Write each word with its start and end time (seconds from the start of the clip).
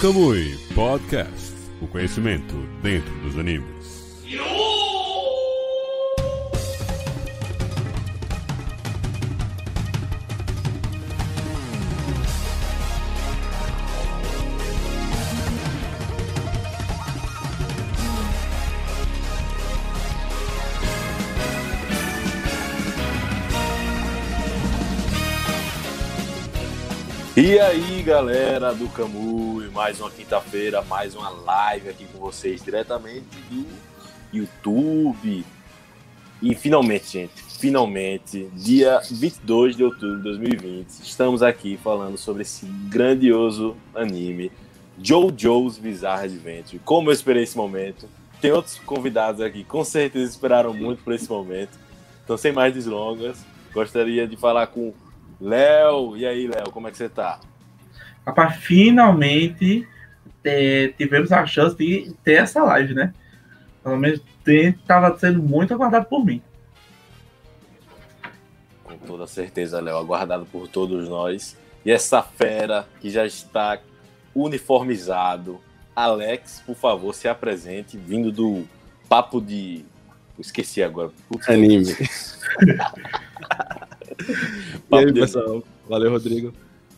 Kamui 0.00 0.56
Podcast. 0.76 1.54
O 1.82 1.88
conhecimento 1.88 2.54
dentro 2.80 3.12
dos 3.20 3.36
animes. 3.36 3.97
E 27.48 27.58
aí, 27.58 28.02
galera 28.02 28.74
do 28.74 28.86
Camu, 28.90 29.62
mais 29.72 29.98
uma 30.02 30.10
quinta-feira, 30.10 30.82
mais 30.82 31.14
uma 31.14 31.30
live 31.30 31.88
aqui 31.88 32.04
com 32.04 32.18
vocês 32.18 32.62
diretamente 32.62 33.24
do 33.50 33.64
YouTube. 34.30 35.46
E 36.42 36.54
finalmente, 36.54 37.10
gente, 37.10 37.42
finalmente, 37.58 38.50
dia 38.52 39.00
22 39.10 39.76
de 39.76 39.82
outubro 39.82 40.18
de 40.18 40.24
2020, 40.24 40.90
estamos 40.90 41.42
aqui 41.42 41.78
falando 41.82 42.18
sobre 42.18 42.42
esse 42.42 42.66
grandioso 42.66 43.74
anime, 43.94 44.52
JoJo's 44.98 45.78
Bizarre 45.78 46.26
Adventure. 46.26 46.78
Como 46.84 47.08
eu 47.08 47.14
esperei 47.14 47.44
esse 47.44 47.56
momento, 47.56 48.10
tem 48.42 48.52
outros 48.52 48.78
convidados 48.80 49.40
aqui, 49.40 49.64
com 49.64 49.82
certeza 49.84 50.30
esperaram 50.30 50.74
muito 50.74 51.02
por 51.02 51.14
esse 51.14 51.30
momento. 51.30 51.78
Então, 52.22 52.36
sem 52.36 52.52
mais 52.52 52.74
delongas, 52.74 53.42
gostaria 53.72 54.28
de 54.28 54.36
falar 54.36 54.66
com 54.66 54.92
Léo, 55.40 56.16
e 56.16 56.26
aí, 56.26 56.46
Léo, 56.46 56.70
como 56.72 56.88
é 56.88 56.90
que 56.90 56.96
você 56.96 57.08
tá? 57.08 57.40
Rapaz, 58.26 58.56
finalmente 58.56 59.86
é, 60.44 60.88
tivemos 60.96 61.30
a 61.32 61.46
chance 61.46 61.76
de 61.76 62.12
ter 62.24 62.42
essa 62.42 62.62
live, 62.62 62.94
né? 62.94 63.14
Pelo 63.82 63.96
menos 63.96 64.20
estava 64.46 65.16
sendo 65.18 65.42
muito 65.42 65.74
aguardado 65.74 66.06
por 66.06 66.24
mim. 66.24 66.42
Com 68.82 68.96
toda 68.98 69.26
certeza, 69.26 69.80
Léo, 69.80 69.96
aguardado 69.96 70.46
por 70.46 70.68
todos 70.68 71.08
nós. 71.08 71.56
E 71.84 71.90
essa 71.90 72.22
fera 72.22 72.86
que 73.00 73.10
já 73.10 73.26
está 73.26 73.78
uniformizado. 74.34 75.60
Alex, 75.94 76.62
por 76.64 76.76
favor, 76.76 77.14
se 77.14 77.28
apresente, 77.28 77.96
vindo 77.96 78.30
do 78.30 78.66
papo 79.08 79.40
de. 79.40 79.84
Esqueci 80.38 80.82
agora. 80.82 81.10
Putz, 81.28 81.48
Anime. 81.48 81.94
e 84.28 84.78
Papo 84.88 84.96
aí, 85.06 85.12
de- 85.12 85.20
pessoal? 85.20 85.62
Valeu, 85.88 86.10
Rodrigo. 86.10 86.52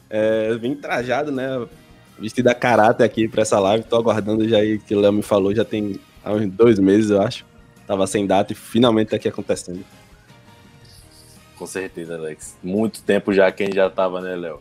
É, 0.09 0.55
vim 0.57 0.75
trajado, 0.75 1.31
né? 1.31 1.67
Vestido 2.19 2.49
a 2.49 2.55
caráter 2.55 3.05
aqui 3.05 3.29
pra 3.29 3.43
essa 3.43 3.59
live. 3.59 3.85
Tô 3.85 3.97
aguardando 3.97 4.47
já 4.49 4.59
aí 4.59 4.79
que 4.79 4.95
o 4.95 5.01
Léo 5.01 5.13
me 5.13 5.23
falou. 5.23 5.55
Já 5.55 5.65
tem 5.65 5.99
há 6.25 6.33
uns 6.33 6.49
dois 6.51 6.79
meses, 6.79 7.11
eu 7.11 7.23
acho. 7.23 7.47
Tava 7.87 8.07
sem 8.07 8.27
data 8.27 8.53
e 8.53 8.57
finalmente 8.57 9.09
tá 9.09 9.17
aqui 9.17 9.29
acontecendo. 9.29 9.85
Com 11.57 11.67
certeza, 11.67 12.15
Alex. 12.17 12.57
Muito 12.63 13.03
tempo 13.03 13.33
já 13.33 13.51
que 13.53 13.63
a 13.63 13.67
gente 13.67 13.75
já 13.77 13.89
tava, 13.91 14.21
né, 14.21 14.35
Léo? 14.35 14.61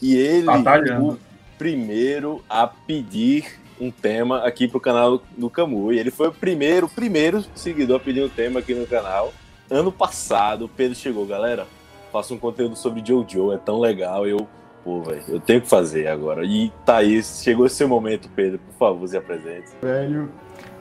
E 0.00 0.16
ele, 0.16 0.46
Batalhando. 0.46 1.08
o 1.12 1.18
primeiro 1.58 2.42
a 2.48 2.66
pedir 2.66 3.44
um 3.80 3.90
tema 3.90 4.44
aqui 4.44 4.66
pro 4.68 4.80
canal 4.80 5.22
do 5.36 5.50
Camu. 5.50 5.92
E 5.92 5.98
ele 5.98 6.10
foi 6.10 6.28
o 6.28 6.32
primeiro, 6.32 6.86
o 6.86 6.90
primeiro 6.90 7.44
seguidor 7.54 7.96
a 7.96 8.00
pedir 8.00 8.22
um 8.24 8.28
tema 8.28 8.60
aqui 8.60 8.74
no 8.74 8.86
canal. 8.86 9.32
Ano 9.70 9.92
passado, 9.92 10.64
o 10.64 10.68
Pedro 10.68 10.96
chegou, 10.96 11.26
galera. 11.26 11.66
Faço 12.12 12.34
um 12.34 12.38
conteúdo 12.38 12.76
sobre 12.76 13.02
Jojo, 13.04 13.52
é 13.52 13.58
tão 13.58 13.78
legal. 13.78 14.26
Eu, 14.26 14.48
pô, 14.84 15.02
velho, 15.02 15.22
eu 15.28 15.40
tenho 15.40 15.60
que 15.60 15.68
fazer 15.68 16.08
agora. 16.08 16.44
E 16.44 16.72
tá 16.84 16.96
aí, 16.98 17.22
chegou 17.22 17.66
esse 17.66 17.76
seu 17.76 17.88
momento, 17.88 18.28
Pedro. 18.34 18.58
Por 18.58 18.74
favor, 18.78 19.08
se 19.08 19.16
apresente. 19.16 19.70
velho. 19.82 20.30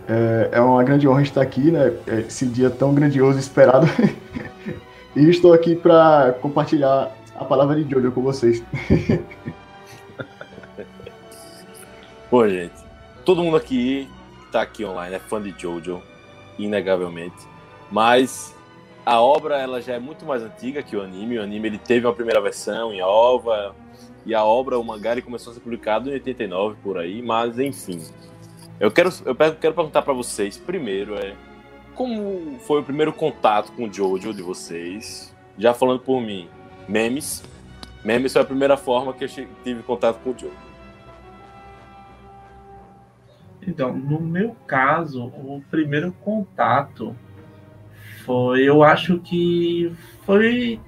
É, 0.07 0.49
é 0.53 0.61
uma 0.61 0.81
grande 0.83 1.07
honra 1.07 1.21
estar 1.21 1.41
aqui, 1.41 1.69
né? 1.69 1.93
Esse 2.27 2.45
dia 2.45 2.69
tão 2.69 2.93
grandioso 2.93 3.37
esperado. 3.37 3.87
e 5.15 5.29
estou 5.29 5.53
aqui 5.53 5.75
para 5.75 6.33
compartilhar 6.41 7.11
a 7.35 7.43
palavra 7.43 7.75
de 7.83 7.89
Jojo 7.91 8.11
com 8.11 8.21
vocês. 8.21 8.63
Pô, 12.29 12.47
gente, 12.47 12.73
todo 13.25 13.43
mundo 13.43 13.57
aqui 13.57 14.07
tá 14.51 14.61
aqui 14.61 14.83
online 14.85 15.15
é 15.15 15.19
fã 15.19 15.41
de 15.41 15.53
Jojo, 15.57 16.01
inegavelmente. 16.57 17.35
Mas 17.91 18.55
a 19.07 19.21
obra 19.21 19.57
ela 19.57 19.81
já 19.81 19.93
é 19.93 19.99
muito 19.99 20.25
mais 20.25 20.43
antiga 20.43 20.83
que 20.83 20.93
o 20.93 21.01
anime. 21.01 21.37
O 21.37 21.41
anime 21.41 21.69
ele 21.69 21.77
teve 21.77 22.05
uma 22.05 22.13
primeira 22.13 22.41
versão 22.41 22.91
em 22.91 23.01
OVA 23.01 23.73
e 24.25 24.35
a 24.35 24.43
obra, 24.43 24.77
o 24.77 24.83
mangá, 24.83 25.13
ele 25.13 25.21
começou 25.21 25.51
a 25.51 25.53
ser 25.53 25.61
publicado 25.61 26.09
em 26.09 26.13
89 26.13 26.75
por 26.83 26.97
aí. 26.97 27.21
Mas 27.21 27.57
enfim, 27.57 28.03
eu 28.77 28.91
quero 28.91 29.09
eu 29.23 29.33
quero 29.33 29.73
perguntar 29.73 30.01
pra 30.01 30.13
vocês 30.13 30.57
primeiro 30.57 31.15
é 31.15 31.33
como 31.95 32.59
foi 32.59 32.81
o 32.81 32.83
primeiro 32.83 33.13
contato 33.13 33.71
com 33.71 33.91
Jojo 33.91 34.33
de 34.33 34.43
vocês? 34.43 35.33
Já 35.57 35.73
falando 35.73 36.01
por 36.01 36.19
mim, 36.19 36.49
memes. 36.85 37.41
Memes 38.03 38.33
foi 38.33 38.41
a 38.41 38.45
primeira 38.45 38.75
forma 38.75 39.13
que 39.13 39.23
eu 39.23 39.29
tive 39.29 39.83
contato 39.83 40.19
com 40.21 40.31
o 40.31 40.37
Jojo. 40.37 40.67
Então, 43.65 43.93
no 43.93 44.19
meu 44.19 44.53
caso, 44.67 45.23
o 45.25 45.63
primeiro 45.71 46.11
contato 46.21 47.15
foi, 48.27 48.63
eu 48.63 48.83
acho 48.83 49.19
que 49.19 49.89
foi 50.25 50.81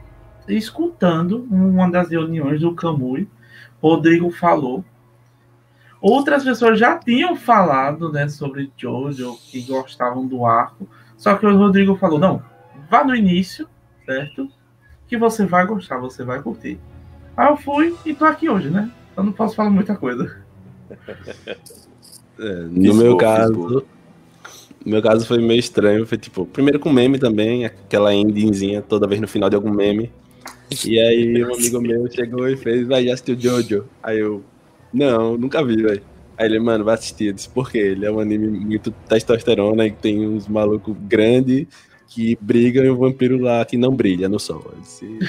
escutando 0.46 1.48
uma 1.50 1.90
das 1.90 2.10
reuniões 2.10 2.60
do 2.60 2.76
Camui. 2.76 3.30
Rodrigo 3.82 4.30
falou. 4.30 4.84
Outras 6.02 6.44
pessoas 6.44 6.78
já 6.78 6.98
tinham 6.98 7.38
falado 7.38 8.12
né, 8.12 8.28
sobre 8.28 8.70
Jojo, 8.76 9.38
que 9.50 9.62
gostavam 9.62 10.28
do 10.28 10.46
arco. 10.46 10.86
Só 11.16 11.34
que 11.36 11.46
o 11.46 11.58
Rodrigo 11.58 11.96
falou: 11.96 12.20
não, 12.20 12.44
vá 12.90 13.06
no 13.06 13.16
início, 13.16 13.70
certo? 14.06 14.52
Que 15.08 15.18
você 15.18 15.46
vai 15.46 15.66
gostar, 15.66 15.98
você 15.98 16.26
vai 16.26 16.42
curtir. 16.42 16.78
Aí 17.38 17.48
eu 17.48 17.56
fui 17.56 17.96
e 18.06 18.14
tô 18.14 18.26
aqui 18.26 18.50
hoje, 18.50 18.70
né? 18.70 18.92
Eu 19.16 19.24
não 19.24 19.32
posso 19.32 19.56
falar 19.56 19.70
muita 19.70 19.96
coisa. 19.96 20.44
É, 22.42 22.54
no 22.70 22.94
meu 22.94 23.18
caso. 23.18 23.86
Meu 24.86 25.02
caso 25.02 25.26
foi 25.26 25.40
meio 25.40 25.60
estranho. 25.60 26.06
Foi 26.06 26.18
tipo, 26.18 26.46
primeiro 26.46 26.80
com 26.80 26.92
meme 26.92 27.20
também, 27.20 27.66
aquela 27.66 28.14
endingzinha 28.14 28.82
toda 28.82 29.08
vez 29.08 29.20
no 29.20 29.28
final 29.28 29.50
de 29.50 29.56
algum 29.56 29.72
meme. 29.72 30.12
E 30.86 31.00
aí 31.00 31.44
um 31.44 31.54
amigo 31.54 31.82
meu 31.82 32.12
chegou 32.12 32.48
e 32.48 32.56
fez, 32.56 32.88
vai, 32.88 33.06
já 33.06 33.14
assistiu 33.14 33.40
Jojo? 33.40 33.86
Aí 34.04 34.20
eu, 34.20 34.44
não, 34.94 35.38
nunca 35.38 35.64
vi, 35.64 35.82
velho. 35.82 36.02
Aí 36.38 36.46
ele, 36.46 36.60
mano, 36.60 36.86
vai 36.86 36.94
assistir. 36.94 37.28
Eu 37.28 37.34
disse, 37.34 37.50
por 37.50 37.72
quê? 37.72 37.80
Ele 37.80 38.06
é 38.06 38.12
um 38.12 38.20
anime 38.20 38.48
muito 38.48 38.92
testosterona 39.08 39.86
e 39.86 39.92
tem 39.92 40.28
uns 40.28 40.48
malucos 40.48 40.96
grandes 41.02 41.68
que 42.08 42.38
brigam 42.40 42.86
e 42.86 42.90
um 42.90 42.96
vampiro 42.96 43.40
lá 43.40 43.66
que 43.66 43.78
não 43.78 43.96
brilha 43.96 44.30
no 44.30 44.40
sol. 44.40 44.72
Eu 44.74 44.82
disse, 44.82 45.20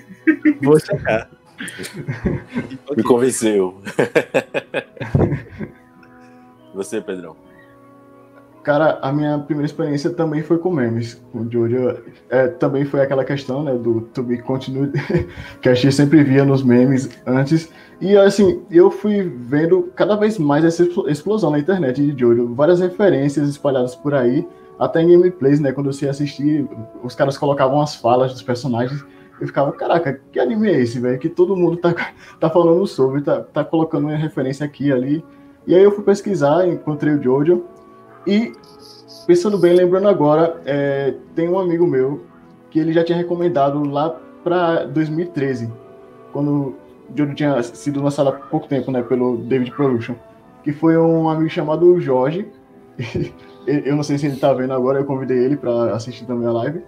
vou 0.62 0.78
checar. 0.78 1.30
Me 2.96 3.02
convenceu. 3.02 3.80
Você, 6.74 7.00
Pedrão. 7.00 7.36
Cara, 8.70 9.00
a 9.02 9.12
minha 9.12 9.36
primeira 9.36 9.66
experiência 9.66 10.10
também 10.10 10.44
foi 10.44 10.56
com 10.56 10.70
memes. 10.70 11.20
Com 11.32 11.50
Jojo 11.50 12.04
é, 12.28 12.46
também 12.46 12.84
foi 12.84 13.00
aquela 13.00 13.24
questão, 13.24 13.64
né, 13.64 13.74
do 13.74 14.02
To 14.14 14.22
Be 14.22 14.38
Continued, 14.38 14.92
que 15.60 15.68
a 15.68 15.74
gente 15.74 15.90
sempre 15.92 16.22
via 16.22 16.44
nos 16.44 16.62
memes 16.62 17.10
antes. 17.26 17.68
E 18.00 18.16
assim, 18.16 18.62
eu 18.70 18.88
fui 18.88 19.22
vendo 19.22 19.90
cada 19.96 20.14
vez 20.14 20.38
mais 20.38 20.64
essa 20.64 20.84
explo- 20.84 21.10
explosão 21.10 21.50
na 21.50 21.58
internet 21.58 22.00
de 22.00 22.16
Jojo. 22.16 22.54
Várias 22.54 22.78
referências 22.78 23.48
espalhadas 23.48 23.96
por 23.96 24.14
aí, 24.14 24.46
até 24.78 25.02
em 25.02 25.10
gameplays, 25.10 25.58
né, 25.58 25.72
quando 25.72 25.92
você 25.92 26.08
assistia, 26.08 26.64
os 27.02 27.16
caras 27.16 27.36
colocavam 27.36 27.82
as 27.82 27.96
falas 27.96 28.30
dos 28.30 28.42
personagens. 28.44 29.04
Eu 29.40 29.48
ficava, 29.48 29.72
caraca, 29.72 30.20
que 30.30 30.38
anime 30.38 30.68
é 30.68 30.80
esse, 30.80 31.00
velho? 31.00 31.18
Que 31.18 31.28
todo 31.28 31.56
mundo 31.56 31.76
tá, 31.76 31.92
tá 32.38 32.48
falando 32.48 32.86
sobre, 32.86 33.20
tá, 33.22 33.40
tá 33.40 33.64
colocando 33.64 34.06
uma 34.06 34.14
referência 34.14 34.64
aqui 34.64 34.86
e 34.86 34.92
ali. 34.92 35.24
E 35.66 35.74
aí 35.74 35.82
eu 35.82 35.90
fui 35.90 36.04
pesquisar, 36.04 36.68
encontrei 36.68 37.14
o 37.14 37.20
Jojo. 37.20 37.64
E 38.26 38.52
pensando 39.26 39.58
bem, 39.58 39.74
lembrando 39.74 40.08
agora, 40.08 40.60
é, 40.64 41.14
tem 41.34 41.48
um 41.48 41.58
amigo 41.58 41.86
meu 41.86 42.24
que 42.70 42.78
ele 42.78 42.92
já 42.92 43.04
tinha 43.04 43.18
recomendado 43.18 43.82
lá 43.88 44.16
para 44.42 44.84
2013, 44.84 45.70
quando 46.32 46.50
o 46.50 46.76
Jojo 47.14 47.34
tinha 47.34 47.62
sido 47.62 48.02
lançado 48.02 48.28
há 48.28 48.32
pouco 48.32 48.68
tempo, 48.68 48.90
né, 48.90 49.02
pelo 49.02 49.38
David 49.38 49.72
Production, 49.72 50.14
que 50.62 50.72
foi 50.72 50.96
um 50.96 51.28
amigo 51.28 51.50
chamado 51.50 52.00
Jorge. 52.00 52.46
eu 53.66 53.96
não 53.96 54.02
sei 54.02 54.18
se 54.18 54.26
ele 54.26 54.36
tá 54.36 54.52
vendo 54.52 54.72
agora, 54.72 54.98
eu 54.98 55.04
convidei 55.04 55.38
ele 55.38 55.56
para 55.56 55.94
assistir 55.94 56.24
também 56.24 56.46
a 56.46 56.52
live. 56.52 56.82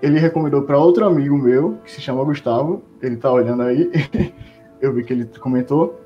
Ele 0.00 0.18
recomendou 0.18 0.62
para 0.62 0.78
outro 0.78 1.04
amigo 1.04 1.36
meu, 1.36 1.78
que 1.84 1.90
se 1.90 2.00
chama 2.00 2.24
Gustavo, 2.24 2.82
ele 3.02 3.16
tá 3.16 3.30
olhando 3.30 3.62
aí, 3.62 3.90
eu 4.80 4.92
vi 4.92 5.04
que 5.04 5.12
ele 5.12 5.24
comentou. 5.40 6.00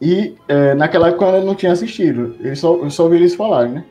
E 0.00 0.36
é, 0.46 0.74
naquela 0.74 1.08
época 1.08 1.26
eu 1.26 1.44
não 1.44 1.56
tinha 1.56 1.72
assistido, 1.72 2.36
ele 2.38 2.54
só, 2.54 2.76
eu 2.76 2.90
só 2.90 3.04
ouvi 3.04 3.16
eles 3.16 3.34
falarem, 3.34 3.72
né? 3.72 3.84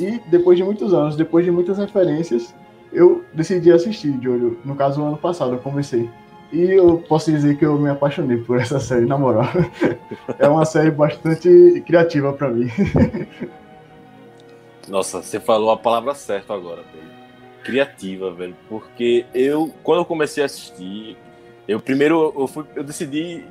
E 0.00 0.20
depois 0.26 0.56
de 0.56 0.64
muitos 0.64 0.94
anos, 0.94 1.16
depois 1.16 1.44
de 1.44 1.50
muitas 1.50 1.78
referências, 1.78 2.54
eu 2.92 3.24
decidi 3.32 3.70
assistir, 3.70 4.18
Jojo. 4.20 4.58
No 4.64 4.74
caso, 4.74 5.02
ano 5.02 5.16
passado 5.16 5.52
eu 5.52 5.58
comecei. 5.58 6.08
E 6.52 6.62
eu 6.62 6.98
posso 6.98 7.30
dizer 7.30 7.56
que 7.56 7.64
eu 7.64 7.78
me 7.78 7.88
apaixonei 7.88 8.38
por 8.38 8.58
essa 8.58 8.78
série, 8.80 9.06
na 9.06 9.16
moral. 9.16 9.46
É 10.38 10.48
uma 10.48 10.64
série 10.64 10.90
bastante 10.90 11.82
criativa 11.86 12.32
para 12.32 12.48
mim. 12.48 12.68
Nossa, 14.88 15.22
você 15.22 15.38
falou 15.38 15.70
a 15.70 15.76
palavra 15.76 16.14
certa 16.14 16.52
agora, 16.52 16.82
Pedro. 16.82 17.08
Criativa, 17.62 18.32
velho. 18.32 18.56
Porque 18.68 19.24
eu, 19.32 19.72
quando 19.84 19.98
eu 19.98 20.04
comecei 20.04 20.42
a 20.42 20.46
assistir, 20.46 21.16
eu 21.68 21.78
primeiro 21.78 22.34
eu, 22.36 22.46
fui, 22.48 22.64
eu 22.74 22.82
decidi, 22.82 23.44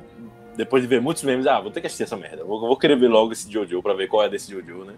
depois 0.54 0.82
de 0.82 0.88
ver 0.88 1.00
muitos 1.00 1.22
memes, 1.22 1.46
ah, 1.46 1.60
vou 1.60 1.70
ter 1.70 1.80
que 1.80 1.86
assistir 1.86 2.02
essa 2.02 2.16
merda. 2.16 2.44
Vou, 2.44 2.60
vou 2.60 2.76
querer 2.76 2.98
ver 2.98 3.08
logo 3.08 3.32
esse 3.32 3.50
Jojo 3.50 3.82
pra 3.82 3.94
ver 3.94 4.08
qual 4.08 4.22
é 4.22 4.28
desse 4.28 4.52
Jojo, 4.52 4.84
né? 4.84 4.92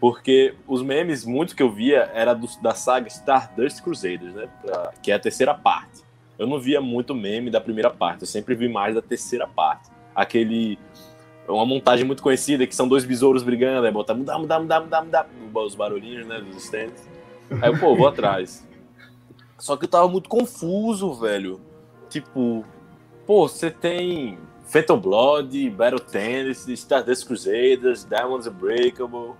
Porque 0.00 0.54
os 0.66 0.82
memes, 0.82 1.24
muito 1.24 1.56
que 1.56 1.62
eu 1.62 1.70
via, 1.70 2.10
era 2.12 2.34
do, 2.34 2.46
da 2.60 2.74
saga 2.74 3.08
Stardust 3.08 3.82
Crusaders, 3.82 4.34
né? 4.34 4.48
Pra, 4.62 4.92
que 5.02 5.10
é 5.10 5.14
a 5.14 5.18
terceira 5.18 5.54
parte. 5.54 6.04
Eu 6.38 6.46
não 6.46 6.60
via 6.60 6.80
muito 6.80 7.14
meme 7.14 7.50
da 7.50 7.60
primeira 7.60 7.90
parte, 7.90 8.22
eu 8.22 8.26
sempre 8.26 8.54
vi 8.54 8.68
mais 8.68 8.94
da 8.94 9.00
terceira 9.00 9.46
parte. 9.46 9.90
Aquele 10.14 10.78
uma 11.48 11.64
montagem 11.64 12.04
muito 12.04 12.22
conhecida, 12.22 12.66
que 12.66 12.74
são 12.74 12.88
dois 12.88 13.04
besouros 13.04 13.42
brigando, 13.42 13.86
aí 13.86 13.92
bota 13.92 14.14
mudar, 14.14 14.38
mudar, 14.38 14.60
mudar, 14.60 14.80
mudar, 14.80 15.02
mudar, 15.02 15.26
os 15.62 15.74
barulhinhos, 15.74 16.26
né, 16.26 16.40
dos 16.40 16.56
stands. 16.64 17.08
Aí 17.62 17.70
eu, 17.70 17.78
pô, 17.78 17.94
vou 17.94 18.08
atrás. 18.08 18.66
Só 19.58 19.76
que 19.76 19.84
eu 19.84 19.88
tava 19.88 20.08
muito 20.08 20.28
confuso, 20.28 21.14
velho. 21.14 21.60
Tipo, 22.10 22.64
pô, 23.24 23.48
você 23.48 23.70
tem 23.70 24.38
Phantom 24.66 24.98
Blood, 24.98 25.70
Battle 25.70 26.00
Tennis, 26.00 26.66
Stardust 26.66 27.26
Crusaders, 27.26 28.04
Diamonds 28.04 28.46
Unbreakable, 28.46 29.34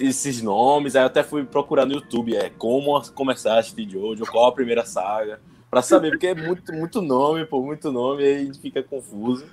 esses 0.00 0.42
nomes. 0.42 0.96
Aí 0.96 1.02
eu 1.02 1.06
até 1.06 1.22
fui 1.22 1.44
procurar 1.44 1.86
no 1.86 1.94
YouTube, 1.94 2.36
é, 2.36 2.50
como 2.50 3.00
começar 3.12 3.54
a 3.54 3.58
assistir 3.58 3.88
Jojo, 3.88 4.24
qual 4.26 4.46
a 4.46 4.52
primeira 4.52 4.84
saga, 4.84 5.40
pra 5.70 5.82
saber, 5.82 6.10
porque 6.10 6.28
é 6.28 6.34
muito, 6.34 6.72
muito 6.72 7.02
nome, 7.02 7.44
pô, 7.44 7.62
muito 7.62 7.92
nome, 7.92 8.24
aí 8.24 8.34
a 8.36 8.44
gente 8.44 8.60
fica 8.60 8.82
confuso. 8.82 9.46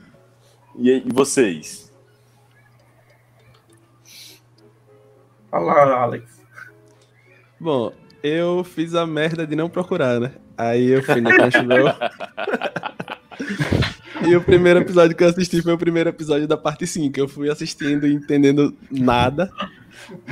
E, 0.78 0.92
e 0.92 1.12
vocês? 1.12 1.92
Fala, 5.50 6.04
Alex. 6.04 6.42
Bom, 7.60 7.94
eu 8.22 8.64
fiz 8.64 8.94
a 8.94 9.06
merda 9.06 9.48
de 9.48 9.56
não 9.56 9.70
procurar, 9.70 10.20
né? 10.20 10.34
Aí 10.58 10.90
eu 10.90 11.04
fui 11.04 11.22
no 11.22 11.30
Crunchyroll. 11.30 11.94
e 14.28 14.36
o 14.36 14.42
primeiro 14.42 14.80
episódio 14.80 15.16
que 15.16 15.24
eu 15.24 15.30
assisti 15.30 15.62
foi 15.62 15.74
o 15.74 15.78
primeiro 15.78 16.10
episódio 16.10 16.48
da 16.48 16.58
parte 16.58 16.86
5. 16.86 17.18
Eu 17.18 17.28
fui 17.28 17.50
assistindo 17.50 18.06
e 18.06 18.14
entendendo 18.14 18.76
nada. 18.92 19.50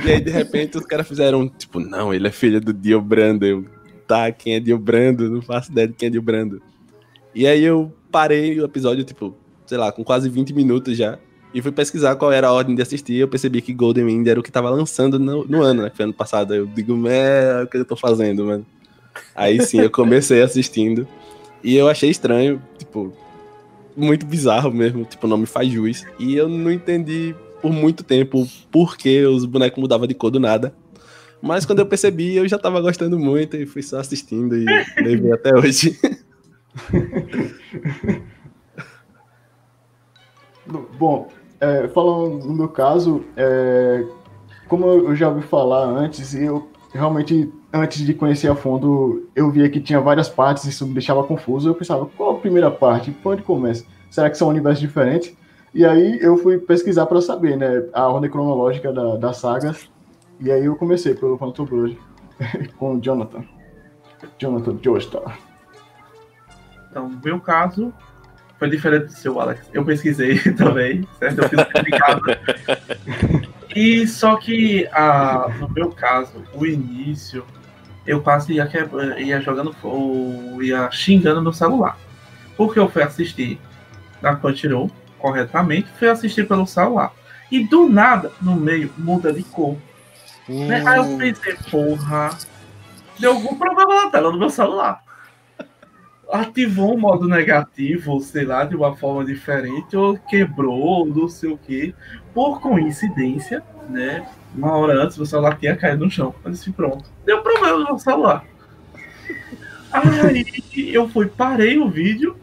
E 0.04 0.10
aí, 0.10 0.20
de 0.20 0.30
repente, 0.30 0.76
os 0.76 0.84
caras 0.84 1.06
fizeram, 1.06 1.48
tipo, 1.48 1.80
não, 1.80 2.12
ele 2.12 2.28
é 2.28 2.30
filho 2.30 2.60
do 2.60 2.72
Dio 2.72 3.00
Brando. 3.00 3.44
Eu, 3.44 3.64
tá, 4.06 4.30
quem 4.30 4.54
é 4.54 4.60
Dio 4.60 4.78
Brando? 4.78 5.30
Não 5.30 5.42
faço 5.42 5.70
ideia 5.70 5.88
de 5.88 5.94
quem 5.94 6.08
é 6.08 6.10
Dio 6.10 6.22
Brando. 6.22 6.62
E 7.34 7.46
aí 7.46 7.64
eu 7.64 7.92
parei 8.10 8.60
o 8.60 8.64
episódio, 8.64 9.02
tipo, 9.04 9.34
sei 9.66 9.76
lá, 9.78 9.90
com 9.90 10.04
quase 10.04 10.28
20 10.28 10.52
minutos 10.54 10.96
já. 10.96 11.18
E 11.52 11.62
fui 11.62 11.70
pesquisar 11.70 12.16
qual 12.16 12.32
era 12.32 12.48
a 12.48 12.52
ordem 12.52 12.74
de 12.74 12.82
assistir. 12.82 13.14
Eu 13.14 13.28
percebi 13.28 13.62
que 13.62 13.72
Golden 13.72 14.06
Wind 14.06 14.26
era 14.26 14.40
o 14.40 14.42
que 14.42 14.50
tava 14.50 14.70
lançando 14.70 15.18
no, 15.18 15.44
no 15.44 15.62
ano, 15.62 15.82
né? 15.82 15.90
Que 15.90 15.96
foi 15.96 16.04
ano 16.04 16.14
passado. 16.14 16.52
Eu 16.54 16.66
digo, 16.66 17.08
é, 17.08 17.62
o 17.62 17.66
que 17.68 17.76
eu 17.76 17.84
tô 17.84 17.96
fazendo, 17.96 18.44
mano? 18.44 18.66
Aí 19.34 19.60
sim, 19.64 19.80
eu 19.80 19.90
comecei 19.90 20.42
assistindo. 20.42 21.06
E 21.62 21.76
eu 21.76 21.88
achei 21.88 22.10
estranho, 22.10 22.60
tipo, 22.76 23.12
muito 23.96 24.26
bizarro 24.26 24.72
mesmo. 24.72 25.04
Tipo, 25.04 25.28
não 25.28 25.38
me 25.38 25.46
faz 25.46 25.68
jus. 25.68 26.04
E 26.18 26.34
eu 26.34 26.48
não 26.48 26.72
entendi 26.72 27.34
por 27.64 27.72
muito 27.72 28.04
tempo 28.04 28.46
por 28.70 28.94
que 28.94 29.24
os 29.24 29.46
bonecos 29.46 29.80
mudavam 29.80 30.06
de 30.06 30.12
cor 30.12 30.30
do 30.30 30.38
nada. 30.38 30.74
Mas 31.40 31.64
quando 31.64 31.78
eu 31.78 31.86
percebi, 31.86 32.36
eu 32.36 32.46
já 32.46 32.58
tava 32.58 32.78
gostando 32.78 33.18
muito 33.18 33.56
e 33.56 33.64
fui 33.64 33.80
só 33.82 34.00
assistindo 34.00 34.54
e 34.54 34.66
levei 34.98 35.32
até 35.32 35.56
hoje. 35.56 35.98
Bom, 40.98 41.28
é, 41.58 41.88
falando 41.88 42.44
no 42.44 42.52
meu 42.52 42.68
caso, 42.68 43.24
é, 43.34 44.04
como 44.68 44.84
eu 44.84 45.16
já 45.16 45.30
ouvi 45.30 45.40
falar 45.40 45.86
antes, 45.86 46.34
eu 46.34 46.68
realmente, 46.92 47.50
antes 47.72 48.04
de 48.04 48.12
conhecer 48.12 48.50
a 48.50 48.54
fundo, 48.54 49.26
eu 49.34 49.50
via 49.50 49.70
que 49.70 49.80
tinha 49.80 50.02
várias 50.02 50.28
partes, 50.28 50.66
isso 50.66 50.86
me 50.86 50.92
deixava 50.92 51.24
confuso. 51.24 51.70
Eu 51.70 51.74
pensava, 51.74 52.04
qual 52.04 52.36
a 52.36 52.40
primeira 52.40 52.70
parte? 52.70 53.10
Por 53.10 53.32
onde 53.32 53.42
começa? 53.42 53.86
Será 54.10 54.28
que 54.28 54.36
são 54.36 54.48
universos 54.48 54.80
diferentes? 54.80 55.34
E 55.74 55.84
aí 55.84 56.18
eu 56.20 56.36
fui 56.36 56.58
pesquisar 56.58 57.04
para 57.06 57.20
saber, 57.20 57.56
né, 57.56 57.84
a 57.92 58.06
ordem 58.06 58.30
cronológica 58.30 58.92
da, 58.92 59.16
das 59.16 59.38
sagas. 59.38 59.90
E 60.38 60.50
aí 60.50 60.64
eu 60.64 60.76
comecei 60.76 61.14
pelo 61.14 61.36
Phantom 61.36 61.64
Blood 61.64 61.98
com 62.78 62.96
o 62.96 63.00
Jonathan. 63.00 63.44
Jonathan 64.38 64.78
Joestar. 64.80 65.38
Então, 66.88 67.08
no 67.08 67.20
meu 67.20 67.40
caso, 67.40 67.92
foi 68.56 68.70
diferente 68.70 69.06
do 69.06 69.12
seu, 69.12 69.40
Alex. 69.40 69.68
Eu 69.72 69.84
pesquisei 69.84 70.38
também, 70.54 71.06
certo? 71.18 71.42
Eu 71.42 71.48
fiz 71.48 71.58
um 71.58 73.54
E 73.74 74.06
só 74.06 74.36
que, 74.36 74.88
ah, 74.92 75.48
no 75.58 75.68
meu 75.68 75.90
caso, 75.90 76.44
o 76.54 76.64
início, 76.64 77.44
eu 78.06 78.22
quase 78.22 78.52
ia, 78.52 78.70
ia 79.18 79.40
jogando, 79.40 79.74
ou 79.82 80.62
ia 80.62 80.88
xingando 80.92 81.42
no 81.42 81.52
celular. 81.52 81.98
Porque 82.56 82.78
eu 82.78 82.88
fui 82.88 83.02
assistir 83.02 83.58
na 84.22 84.36
Crunchyroll, 84.36 84.88
corretamente, 85.24 85.88
fui 85.98 86.06
assistir 86.06 86.46
pelo 86.46 86.66
celular. 86.66 87.10
E 87.50 87.64
do 87.64 87.88
nada, 87.88 88.30
no 88.42 88.54
meio, 88.54 88.92
muda 88.98 89.32
de 89.32 89.42
cor. 89.42 89.74
Hum. 90.46 90.66
Né? 90.66 90.84
Aí 90.86 90.98
eu 90.98 91.16
pensei, 91.16 91.56
porra, 91.70 92.36
deu 93.18 93.32
algum 93.32 93.56
problema 93.56 94.04
na 94.04 94.10
tela 94.10 94.30
do 94.30 94.38
meu 94.38 94.50
celular 94.50 95.02
ativou 96.32 96.94
um 96.94 96.98
modo 96.98 97.28
negativo, 97.28 98.18
sei 98.20 98.44
lá, 98.44 98.64
de 98.64 98.74
uma 98.74 98.96
forma 98.96 99.24
diferente, 99.24 99.94
ou 99.94 100.18
quebrou, 100.18 101.06
não 101.06 101.28
sei 101.28 101.52
o 101.52 101.58
que. 101.58 101.94
Por 102.32 102.60
coincidência, 102.60 103.62
né? 103.88 104.26
Uma 104.54 104.76
hora 104.76 105.04
antes 105.04 105.18
o 105.18 105.26
celular 105.26 105.56
tinha 105.58 105.76
caído 105.76 106.04
no 106.04 106.10
chão. 106.10 106.34
Eu 106.42 106.50
disse, 106.50 106.72
pronto, 106.72 107.04
deu 107.24 107.40
problema 107.42 107.78
no 107.78 107.98
celular. 107.98 108.44
Aí 109.92 110.92
eu 110.92 111.08
fui, 111.08 111.26
parei 111.26 111.78
o 111.78 111.88
vídeo 111.88 112.36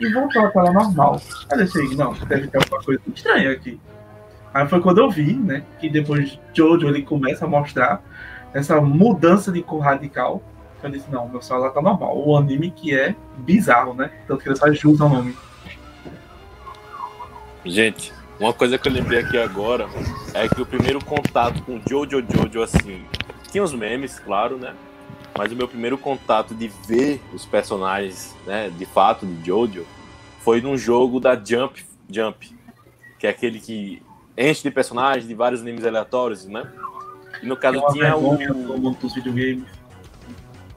e 0.00 0.12
voltou 0.12 0.46
a 0.46 0.50
tela 0.50 0.72
normal. 0.72 1.20
Aí 1.50 1.58
eu 1.58 1.64
disse, 1.64 1.96
não, 1.96 2.12
deve 2.12 2.48
ter 2.48 2.58
alguma 2.58 2.82
coisa 2.82 3.00
estranha 3.14 3.50
aqui. 3.50 3.80
Aí 4.52 4.66
foi 4.68 4.80
quando 4.80 4.98
eu 4.98 5.10
vi, 5.10 5.34
né, 5.34 5.62
que 5.78 5.88
depois 5.88 6.38
Jojo 6.54 6.88
ele 6.88 7.02
começa 7.02 7.44
a 7.44 7.48
mostrar 7.48 8.02
essa 8.54 8.80
mudança 8.80 9.52
de 9.52 9.62
cor 9.62 9.80
radical 9.80 10.42
eu 10.86 10.90
disse, 10.90 11.10
não, 11.10 11.28
meu 11.28 11.42
celular 11.42 11.70
tá 11.70 11.82
normal. 11.82 12.16
O 12.16 12.36
anime 12.36 12.70
que 12.70 12.94
é 12.94 13.14
bizarro, 13.38 13.94
né? 13.94 14.10
Tanto 14.26 14.42
que 14.42 14.48
ele 14.48 14.56
faz 14.56 14.78
jus 14.78 15.00
ao 15.00 15.08
nome. 15.08 15.36
Gente, 17.64 18.12
uma 18.38 18.52
coisa 18.52 18.78
que 18.78 18.88
eu 18.88 18.92
lembrei 18.92 19.20
aqui 19.20 19.36
agora 19.36 19.88
é 20.32 20.48
que 20.48 20.60
o 20.60 20.66
primeiro 20.66 21.04
contato 21.04 21.62
com 21.62 21.80
Jojo 21.88 22.24
Jojo, 22.30 22.62
assim, 22.62 23.04
tinha 23.50 23.64
os 23.64 23.72
memes, 23.72 24.18
claro, 24.18 24.56
né? 24.56 24.74
Mas 25.36 25.52
o 25.52 25.56
meu 25.56 25.66
primeiro 25.66 25.98
contato 25.98 26.54
de 26.54 26.68
ver 26.86 27.20
os 27.34 27.44
personagens, 27.44 28.34
né, 28.46 28.70
de 28.70 28.86
fato, 28.86 29.26
de 29.26 29.44
Jojo, 29.44 29.84
foi 30.46 30.60
num 30.60 30.78
jogo 30.78 31.18
da 31.18 31.34
Jump, 31.34 31.84
Jump, 32.08 32.56
que 33.18 33.26
é 33.26 33.30
aquele 33.30 33.58
que 33.58 34.00
enche 34.38 34.62
de 34.62 34.70
personagens 34.70 35.26
de 35.26 35.34
vários 35.34 35.60
animes 35.60 35.84
aleatórios, 35.84 36.46
né? 36.46 36.70
E 37.42 37.46
no 37.46 37.56
caso 37.56 37.84
tinha 37.92 38.16
o. 38.16 38.38
mundo 38.78 38.96
dos 39.00 39.12
videogames. 39.12 39.64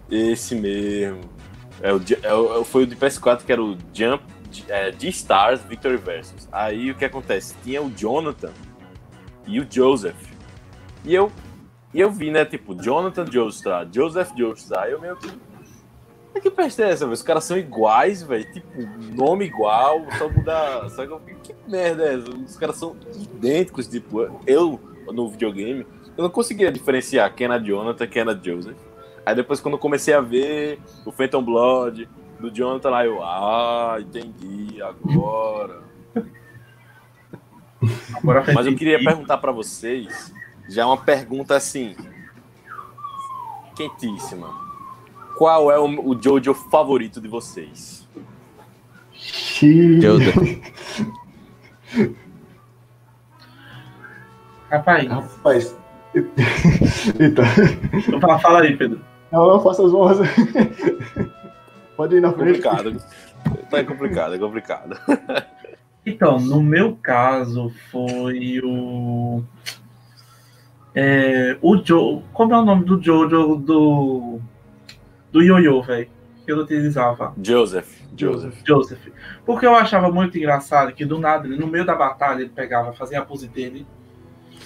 Esse 0.09 0.55
mesmo. 0.55 1.21
É 1.83 1.93
o, 1.93 2.01
é 2.23 2.33
o, 2.33 2.65
foi 2.65 2.81
o 2.81 2.88
de 2.88 2.95
PS4 2.95 3.43
que 3.45 3.51
era 3.51 3.63
o 3.63 3.77
Jump 3.93 4.23
é, 4.67 4.91
G-Stars 4.91 5.61
Victory 5.61 5.97
Versus. 5.97 6.49
Aí 6.51 6.89
o 6.89 6.95
que 6.95 7.05
acontece? 7.05 7.53
Tinha 7.63 7.79
o 7.79 7.91
Jonathan 7.91 8.51
e 9.45 9.59
o 9.59 9.67
Joseph. 9.69 10.33
E 11.05 11.13
eu, 11.13 11.31
e 11.93 12.01
eu 12.01 12.09
vi, 12.09 12.31
né? 12.31 12.43
Tipo, 12.43 12.73
Jonathan 12.73 13.31
Joestar, 13.31 13.88
Joseph 13.93 14.31
Joestar. 14.35 14.88
Eu 14.88 14.99
meio 14.99 15.15
que. 15.15 15.29
Que 16.41 16.50
peste 16.50 16.81
é 16.81 16.89
essa, 16.89 17.05
velho? 17.05 17.13
Os 17.13 17.22
caras 17.22 17.43
são 17.43 17.58
iguais, 17.58 18.24
velho. 18.24 18.51
Tipo, 18.51 18.81
nome 19.15 19.46
igual, 19.46 20.05
só 20.17 20.29
muda. 20.29 20.89
Só 20.89 21.05
que, 21.19 21.36
que 21.36 21.55
merda 21.67 22.03
é 22.03 22.15
essa? 22.15 22.29
Os 22.29 22.58
caras 22.58 22.77
são 22.77 22.96
idênticos, 23.13 23.88
tipo, 23.88 24.22
eu 24.48 24.79
no 25.13 25.29
videogame, 25.29 25.86
eu 26.17 26.24
não 26.24 26.29
conseguia 26.29 26.72
diferenciar 26.72 27.34
quem 27.34 27.46
era 27.46 27.58
Jonathan 27.58 28.03
e 28.03 28.08
quem 28.08 28.22
era 28.22 28.39
Joseph. 28.41 28.77
Aí 29.25 29.36
depois, 29.36 29.60
quando 29.60 29.75
eu 29.75 29.79
comecei 29.79 30.13
a 30.13 30.22
ver 30.22 30.79
o 31.05 31.12
Phantom 31.12 31.43
Blood, 31.43 32.10
do 32.39 32.50
Jonathan 32.50 32.89
lá, 32.89 33.05
eu, 33.05 33.24
ah, 33.24 33.98
entendi, 34.00 34.81
agora. 34.81 35.81
agora 38.15 38.46
Mas 38.53 38.65
eu 38.65 38.75
queria 38.75 38.98
perguntar 39.03 39.38
para 39.38 39.51
vocês, 39.51 40.34
já 40.69 40.86
uma 40.86 40.98
pergunta 40.98 41.55
assim, 41.55 41.96
quentíssima. 43.75 44.68
Qual 45.39 45.72
é 45.72 45.79
o, 45.79 45.86
o 45.86 46.22
Jojo 46.22 46.53
favorito 46.53 47.22
de 47.22 47.29
vocês? 47.29 48.05
Jojo. 49.13 50.34
Rapaz. 54.69 55.08
Rapaz. 55.08 55.77
Eita. 57.17 57.43
Fala 58.41 58.63
aí, 58.63 58.75
Pedro. 58.75 59.00
Não, 59.31 59.48
não 59.48 59.63
faça 59.63 59.86
as 59.86 59.93
honras. 59.93 60.27
Pode 61.96 62.17
ir 62.17 62.22
na 62.22 62.34
frente. 62.34 62.62
Complicado. 62.62 63.01
é 63.72 63.84
complicado, 63.86 64.36
é 64.36 64.38
complicado. 64.38 65.00
Então, 66.05 66.38
no 66.38 66.62
meu 66.62 66.98
caso, 67.01 67.72
foi 67.89 68.60
o. 68.62 69.41
É, 70.93 71.58
o 71.62 71.77
Joe. 71.77 72.24
Como 72.34 72.53
é 72.53 72.58
o 72.60 72.65
nome 72.65 72.84
do 72.84 73.01
Jojo 73.01 73.55
do. 73.55 74.41
Do 75.31 75.41
Yoyo, 75.41 75.81
velho? 75.81 76.07
Que 76.45 76.51
eu 76.51 76.57
utilizava. 76.57 77.33
Joseph. 77.41 77.88
Joseph. 78.15 78.55
Joseph. 78.65 79.07
Porque 79.45 79.65
eu 79.65 79.75
achava 79.75 80.12
muito 80.12 80.38
engraçado 80.38 80.93
que 80.93 81.05
do 81.05 81.19
nada, 81.19 81.48
ele, 81.48 81.57
no 81.57 81.67
meio 81.67 81.86
da 81.86 81.95
batalha, 81.95 82.41
ele 82.41 82.50
pegava, 82.50 82.93
fazia 82.93 83.19
a 83.19 83.25
pose 83.25 83.48
dele. 83.48 83.86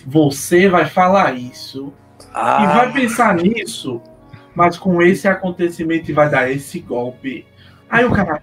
Você 0.06 0.68
vai 0.68 0.86
falar 0.86 1.34
isso 1.34 1.94
e 2.20 2.24
Ah, 2.34 2.78
vai 2.78 2.94
pensar 2.94 3.36
nisso, 3.36 4.02
mas 4.56 4.78
com 4.78 5.02
esse 5.02 5.28
acontecimento 5.28 6.10
e 6.10 6.14
vai 6.14 6.30
dar 6.30 6.50
esse 6.50 6.80
golpe. 6.80 7.46
Aí 7.90 8.06
o 8.06 8.12
cara, 8.12 8.42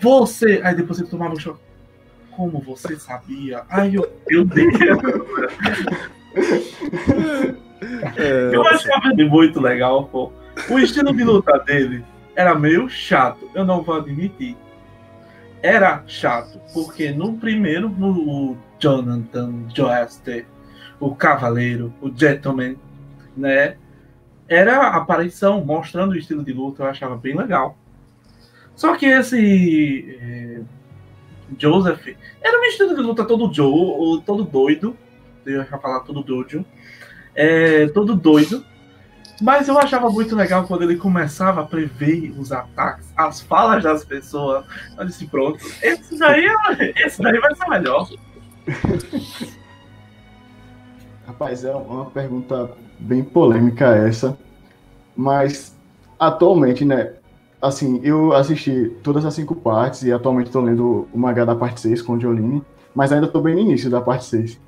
você. 0.00 0.60
Aí 0.62 0.74
depois 0.74 1.00
ele 1.00 1.08
tomava 1.08 1.34
um 1.34 1.38
choque. 1.38 1.60
Como 2.30 2.60
você 2.60 2.96
sabia? 2.96 3.62
Ai, 3.68 3.96
eu, 3.96 4.12
meu 4.28 4.44
Deus. 4.44 4.74
Eu 8.52 8.66
achava 8.66 9.10
ele 9.12 9.28
muito 9.28 9.60
legal, 9.60 10.06
pô. 10.06 10.32
O 10.70 10.78
estilo 10.78 11.14
de 11.14 11.22
luta 11.22 11.58
dele 11.58 12.04
era 12.34 12.54
meio 12.54 12.88
chato, 12.88 13.50
eu 13.54 13.64
não 13.64 13.82
vou 13.82 13.96
admitir. 13.96 14.56
Era 15.62 16.02
chato, 16.06 16.58
porque 16.72 17.10
no 17.10 17.34
primeiro, 17.38 17.88
o 17.88 18.56
Jonathan 18.78 19.64
Joester, 19.74 20.46
o 20.98 21.14
Cavaleiro, 21.14 21.92
o 22.00 22.10
Gentleman, 22.14 22.76
né? 23.36 23.76
Era 24.48 24.78
a 24.78 24.96
aparição 24.96 25.64
mostrando 25.64 26.12
o 26.12 26.16
estilo 26.16 26.44
de 26.44 26.52
luta, 26.52 26.82
eu 26.82 26.86
achava 26.86 27.16
bem 27.16 27.36
legal. 27.36 27.78
Só 28.74 28.96
que 28.96 29.06
esse 29.06 30.18
eh, 30.20 30.62
Joseph 31.58 32.08
era 32.42 32.58
um 32.58 32.64
estilo 32.64 32.94
de 32.94 33.00
luta 33.00 33.24
todo 33.24 33.52
Joe, 33.52 34.22
todo 34.22 34.44
doido. 34.44 34.96
Eu 35.46 35.60
ia 35.60 35.64
falar 35.64 36.00
todo 36.00 36.22
dojo. 36.22 36.64
É, 37.34 37.86
todo 37.88 38.14
doido. 38.14 38.64
Mas 39.44 39.68
eu 39.68 39.78
achava 39.78 40.08
muito 40.08 40.34
legal 40.34 40.64
quando 40.66 40.84
ele 40.84 40.96
começava 40.96 41.60
a 41.60 41.66
prever 41.66 42.32
os 42.38 42.50
ataques, 42.50 43.12
as 43.14 43.42
falas 43.42 43.82
das 43.82 44.02
pessoas. 44.02 44.64
Eu 44.98 45.04
disse, 45.04 45.26
pronto, 45.26 45.58
esse 45.82 46.18
daí, 46.18 46.46
é- 46.46 47.06
esse 47.06 47.20
daí 47.20 47.38
vai 47.38 47.54
ser 47.54 47.68
melhor. 47.68 48.08
Rapaz, 51.26 51.62
é 51.62 51.74
uma 51.74 52.06
pergunta 52.06 52.70
bem 52.98 53.22
polêmica 53.22 53.94
essa, 53.94 54.34
mas 55.14 55.76
atualmente, 56.18 56.82
né, 56.82 57.12
assim, 57.60 58.00
eu 58.02 58.32
assisti 58.32 58.96
todas 59.02 59.26
as 59.26 59.34
cinco 59.34 59.54
partes 59.54 60.04
e 60.04 60.10
atualmente 60.12 60.46
estou 60.46 60.62
lendo 60.62 61.06
o 61.12 61.18
mangá 61.18 61.44
da 61.44 61.54
parte 61.54 61.82
6 61.82 62.00
com 62.00 62.14
o 62.14 62.20
Jolene, 62.20 62.62
mas 62.94 63.12
ainda 63.12 63.26
estou 63.26 63.42
bem 63.42 63.54
no 63.54 63.60
início 63.60 63.90
da 63.90 64.00
parte 64.00 64.24
6. 64.24 64.58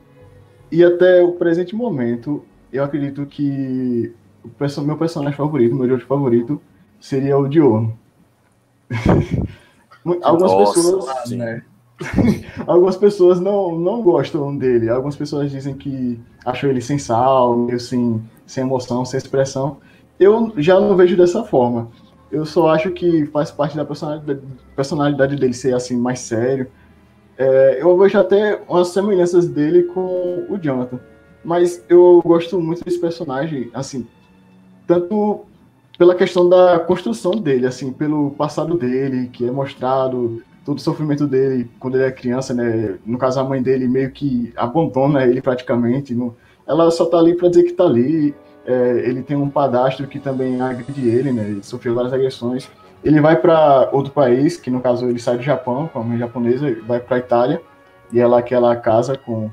E 0.70 0.84
até 0.84 1.22
o 1.22 1.32
presente 1.32 1.74
momento, 1.74 2.44
eu 2.70 2.84
acredito 2.84 3.24
que 3.24 4.14
o 4.46 4.82
meu 4.82 4.96
personagem 4.96 5.36
favorito, 5.36 5.74
meu 5.74 5.88
jogo 5.88 6.02
favorito, 6.02 6.60
seria 7.00 7.38
o 7.38 7.48
Diono. 7.48 7.96
Algumas 10.22 10.52
Nossa, 10.52 10.74
pessoas 10.74 11.30
né? 11.30 11.62
Algumas 12.66 12.96
pessoas 12.96 13.40
não, 13.40 13.78
não 13.78 14.02
gostam 14.02 14.56
dele. 14.56 14.88
Algumas 14.88 15.16
pessoas 15.16 15.50
dizem 15.50 15.74
que 15.74 16.20
acham 16.44 16.70
ele 16.70 16.80
sem 16.80 16.98
sal, 16.98 17.56
meio 17.56 17.80
sem, 17.80 18.22
sem 18.46 18.62
emoção, 18.62 19.04
sem 19.04 19.18
expressão. 19.18 19.78
Eu 20.18 20.52
já 20.56 20.78
não 20.78 20.96
vejo 20.96 21.16
dessa 21.16 21.42
forma. 21.44 21.88
Eu 22.30 22.44
só 22.44 22.68
acho 22.68 22.90
que 22.90 23.26
faz 23.26 23.50
parte 23.50 23.76
da 23.76 23.84
personalidade, 23.84 24.40
personalidade 24.74 25.36
dele 25.36 25.54
ser 25.54 25.74
assim 25.74 25.96
mais 25.96 26.20
sério. 26.20 26.68
É, 27.38 27.78
eu 27.80 27.96
vejo 27.98 28.18
até 28.18 28.60
umas 28.68 28.88
semelhanças 28.88 29.46
dele 29.48 29.84
com 29.84 30.46
o 30.48 30.58
Jonathan. 30.58 30.98
Mas 31.44 31.84
eu 31.88 32.20
gosto 32.24 32.60
muito 32.60 32.84
desse 32.84 32.98
personagem, 32.98 33.70
assim, 33.72 34.06
tanto 34.86 35.44
pela 35.98 36.14
questão 36.14 36.48
da 36.48 36.78
construção 36.78 37.32
dele, 37.32 37.66
assim, 37.66 37.92
pelo 37.92 38.30
passado 38.32 38.76
dele, 38.76 39.28
que 39.32 39.46
é 39.46 39.50
mostrado, 39.50 40.42
todo 40.64 40.78
o 40.78 40.80
sofrimento 40.80 41.26
dele 41.26 41.70
quando 41.78 41.96
ele 41.96 42.04
é 42.04 42.10
criança, 42.10 42.52
né? 42.52 42.96
No 43.06 43.16
caso, 43.16 43.40
a 43.40 43.44
mãe 43.44 43.62
dele 43.62 43.88
meio 43.88 44.10
que 44.10 44.52
abandona 44.56 45.24
ele 45.24 45.40
praticamente. 45.40 46.14
Não, 46.14 46.34
ela 46.66 46.90
só 46.90 47.06
tá 47.06 47.18
ali 47.18 47.34
para 47.34 47.48
dizer 47.48 47.62
que 47.62 47.72
tá 47.72 47.84
ali. 47.84 48.34
É, 48.66 49.02
ele 49.06 49.22
tem 49.22 49.36
um 49.36 49.48
padastro 49.48 50.08
que 50.08 50.18
também 50.18 50.60
agride 50.60 51.08
ele, 51.08 51.32
né? 51.32 51.44
Ele 51.44 51.62
sofreu 51.62 51.94
várias 51.94 52.12
agressões. 52.12 52.68
Ele 53.04 53.20
vai 53.20 53.36
para 53.36 53.88
outro 53.92 54.12
país, 54.12 54.56
que 54.56 54.70
no 54.70 54.80
caso 54.80 55.08
ele 55.08 55.20
sai 55.20 55.36
do 55.36 55.42
Japão 55.42 55.88
com 55.92 56.00
a 56.00 56.02
mãe 56.02 56.18
japonesa, 56.18 56.76
vai 56.86 56.98
para 56.98 57.18
Itália 57.18 57.62
e 58.12 58.18
é 58.18 58.26
lá 58.26 58.42
que 58.42 58.54
ela 58.54 58.74
casa 58.74 59.16
com 59.16 59.50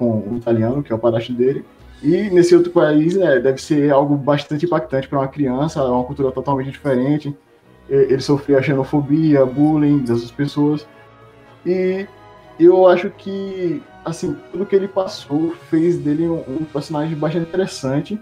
com 0.00 0.30
o 0.30 0.36
italiano, 0.38 0.82
que 0.82 0.90
é 0.90 0.94
o 0.94 0.98
padastro 0.98 1.34
dele. 1.34 1.62
E 2.02 2.30
nesse 2.30 2.54
outro 2.54 2.70
país, 2.70 3.14
né, 3.14 3.38
deve 3.38 3.60
ser 3.60 3.90
algo 3.90 4.16
bastante 4.16 4.64
impactante 4.64 5.06
para 5.06 5.18
uma 5.18 5.28
criança, 5.28 5.80
é 5.80 5.84
uma 5.84 6.04
cultura 6.04 6.32
totalmente 6.32 6.70
diferente 6.70 7.36
ele 7.90 8.20
sofria 8.20 8.62
xenofobia, 8.62 9.44
bullying 9.44 10.00
outras 10.00 10.30
pessoas. 10.30 10.86
E 11.66 12.06
eu 12.58 12.86
acho 12.86 13.10
que, 13.10 13.82
assim, 14.04 14.36
tudo 14.52 14.64
que 14.64 14.76
ele 14.76 14.88
passou 14.88 15.52
fez 15.68 15.98
dele 15.98 16.28
um, 16.28 16.40
um 16.48 16.64
personagem 16.64 17.16
bastante 17.16 17.48
interessante 17.48 18.20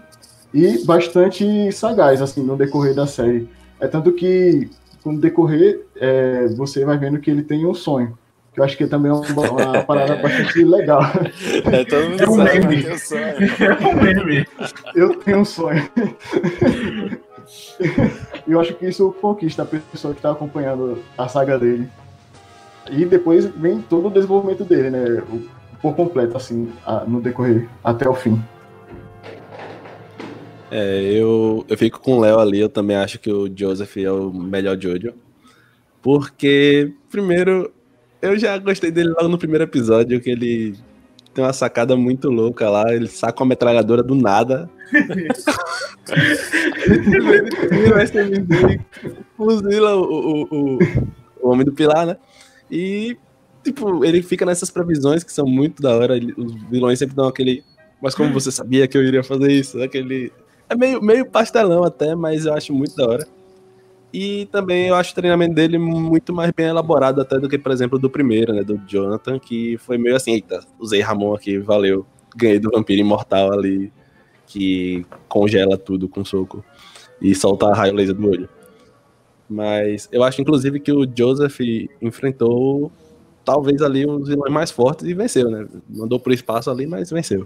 e 0.53 0.83
bastante 0.85 1.71
sagaz, 1.71 2.21
assim, 2.21 2.41
no 2.41 2.57
decorrer 2.57 2.95
da 2.95 3.05
série. 3.05 3.47
É 3.79 3.87
tanto 3.87 4.11
que, 4.11 4.69
no 5.05 5.19
decorrer, 5.19 5.85
é, 5.95 6.47
você 6.47 6.83
vai 6.83 6.97
vendo 6.97 7.19
que 7.19 7.29
ele 7.29 7.43
tem 7.43 7.65
um 7.65 7.73
sonho. 7.73 8.17
Que 8.53 8.59
eu 8.59 8.63
acho 8.63 8.75
que 8.77 8.87
também 8.87 9.11
é 9.11 9.13
uma, 9.13 9.51
uma 9.51 9.83
parada 9.85 10.15
bastante 10.15 10.63
legal. 10.63 11.01
É, 11.71 11.83
todo 11.85 12.09
mundo 12.09 12.21
É 12.23 12.29
um 12.29 12.35
sabe, 12.35 12.59
meme. 12.59 12.83
eu 12.83 12.97
sou. 12.97 13.17
É 13.17 13.35
um 13.87 14.01
meme. 14.01 14.45
Eu 14.95 15.15
tenho 15.19 15.39
um 15.39 15.45
sonho. 15.45 15.89
Eu 18.47 18.59
acho 18.59 18.73
que 18.75 18.87
isso 18.87 19.11
conquista 19.21 19.63
a 19.63 19.65
pessoa 19.65 20.13
que 20.13 20.19
está 20.19 20.31
acompanhando 20.31 21.01
a 21.17 21.27
saga 21.27 21.57
dele. 21.59 21.87
E 22.89 23.05
depois 23.05 23.45
vem 23.45 23.81
todo 23.81 24.07
o 24.07 24.11
desenvolvimento 24.11 24.63
dele, 24.63 24.89
né? 24.89 25.23
O- 25.31 25.47
Por 25.81 25.95
completo, 25.95 26.35
assim, 26.35 26.69
no 27.07 27.21
decorrer, 27.21 27.69
até 27.83 28.09
o 28.09 28.13
fim. 28.13 28.41
É, 30.71 31.01
eu, 31.13 31.65
eu 31.69 31.77
fico 31.77 31.99
com 31.99 32.17
o 32.17 32.19
Léo 32.19 32.37
ali, 32.39 32.59
eu 32.59 32.67
também 32.69 32.95
acho 32.97 33.17
que 33.17 33.31
o 33.31 33.49
Joseph 33.55 33.95
é 33.97 34.11
o 34.11 34.29
melhor 34.31 34.77
Jojo. 34.79 35.13
Porque, 36.01 36.91
primeiro, 37.09 37.71
eu 38.21 38.37
já 38.37 38.57
gostei 38.57 38.91
dele 38.91 39.09
logo 39.09 39.27
no 39.27 39.37
primeiro 39.37 39.63
episódio, 39.63 40.19
que 40.19 40.29
ele 40.29 40.75
tem 41.33 41.43
uma 41.43 41.53
sacada 41.53 41.95
muito 41.95 42.29
louca 42.29 42.69
lá, 42.69 42.93
ele 42.93 43.07
saca 43.07 43.41
uma 43.41 43.49
metralhadora 43.49 44.03
do 44.03 44.15
nada. 44.15 44.69
ele 44.93 45.29
tira 47.69 47.95
o 47.95 48.01
SMG 48.01 48.81
fuzila 49.37 49.95
o, 49.95 50.03
o, 50.03 50.47
o, 50.51 50.79
o 51.41 51.49
Homem 51.49 51.65
do 51.65 51.71
Pilar, 51.71 52.05
né? 52.05 52.17
E, 52.69 53.17
tipo, 53.63 54.03
ele 54.03 54.21
fica 54.21 54.45
nessas 54.45 54.69
previsões 54.69 55.23
que 55.23 55.31
são 55.31 55.45
muito 55.45 55.81
da 55.81 55.95
hora, 55.95 56.15
os 56.37 56.53
vilões 56.69 56.99
sempre 56.99 57.15
dão 57.15 57.27
aquele... 57.27 57.63
Mas 58.01 58.15
como 58.15 58.33
você 58.33 58.51
sabia 58.51 58.87
que 58.87 58.97
eu 58.97 59.03
iria 59.03 59.23
fazer 59.23 59.51
isso? 59.51 59.81
Aquele... 59.81 60.31
É 60.67 60.75
meio, 60.75 61.01
meio 61.01 61.25
pastelão 61.25 61.83
até, 61.83 62.15
mas 62.15 62.45
eu 62.45 62.53
acho 62.53 62.73
muito 62.73 62.95
da 62.95 63.07
hora. 63.07 63.27
E 64.11 64.47
também 64.47 64.87
eu 64.87 64.95
acho 64.95 65.11
o 65.11 65.15
treinamento 65.15 65.53
dele 65.53 65.77
muito 65.77 66.33
mais 66.33 66.51
bem 66.51 66.67
elaborado 66.67 67.21
até 67.21 67.37
do 67.37 67.47
que, 67.47 67.57
por 67.57 67.71
exemplo, 67.71 67.99
do 67.99 68.09
primeiro, 68.09 68.53
né? 68.53 68.63
Do 68.63 68.81
Jonathan, 68.87 69.37
que 69.37 69.77
foi 69.77 69.97
meio 69.97 70.15
assim, 70.15 70.31
eita, 70.31 70.59
usei 70.79 71.01
Ramon 71.01 71.35
aqui, 71.35 71.59
valeu. 71.59 72.05
Ganhei 72.35 72.59
do 72.59 72.71
vampiro 72.71 73.01
imortal 73.01 73.51
ali, 73.51 73.91
que 74.47 75.05
congela 75.27 75.77
tudo 75.77 76.07
com 76.07 76.25
soco 76.25 76.63
e 77.21 77.35
solta 77.35 77.71
raio 77.73 77.93
laser 77.93 78.15
do 78.15 78.27
olho. 78.27 78.49
Mas 79.47 80.07
eu 80.11 80.23
acho, 80.23 80.41
inclusive, 80.41 80.79
que 80.79 80.91
o 80.91 81.07
Joseph 81.15 81.59
enfrentou 82.01 82.91
talvez 83.43 83.81
ali 83.81 84.05
os 84.05 84.27
vilões 84.27 84.53
mais 84.53 84.69
fortes 84.69 85.07
e 85.07 85.13
venceu, 85.13 85.49
né? 85.49 85.67
Mandou 85.89 86.19
pro 86.19 86.33
espaço 86.33 86.69
ali, 86.69 86.85
mas 86.85 87.09
venceu. 87.09 87.45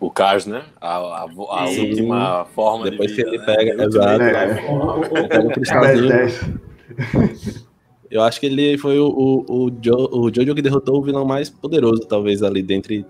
O 0.00 0.10
Cars, 0.10 0.46
né? 0.46 0.62
A, 0.80 0.96
a, 0.96 1.24
a 1.24 1.66
Sim. 1.66 1.88
última 1.88 2.44
forma 2.54 2.88
Depois 2.90 3.10
de 3.10 3.16
que 3.16 3.24
vida, 3.24 3.36
ele 3.36 3.38
né? 3.38 3.44
pega, 3.56 3.84
exato. 3.84 4.22
É. 4.22 4.46
Life 4.46 4.66
Form. 4.66 5.02
Ele 5.04 5.28
pega 5.28 5.46
o 5.46 5.50
É, 5.50 5.54
cristalzinho. 5.54 6.08
10. 6.08 7.68
Eu 8.10 8.22
acho 8.22 8.40
que 8.40 8.46
ele 8.46 8.78
foi 8.78 8.98
o, 8.98 9.06
o, 9.08 9.64
o, 9.66 9.70
jo, 9.82 9.94
o 10.12 10.34
Jojo 10.34 10.54
que 10.54 10.62
derrotou 10.62 10.98
o 10.98 11.02
vilão 11.02 11.24
mais 11.26 11.50
poderoso, 11.50 12.06
talvez, 12.06 12.42
ali 12.42 12.62
dentre 12.62 13.04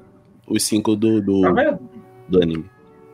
os 0.47 0.63
cinco 0.65 0.97
do, 0.97 1.21
do, 1.21 1.41
Na, 1.43 1.53
ver- 1.53 1.79
do 2.29 2.43
anime. 2.43 2.65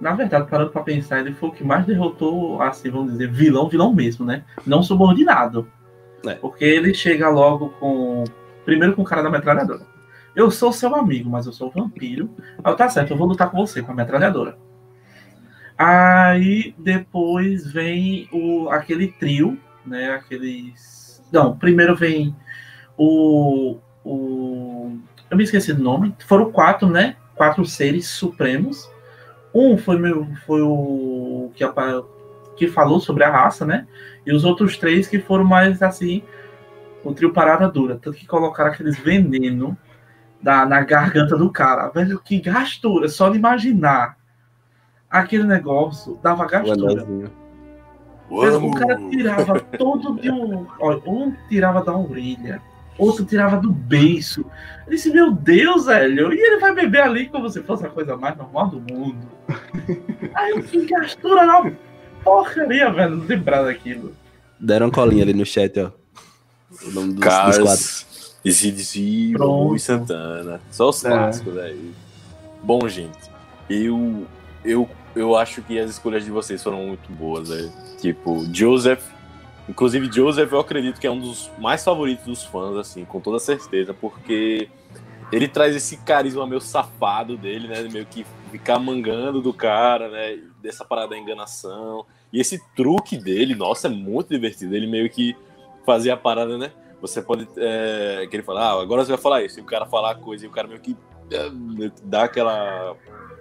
na 0.01 0.15
verdade, 0.15 0.49
parando 0.49 0.71
pra 0.71 0.83
pensar, 0.83 1.21
ele 1.21 1.35
foi 1.35 1.51
o 1.51 1.53
que 1.53 1.63
mais 1.65 1.85
derrotou, 1.85 2.63
assim, 2.63 2.89
vamos 2.91 3.13
dizer, 3.13 3.31
vilão, 3.31 3.69
vilão 3.69 3.93
mesmo, 3.93 4.25
né? 4.25 4.45
Não 4.67 4.83
subordinado. 4.83 5.69
É. 6.27 6.35
Porque 6.37 6.65
ele 6.65 6.95
chega 6.95 7.29
logo 7.29 7.69
com. 7.79 8.25
Primeiro 8.65 8.95
com 8.95 9.03
o 9.03 9.05
cara 9.05 9.23
da 9.23 9.29
metralhadora. 9.29 9.83
Eu 10.35 10.51
sou 10.51 10.73
seu 10.73 10.95
amigo, 10.95 11.31
mas 11.31 11.47
eu 11.47 11.53
sou 11.53 11.71
vampiro. 11.71 12.29
Aí 12.63 12.73
eu, 12.73 12.77
tá 12.77 12.89
certo, 12.89 13.13
eu 13.13 13.17
vou 13.17 13.29
lutar 13.29 13.51
com 13.51 13.57
você, 13.57 13.83
com 13.83 13.93
a 13.93 13.95
metralhadora. 13.95 14.59
Aí 15.79 16.75
depois 16.79 17.71
vem 17.71 18.29
o, 18.33 18.69
aquele 18.69 19.09
trio, 19.09 19.59
né? 19.85 20.11
Aqueles 20.11 21.23
Não, 21.33 21.57
primeiro 21.57 21.97
vem 21.97 22.35
o, 22.97 23.77
o. 24.05 24.97
Eu 25.31 25.37
me 25.37 25.45
esqueci 25.45 25.73
do 25.73 25.83
nome. 25.83 26.15
Foram 26.27 26.51
quatro, 26.51 26.89
né? 26.89 27.17
Quatro 27.35 27.65
seres 27.65 28.09
supremos. 28.09 28.91
Um 29.55 29.79
foi, 29.79 29.99
meu, 29.99 30.27
foi 30.47 30.63
o 30.63 31.53
que, 31.55 31.65
que 32.57 32.69
falou 32.69 32.99
sobre 32.99 33.23
a 33.23 33.31
raça, 33.31 33.65
né? 33.65 33.87
E 34.27 34.33
os 34.33 34.45
outros 34.45 34.77
três 34.77 35.07
que 35.07 35.21
foram 35.21 35.45
mais 35.45 35.83
assim. 35.83 36.23
O 37.05 37.13
trio 37.13 37.33
parada 37.33 37.69
dura. 37.69 37.99
Tanto 38.01 38.17
que 38.17 38.27
colocaram 38.27 38.71
aqueles 38.71 38.99
veneno 38.99 39.77
da, 40.45 40.67
na 40.67 40.83
garganta 40.83 41.37
do 41.37 41.51
cara. 41.51 41.89
Velho, 41.89 42.21
que 42.21 42.39
gastura. 42.39 43.09
Só 43.09 43.31
de 43.31 43.39
imaginar 43.39 44.17
aquele 45.11 45.45
negócio 45.45 46.19
dava 46.23 46.47
gastura. 46.47 47.07
O 48.29 48.71
cara 48.73 48.97
tirava 49.11 49.61
todo 49.61 50.21
de 50.21 50.31
um. 50.31 50.67
Olha, 50.79 51.01
um 51.07 51.35
tirava 51.49 51.83
da 51.83 51.97
orelha, 51.97 52.61
outro 52.99 53.25
tirava 53.25 53.57
do 53.57 53.73
beiço. 53.73 54.45
Eu 54.87 54.93
disse, 54.93 55.11
meu 55.11 55.33
Deus, 55.33 55.87
velho, 55.87 56.33
e 56.33 56.39
ele 56.39 56.59
vai 56.59 56.75
beber 56.75 57.03
ali 57.03 57.29
como 57.29 57.49
se 57.49 57.63
fosse 57.63 57.87
a 57.87 57.91
coisa 57.91 58.17
mais 58.17 58.37
normal 58.37 58.69
do 58.69 58.81
mundo. 58.81 59.27
Aí 60.35 60.51
eu 60.51 60.63
fiquei 60.63 60.87
gastura 60.87 61.47
na 61.47 61.71
porcaria, 62.23 62.91
velho, 62.91 63.17
não 63.17 63.27
lembrar 63.27 63.63
daquilo. 63.63 64.13
Deram 64.61 64.91
colinha 64.91 65.23
ali 65.23 65.35
no 65.35 65.47
chat, 65.47 65.79
ó. 65.79 65.91
O 66.87 66.91
nome 66.91 67.15
dos, 67.15 67.25
Cars, 67.25 67.57
dos 67.57 67.65
quadros. 67.65 68.14
ZZ, 68.49 68.97
e 68.97 69.79
Santana. 69.79 70.61
Só 70.71 70.91
os 70.91 71.05
é. 71.05 71.09
clássicos, 71.09 71.55
velho. 71.55 71.95
Bom, 72.63 72.89
gente, 72.89 73.31
eu, 73.69 74.27
eu 74.65 74.89
eu 75.15 75.37
acho 75.37 75.63
que 75.63 75.79
as 75.79 75.91
escolhas 75.91 76.25
de 76.25 76.31
vocês 76.31 76.63
foram 76.63 76.87
muito 76.87 77.11
boas, 77.13 77.49
velho. 77.49 77.73
Tipo, 78.01 78.45
Joseph. 78.53 79.03
Inclusive, 79.69 80.11
Joseph 80.13 80.53
eu 80.53 80.61
acredito 80.61 81.01
que 81.01 81.07
é 81.07 81.11
um 81.11 81.19
dos 81.19 81.51
mais 81.59 81.83
favoritos 81.83 82.27
dos 82.27 82.45
fãs, 82.45 82.77
assim, 82.77 83.05
com 83.05 83.19
toda 83.21 83.39
certeza, 83.39 83.95
porque 83.95 84.69
ele 85.33 85.49
traz 85.49 85.75
esse 85.75 85.97
carisma 85.99 86.47
meio 86.47 86.61
safado 86.61 87.37
dele, 87.37 87.69
né? 87.69 87.83
Meio 87.91 88.05
que 88.05 88.27
ficar 88.51 88.79
mangando 88.79 89.41
do 89.41 89.55
cara, 89.55 90.09
né? 90.09 90.39
Dessa 90.61 90.85
parada 90.85 91.11
da 91.11 91.19
enganação. 91.19 92.05
E 92.33 92.41
esse 92.41 92.61
truque 92.77 93.17
dele, 93.17 93.55
nossa, 93.55 93.87
é 93.87 93.91
muito 93.91 94.29
divertido. 94.29 94.75
Ele 94.75 94.87
meio 94.87 95.09
que 95.09 95.35
fazia 95.87 96.15
a 96.15 96.17
parada, 96.17 96.59
né? 96.59 96.73
Você 97.07 97.21
pode. 97.21 97.47
É, 97.59 98.27
que 98.31 98.35
ele 98.35 98.43
fala, 98.43 98.63
ah, 98.63 98.81
agora 98.81 99.05
você 99.05 99.13
vai 99.13 99.21
falar 99.21 99.43
isso. 99.43 99.59
E 99.59 99.63
o 99.63 99.67
cara 99.67 99.85
falar 99.85 100.13
a 100.13 100.15
coisa 100.15 100.47
e 100.47 100.49
o 100.49 100.51
cara 100.51 100.67
meio 100.67 100.81
que 100.81 100.97
é, 101.31 101.51
dá 102.03 102.25
aquela 102.25 102.97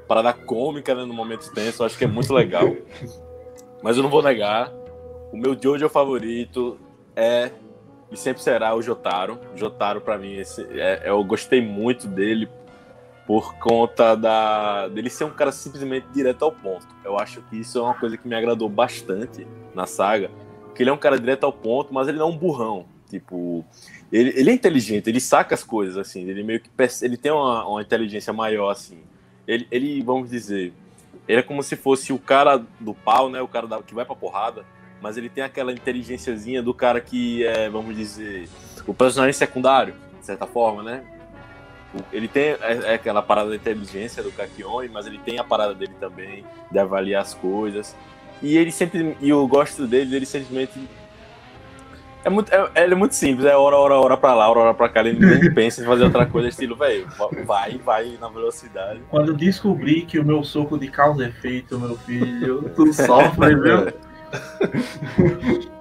parada 0.05 0.33
cômica 0.33 0.93
né, 0.93 1.05
no 1.05 1.13
momento 1.13 1.49
tenso, 1.53 1.83
acho 1.83 1.97
que 1.97 2.03
é 2.03 2.07
muito 2.07 2.33
legal. 2.33 2.75
Mas 3.81 3.95
eu 3.95 4.03
não 4.03 4.09
vou 4.09 4.21
negar, 4.21 4.69
o 5.31 5.37
meu 5.37 5.57
Jojo 5.59 5.87
favorito 5.87 6.77
é 7.15 7.51
e 8.11 8.17
sempre 8.17 8.43
será 8.43 8.75
o 8.75 8.81
Jotaro. 8.81 9.39
Jotaro, 9.55 10.01
para 10.01 10.17
mim, 10.17 10.35
esse, 10.35 10.61
é, 10.79 11.03
eu 11.05 11.23
gostei 11.23 11.61
muito 11.61 12.05
dele 12.05 12.49
por 13.25 13.55
conta 13.55 14.15
da 14.15 14.89
dele 14.89 15.09
ser 15.09 15.23
um 15.23 15.31
cara 15.31 15.53
simplesmente 15.53 16.07
direto 16.13 16.43
ao 16.43 16.51
ponto. 16.51 16.85
Eu 17.03 17.17
acho 17.17 17.41
que 17.43 17.61
isso 17.61 17.79
é 17.79 17.81
uma 17.81 17.93
coisa 17.93 18.17
que 18.17 18.27
me 18.27 18.35
agradou 18.35 18.67
bastante 18.67 19.47
na 19.73 19.85
saga, 19.85 20.29
que 20.75 20.83
ele 20.83 20.89
é 20.89 20.93
um 20.93 20.97
cara 20.97 21.17
direto 21.17 21.45
ao 21.45 21.53
ponto, 21.53 21.93
mas 21.93 22.09
ele 22.09 22.17
não 22.17 22.27
é 22.27 22.29
um 22.29 22.37
burrão. 22.37 22.92
Tipo, 23.13 23.63
ele, 24.11 24.33
ele 24.35 24.49
é 24.49 24.53
inteligente, 24.53 25.07
ele 25.07 25.19
saca 25.19 25.53
as 25.53 25.63
coisas 25.63 25.97
assim, 25.97 26.27
ele 26.27 26.41
meio 26.41 26.59
que 26.59 26.69
ele 27.03 27.15
tem 27.15 27.31
uma, 27.31 27.63
uma 27.67 27.79
inteligência 27.79 28.33
maior 28.33 28.71
assim. 28.71 28.97
Ele, 29.47 29.67
ele, 29.69 30.01
vamos 30.01 30.31
dizer, 30.31 30.73
ele 31.27 31.41
é 31.41 31.43
como 31.43 31.61
se 31.61 31.75
fosse 31.75 32.11
o 32.11 32.17
cara 32.17 32.57
do 32.79 32.95
pau, 32.95 33.29
né? 33.29 33.39
O 33.39 33.47
cara 33.47 33.67
da, 33.67 33.83
que 33.83 33.93
vai 33.93 34.03
pra 34.03 34.15
porrada, 34.15 34.65
mas 34.99 35.15
ele 35.15 35.29
tem 35.29 35.43
aquela 35.43 35.71
inteligênciazinha 35.71 36.63
do 36.63 36.73
cara 36.73 36.99
que 36.99 37.45
é, 37.45 37.69
vamos 37.69 37.95
dizer, 37.95 38.49
o 38.87 38.95
personagem 38.95 39.33
secundário, 39.33 39.93
de 40.19 40.25
certa 40.25 40.47
forma, 40.47 40.81
né? 40.81 41.05
Ele 42.11 42.27
tem 42.27 42.45
é, 42.45 42.57
é 42.61 42.93
aquela 42.95 43.21
parada 43.21 43.51
da 43.51 43.55
inteligência 43.55 44.23
do 44.23 44.31
Kakione, 44.31 44.89
mas 44.89 45.05
ele 45.05 45.19
tem 45.19 45.37
a 45.37 45.43
parada 45.43 45.75
dele 45.75 45.93
também, 45.99 46.43
de 46.71 46.79
avaliar 46.79 47.21
as 47.21 47.35
coisas. 47.35 47.95
E 48.41 48.57
ele 48.57 48.71
sempre, 48.71 49.15
e 49.21 49.29
eu 49.29 49.47
gosto 49.47 49.85
dele, 49.85 50.15
ele 50.15 50.25
simplesmente 50.25 50.73
é 52.23 52.29
muito, 52.29 52.53
é, 52.53 52.83
ele 52.83 52.93
é 52.93 52.95
muito 52.95 53.15
simples, 53.15 53.45
é 53.45 53.55
hora, 53.55 53.75
hora, 53.75 53.95
hora 53.95 54.17
pra 54.17 54.33
lá, 54.33 54.49
hora, 54.49 54.59
hora 54.59 54.73
pra 54.73 54.89
cá. 54.89 55.01
Ele 55.01 55.19
nem 55.19 55.51
pensa 55.53 55.81
em 55.81 55.85
fazer 55.85 56.03
outra 56.03 56.25
coisa, 56.25 56.47
estilo, 56.47 56.75
velho, 56.75 57.07
vai, 57.45 57.77
vai 57.77 58.17
na 58.19 58.29
velocidade. 58.29 59.01
Quando 59.09 59.33
descobri 59.33 60.03
que 60.03 60.17
o 60.19 60.25
meu 60.25 60.43
soco 60.43 60.77
de 60.77 60.87
causa 60.87 61.25
é 61.25 61.31
feito, 61.31 61.77
meu 61.79 61.97
filho, 61.97 62.71
tu 62.75 62.93
sofre, 62.93 63.55
viu? 63.59 63.93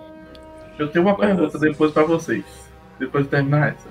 Eu 0.78 0.88
tenho 0.88 1.04
uma 1.04 1.16
pergunta 1.16 1.56
assim. 1.56 1.70
depois 1.70 1.92
pra 1.92 2.02
vocês, 2.02 2.44
depois 2.98 3.24
de 3.24 3.30
terminar 3.30 3.68
essa. 3.68 3.88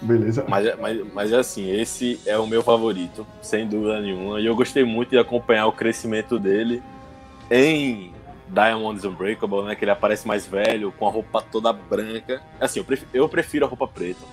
Beleza. 0.00 0.44
Mas, 0.46 0.78
mas, 0.78 1.12
mas 1.12 1.32
assim, 1.32 1.70
esse 1.70 2.20
é 2.26 2.38
o 2.38 2.46
meu 2.46 2.62
favorito, 2.62 3.26
sem 3.40 3.66
dúvida 3.66 4.00
nenhuma. 4.00 4.40
E 4.40 4.46
eu 4.46 4.54
gostei 4.54 4.84
muito 4.84 5.10
de 5.10 5.18
acompanhar 5.18 5.66
o 5.66 5.72
crescimento 5.72 6.38
dele 6.38 6.82
em 7.50 8.12
Diamonds 8.48 9.04
Unbreakable, 9.04 9.64
né? 9.64 9.74
Que 9.74 9.84
ele 9.84 9.90
aparece 9.90 10.26
mais 10.26 10.46
velho, 10.46 10.92
com 10.92 11.06
a 11.06 11.10
roupa 11.10 11.42
toda 11.42 11.72
branca. 11.72 12.40
Assim, 12.60 12.80
eu 12.80 12.84
prefiro, 12.84 13.10
eu 13.12 13.28
prefiro 13.28 13.66
a 13.66 13.68
roupa 13.68 13.86
preta. 13.86 14.24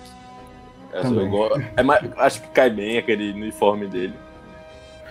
Eu 0.92 1.60
é 1.76 1.82
mais, 1.82 2.08
acho 2.18 2.42
que 2.42 2.48
cai 2.48 2.70
bem 2.70 2.98
aquele 2.98 3.32
uniforme 3.32 3.86
dele. 3.86 4.14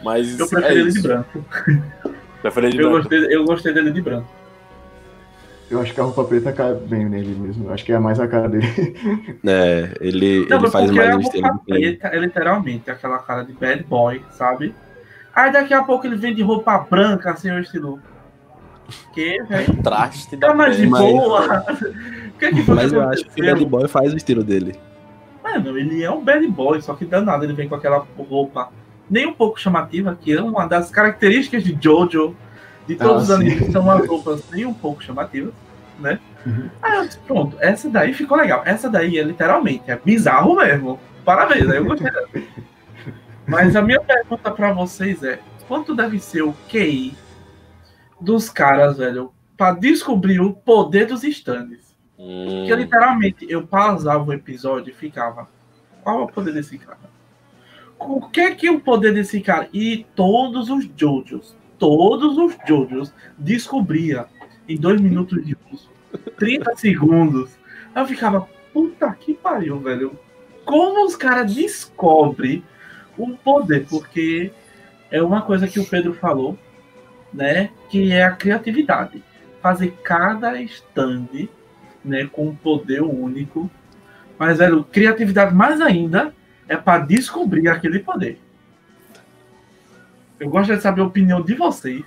Mas 0.01 0.39
eu 0.39 0.47
prefiro 0.47 0.73
é 0.73 0.79
ele 0.79 0.91
de 0.91 1.01
branco. 1.01 1.45
Prefiro 2.41 2.65
ele 2.67 2.75
de 2.75 2.81
eu 2.81 2.89
branco. 2.89 3.09
Gostei, 3.09 3.35
eu 3.35 3.45
gostei 3.45 3.73
dele 3.73 3.91
de 3.91 4.01
branco. 4.01 4.27
Eu 5.71 5.81
acho 5.81 5.93
que 5.93 5.99
a 5.99 6.03
roupa 6.03 6.23
preta 6.25 6.51
cai 6.51 6.73
bem 6.73 7.05
nele 7.05 7.35
mesmo. 7.35 7.67
Eu 7.67 7.73
acho 7.73 7.83
que 7.83 7.91
é 7.91 7.99
mais 7.99 8.19
a 8.19 8.27
cara 8.27 8.47
dele. 8.47 8.67
É, 9.45 9.93
ele, 9.99 10.45
Não, 10.47 10.59
ele 10.59 10.69
faz 10.69 10.91
mais 10.91 11.15
um 11.15 11.19
estilo 11.19 11.59
preta 11.65 12.07
é 12.07 12.19
literalmente 12.19 12.91
aquela 12.91 13.19
cara 13.19 13.43
de 13.43 13.53
bad 13.53 13.83
boy, 13.83 14.21
sabe? 14.31 14.75
Aí 15.33 15.51
daqui 15.51 15.73
a 15.73 15.83
pouco 15.83 16.05
ele 16.05 16.15
vem 16.15 16.35
de 16.35 16.43
roupa 16.43 16.77
branca, 16.77 17.31
assim, 17.31 17.49
o 17.49 17.59
estilo. 17.59 17.99
Que, 19.13 19.41
velho? 19.43 19.81
Traste 19.81 20.37
tá 20.37 20.53
mais 20.53 20.77
de 20.77 20.87
boa. 20.87 21.63
que 22.39 22.45
é 22.45 22.51
que 22.51 22.71
Mas 22.71 22.91
eu 22.91 23.01
acho 23.01 23.25
que 23.25 23.41
o 23.41 23.45
Bad 23.45 23.65
Boy 23.65 23.87
faz 23.87 24.13
o 24.13 24.17
estilo 24.17 24.43
dele. 24.43 24.75
Mano, 25.43 25.77
ele 25.77 26.01
é 26.01 26.09
um 26.09 26.23
bad 26.23 26.47
boy, 26.47 26.81
só 26.81 26.93
que 26.93 27.03
danado, 27.05 27.43
ele 27.43 27.53
vem 27.53 27.67
com 27.67 27.75
aquela 27.75 28.07
roupa 28.17 28.69
nem 29.09 29.27
um 29.27 29.33
pouco 29.33 29.59
chamativa, 29.59 30.17
que 30.19 30.31
é 30.31 30.41
uma 30.41 30.65
das 30.65 30.89
características 30.89 31.63
de 31.63 31.77
Jojo, 31.79 32.35
de 32.87 32.95
todos 32.95 33.29
ah, 33.29 33.35
os 33.35 33.41
animes, 33.41 33.71
são 33.71 33.89
as 33.91 34.07
roupas 34.07 34.49
nem 34.51 34.65
um 34.65 34.73
pouco 34.73 35.03
chamativas, 35.03 35.53
né? 35.99 36.19
Uhum. 36.45 36.69
Aí 36.81 36.97
eu 36.97 37.05
disse, 37.05 37.19
pronto, 37.19 37.57
essa 37.59 37.89
daí 37.89 38.13
ficou 38.13 38.37
legal. 38.37 38.63
Essa 38.65 38.89
daí 38.89 39.17
é 39.17 39.23
literalmente, 39.23 39.83
é 39.87 39.97
bizarro 39.97 40.55
mesmo. 40.55 40.99
Parabéns, 41.23 41.69
aí 41.69 41.77
eu 41.77 41.85
gostei 41.85 42.11
Mas 43.45 43.75
a 43.75 43.81
minha 43.81 43.99
pergunta 43.99 44.49
para 44.49 44.71
vocês 44.71 45.21
é: 45.21 45.39
quanto 45.67 45.93
deve 45.93 46.17
ser 46.19 46.43
o 46.43 46.53
QI 46.69 47.13
dos 48.23 48.49
caras, 48.49 48.97
velho, 48.97 49.33
para 49.57 49.75
descobrir 49.75 50.39
o 50.39 50.53
poder 50.53 51.07
dos 51.07 51.23
stands. 51.23 51.93
Hum. 52.17 52.45
Porque 52.59 52.75
literalmente 52.75 53.45
eu 53.49 53.67
pausava 53.67 54.23
o 54.23 54.33
episódio 54.33 54.91
e 54.91 54.95
ficava. 54.95 55.47
Qual 56.01 56.21
é 56.21 56.23
o 56.23 56.27
poder 56.27 56.53
desse 56.53 56.77
cara? 56.77 57.11
O 57.99 58.29
que 58.29 58.41
é 58.41 58.55
que 58.55 58.67
é 58.67 58.71
o 58.71 58.79
poder 58.79 59.13
desse 59.13 59.39
cara? 59.41 59.67
E 59.73 60.05
todos 60.15 60.69
os 60.69 60.89
Jojos, 60.95 61.55
todos 61.77 62.37
os 62.37 62.57
Jojos 62.67 63.13
descobria 63.37 64.25
em 64.67 64.77
dois 64.77 64.99
minutos 64.99 65.45
de 65.45 65.55
uso, 65.71 65.89
30 66.37 66.75
segundos. 66.77 67.51
Eu 67.95 68.05
ficava, 68.05 68.47
puta 68.73 69.11
que 69.13 69.33
pariu, 69.33 69.79
velho. 69.79 70.17
Como 70.65 71.05
os 71.05 71.15
caras 71.15 71.53
descobrem 71.53 72.63
o 73.17 73.31
poder? 73.37 73.85
Porque 73.89 74.51
é 75.11 75.21
uma 75.21 75.41
coisa 75.41 75.67
que 75.67 75.79
o 75.79 75.85
Pedro 75.85 76.13
falou 76.13 76.57
né, 77.33 77.69
que 77.89 78.11
é 78.11 78.23
a 78.23 78.31
criatividade. 78.31 79.23
Fazer 79.61 79.97
cada 80.03 80.61
stand 80.61 81.47
né, 82.03 82.27
com 82.31 82.47
um 82.47 82.55
poder 82.55 83.01
único. 83.01 83.69
Mas, 84.37 84.57
velho, 84.57 84.83
criatividade 84.83 85.53
mais 85.53 85.79
ainda 85.81 86.33
é 86.67 86.75
para 86.75 87.05
descobrir 87.05 87.69
aquele 87.69 87.99
poder. 87.99 88.39
Eu 90.39 90.49
gostaria 90.49 90.77
de 90.77 90.83
saber 90.83 91.01
a 91.01 91.05
opinião 91.05 91.41
de 91.41 91.53
vocês. 91.53 92.03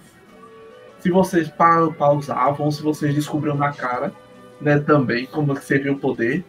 Se 0.98 1.10
vocês 1.10 1.50
pausavam, 1.96 2.70
se 2.70 2.82
vocês 2.82 3.14
descobriram 3.14 3.56
na 3.56 3.72
cara, 3.72 4.12
né, 4.60 4.78
também, 4.78 5.26
como 5.26 5.54
que 5.54 5.64
você 5.64 5.78
viu 5.78 5.94
o 5.94 5.98
poder. 5.98 6.44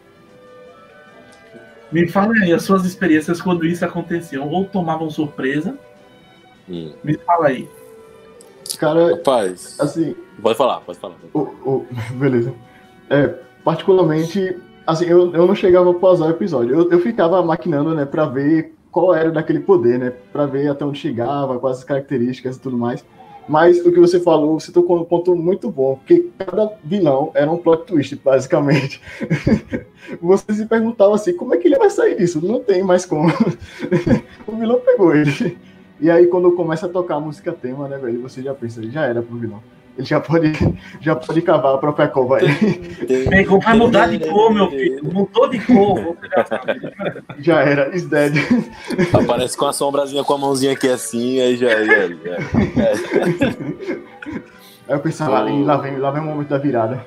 Me 1.90 2.06
falem 2.06 2.42
aí 2.42 2.52
as 2.52 2.62
suas 2.62 2.84
experiências 2.84 3.40
quando 3.40 3.64
isso 3.66 3.84
acontecia, 3.84 4.42
ou 4.42 4.66
tomavam 4.66 5.08
surpresa. 5.10 5.78
Hum. 6.68 6.92
Me 7.02 7.16
fala 7.18 7.48
aí. 7.48 7.68
Cara, 8.78 9.10
Rapaz, 9.16 9.76
assim. 9.80 10.14
Pode 10.40 10.56
falar, 10.56 10.80
pode 10.80 10.98
falar. 10.98 11.16
O, 11.34 11.40
o, 11.40 11.86
beleza. 12.14 12.54
É, 13.10 13.34
particularmente, 13.64 14.56
assim, 14.86 15.06
eu, 15.06 15.34
eu 15.34 15.46
não 15.46 15.54
chegava 15.54 15.90
a 15.90 15.94
pausar 15.94 16.28
o 16.28 16.30
episódio. 16.30 16.74
Eu, 16.74 16.90
eu 16.90 17.00
ficava 17.00 17.42
maquinando, 17.42 17.94
né, 17.94 18.04
pra 18.04 18.26
ver 18.26 18.74
qual 18.90 19.14
era 19.14 19.30
daquele 19.30 19.60
poder, 19.60 19.98
né? 19.98 20.12
Pra 20.32 20.46
ver 20.46 20.68
até 20.68 20.84
onde 20.84 20.98
chegava, 20.98 21.58
quais 21.58 21.78
as 21.78 21.84
características 21.84 22.56
e 22.56 22.60
tudo 22.60 22.76
mais. 22.78 23.04
Mas 23.48 23.84
o 23.84 23.90
que 23.90 23.98
você 23.98 24.20
falou, 24.20 24.60
você 24.60 24.70
tocou 24.70 25.00
um 25.00 25.04
ponto 25.04 25.34
muito 25.34 25.70
bom, 25.70 25.96
porque 25.96 26.28
cada 26.36 26.70
vilão 26.84 27.30
era 27.34 27.50
um 27.50 27.56
plot 27.56 27.86
twist, 27.86 28.14
basicamente. 28.16 29.00
você 30.20 30.52
se 30.52 30.66
perguntava 30.66 31.14
assim, 31.14 31.34
como 31.34 31.54
é 31.54 31.56
que 31.56 31.66
ele 31.66 31.78
vai 31.78 31.88
sair 31.88 32.16
disso? 32.16 32.46
Não 32.46 32.60
tem 32.60 32.82
mais 32.82 33.06
como. 33.06 33.28
o 34.46 34.56
vilão 34.56 34.80
pegou 34.80 35.14
ele. 35.14 35.56
E 36.00 36.10
aí, 36.10 36.26
quando 36.26 36.52
começa 36.52 36.86
a 36.86 36.88
tocar 36.88 37.16
a 37.16 37.20
música 37.20 37.52
tema, 37.52 37.88
né, 37.88 37.98
velho, 37.98 38.22
você 38.22 38.40
já 38.42 38.54
pensa, 38.54 38.82
já 38.90 39.04
era 39.04 39.20
pro 39.20 39.36
vilão. 39.36 39.60
Ele 39.96 40.06
já 40.06 40.20
pode, 40.20 40.52
já 41.02 41.16
pode 41.16 41.42
cavar 41.42 41.74
a 41.74 41.78
própria 41.78 42.06
cova 42.06 42.36
aí. 42.38 42.46
Pegou, 43.28 43.60
vai 43.60 43.76
mudar 43.76 44.06
de 44.06 44.20
cor, 44.20 44.54
meu 44.54 44.70
filho. 44.70 45.04
Mudou 45.04 45.48
de 45.48 45.58
cor. 45.58 46.16
Já 47.40 47.60
era, 47.62 47.94
is 47.96 48.06
dead. 48.06 48.34
Aparece 49.12 49.56
com 49.56 49.66
a 49.66 49.72
sombrazinha 49.72 50.22
com 50.22 50.34
a 50.34 50.38
mãozinha 50.38 50.72
aqui 50.72 50.88
assim, 50.88 51.40
aí 51.40 51.56
já, 51.56 51.68
já, 51.84 52.06
já. 52.06 52.36
Aí 54.88 54.94
eu 54.94 55.00
pensava. 55.00 55.50
"Ih, 55.50 55.64
lá 55.64 55.76
vem, 55.78 55.96
lá 55.98 56.12
vem 56.12 56.22
o 56.22 56.26
momento 56.26 56.48
da 56.48 56.58
virada. 56.58 57.04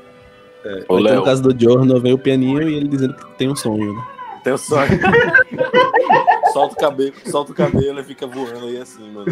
É, 0.65 0.83
Ô, 0.89 0.99
então, 0.99 1.15
no 1.15 1.23
caso 1.23 1.41
do 1.41 1.57
Giorno, 1.57 1.99
vem 1.99 2.13
o 2.13 2.17
pianinho 2.17 2.61
e 2.61 2.75
ele 2.75 2.89
dizendo 2.89 3.13
que 3.15 3.25
tem 3.37 3.49
um 3.49 3.55
sonho, 3.55 3.93
né? 3.93 4.03
Tem 4.43 4.51
o 4.53 4.57
sonho. 4.57 4.89
solta 6.53 6.75
o 6.75 6.77
cabelo, 6.77 7.13
solta 7.25 7.51
o 7.51 7.55
cabelo 7.55 7.99
e 7.99 8.03
fica 8.03 8.27
voando 8.27 8.65
aí 8.65 8.77
assim, 8.77 9.09
mano. 9.11 9.31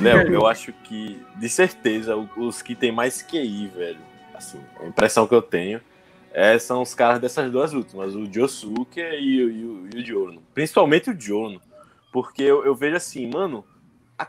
Léo, 0.00 0.32
eu 0.32 0.46
acho 0.46 0.72
que, 0.84 1.20
de 1.36 1.48
certeza, 1.48 2.14
os 2.36 2.62
que 2.62 2.74
tem 2.74 2.92
mais 2.92 3.20
QI, 3.22 3.66
velho, 3.68 3.98
assim, 4.34 4.60
a 4.80 4.86
impressão 4.86 5.26
que 5.26 5.34
eu 5.34 5.42
tenho, 5.42 5.80
é, 6.32 6.58
são 6.58 6.82
os 6.82 6.94
caras 6.94 7.18
dessas 7.20 7.50
duas 7.50 7.72
últimas, 7.74 8.14
o 8.14 8.30
Josuke 8.32 9.00
e, 9.00 9.44
o- 9.44 9.50
e, 9.50 9.64
o- 9.64 9.88
e 9.94 9.98
o 10.00 10.04
Giorno. 10.04 10.42
Principalmente 10.54 11.10
o 11.10 11.20
Giorno. 11.20 11.60
Porque 12.12 12.42
eu, 12.42 12.64
eu 12.64 12.74
vejo 12.74 12.96
assim, 12.96 13.28
mano, 13.28 13.64
a- 14.18 14.28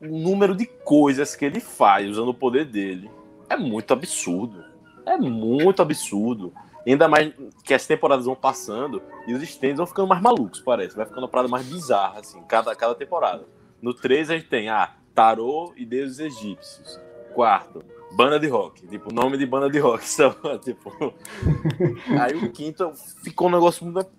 o 0.00 0.06
número 0.18 0.54
de 0.54 0.66
coisas 0.66 1.36
que 1.36 1.44
ele 1.44 1.60
faz 1.60 2.08
usando 2.08 2.28
o 2.28 2.34
poder 2.34 2.64
dele 2.64 3.10
é 3.48 3.56
muito 3.56 3.92
absurdo. 3.92 4.64
É 5.04 5.16
muito 5.18 5.82
absurdo. 5.82 6.52
Ainda 6.86 7.08
mais 7.08 7.32
que 7.64 7.72
as 7.72 7.86
temporadas 7.86 8.26
vão 8.26 8.34
passando 8.34 9.02
e 9.26 9.32
os 9.32 9.42
stands 9.42 9.78
vão 9.78 9.86
ficando 9.86 10.08
mais 10.08 10.20
malucos, 10.20 10.60
parece. 10.60 10.94
Vai 10.94 11.06
ficando 11.06 11.22
uma 11.22 11.28
parada 11.28 11.48
mais 11.48 11.66
bizarra, 11.66 12.20
assim, 12.20 12.42
cada, 12.42 12.74
cada 12.76 12.94
temporada. 12.94 13.44
No 13.80 13.94
3 13.94 14.30
a 14.30 14.34
gente 14.36 14.48
tem, 14.48 14.68
ah, 14.68 14.92
Tarô 15.14 15.72
e 15.76 15.86
Deuses 15.86 16.18
Egípcios. 16.18 17.00
Quarto, 17.34 17.82
banda 18.12 18.38
de 18.38 18.48
rock. 18.48 18.86
Tipo, 18.86 19.12
nome 19.12 19.38
de 19.38 19.46
banda 19.46 19.70
de 19.70 19.78
rock, 19.78 20.04
sabe? 20.06 20.36
Tipo... 20.62 20.92
Aí 22.20 22.34
o 22.36 22.52
quinto 22.52 22.92
ficou 23.22 23.48
um 23.48 23.52
negócio 23.52 23.84
muito... 23.84 24.10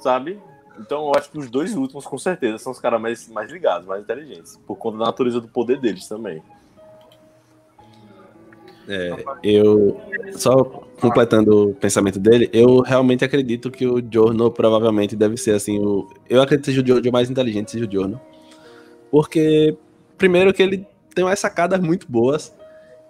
Sabe? 0.00 0.40
Então 0.78 1.06
eu 1.06 1.12
acho 1.16 1.30
que 1.30 1.38
os 1.38 1.50
dois 1.50 1.74
últimos, 1.74 2.06
com 2.06 2.18
certeza, 2.18 2.58
são 2.58 2.72
os 2.72 2.78
caras 2.78 3.00
mais, 3.00 3.28
mais 3.28 3.50
ligados, 3.50 3.86
mais 3.86 4.02
inteligentes. 4.02 4.56
Por 4.66 4.76
conta 4.76 4.98
da 4.98 5.06
natureza 5.06 5.40
do 5.40 5.48
poder 5.48 5.80
deles 5.80 6.06
também. 6.06 6.42
Eu, 9.42 10.00
só 10.36 10.64
completando 11.00 11.70
o 11.70 11.74
pensamento 11.74 12.18
dele, 12.18 12.48
eu 12.52 12.80
realmente 12.80 13.24
acredito 13.24 13.70
que 13.70 13.86
o 13.86 14.00
Giorno 14.00 14.50
provavelmente 14.50 15.16
deve 15.16 15.36
ser 15.36 15.54
assim, 15.54 15.78
o, 15.78 16.08
eu 16.28 16.40
acredito 16.40 16.66
que 16.66 16.70
seja 16.70 16.82
o 16.82 16.86
Giorno 16.86 17.12
mais 17.12 17.30
inteligente, 17.30 17.70
seja 17.70 17.86
o 17.86 17.90
Giorno. 17.90 18.20
Porque, 19.10 19.76
primeiro 20.16 20.52
que 20.52 20.62
ele 20.62 20.86
tem 21.14 21.24
umas 21.24 21.38
sacadas 21.38 21.80
muito 21.80 22.06
boas, 22.08 22.54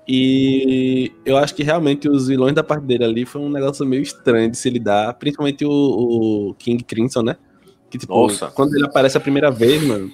e 0.08 1.12
eu 1.24 1.36
acho 1.36 1.54
que 1.54 1.62
realmente 1.62 2.08
os 2.08 2.28
vilões 2.28 2.54
da 2.54 2.62
parte 2.62 2.84
dele 2.84 3.04
ali 3.04 3.26
foi 3.26 3.40
um 3.40 3.50
negócio 3.50 3.84
meio 3.84 4.02
estranho 4.02 4.50
de 4.50 4.56
se 4.56 4.70
lidar, 4.70 5.14
principalmente 5.14 5.64
o, 5.64 5.70
o 5.70 6.54
King 6.54 6.82
Crimson, 6.84 7.22
né? 7.22 7.36
Que, 7.90 7.98
tipo, 7.98 8.14
Nossa. 8.14 8.48
quando 8.48 8.74
ele 8.74 8.84
aparece 8.84 9.16
a 9.16 9.20
primeira 9.20 9.50
vez, 9.50 9.82
mano, 9.82 10.10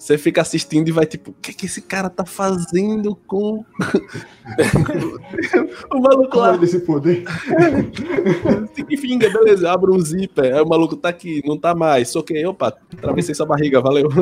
você 0.00 0.16
fica 0.16 0.40
assistindo 0.40 0.88
e 0.88 0.92
vai 0.92 1.04
tipo, 1.04 1.30
o 1.30 1.34
que, 1.34 1.52
que 1.52 1.66
esse 1.66 1.82
cara 1.82 2.08
tá 2.08 2.24
fazendo 2.24 3.14
com 3.14 3.62
o 5.92 6.00
maluco 6.00 6.38
lá? 6.38 6.56
desse 6.56 6.80
poder? 6.80 7.24
Stick 8.72 8.96
finger, 8.96 9.30
beleza, 9.30 9.70
abre 9.70 9.90
um 9.90 10.00
zíper. 10.00 10.54
Aí 10.54 10.62
o 10.62 10.66
maluco 10.66 10.96
tá 10.96 11.10
aqui, 11.10 11.42
não 11.44 11.58
tá 11.58 11.74
mais. 11.74 12.08
Soquei, 12.08 12.46
opa, 12.46 12.74
atravessei 12.96 13.34
sua 13.34 13.44
barriga, 13.44 13.82
valeu. 13.82 14.08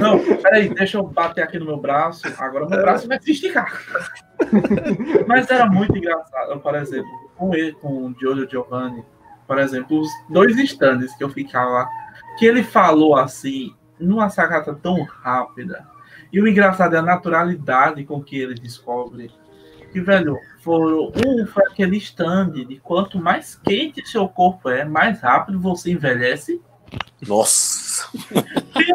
Não, 0.00 0.20
peraí, 0.40 0.72
deixa 0.72 0.98
eu 0.98 1.02
bater 1.02 1.42
aqui 1.42 1.58
no 1.58 1.66
meu 1.66 1.78
braço. 1.78 2.22
Agora 2.38 2.68
meu 2.68 2.80
braço 2.80 3.08
vai 3.08 3.20
se 3.20 3.32
esticar. 3.32 3.76
Mas 5.26 5.50
era 5.50 5.66
muito 5.66 5.98
engraçado, 5.98 6.60
por 6.60 6.76
exemplo, 6.76 7.10
com 7.36 7.52
ele, 7.54 7.72
com 7.72 8.06
o 8.06 8.14
Giorgio 8.20 8.48
Giovanni, 8.48 9.02
por 9.48 9.58
exemplo, 9.58 10.00
os 10.00 10.08
dois 10.28 10.56
stands 10.56 11.12
que 11.16 11.24
eu 11.24 11.28
ficava 11.28 11.70
lá, 11.70 11.88
que 12.38 12.46
ele 12.46 12.62
falou 12.62 13.16
assim, 13.16 13.74
numa 13.98 14.30
sacada 14.30 14.74
tão 14.74 15.02
rápida. 15.02 15.86
E 16.32 16.40
o 16.40 16.46
engraçado 16.46 16.94
é 16.94 16.98
a 16.98 17.02
naturalidade 17.02 18.04
com 18.04 18.22
que 18.22 18.38
ele 18.38 18.54
descobre. 18.54 19.30
Que, 19.92 20.00
velho, 20.00 20.38
foram, 20.60 21.12
um 21.26 21.46
foi 21.46 21.64
aquele 21.66 21.96
stand 21.96 22.52
de 22.52 22.78
quanto 22.78 23.18
mais 23.18 23.56
quente 23.56 24.06
seu 24.08 24.28
corpo 24.28 24.68
é, 24.68 24.84
mais 24.84 25.20
rápido 25.20 25.58
você 25.58 25.90
envelhece. 25.90 26.60
Nossa! 27.26 28.08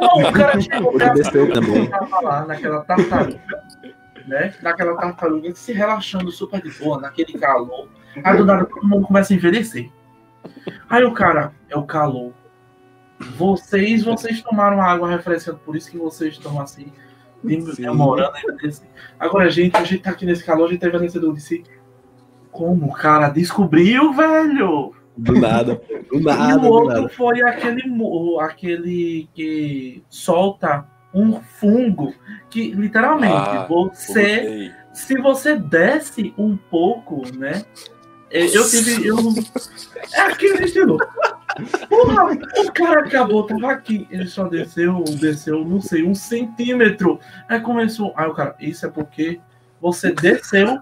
Não, 0.02 0.30
o 0.30 0.34
cara 0.34 0.60
chegou 0.62 0.98
também. 1.54 1.88
tava 1.90 2.22
lá 2.22 2.46
naquela 2.46 2.82
tartaruga, 2.82 3.64
né? 4.28 4.54
Naquela 4.62 4.96
tartaruga 4.96 5.54
se 5.56 5.74
relaxando 5.74 6.32
super 6.32 6.62
de 6.62 6.72
boa, 6.72 7.00
naquele 7.00 7.34
calor. 7.38 7.90
Aí 8.24 8.38
do 8.38 8.46
nada 8.46 8.66
todo 8.66 8.88
mundo 8.88 9.08
começa 9.08 9.34
a 9.34 9.36
envelhecer. 9.36 9.92
Aí 10.90 11.04
o 11.04 11.14
cara, 11.14 11.54
é 11.70 11.78
o 11.78 11.84
calor. 11.84 12.34
Vocês, 13.38 14.04
vocês 14.04 14.42
tomaram 14.42 14.82
água 14.82 15.10
referenciando, 15.10 15.60
por 15.66 15.76
isso 15.76 15.90
que 15.90 15.98
vocês 15.98 16.34
estão 16.34 16.60
assim, 16.60 16.88
dem- 17.44 17.62
Sim. 17.62 17.82
demorando 17.84 18.36
a 18.36 18.42
envelhecer. 18.42 18.88
Agora, 19.20 19.50
gente, 19.50 19.76
a 19.78 19.84
gente 19.84 20.02
tá 20.04 20.10
aqui 20.12 20.26
nesse 20.26 20.44
calor, 20.44 20.68
a 20.68 20.72
gente 20.72 20.82
tá 20.82 20.88
envelhecendo. 20.88 21.28
Eu 21.28 21.34
disse, 21.34 21.64
como 22.52 22.88
o 22.88 22.94
cara 22.94 23.30
descobriu, 23.30 24.12
velho? 24.14 24.94
Do 25.18 25.40
nada, 25.40 25.82
do 26.12 26.20
E 26.20 26.24
nada, 26.24 26.58
o 26.58 26.62
do 26.62 26.68
outro 26.68 26.94
nada. 27.02 27.10
foi 27.10 27.42
aquele, 27.42 28.38
aquele 28.42 29.30
que 29.34 30.04
solta 30.10 30.86
um 31.14 31.40
fungo 31.40 32.14
que 32.50 32.72
literalmente 32.74 33.34
Ah, 33.34 33.66
você, 33.70 34.36
Voltei. 34.36 34.72
se 34.94 35.18
você 35.22 35.56
desce 35.58 36.34
um 36.38 36.58
pouco, 36.58 37.22
né? 37.38 37.64
é, 38.30 38.46
Eu 38.46 38.70
tive, 38.70 39.08
eu 39.08 39.16
é 40.14 40.20
aquele 40.20 40.66
estilo. 40.66 40.98
O 42.58 42.72
cara 42.72 43.02
acabou, 43.02 43.46
tava 43.46 43.72
aqui, 43.72 44.08
ele 44.12 44.28
só 44.28 44.48
desceu, 44.48 45.04
desceu, 45.04 45.64
não 45.64 45.80
sei, 45.80 46.04
um 46.04 46.14
centímetro. 46.14 47.20
Aí 47.48 47.60
começou, 47.62 48.14
aí 48.16 48.28
o 48.28 48.34
cara, 48.34 48.56
isso 48.60 48.86
é 48.86 48.90
porque 48.90 49.40
você 49.80 50.12
desceu. 50.12 50.80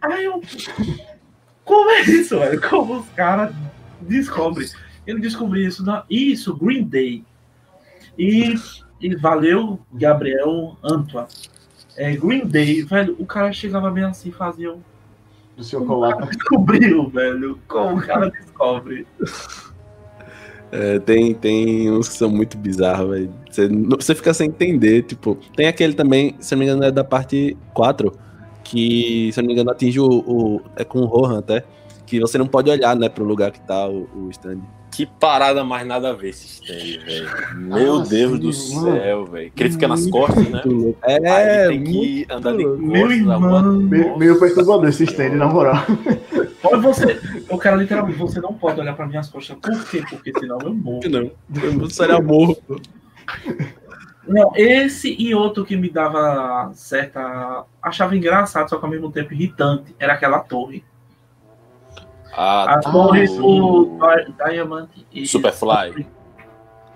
Aí 0.00 0.24
eu, 0.24 0.40
como 1.64 1.90
é 1.90 2.02
isso, 2.02 2.38
velho? 2.38 2.60
Como 2.60 2.98
os 2.98 3.08
caras 3.10 3.54
descobrem? 4.00 4.68
Ele 5.06 5.20
descobriu 5.20 5.66
isso 5.66 5.84
na. 5.84 6.04
Isso, 6.10 6.56
Green 6.56 6.84
Day. 6.84 7.24
E, 8.18 8.54
e 9.00 9.14
valeu, 9.16 9.80
Gabriel 9.92 10.76
Antoine. 10.82 11.28
É, 11.96 12.14
Green 12.16 12.46
Day, 12.46 12.82
velho, 12.82 13.16
o 13.18 13.26
cara 13.26 13.52
chegava 13.52 13.90
bem 13.90 14.04
assim, 14.04 14.30
fazia 14.30 14.72
um. 14.72 14.80
Do 15.56 15.62
seu 15.64 15.84
colato. 15.84 16.26
Descobriu, 16.26 17.08
velho. 17.10 17.58
Como 17.68 17.98
o 17.98 18.02
cara 18.02 18.30
descobre? 18.30 19.06
É, 20.70 20.98
tem, 21.00 21.34
tem 21.34 21.90
uns 21.90 22.08
que 22.08 22.14
são 22.16 22.30
muito 22.30 22.56
bizarros, 22.56 23.10
velho. 23.10 23.30
Você, 23.98 24.14
fica 24.14 24.32
sem 24.32 24.48
entender, 24.48 25.02
tipo. 25.02 25.36
Tem 25.54 25.66
aquele 25.66 25.92
também, 25.92 26.34
se 26.40 26.54
eu 26.54 26.56
não 26.58 26.64
me 26.64 26.70
engano, 26.70 26.84
é 26.86 26.90
da 26.90 27.04
parte 27.04 27.56
4, 27.74 28.10
que, 28.64 29.30
se 29.32 29.38
eu 29.38 29.42
não 29.42 29.48
me 29.48 29.52
engano, 29.52 29.70
atinge 29.70 30.00
o. 30.00 30.06
o- 30.08 30.60
é 30.76 30.84
com 30.84 31.00
o 31.00 31.04
Rohan 31.04 31.38
até. 31.40 31.64
Que 32.06 32.18
você 32.20 32.38
não 32.38 32.46
pode 32.46 32.70
olhar, 32.70 32.96
né, 32.96 33.08
pro 33.08 33.24
lugar 33.24 33.50
que 33.50 33.60
tá 33.60 33.86
o, 33.88 34.08
o 34.14 34.30
stand. 34.30 34.60
Que 34.94 35.06
parada 35.06 35.64
mais 35.64 35.86
nada 35.86 36.10
a 36.10 36.12
ver 36.12 36.28
esse 36.28 36.46
stand, 36.46 37.04
velho. 37.04 37.56
Meu 37.56 38.00
Ah, 38.00 38.04
Deus 38.04 38.38
do 38.38 38.74
mano. 38.76 38.92
céu, 38.98 39.24
velho. 39.24 39.50
Que 39.52 39.62
ele 39.62 39.70
fica 39.72 39.88
nas 39.88 40.06
costas, 40.10 40.48
né? 40.50 40.62
É, 41.02 41.30
Aí 41.30 41.68
tem 41.68 41.84
que 41.84 42.26
andar 42.30 42.52
de. 42.52 42.58
Meu 42.66 42.76
costas. 43.08 43.28
alguma- 43.28 43.56
irmão. 43.58 43.72
Meio, 43.80 44.18
meio 44.18 44.38
perturbador 44.38 44.88
esse 44.88 45.04
stand, 45.04 45.30
na 45.30 45.46
moral. 45.46 45.76
Olha 46.62 46.76
você. 46.78 47.18
O 47.48 47.56
cara 47.56 47.76
literalmente, 47.76 48.18
você 48.18 48.38
não 48.40 48.52
pode 48.52 48.78
olhar 48.80 48.94
pra 48.94 49.06
minhas 49.06 49.28
costas. 49.30 49.56
Por 49.56 49.84
quê? 49.88 50.04
Porque 50.10 50.30
senão 50.38 50.58
eu 50.60 50.74
morro. 50.74 51.00
não. 51.08 51.30
Eu 51.82 51.88
seria 51.90 52.20
morto. 52.20 52.80
Não, 54.28 54.52
esse 54.54 55.16
e 55.18 55.34
outro 55.34 55.64
que 55.64 55.76
me 55.76 55.88
dava 55.90 56.70
certa. 56.74 57.64
Achava 57.82 58.14
engraçado, 58.16 58.68
só 58.68 58.76
que 58.76 58.84
ao 58.84 58.90
mesmo 58.90 59.10
tempo 59.10 59.32
irritante, 59.34 59.94
era 59.98 60.12
aquela 60.12 60.38
torre. 60.40 60.84
A 62.34 62.80
torre 62.80 63.28
o- 63.28 63.84
do 63.84 63.98
Di- 63.98 64.34
Diamond 64.50 64.88
e. 65.12 65.26
Superfly. 65.26 66.06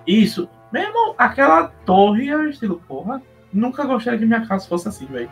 Isso. 0.06 0.48
Mesmo 0.72 1.14
aquela 1.18 1.68
torre 1.84 2.28
é 2.28 2.36
o 2.36 2.48
estilo, 2.48 2.80
porra. 2.88 3.20
Nunca 3.52 3.84
gostaria 3.84 4.18
que 4.18 4.26
minha 4.26 4.46
casa 4.46 4.66
fosse 4.68 4.88
assim, 4.88 5.06
velho. 5.06 5.30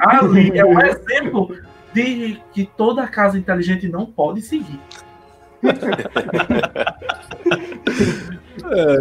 Ali 0.00 0.58
é 0.58 0.64
um 0.64 0.78
exemplo 0.80 1.56
de 1.94 2.40
que 2.52 2.66
toda 2.76 3.06
casa 3.06 3.38
inteligente 3.38 3.88
não 3.88 4.06
pode 4.06 4.42
seguir. 4.42 4.80
É, 8.64 8.96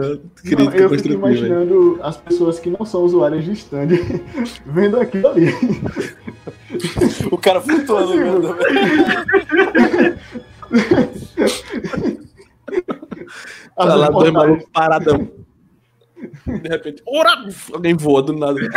Não, 0.56 0.72
eu 0.74 0.90
fico 0.90 1.08
imaginando 1.14 1.98
as 2.04 2.18
pessoas 2.18 2.60
que 2.60 2.70
não 2.70 2.86
são 2.86 3.04
usuárias 3.04 3.46
de 3.46 3.54
stand 3.54 3.88
vendo 4.66 5.00
aquilo 5.00 5.28
ali. 5.30 5.46
O 7.32 7.38
cara 7.38 7.62
flutuando. 7.62 8.08
Possível. 8.08 8.42
né? 8.42 8.56
As 13.78 13.88
Tá 13.88 13.96
lá 13.96 14.10
dois 14.10 14.32
malucos 14.32 14.66
paradão. 14.74 15.30
De 16.46 16.70
repente, 16.70 17.02
ora! 17.08 17.32
Alguém 17.74 17.96
voa 17.96 18.22
do 18.22 18.34
nada. 18.34 18.60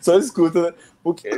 Só 0.00 0.18
escuta, 0.18 0.62
né? 0.62 0.74
Porque... 1.02 1.28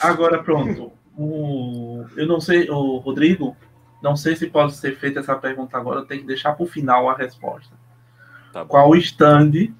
Agora 0.00 0.42
pronto. 0.42 0.92
O, 1.16 2.04
eu 2.16 2.26
não 2.26 2.40
sei, 2.40 2.70
o 2.70 2.98
Rodrigo, 2.98 3.56
não 4.02 4.16
sei 4.16 4.36
se 4.36 4.46
pode 4.46 4.74
ser 4.76 4.96
feita 4.96 5.20
essa 5.20 5.34
pergunta 5.34 5.76
agora, 5.76 6.00
eu 6.00 6.06
tenho 6.06 6.20
que 6.20 6.26
deixar 6.26 6.52
para 6.52 6.64
o 6.64 6.68
final 6.68 7.08
a 7.08 7.14
resposta. 7.14 7.74
Tá. 8.52 8.64
Qual 8.64 8.94
stand 8.96 9.74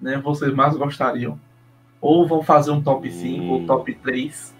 né, 0.00 0.18
vocês 0.18 0.52
mais 0.52 0.76
gostariam? 0.76 1.40
Ou 2.00 2.26
vão 2.26 2.42
fazer 2.42 2.70
um 2.70 2.82
top 2.82 3.10
5 3.10 3.42
Hum. 3.42 3.50
ou 3.50 3.66
top 3.66 3.94
3? 3.94 4.54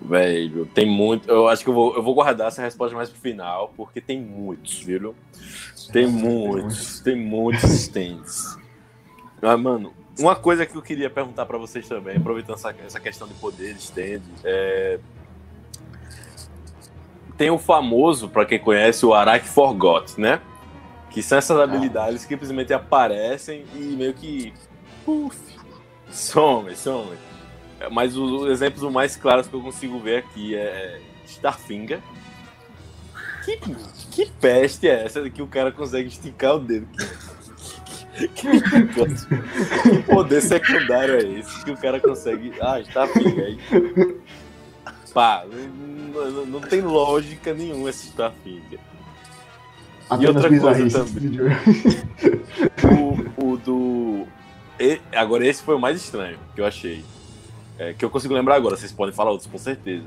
Velho, 0.00 0.66
tem 0.66 0.86
muito. 0.86 1.28
Eu 1.28 1.48
acho 1.48 1.62
que 1.62 1.70
eu 1.70 1.74
vou, 1.74 1.94
eu 1.94 2.02
vou 2.02 2.14
guardar 2.14 2.48
essa 2.48 2.62
resposta 2.62 2.96
mais 2.96 3.08
pro 3.10 3.20
final, 3.20 3.72
porque 3.76 4.00
tem 4.00 4.20
muitos, 4.20 4.80
viu? 4.82 5.14
Tem 5.92 6.06
muitos, 6.06 7.00
tem 7.00 7.16
muitos 7.16 7.64
stands. 7.64 8.56
Ah, 9.42 9.56
mano, 9.56 9.92
uma 10.18 10.36
coisa 10.36 10.64
que 10.64 10.76
eu 10.76 10.82
queria 10.82 11.10
perguntar 11.10 11.46
pra 11.46 11.58
vocês 11.58 11.88
também, 11.88 12.16
aproveitando 12.16 12.54
essa, 12.54 12.74
essa 12.84 13.00
questão 13.00 13.26
de 13.26 13.34
poder 13.34 13.74
de 13.74 13.80
stand, 13.80 14.22
é... 14.44 15.00
tem 17.36 17.50
o 17.50 17.58
famoso, 17.58 18.28
pra 18.28 18.46
quem 18.46 18.58
conhece, 18.58 19.04
o 19.04 19.12
Araki 19.12 19.48
Forgot, 19.48 20.20
né? 20.20 20.40
Que 21.10 21.22
são 21.22 21.36
essas 21.36 21.58
habilidades 21.58 22.24
que 22.24 22.34
simplesmente 22.34 22.72
aparecem 22.72 23.66
e 23.74 23.78
meio 23.78 24.14
que. 24.14 24.54
Puf, 25.04 25.36
some, 26.10 26.74
some. 26.76 27.18
Mas 27.90 28.16
os, 28.16 28.42
os 28.42 28.50
exemplos 28.50 28.90
mais 28.92 29.16
claros 29.16 29.46
que 29.46 29.54
eu 29.54 29.60
consigo 29.60 29.98
ver 29.98 30.18
aqui 30.18 30.54
é 30.54 31.00
Starfinger. 31.26 32.00
Que, 33.44 33.58
que 34.12 34.26
peste 34.40 34.88
é 34.88 35.04
essa 35.04 35.28
que 35.28 35.42
o 35.42 35.46
cara 35.48 35.72
consegue 35.72 36.08
esticar 36.08 36.54
o 36.54 36.60
dedo? 36.60 36.86
Que, 36.86 37.04
que, 38.34 38.60
que 38.60 40.02
poder 40.02 40.40
secundário 40.42 41.14
é 41.16 41.22
esse 41.38 41.64
que 41.64 41.70
o 41.70 41.76
cara 41.76 41.98
consegue. 42.00 42.52
Ah, 42.60 42.78
Starfinger. 42.80 43.44
Aí, 43.46 43.58
pá, 45.14 45.44
não, 46.14 46.30
não- 46.30 46.46
não 46.46 46.60
tem 46.60 46.80
lógica 46.80 47.52
nenhuma 47.54 47.90
esse 47.90 48.08
Starfinger. 48.08 48.78
Apenas 50.10 50.34
outra 50.44 50.48
coisa 50.50 51.04
bizarrices. 51.04 52.04
o, 53.38 53.52
o 53.52 53.56
do. 53.56 54.26
e- 54.78 55.00
agora, 55.14 55.46
esse 55.46 55.62
foi 55.62 55.74
o 55.74 55.78
mais 55.80 55.96
estranho 55.96 56.38
que 56.54 56.60
eu 56.60 56.66
achei. 56.66 57.04
É, 57.78 57.94
que 57.94 58.04
eu 58.04 58.10
consigo 58.10 58.34
lembrar 58.34 58.56
agora, 58.56 58.76
vocês 58.76 58.92
podem 58.92 59.14
falar 59.14 59.30
outros 59.30 59.50
com 59.50 59.56
certeza. 59.58 60.04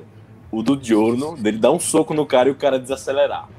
O 0.51 0.61
do 0.61 0.79
Giorno, 0.81 1.35
dele 1.35 1.57
dar 1.57 1.71
um 1.71 1.79
soco 1.79 2.13
no 2.13 2.25
cara 2.25 2.47
e 2.47 2.51
o 2.51 2.55
cara 2.55 2.79
desacelerar. 2.79 3.49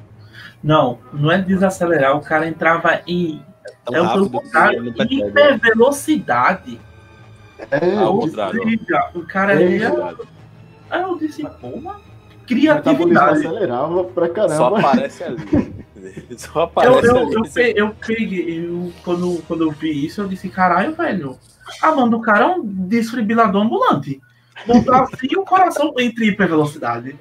Não, 0.62 0.98
não 1.12 1.30
é 1.30 1.38
desacelerar, 1.42 2.16
o 2.16 2.20
cara 2.20 2.46
entrava 2.46 3.02
em. 3.06 3.42
Tão 3.85 3.94
é 3.96 4.00
o 4.00 4.05
rápido 4.05 4.31
pelo 4.31 4.31
que 4.40 4.46
contrário, 4.46 4.83
não 4.83 4.92
percebe. 4.92 5.14
hipervelocidade. 5.29 6.81
É, 7.70 7.96
Ao 7.98 8.18
contrário. 8.18 8.62
o 9.14 9.22
cara 9.22 9.62
É. 9.62 9.87
Aí 10.90 11.02
eu 11.02 11.18
disse, 11.18 11.42
pô, 11.61 11.68
uma 11.68 11.92
o 11.92 11.94
metabolismo 11.94 11.96
criatividade. 12.46 13.46
acelerava 13.46 14.05
pra 14.05 14.26
Só 14.26 14.33
caramba. 14.35 14.79
aparece 14.79 15.24
ali. 15.24 15.74
Só 16.37 16.59
Eu, 16.61 16.64
aparece 16.64 17.07
eu, 17.09 17.16
ali. 17.18 17.35
eu, 17.35 17.42
pe- 17.42 17.74
eu 17.76 17.94
peguei, 18.07 18.66
eu, 18.68 18.92
quando, 19.02 19.42
quando 19.48 19.62
eu 19.64 19.70
vi 19.72 20.07
isso, 20.07 20.20
eu 20.20 20.29
disse, 20.29 20.48
caralho, 20.48 20.94
velho, 20.94 21.37
a 21.83 21.92
mão 21.92 22.09
do 22.09 22.20
cara 22.20 22.44
é 22.44 22.48
um 22.48 22.62
desfibrilador 22.64 23.62
ambulante. 23.62 24.20
Botar 24.66 25.02
assim 25.02 25.29
o 25.37 25.42
coração 25.44 25.92
entre 25.98 26.26
hipervelocidade. 26.29 27.18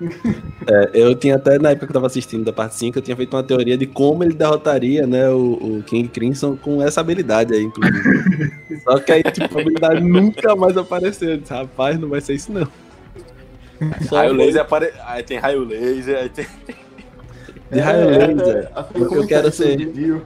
É, 0.68 0.90
eu 0.94 1.14
tinha 1.14 1.36
até, 1.36 1.58
na 1.60 1.70
época 1.70 1.86
que 1.86 1.90
eu 1.90 1.94
tava 1.94 2.06
assistindo 2.08 2.44
da 2.44 2.52
parte 2.52 2.74
5, 2.74 2.98
eu 2.98 3.02
tinha 3.02 3.16
feito 3.16 3.34
uma 3.36 3.42
teoria 3.42 3.78
de 3.78 3.86
como 3.86 4.24
ele 4.24 4.34
derrotaria, 4.34 5.06
né, 5.06 5.28
o, 5.30 5.52
o 5.78 5.82
King 5.84 6.08
Crimson 6.08 6.56
com 6.56 6.82
essa 6.82 7.00
habilidade 7.00 7.54
aí, 7.54 7.62
inclusive. 7.62 8.52
Só 8.82 8.98
que 8.98 9.12
aí, 9.12 9.22
tipo, 9.22 9.56
a 9.56 9.60
habilidade 9.60 10.00
nunca 10.02 10.56
mais 10.56 10.76
apareceu. 10.76 11.30
Eu 11.30 11.36
disse, 11.38 11.52
rapaz, 11.52 11.98
não 12.00 12.08
vai 12.08 12.20
ser 12.20 12.34
isso 12.34 12.50
não. 12.52 12.66
Só 14.08 14.16
Raio 14.16 14.32
laser 14.32 14.62
apare... 14.62 14.92
Aí 15.06 15.22
tem 15.22 15.38
raio 15.38 15.64
laser, 15.64 16.16
aí 16.18 16.28
tem. 16.30 16.46
De 17.70 17.78
raio 17.78 18.08
laser. 18.10 18.70
até 18.74 18.82
porque 18.92 19.02
eu 19.02 19.08
comentário 19.08 19.28
quero 19.28 19.52
ser- 19.52 19.76
Dio. 19.92 20.22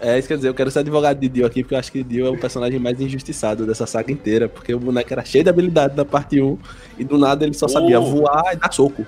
É, 0.00 0.18
isso 0.18 0.28
quer 0.28 0.36
dizer, 0.36 0.48
eu 0.48 0.54
quero 0.54 0.70
ser 0.70 0.80
advogado 0.80 1.18
de 1.18 1.28
Dio 1.28 1.46
aqui, 1.46 1.62
porque 1.62 1.74
eu 1.74 1.78
acho 1.78 1.90
que 1.90 2.02
Dio 2.04 2.26
é 2.26 2.30
o 2.30 2.38
personagem 2.38 2.78
mais 2.78 3.00
injustiçado 3.00 3.66
dessa 3.66 3.86
saga 3.86 4.12
inteira, 4.12 4.48
porque 4.48 4.72
o 4.72 4.78
boneco 4.78 5.12
era 5.12 5.24
cheio 5.24 5.42
de 5.42 5.50
habilidade 5.50 5.96
na 5.96 6.04
parte 6.04 6.40
1, 6.40 6.58
e 6.98 7.04
do 7.04 7.18
nada 7.18 7.44
ele 7.44 7.54
só 7.54 7.66
sabia 7.66 7.98
Oh. 8.00 8.04
voar 8.04 8.52
e 8.52 8.56
dar 8.56 8.72
soco. 8.72 9.04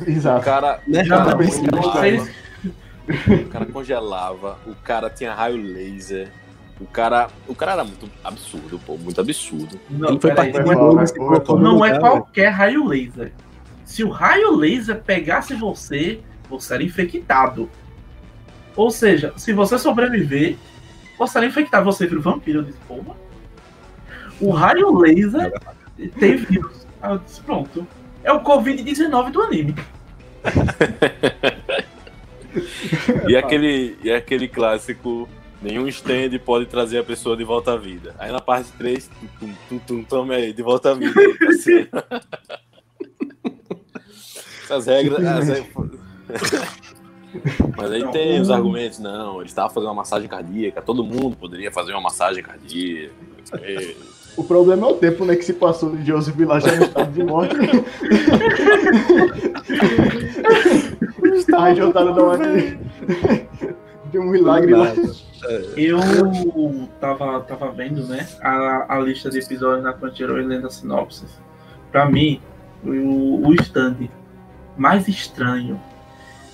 O 0.00 0.08
Exato. 0.08 0.44
cara, 0.44 0.80
Né? 0.86 1.02
Não, 1.02 1.24
tá 1.24 1.42
escrachado. 1.42 2.28
o 3.42 3.46
cara 3.48 3.66
congelava, 3.66 4.58
o 4.66 4.74
cara 4.76 5.10
tinha 5.10 5.34
raio 5.34 5.56
laser. 5.56 6.30
O 6.80 6.86
cara, 6.86 7.28
o 7.46 7.54
cara 7.54 7.72
era 7.72 7.84
muito 7.84 8.08
absurdo, 8.24 8.80
pô, 8.84 8.96
muito 8.96 9.20
absurdo. 9.20 9.78
Não, 9.90 10.08
ele 10.10 10.20
foi 10.20 10.34
partido 10.34 10.58
de 10.58 10.64
falar, 10.64 10.76
novo 10.76 11.56
no 11.56 11.62
não 11.62 11.84
é 11.84 11.98
qualquer 11.98 12.48
raio 12.48 12.86
laser. 12.86 13.32
Se 13.84 14.02
o 14.02 14.08
raio 14.08 14.56
laser 14.56 15.00
pegasse 15.02 15.54
você, 15.54 16.20
você 16.48 16.74
era 16.74 16.82
infectado. 16.82 17.68
Ou 18.76 18.90
seja, 18.90 19.32
se 19.36 19.52
você 19.52 19.78
sobreviver, 19.78 20.56
você 21.18 21.38
era 21.38 21.46
infectado. 21.46 21.84
Você 21.84 22.06
vira 22.06 22.18
um 22.20 22.22
vampiro. 22.22 22.60
Eu 22.60 22.64
disse, 22.64 22.78
porra. 22.88 23.14
O 24.40 24.50
raio 24.50 24.96
laser 24.98 25.52
tem 26.18 26.36
vírus. 26.36 26.86
Aí 27.00 27.12
eu 27.12 27.18
disse, 27.18 27.40
pronto. 27.42 27.86
É 28.24 28.32
o 28.32 28.40
Covid-19 28.42 29.30
do 29.30 29.42
anime. 29.42 29.74
E 33.26 33.34
aquele, 33.34 33.96
e 34.04 34.10
aquele 34.12 34.46
clássico, 34.46 35.26
nenhum 35.62 35.88
stand 35.88 36.38
pode 36.44 36.66
trazer 36.66 36.98
a 36.98 37.02
pessoa 37.04 37.34
de 37.34 37.44
volta 37.44 37.72
à 37.72 37.76
vida. 37.78 38.14
Aí 38.18 38.30
na 38.30 38.40
parte 38.40 38.70
3, 38.72 39.10
tum, 39.40 39.54
tum, 39.68 39.78
tum, 39.78 40.04
tome 40.04 40.34
aí, 40.34 40.52
de 40.52 40.62
volta 40.62 40.90
à 40.90 40.94
vida. 40.94 41.14
Essas 44.64 44.86
regras. 44.86 45.24
as 45.24 45.48
regras- 45.48 45.72
Mas 47.76 47.90
aí 47.90 48.06
tem 48.08 48.40
os 48.40 48.50
argumentos, 48.50 48.98
não, 48.98 49.40
ele 49.40 49.48
estava 49.48 49.72
fazendo 49.72 49.88
uma 49.88 49.96
massagem 49.96 50.28
cardíaca, 50.28 50.82
todo 50.82 51.04
mundo 51.04 51.36
poderia 51.36 51.72
fazer 51.72 51.92
uma 51.92 52.02
massagem 52.02 52.42
cardíaca. 52.42 53.12
É, 53.60 53.94
O 54.36 54.42
problema 54.42 54.86
é 54.86 54.90
o 54.90 54.94
tempo 54.94 55.24
né, 55.24 55.36
que 55.36 55.44
se 55.44 55.52
passou 55.52 55.94
de 55.94 56.06
Joseph 56.06 56.36
já 56.38 56.76
no 56.76 56.84
estado 56.84 57.12
de 57.12 57.22
morte. 57.22 57.54
Aí 61.54 61.76
juntaram 61.76 62.14
da 62.14 62.22
uma 62.22 62.38
de, 62.38 62.78
de 64.10 64.18
um 64.18 64.30
milagre 64.30 64.74
lá. 64.74 64.94
Eu 65.76 65.98
tava, 66.98 67.40
tava 67.40 67.72
vendo, 67.72 68.06
né, 68.06 68.26
a, 68.40 68.96
a 68.96 69.00
lista 69.00 69.28
de 69.28 69.38
episódios 69.38 69.84
na 69.84 69.92
Crunchyroll 69.92 70.40
e 70.40 70.44
lendo 70.44 70.66
a 70.66 70.70
sinopse. 70.70 71.26
Pra 71.90 72.06
mim, 72.06 72.40
o, 72.82 73.46
o 73.46 73.54
stand 73.54 74.08
mais 74.78 75.06
estranho 75.08 75.78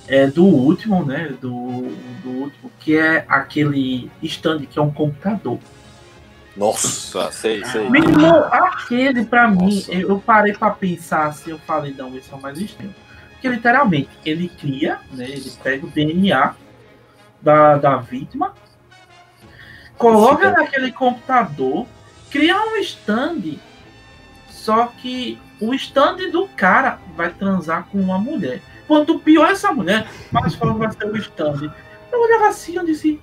é 0.08 0.26
do 0.26 0.44
último, 0.44 1.04
né, 1.04 1.34
do, 1.40 1.94
do 2.22 2.30
último, 2.30 2.70
que 2.80 2.96
é 2.96 3.24
aquele 3.28 4.10
stand 4.22 4.60
que 4.66 4.78
é 4.78 4.82
um 4.82 4.90
computador. 4.90 5.58
Nossa, 6.56 7.30
sei, 7.30 7.64
sei. 7.66 7.88
Mesmo 7.88 8.26
aquele, 8.50 9.24
pra 9.24 9.46
mim, 9.48 9.76
Nossa. 9.76 9.92
eu, 9.92 10.08
eu 10.08 10.18
parei 10.18 10.54
pra 10.54 10.70
pensar 10.70 11.26
assim, 11.26 11.50
eu 11.50 11.58
falei, 11.58 11.94
não, 11.96 12.16
esse 12.16 12.32
é 12.32 12.34
o 12.34 12.40
mais 12.40 12.58
estranho. 12.58 12.94
Porque 13.32 13.48
literalmente, 13.48 14.10
ele 14.24 14.48
cria, 14.48 14.98
né, 15.12 15.24
ele 15.28 15.52
pega 15.62 15.86
o 15.86 15.90
DNA 15.90 16.54
da, 17.40 17.76
da 17.76 17.96
vítima, 17.98 18.54
coloca 19.96 20.50
naquele 20.50 20.90
computador, 20.90 21.86
cria 22.30 22.56
um 22.56 22.76
stand, 22.78 23.58
só 24.48 24.86
que 24.86 25.38
o 25.60 25.72
stand 25.74 26.30
do 26.32 26.48
cara 26.48 26.98
vai 27.14 27.30
transar 27.30 27.84
com 27.84 28.00
uma 28.00 28.18
mulher. 28.18 28.60
Quanto 28.88 29.18
pior 29.20 29.48
essa 29.50 29.70
mulher, 29.72 30.08
mais 30.32 30.54
forte 30.56 30.78
vai 30.78 30.90
ser 30.90 31.04
o 31.04 31.16
stand. 31.18 31.72
Eu 32.10 32.20
olhava 32.20 32.48
assim, 32.48 32.74
eu 32.76 32.84
disse, 32.84 33.20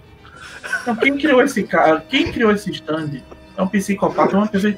então, 0.82 0.95
quem 0.95 1.17
criou 1.17 1.41
esse 1.41 1.63
cara? 1.63 2.06
Quem 2.08 2.32
criou 2.32 2.51
esse 2.51 2.71
stand? 2.71 3.21
É 3.58 3.62
um 3.62 3.67
psicopata, 3.67 4.36
é 4.36 4.38
uma 4.38 4.47
coisa. 4.47 4.78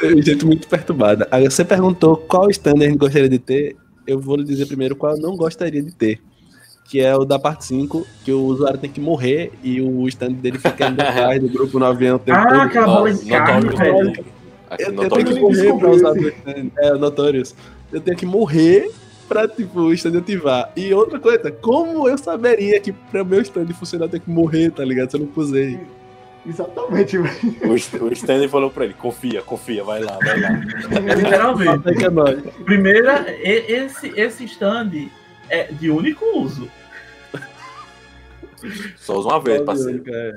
Tem 0.00 0.20
gente 0.22 0.44
muito 0.44 0.68
perturbada. 0.68 1.28
Você 1.44 1.64
perguntou 1.64 2.16
qual 2.16 2.50
stand 2.50 2.74
a 2.82 2.84
gente 2.88 2.98
gostaria 2.98 3.28
de 3.28 3.38
ter. 3.38 3.76
Eu 4.06 4.20
vou 4.20 4.36
lhe 4.36 4.44
dizer 4.44 4.66
primeiro 4.66 4.94
qual 4.96 5.14
eu 5.16 5.20
não 5.22 5.36
gostaria 5.36 5.82
de 5.82 5.92
ter. 5.92 6.20
Que 6.84 7.00
é 7.00 7.16
o 7.16 7.24
da 7.24 7.38
parte 7.38 7.64
5, 7.64 8.06
que 8.24 8.32
o 8.32 8.42
usuário 8.42 8.78
tem 8.78 8.90
que 8.90 9.00
morrer 9.00 9.50
e 9.62 9.80
o 9.80 10.06
stand 10.08 10.32
dele 10.32 10.58
fica 10.58 10.88
indo 10.88 11.00
atrás 11.00 11.40
do 11.40 11.48
grupo 11.48 11.78
no 11.78 11.86
avião 11.86 12.16
o 12.16 12.18
tempo 12.18 12.38
Ah, 12.38 12.46
todo. 12.48 12.60
aquela 12.60 12.86
bola 12.86 13.14
de 13.14 13.26
carne, 13.26 13.76
velho. 13.76 14.24
Eu, 14.78 14.92
eu 15.02 15.08
tenho 15.10 15.24
que 15.26 15.40
morrer 15.40 15.72
pra 15.78 15.88
usar 15.90 16.10
o 16.12 16.28
stand. 16.28 16.70
É, 16.78 16.92
Notorious. 16.94 17.54
Eu 17.94 18.00
tenho 18.00 18.16
que 18.16 18.26
morrer 18.26 18.90
pra, 19.28 19.46
tipo, 19.48 19.80
o 19.80 19.92
stand 19.94 20.18
ativar. 20.18 20.70
E 20.76 20.92
outra 20.92 21.18
coisa, 21.18 21.50
como 21.50 22.08
eu 22.08 22.18
saberia 22.18 22.78
que 22.80 22.92
pra 22.92 23.24
meu 23.24 23.40
stand 23.40 23.66
funcionar 23.68 24.06
eu 24.06 24.10
tenho 24.10 24.22
que 24.22 24.30
morrer, 24.30 24.70
tá 24.70 24.84
ligado? 24.84 25.10
Se 25.10 25.16
eu 25.16 25.20
não 25.20 25.26
pusei. 25.28 25.80
Exatamente, 26.46 27.16
velho. 27.16 27.72
O, 27.72 27.78
St- 27.78 28.02
o 28.02 28.12
Stanley 28.12 28.48
falou 28.48 28.70
pra 28.70 28.84
ele: 28.84 28.92
confia, 28.94 29.40
confia, 29.40 29.82
vai 29.82 30.02
lá, 30.02 30.18
vai 30.22 30.40
lá. 30.40 30.50
Literalmente. 31.16 31.70
Até 31.70 31.94
que 31.94 32.04
é. 32.04 32.64
Primeira, 32.64 33.24
esse, 33.42 34.08
esse 34.08 34.44
stand 34.44 34.90
é 35.48 35.64
de 35.72 35.88
único 35.90 36.22
uso. 36.38 36.70
Só 38.96 39.18
usa 39.18 39.28
uma 39.28 39.40
vez, 39.40 39.62
parceiro. 39.62 40.02
É. 40.06 40.34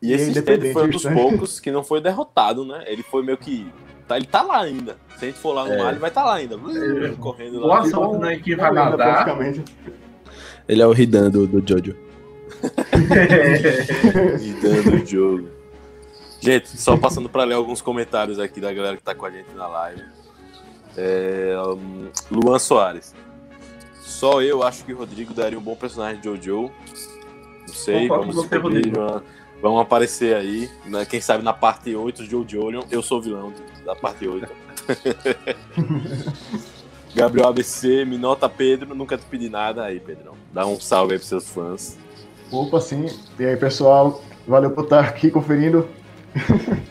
E 0.00 0.12
esse 0.12 0.30
é 0.30 0.40
stand 0.40 0.72
foi 0.72 0.84
um 0.86 0.90
dos 0.90 1.02
poucos 1.04 1.58
que 1.60 1.70
não 1.70 1.82
foi 1.84 2.00
derrotado, 2.00 2.64
né? 2.64 2.84
Ele 2.86 3.02
foi 3.02 3.22
meio 3.24 3.38
que. 3.38 3.66
Tá, 4.12 4.16
ele 4.18 4.26
tá 4.26 4.42
lá 4.42 4.60
ainda. 4.60 4.96
Se 5.18 5.24
a 5.24 5.28
gente 5.28 5.38
for 5.38 5.52
lá 5.54 5.64
no 5.64 5.72
É. 5.72 5.78
mar, 5.78 5.90
ele 5.90 5.98
vai 5.98 6.10
estar 6.10 6.24
lá 6.24 6.34
ainda. 6.34 6.56
Uh, 6.56 7.16
correndo 7.16 7.60
lá. 7.60 7.80
assunto 7.80 8.18
né, 8.18 8.36
que 8.36 8.54
vai 8.54 8.70
nadar. 8.72 8.96
praticamente. 8.96 9.64
Ele 10.68 10.82
é 10.82 10.86
o 10.86 10.92
Ridan 10.92 11.30
do, 11.30 11.46
do 11.46 11.66
Jojo. 11.66 11.96
E 14.40 14.52
dando 14.60 15.02
o 15.02 15.06
jogo. 15.06 15.48
Gente, 16.40 16.68
só 16.78 16.96
passando 16.96 17.28
pra 17.28 17.44
ler 17.44 17.54
alguns 17.54 17.80
comentários 17.80 18.38
aqui 18.38 18.60
da 18.60 18.72
galera 18.72 18.96
que 18.96 19.02
tá 19.02 19.14
com 19.14 19.24
a 19.26 19.30
gente 19.30 19.50
na 19.54 19.66
live. 19.66 20.02
É, 20.96 21.54
um, 21.66 22.08
Luan 22.30 22.58
Soares. 22.58 23.14
Só 24.00 24.42
eu 24.42 24.62
acho 24.62 24.84
que 24.84 24.92
o 24.92 24.96
Rodrigo 24.98 25.32
daria 25.32 25.58
um 25.58 25.62
bom 25.62 25.74
personagem 25.74 26.20
de 26.20 26.24
Jojo. 26.26 26.70
Não 27.66 27.68
sei, 27.74 28.08
Concordo 28.08 28.32
vamos 28.32 28.48
descobrir. 28.50 28.92
Vamos 29.60 29.80
aparecer 29.80 30.34
aí. 30.36 30.68
né? 30.84 31.04
Quem 31.06 31.20
sabe 31.20 31.42
na 31.42 31.52
parte 31.52 31.94
8 31.94 32.24
de 32.24 32.30
Jojo. 32.30 32.84
Eu 32.90 33.02
sou 33.02 33.18
o 33.18 33.22
vilão 33.22 33.52
da 33.84 33.94
parte 33.94 34.26
8. 34.26 34.48
Gabriel 37.14 37.48
ABC, 37.48 38.04
Minota 38.04 38.48
Pedro, 38.48 38.94
nunca 38.94 39.18
te 39.18 39.24
pedi 39.24 39.48
nada 39.48 39.84
aí, 39.84 40.00
Pedrão. 40.00 40.34
Dá 40.52 40.66
um 40.66 40.80
salve 40.80 41.12
aí 41.12 41.18
pros 41.18 41.28
seus 41.28 41.48
fãs. 41.48 41.98
Opa, 42.50 42.80
sim. 42.80 43.06
E 43.38 43.44
aí, 43.44 43.56
pessoal, 43.56 44.22
valeu 44.46 44.70
por 44.70 44.84
estar 44.84 45.00
aqui 45.00 45.30
conferindo. 45.30 45.86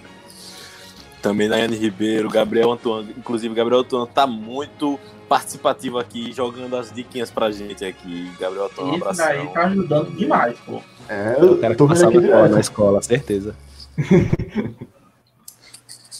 Também 1.21 1.47
Nayane 1.47 1.75
Ribeiro, 1.75 2.29
Gabriel 2.29 2.71
Antoine. 2.71 3.13
Inclusive, 3.17 3.53
Gabriel 3.53 3.81
Antoine 3.81 4.09
tá 4.13 4.25
muito 4.25 4.99
participativo 5.29 5.97
aqui, 5.97 6.31
jogando 6.33 6.75
as 6.75 6.91
diquinhas 6.91 7.31
pra 7.31 7.51
gente 7.51 7.85
aqui. 7.85 8.29
Gabriel 8.39 8.65
Antoine, 8.65 8.91
um 8.91 8.95
Isso 8.95 9.03
abração. 9.03 9.25
daí 9.25 9.47
tá 9.47 9.65
ajudando 9.65 10.15
demais, 10.15 10.57
pô. 10.65 10.81
É, 11.07 11.33
cara 11.33 11.41
eu 11.41 11.57
que 11.57 11.75
tô 11.75 11.87
vendo 11.87 12.07
aqui 12.07 12.51
na 12.51 12.59
escola, 12.59 13.01
certeza. 13.01 13.55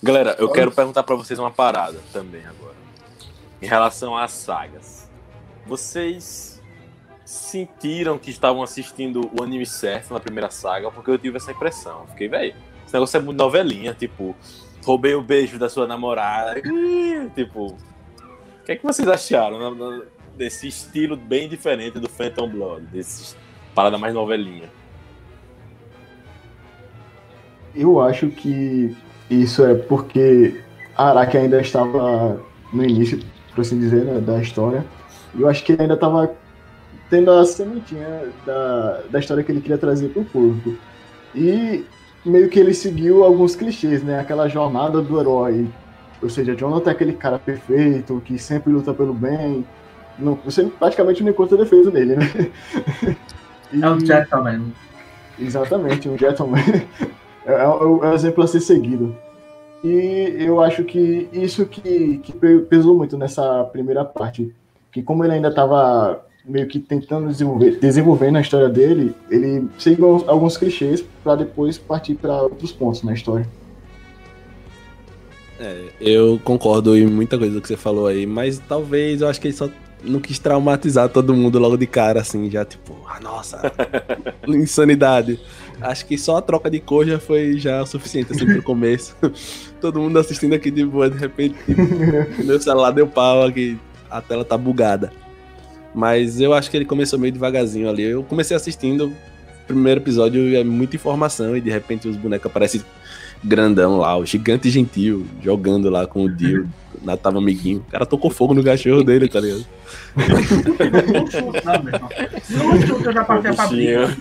Galera, 0.03 0.35
eu 0.39 0.49
quero 0.49 0.71
perguntar 0.71 1.03
pra 1.03 1.15
vocês 1.15 1.37
uma 1.37 1.51
parada 1.51 1.99
também 2.11 2.43
agora. 2.45 2.75
Em 3.61 3.67
relação 3.67 4.17
às 4.17 4.31
sagas. 4.31 5.07
Vocês 5.65 6.59
sentiram 7.23 8.17
que 8.17 8.31
estavam 8.31 8.63
assistindo 8.63 9.29
o 9.39 9.43
anime 9.43 9.65
certo 9.65 10.11
na 10.11 10.19
primeira 10.19 10.49
saga? 10.49 10.89
Porque 10.89 11.11
eu 11.11 11.19
tive 11.19 11.37
essa 11.37 11.51
impressão. 11.51 12.07
Fiquei, 12.07 12.27
velho, 12.27 12.55
esse 12.83 12.93
negócio 12.93 13.15
é 13.15 13.21
muito 13.21 13.37
novelinha, 13.37 13.93
tipo, 13.93 14.35
roubei 14.83 15.13
o 15.13 15.21
beijo 15.21 15.59
da 15.59 15.69
sua 15.69 15.85
namorada. 15.85 16.59
Tipo, 17.35 17.67
o 17.67 17.77
que 18.65 18.71
é 18.71 18.75
que 18.75 18.83
vocês 18.83 19.07
acharam 19.07 20.03
desse 20.35 20.67
estilo 20.67 21.15
bem 21.15 21.47
diferente 21.47 21.99
do 21.99 22.09
Phantom 22.09 22.49
Blood? 22.49 22.87
Desse 22.87 23.35
parada 23.75 23.99
mais 23.99 24.15
novelinha? 24.15 24.69
Eu 27.75 28.01
acho 28.01 28.29
que 28.29 28.97
isso 29.35 29.65
é 29.65 29.73
porque 29.75 30.61
a 30.95 31.09
Araki 31.09 31.37
ainda 31.37 31.61
estava 31.61 32.39
no 32.73 32.83
início, 32.83 33.19
por 33.53 33.61
assim 33.61 33.79
dizer, 33.79 34.03
né, 34.05 34.19
da 34.19 34.39
história. 34.41 34.85
E 35.33 35.41
eu 35.41 35.47
acho 35.49 35.63
que 35.63 35.71
ele 35.73 35.83
ainda 35.83 35.93
estava 35.95 36.31
tendo 37.09 37.31
a 37.31 37.45
sementinha 37.45 38.23
da, 38.45 39.01
da 39.09 39.19
história 39.19 39.43
que 39.43 39.51
ele 39.51 39.61
queria 39.61 39.77
trazer 39.77 40.09
para 40.09 40.21
o 40.21 40.25
público. 40.25 40.75
E 41.35 41.85
meio 42.25 42.49
que 42.49 42.59
ele 42.59 42.73
seguiu 42.73 43.23
alguns 43.23 43.55
clichês, 43.55 44.03
né? 44.03 44.19
Aquela 44.19 44.47
jornada 44.47 45.01
do 45.01 45.19
herói. 45.19 45.67
Ou 46.21 46.29
seja, 46.29 46.55
Jonathan 46.55 46.91
é 46.91 46.93
aquele 46.93 47.13
cara 47.13 47.39
perfeito, 47.39 48.21
que 48.25 48.37
sempre 48.37 48.71
luta 48.71 48.93
pelo 48.93 49.13
bem. 49.13 49.65
Não, 50.19 50.35
você 50.35 50.65
praticamente 50.65 51.23
não 51.23 51.31
encontra 51.31 51.57
defeito 51.57 51.91
nele, 51.91 52.15
né? 52.15 52.25
É 53.73 53.89
um 53.89 53.97
E- 53.99 54.05
gentleman. 54.05 54.73
Exatamente, 55.39 56.09
um 56.09 56.17
gentleman 56.17 56.59
é, 57.45 57.53
é 57.53 57.67
o 57.67 58.03
é 58.03 58.09
o 58.09 58.13
exemplo 58.13 58.43
a 58.43 58.47
ser 58.47 58.59
seguido. 58.61 59.15
E 59.83 60.35
eu 60.39 60.61
acho 60.61 60.83
que 60.83 61.27
isso 61.33 61.65
que, 61.65 62.19
que 62.19 62.31
pe- 62.33 62.59
pesou 62.59 62.95
muito 62.95 63.17
nessa 63.17 63.63
primeira 63.65 64.05
parte. 64.05 64.53
Que 64.91 65.01
como 65.01 65.23
ele 65.23 65.33
ainda 65.33 65.47
estava 65.49 66.23
meio 66.45 66.67
que 66.67 66.79
tentando 66.79 67.27
desenvolver, 67.27 67.79
desenvolvendo 67.79 68.37
a 68.37 68.41
história 68.41 68.69
dele, 68.69 69.15
ele 69.29 69.67
seguiu 69.77 70.05
alguns- 70.05 70.27
alguns 70.27 70.57
clichês 70.57 71.03
para 71.23 71.35
depois 71.35 71.77
partir 71.77 72.15
para 72.15 72.43
outros 72.43 72.71
pontos 72.71 73.01
na 73.03 73.13
história. 73.13 73.47
É, 75.59 75.89
eu 75.99 76.39
concordo 76.43 76.97
em 76.97 77.05
muita 77.05 77.37
coisa 77.37 77.61
que 77.61 77.67
você 77.67 77.77
falou 77.77 78.07
aí, 78.07 78.25
mas 78.25 78.59
talvez 78.67 79.21
eu 79.21 79.27
acho 79.27 79.39
que 79.39 79.47
ele 79.47 79.55
só 79.55 79.69
não 80.03 80.19
quis 80.19 80.39
traumatizar 80.39 81.07
todo 81.09 81.35
mundo 81.35 81.59
logo 81.59 81.77
de 81.77 81.85
cara, 81.85 82.21
assim, 82.21 82.49
já 82.49 82.65
tipo, 82.65 82.95
ah, 83.07 83.19
nossa, 83.19 83.71
insanidade. 84.47 85.39
Acho 85.81 86.05
que 86.05 86.17
só 86.17 86.37
a 86.37 86.41
troca 86.41 86.69
de 86.69 86.79
cor 86.79 87.05
já 87.05 87.19
foi 87.19 87.57
já 87.57 87.81
o 87.81 87.85
suficiente, 87.85 88.31
assim, 88.31 88.45
pro 88.45 88.61
começo. 88.61 89.15
todo 89.81 89.99
mundo 89.99 90.19
assistindo 90.19 90.53
aqui 90.53 90.69
de 90.69 90.85
boa, 90.85 91.09
de 91.09 91.17
repente, 91.17 91.55
tipo, 91.65 91.81
meu 92.43 92.61
celular 92.61 92.91
deu 92.91 93.07
pau 93.07 93.43
aqui, 93.43 93.77
a 94.09 94.21
tela 94.21 94.45
tá 94.45 94.57
bugada. 94.57 95.11
Mas 95.93 96.39
eu 96.39 96.53
acho 96.53 96.69
que 96.69 96.77
ele 96.77 96.85
começou 96.85 97.19
meio 97.19 97.33
devagarzinho 97.33 97.89
ali. 97.89 98.03
Eu 98.03 98.23
comecei 98.23 98.55
assistindo, 98.55 99.07
o 99.07 99.13
primeiro 99.67 99.99
episódio 99.99 100.55
é 100.55 100.63
muita 100.63 100.95
informação 100.95 101.57
e 101.57 101.61
de 101.61 101.69
repente 101.69 102.07
os 102.07 102.15
bonecos 102.15 102.45
aparecem 102.45 102.81
grandão 103.43 103.97
lá, 103.97 104.15
o 104.17 104.25
gigante 104.25 104.69
gentil, 104.69 105.25
jogando 105.43 105.89
lá 105.89 106.05
com 106.05 106.25
o 106.25 106.29
Dio, 106.29 106.69
lá 107.03 107.17
tava 107.17 107.39
amiguinho. 107.39 107.83
O 107.87 107.91
cara 107.91 108.05
tocou 108.05 108.29
fogo 108.29 108.53
no 108.53 108.63
cachorro 108.63 109.03
dele, 109.03 109.27
tá 109.27 109.39
ligado? 109.39 109.65
Não 110.15 111.73
não, 111.73 111.83
meu 111.83 111.93
irmão. 111.93 112.09
Não 112.49 112.81
chuta, 112.87 113.09
eu 113.09 113.13
já 113.13 113.23
passei 113.25 113.53
pra 113.53 113.67
briga. 113.67 114.17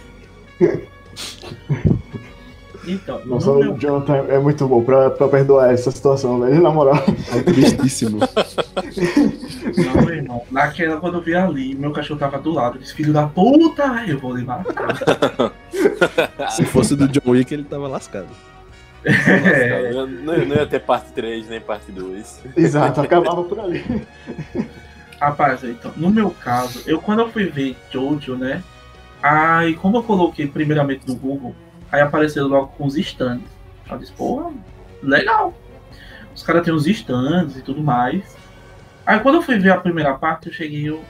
Então, 2.87 3.21
Nossa, 3.27 3.51
o 3.51 3.79
Jonathan 3.79 4.25
é 4.29 4.39
muito 4.39 4.67
bom 4.67 4.83
pra, 4.83 5.11
pra 5.11 5.29
perdoar 5.29 5.73
essa 5.73 5.91
situação, 5.91 6.41
velho, 6.41 6.63
na 6.63 6.71
moral. 6.71 6.97
É 7.37 7.43
tristíssimo. 7.43 8.21
Não, 9.77 10.03
meu 10.03 10.15
irmão. 10.15 10.43
Naquela, 10.51 10.97
quando 10.99 11.19
eu 11.19 11.21
vi 11.21 11.35
ali, 11.35 11.75
meu 11.75 11.93
cachorro 11.93 12.19
tava 12.19 12.39
do 12.39 12.51
lado. 12.53 12.77
Eu 12.77 12.81
disse, 12.81 12.95
filho 12.95 13.13
da 13.13 13.27
puta, 13.27 14.05
eu 14.07 14.19
vou 14.19 14.35
lhe 14.35 14.45
matar. 14.45 14.97
Se 16.51 16.65
fosse 16.65 16.97
do 16.97 17.07
John 17.07 17.31
Wick, 17.31 17.53
ele 17.53 17.65
tava 17.65 17.87
lascado. 17.87 18.29
É, 19.05 19.93
Não, 19.93 20.07
não 20.07 20.57
ia 20.57 20.67
ter 20.67 20.81
parte 20.81 21.13
3 21.13 21.49
nem 21.49 21.61
parte 21.61 21.93
2. 21.93 22.41
Exato, 22.57 23.01
acabava 23.01 23.45
por 23.45 23.61
ali. 23.61 23.85
rapaz, 25.21 25.63
então, 25.65 25.93
no 25.97 26.11
meu 26.11 26.31
caso, 26.31 26.83
eu 26.87 27.01
quando 27.01 27.21
eu 27.21 27.31
fui 27.31 27.45
ver 27.45 27.77
Jojo, 27.91 28.37
né? 28.37 28.63
Aí, 29.23 29.75
como 29.75 29.99
eu 29.99 30.03
coloquei 30.03 30.47
primeiramente 30.47 31.07
no 31.07 31.15
Google, 31.15 31.55
aí 31.91 32.01
apareceu 32.01 32.47
logo 32.47 32.69
com 32.69 32.87
os 32.87 32.97
stands. 32.97 33.49
Eu 33.91 33.99
disse, 33.99 34.13
porra, 34.13 34.53
legal. 35.03 35.55
Os 36.35 36.43
caras 36.43 36.65
têm 36.65 36.73
os 36.73 36.87
stands 36.87 37.57
e 37.57 37.63
tudo 37.63 37.83
mais. 37.83 38.37
Aí 39.05 39.19
quando 39.21 39.37
eu 39.37 39.43
fui 39.43 39.59
ver 39.59 39.71
a 39.71 39.81
primeira 39.81 40.15
parte, 40.15 40.49
eu 40.49 40.53
cheguei 40.53 40.89
eu. 40.89 41.05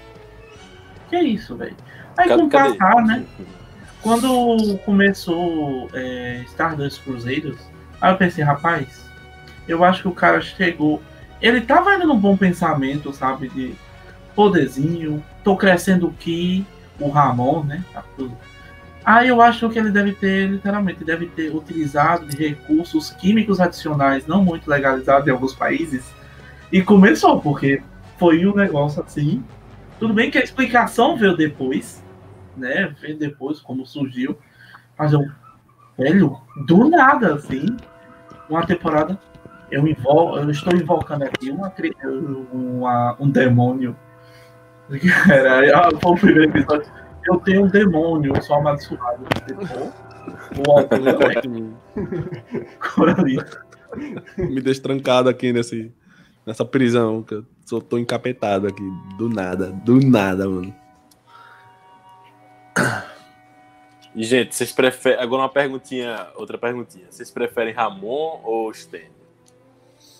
Que 1.09 1.17
é 1.17 1.23
isso, 1.23 1.57
velho? 1.57 1.77
Aí 2.17 2.29
com 2.29 2.45
o 2.45 2.51
passar, 2.51 3.03
né? 3.05 3.25
Quando 4.03 4.79
começou 4.79 5.89
é, 5.93 6.43
Stardust 6.47 7.03
Crusaders, 7.03 7.61
aí 8.01 8.13
eu 8.13 8.17
pensei, 8.17 8.43
rapaz, 8.43 9.05
eu 9.69 9.85
acho 9.85 10.03
que 10.03 10.09
o 10.09 10.13
cara 10.13 10.41
chegou. 10.41 11.03
Ele 11.41 11.61
tava 11.61 11.95
indo 11.95 12.07
num 12.07 12.19
bom 12.19 12.37
pensamento, 12.37 13.13
sabe? 13.13 13.49
De 13.49 13.75
poderzinho, 14.35 15.23
tô 15.45 15.57
crescendo 15.57 16.09
aqui, 16.09 16.65
o 17.01 17.09
Ramon, 17.09 17.65
né? 17.65 17.85
tá. 17.93 18.05
Aí 19.05 19.29
eu 19.29 19.41
acho 19.41 19.69
que 19.71 19.79
ele 19.79 19.91
deve 19.91 20.13
ter, 20.13 20.49
literalmente, 20.51 21.03
deve 21.03 21.27
ter 21.27 21.55
utilizado 21.55 22.27
de 22.27 22.37
recursos 22.37 23.11
químicos 23.11 23.59
adicionais 23.59 24.27
não 24.27 24.45
muito 24.45 24.69
legalizados 24.69 25.27
em 25.27 25.31
alguns 25.31 25.55
países. 25.55 26.13
E 26.71 26.83
começou, 26.83 27.41
porque 27.41 27.83
foi 28.19 28.47
um 28.47 28.55
negócio 28.55 29.03
assim. 29.03 29.43
Tudo 29.99 30.13
bem 30.15 30.31
que 30.31 30.39
a 30.39 30.43
explicação 30.43 31.17
veio 31.17 31.37
depois, 31.37 32.03
né? 32.57 32.95
Veio 33.01 33.19
depois 33.19 33.59
como 33.59 33.87
surgiu. 33.87 34.37
Mas 34.99 35.13
eu, 35.15 35.27
velho, 35.99 36.39
do 36.67 36.89
nada, 36.89 37.35
assim, 37.35 37.67
uma 38.49 38.65
temporada, 38.67 39.19
eu, 39.71 39.87
invo 39.89 40.37
eu 40.37 40.51
estou 40.51 40.75
invocando 40.75 41.25
aqui 41.25 41.51
uma, 41.51 41.73
uma- 42.53 43.17
um 43.19 43.31
demônio. 43.31 43.97
Era, 45.31 45.79
ah, 45.79 45.91
foi 46.01 46.13
o 46.13 46.17
primeiro 46.17 46.51
episódio. 46.51 46.91
Eu 47.27 47.39
tenho 47.41 47.65
um 47.65 47.69
demônio, 47.69 48.35
eu 48.35 48.43
sou 48.43 48.57
amaldiçoado. 48.57 49.25
O 50.67 50.71
autor 50.71 51.01
é. 54.37 54.43
Me 54.43 54.61
deixa 54.61 54.83
trancado 54.83 55.29
aqui 55.29 55.53
nesse, 55.53 55.93
nessa 56.47 56.65
prisão, 56.65 57.23
que 57.23 57.35
eu 57.35 57.45
só 57.65 57.81
tô 57.81 57.99
encapetado 57.99 58.67
aqui. 58.67 58.83
Do 59.17 59.29
nada, 59.29 59.67
do 59.67 60.01
nada, 60.01 60.49
mano. 60.49 60.75
E, 64.15 64.25
gente, 64.25 64.55
vocês 64.55 64.73
preferem. 64.73 65.21
Agora 65.21 65.43
uma 65.43 65.49
perguntinha, 65.49 66.29
outra 66.35 66.59
perguntinha. 66.59 67.07
Vocês 67.11 67.31
preferem 67.31 67.73
Ramon 67.73 68.41
ou 68.43 68.71
Stand? 68.73 69.13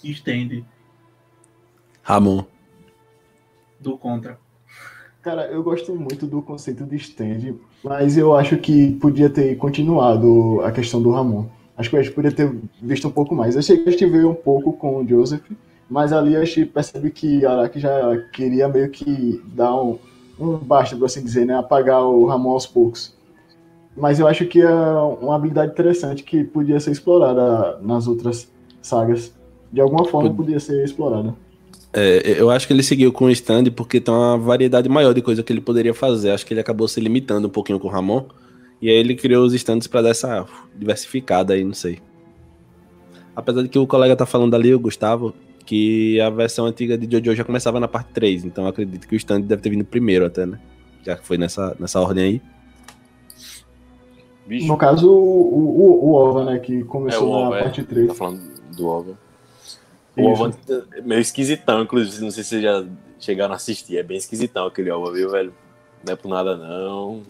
Estende 0.05 0.65
Ramon. 2.03 2.45
do 3.81 3.99
contra. 3.99 4.39
Cara, 5.23 5.47
eu 5.49 5.63
gosto 5.63 5.95
muito 5.95 6.27
do 6.27 6.41
conceito 6.41 6.85
de 6.85 6.97
stand, 6.97 7.55
mas 7.85 8.17
eu 8.17 8.35
acho 8.35 8.57
que 8.57 8.93
podia 8.93 9.29
ter 9.29 9.55
continuado 9.57 10.61
a 10.63 10.73
questão 10.73 11.01
do 11.03 11.11
Ramon. 11.11 11.45
Acho 11.77 11.91
que 11.91 11.97
a 11.97 12.03
gente 12.03 12.15
podia 12.15 12.33
ter 12.33 12.51
visto 12.81 13.07
um 13.07 13.11
pouco 13.11 13.35
mais. 13.35 13.55
Eu 13.55 13.63
sei 13.63 13.79
que 13.79 13.89
a 13.89 13.93
gente 13.93 14.07
veio 14.07 14.31
um 14.31 14.35
pouco 14.35 14.73
com 14.73 14.97
o 15.03 15.07
Joseph, 15.07 15.43
mas 15.89 16.13
ali 16.13 16.37
a 16.37 16.45
gente 16.45 16.65
percebe 16.67 17.11
que 17.11 17.45
Araki 17.45 17.79
já 17.81 18.17
queria 18.33 18.67
meio 18.69 18.89
que 18.91 19.43
dar 19.55 19.75
um, 19.77 19.99
um 20.39 20.57
basta, 20.57 20.97
por 20.97 21.05
assim 21.05 21.23
dizer, 21.23 21.45
né? 21.45 21.55
Apagar 21.55 22.03
o 22.03 22.25
Ramon 22.25 22.53
aos 22.53 22.67
poucos. 22.67 23.15
Mas 23.97 24.19
eu 24.21 24.27
acho 24.27 24.47
que 24.47 24.61
é 24.63 24.71
uma 24.71 25.35
habilidade 25.37 25.73
interessante 25.73 26.23
que 26.23 26.45
podia 26.45 26.81
ser 26.81 26.93
explorada 26.93 27.79
nas 27.83 28.07
outras 28.07 28.51
sagas. 28.81 29.35
De 29.71 29.81
alguma 29.81 30.05
forma 30.07 30.29
Pod- 30.31 30.37
podia 30.37 30.61
ser 30.61 30.83
explorada. 30.83 31.35
É, 31.93 32.41
eu 32.41 32.51
acho 32.51 32.67
que 32.67 32.73
ele 32.73 32.83
seguiu 32.83 33.13
com 33.13 33.25
o 33.25 33.31
stand 33.31 33.65
porque 33.75 34.01
tem 34.01 34.15
uma 34.15 34.39
variedade 34.39 34.89
maior 34.89 35.13
de 35.13 35.21
coisa 35.21 35.43
que 35.43 35.53
ele 35.53 35.61
poderia 35.61 35.93
fazer. 35.93 36.31
Acho 36.31 36.47
que 36.47 36.55
ele 36.55 36.61
acabou 36.61 36.87
se 36.87 37.01
limitando 37.01 37.49
um 37.49 37.51
pouquinho 37.51 37.81
com 37.81 37.89
o 37.89 37.91
Ramon. 37.91 38.27
E 38.81 38.89
aí 38.89 38.97
ele 38.97 39.15
criou 39.15 39.45
os 39.45 39.53
stands 39.53 39.87
pra 39.87 40.01
dar 40.01 40.11
essa 40.11 40.47
diversificada 40.75 41.53
aí, 41.53 41.65
não 41.65 41.75
sei. 41.75 41.99
Apesar 43.35 43.63
de 43.63 43.69
que 43.69 43.79
o 43.79 43.87
colega 43.87 44.17
tá 44.17 44.25
falando 44.25 44.55
ali, 44.55 44.75
o 44.75 44.81
Gustavo, 44.81 45.35
que 45.67 46.21
a 46.21 46.31
versão 46.31 46.67
antiga 46.67 46.97
de 46.97 47.07
Jojo 47.13 47.37
já 47.37 47.45
começava 47.45 47.79
na 47.79 47.89
parte 47.89 48.13
3. 48.13 48.45
Então 48.45 48.65
eu 48.65 48.71
acredito 48.71 49.07
que 49.07 49.15
o 49.15 49.17
stand 49.17 49.43
deve 49.43 49.61
ter 49.61 49.71
vindo 49.71 49.85
primeiro 49.85 50.25
até, 50.25 50.47
né? 50.47 50.59
Já 51.05 51.17
que 51.17 51.27
foi 51.27 51.37
nessa, 51.37 51.77
nessa 51.79 52.01
ordem 52.01 52.25
aí. 52.25 52.43
Bicho, 54.47 54.67
No 54.67 54.77
caso, 54.77 55.09
o, 55.09 55.13
o, 55.13 56.11
o 56.11 56.15
Ova, 56.15 56.45
né? 56.45 56.59
Que 56.59 56.81
é 56.81 56.85
começou 56.85 57.29
o 57.29 57.33
na 57.33 57.49
Ova, 57.49 57.59
é. 57.59 57.63
parte 57.63 57.83
3. 57.83 58.09
Tá 58.09 58.15
falando 58.15 58.41
do 58.77 58.87
Ova. 58.87 59.30
O. 60.21 60.33
Ova 60.33 60.57
é 60.95 61.01
meio 61.01 61.21
esquisitão, 61.21 61.83
inclusive. 61.83 62.25
Não 62.25 62.31
sei 62.31 62.43
se 62.43 62.51
vocês 62.51 62.63
já 62.63 62.85
chegaram 63.19 63.53
a 63.53 63.57
assistir. 63.57 63.99
É 63.99 64.03
bem 64.03 64.17
esquisitão 64.17 64.67
aquele 64.67 64.91
Ova, 64.91 65.13
viu, 65.13 65.31
velho? 65.31 65.55
Não 66.05 66.13
é 66.13 66.17
por 66.17 66.29
nada, 66.29 66.57
não. 66.57 67.23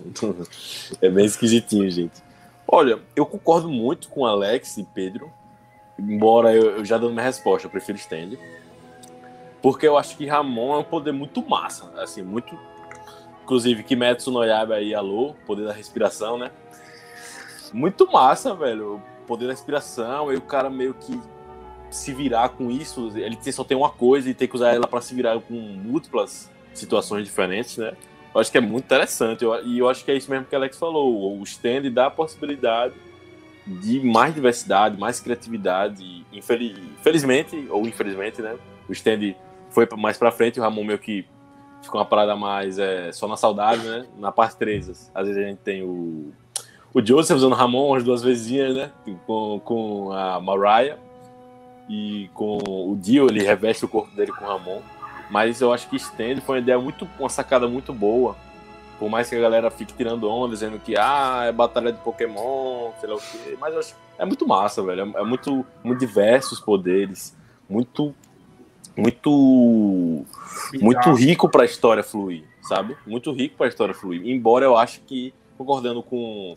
é 1.00 1.08
bem 1.08 1.24
esquisitinho, 1.24 1.90
gente. 1.90 2.22
Olha, 2.66 3.00
eu 3.16 3.26
concordo 3.26 3.68
muito 3.68 4.08
com 4.08 4.24
Alex 4.24 4.76
e 4.76 4.84
Pedro. 4.84 5.30
Embora 5.98 6.54
eu, 6.54 6.78
eu 6.78 6.84
já 6.84 6.96
dando 6.96 7.12
minha 7.12 7.24
resposta, 7.24 7.66
eu 7.66 7.70
prefiro 7.70 7.98
stand. 7.98 8.38
Porque 9.60 9.86
eu 9.86 9.98
acho 9.98 10.16
que 10.16 10.26
Ramon 10.26 10.76
é 10.76 10.78
um 10.78 10.84
poder 10.84 11.12
muito 11.12 11.46
massa. 11.46 11.90
Assim, 11.96 12.22
muito. 12.22 12.56
Inclusive, 13.42 13.82
Kimetsu 13.82 14.30
no 14.30 14.44
Yaiba 14.44 14.74
aí, 14.74 14.94
alô, 14.94 15.34
poder 15.46 15.66
da 15.66 15.72
respiração, 15.72 16.38
né? 16.38 16.50
Muito 17.72 18.10
massa, 18.10 18.54
velho. 18.54 18.96
O 18.96 19.26
poder 19.26 19.46
da 19.46 19.52
respiração, 19.52 20.32
e 20.32 20.36
o 20.36 20.40
cara 20.40 20.70
meio 20.70 20.94
que 20.94 21.20
se 21.90 22.12
virar 22.14 22.50
com 22.50 22.70
isso, 22.70 23.12
ele 23.16 23.36
só 23.52 23.64
tem 23.64 23.76
uma 23.76 23.90
coisa 23.90 24.28
e 24.30 24.34
tem 24.34 24.46
que 24.48 24.54
usar 24.56 24.72
ela 24.74 24.86
para 24.86 25.00
se 25.00 25.14
virar 25.14 25.40
com 25.40 25.54
múltiplas 25.54 26.50
situações 26.74 27.24
diferentes, 27.24 27.76
né? 27.76 27.92
Eu 28.34 28.40
acho 28.40 28.50
que 28.50 28.58
é 28.58 28.60
muito 28.60 28.84
interessante. 28.84 29.42
Eu- 29.44 29.64
e 29.66 29.78
eu 29.78 29.88
acho 29.88 30.04
que 30.04 30.10
é 30.10 30.16
isso 30.16 30.30
mesmo 30.30 30.46
que 30.46 30.54
o 30.54 30.58
Alex 30.58 30.78
falou. 30.78 31.38
O 31.38 31.42
stand 31.42 31.90
dá 31.92 32.06
a 32.06 32.10
possibilidade 32.10 32.94
de 33.66 34.00
mais 34.00 34.34
diversidade, 34.34 34.98
mais 34.98 35.20
criatividade. 35.20 36.24
Infeliz- 36.32 36.78
Infelizmente, 37.00 37.66
ou 37.70 37.86
infelizmente, 37.86 38.40
né? 38.40 38.56
O 38.88 38.92
stand 38.92 39.34
foi 39.70 39.86
mais 39.98 40.16
pra 40.16 40.30
frente, 40.30 40.58
o 40.60 40.62
Ramon 40.62 40.84
meio 40.84 40.98
que 40.98 41.24
ficou 41.82 41.98
uma 42.00 42.06
parada 42.06 42.36
mais 42.36 42.78
é, 42.78 43.10
só 43.12 43.26
na 43.26 43.36
saudade, 43.36 43.82
né? 43.86 44.06
Na 44.18 44.30
parte 44.30 44.56
3, 44.56 45.10
às 45.14 45.26
vezes 45.26 45.42
a 45.42 45.46
gente 45.48 45.58
tem 45.58 45.82
o, 45.82 46.32
o 46.94 47.04
Joseph 47.04 47.36
usando 47.36 47.52
o 47.52 47.56
Ramon 47.56 47.88
umas 47.88 48.04
duas 48.04 48.22
vezinhas, 48.22 48.76
né? 48.76 48.90
Com, 49.26 49.60
com 49.64 50.12
a 50.12 50.40
Mariah. 50.40 50.98
E 51.90 52.30
com 52.34 52.58
o 52.58 52.96
Dio, 52.96 53.26
ele 53.26 53.42
reveste 53.42 53.84
o 53.84 53.88
corpo 53.88 54.14
dele 54.14 54.30
com 54.30 54.44
o 54.44 54.48
Ramon. 54.48 54.80
Mas 55.28 55.60
eu 55.60 55.72
acho 55.72 55.88
que 55.88 55.96
Stand 55.96 56.40
foi 56.40 56.56
uma 56.56 56.62
ideia 56.62 56.78
muito, 56.78 57.08
uma 57.18 57.28
sacada 57.28 57.66
muito 57.66 57.92
boa. 57.92 58.36
Por 58.96 59.10
mais 59.10 59.28
que 59.28 59.34
a 59.34 59.40
galera 59.40 59.70
fique 59.70 59.92
tirando 59.92 60.28
onda, 60.28 60.54
dizendo 60.54 60.78
que 60.78 60.96
ah, 60.96 61.46
é 61.46 61.52
batalha 61.52 61.92
de 61.92 61.98
Pokémon, 61.98 62.92
sei 63.00 63.08
lá 63.08 63.16
o 63.16 63.20
quê. 63.20 63.56
Mas 63.60 63.74
eu 63.74 63.80
acho 63.80 63.94
é 64.20 64.24
muito 64.26 64.46
massa, 64.46 64.82
velho. 64.82 65.14
É, 65.16 65.20
é 65.20 65.24
muito, 65.24 65.64
muito 65.82 65.98
diversos 65.98 66.52
os 66.52 66.60
poderes. 66.60 67.34
Muito. 67.66 68.14
Muito. 68.94 70.26
Muito 70.78 71.12
rico 71.14 71.48
pra 71.48 71.64
história 71.64 72.02
fluir, 72.02 72.44
sabe? 72.60 72.94
Muito 73.06 73.32
rico 73.32 73.56
pra 73.56 73.66
história 73.66 73.94
fluir. 73.94 74.28
Embora 74.28 74.66
eu 74.66 74.76
acho 74.76 75.00
que, 75.00 75.32
concordando 75.56 76.02
com, 76.02 76.54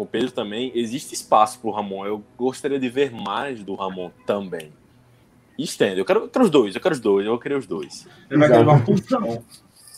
com 0.00 0.04
o 0.04 0.06
Pedro 0.06 0.30
também, 0.30 0.72
existe 0.74 1.12
espaço 1.12 1.60
pro 1.60 1.70
Ramon. 1.70 2.06
Eu 2.06 2.24
gostaria 2.38 2.80
de 2.80 2.88
ver 2.88 3.12
mais 3.12 3.62
do 3.62 3.74
Ramon 3.74 4.10
também. 4.24 4.72
E 5.58 5.64
Stand, 5.64 5.96
eu 5.96 6.06
quero, 6.06 6.20
eu 6.20 6.28
quero 6.30 6.46
os 6.46 6.50
dois, 6.50 6.74
eu 6.74 6.80
quero 6.80 6.94
os 6.94 7.00
dois, 7.00 7.26
eu 7.26 7.32
vou 7.32 7.38
querer 7.38 7.58
os 7.58 7.66
dois. 7.66 8.08
Ele 8.30 8.40
vai 8.40 8.48
ter 8.48 8.62
uma 8.62 8.78
função. 8.78 9.44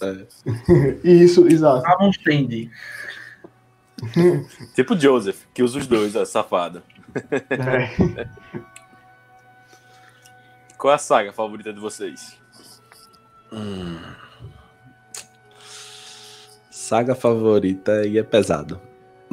Isso, 1.04 1.46
exato. 1.46 1.86
Ramon 1.86 2.10
estende. 2.10 2.68
Tipo 4.74 4.94
o 4.94 5.00
Joseph, 5.00 5.44
que 5.54 5.62
usa 5.62 5.78
os 5.78 5.86
dois, 5.86 6.16
ó, 6.16 6.24
safada. 6.24 6.82
É. 7.48 8.26
Qual 10.76 10.90
é 10.90 10.96
a 10.96 10.98
saga 10.98 11.32
favorita 11.32 11.72
de 11.72 11.78
vocês? 11.78 12.36
Saga 16.72 17.14
favorita 17.14 18.04
e 18.04 18.18
é 18.18 18.24
pesado. 18.24 18.80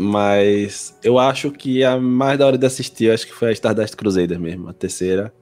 Mas 0.02 0.98
eu 1.04 1.20
acho 1.20 1.52
que 1.52 1.84
a 1.84 2.00
mais 2.00 2.40
da 2.40 2.46
hora 2.48 2.58
de 2.58 2.66
assistir, 2.66 3.12
acho 3.12 3.28
que 3.28 3.34
foi 3.34 3.50
a 3.50 3.52
Stardust 3.52 3.98
Crusader 3.98 4.40
mesmo, 4.40 4.70
a 4.70 4.74
terceira. 4.74 5.34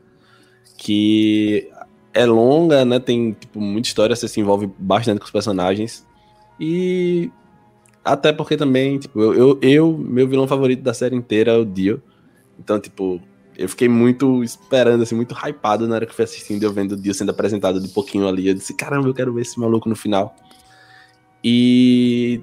Que 0.75 1.69
é 2.11 2.25
longa, 2.25 2.83
né? 2.83 2.99
Tem 2.99 3.33
tipo, 3.33 3.61
muita 3.61 3.87
história, 3.87 4.15
você 4.15 4.27
se 4.27 4.39
envolve 4.39 4.67
bastante 4.79 5.19
com 5.19 5.25
os 5.25 5.31
personagens. 5.31 6.03
E 6.59 7.29
até 8.03 8.33
porque 8.33 8.57
também, 8.57 8.97
tipo, 8.97 9.21
eu, 9.21 9.33
eu, 9.35 9.59
eu- 9.61 9.97
meu 9.97 10.27
vilão 10.27 10.47
favorito 10.47 10.81
da 10.81 10.93
série 10.93 11.15
inteira 11.15 11.51
é 11.51 11.57
o 11.57 11.63
Dio. 11.63 12.01
Então, 12.59 12.79
tipo, 12.79 13.21
eu 13.55 13.69
fiquei 13.69 13.87
muito 13.87 14.43
esperando, 14.43 15.03
assim, 15.03 15.13
muito 15.13 15.35
hypado 15.35 15.87
na 15.87 15.95
hora 15.95 16.05
que 16.07 16.15
fui 16.15 16.23
assistindo, 16.23 16.63
eu 16.63 16.73
vendo 16.73 16.93
o 16.93 16.97
Dio 16.97 17.13
sendo 17.13 17.29
apresentado 17.29 17.79
de 17.79 17.89
pouquinho 17.89 18.27
ali. 18.27 18.47
Eu 18.47 18.55
disse, 18.55 18.73
caramba, 18.73 19.07
eu 19.07 19.13
quero 19.13 19.31
ver 19.33 19.41
esse 19.41 19.59
maluco 19.59 19.87
no 19.87 19.95
final. 19.95 20.35
E 21.43 22.41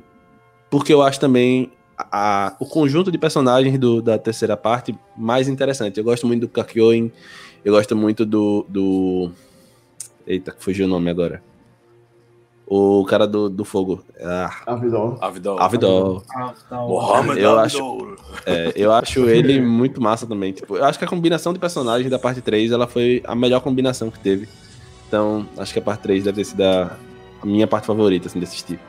porque 0.70 0.92
eu 0.92 1.02
acho 1.02 1.18
também 1.18 1.72
a- 1.98 2.56
o 2.60 2.66
conjunto 2.66 3.10
de 3.12 3.18
personagens 3.18 3.78
do- 3.78 4.02
da 4.02 4.18
terceira 4.18 4.56
parte 4.56 4.94
mais 5.16 5.48
interessante. 5.48 5.98
Eu 5.98 6.04
gosto 6.04 6.26
muito 6.26 6.42
do 6.42 6.48
Kakyoin, 6.48 7.10
eu 7.64 7.72
gosto 7.72 7.94
muito 7.96 8.24
do. 8.26 8.64
do... 8.68 9.30
Eita, 10.26 10.52
que 10.52 10.62
fugiu 10.62 10.86
o 10.86 10.88
nome 10.88 11.10
agora. 11.10 11.42
O 12.66 13.04
cara 13.04 13.26
do, 13.26 13.50
do 13.50 13.62
fogo. 13.64 14.02
Ah, 14.22 14.50
Avidol. 14.66 15.18
Avidol. 15.20 15.60
Avidol. 15.60 16.22
Mohamed 16.70 17.38
Eu 17.40 17.58
Avidol. 17.58 18.16
É, 18.46 18.72
eu 18.74 18.90
acho 18.90 19.28
ele 19.28 19.60
muito 19.60 20.00
massa 20.00 20.26
também. 20.26 20.52
Tipo, 20.52 20.76
eu 20.78 20.84
acho 20.84 20.98
que 20.98 21.04
a 21.04 21.08
combinação 21.08 21.52
de 21.52 21.58
personagens 21.58 22.10
da 22.10 22.18
parte 22.18 22.40
3 22.40 22.72
ela 22.72 22.86
foi 22.86 23.22
a 23.26 23.34
melhor 23.34 23.60
combinação 23.60 24.10
que 24.10 24.18
teve. 24.18 24.48
Então, 25.06 25.46
acho 25.58 25.74
que 25.74 25.78
a 25.78 25.82
parte 25.82 26.00
3 26.00 26.24
deve 26.24 26.36
ter 26.38 26.44
sido 26.44 26.62
a, 26.62 26.96
a 27.42 27.46
minha 27.46 27.66
parte 27.66 27.86
favorita 27.86 28.28
assim, 28.28 28.38
de 28.38 28.46
assistir. 28.46 28.80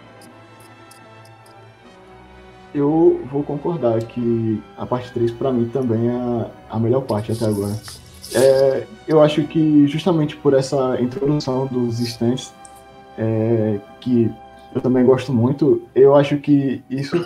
Eu 2.75 3.21
vou 3.31 3.41
concordar 3.41 3.97
que 4.03 4.61
a 4.77 4.85
parte 4.85 5.09
3 5.13 5.31
pra 5.31 5.49
mim 5.49 5.69
também 5.69 6.09
é 6.09 6.11
a- 6.11 6.47
a 6.71 6.77
melhor 6.79 7.03
parte 7.03 7.31
até 7.31 7.45
agora. 7.45 7.71
É, 8.33 8.83
eu 9.07 9.21
acho 9.21 9.43
que 9.43 9.87
justamente 9.87 10.35
por 10.35 10.53
essa 10.53 10.99
introdução 10.99 11.67
dos 11.67 12.01
stands, 12.01 12.53
é, 13.17 13.79
que 14.01 14.29
eu 14.73 14.81
também 14.81 15.05
gosto 15.05 15.31
muito, 15.31 15.83
eu 15.95 16.15
acho 16.15 16.35
que 16.37 16.83
isso 16.89 17.25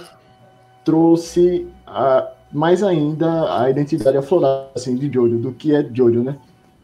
trouxe 0.86 1.68
a- 1.88 2.28
mais 2.52 2.84
ainda 2.84 3.60
a 3.60 3.70
identidade 3.72 4.18
aflorada 4.18 4.68
assim, 4.76 4.96
de 4.96 5.12
Jojo, 5.12 5.38
do 5.40 5.52
que 5.52 5.74
é 5.74 5.84
Jojo, 5.92 6.22
né? 6.22 6.36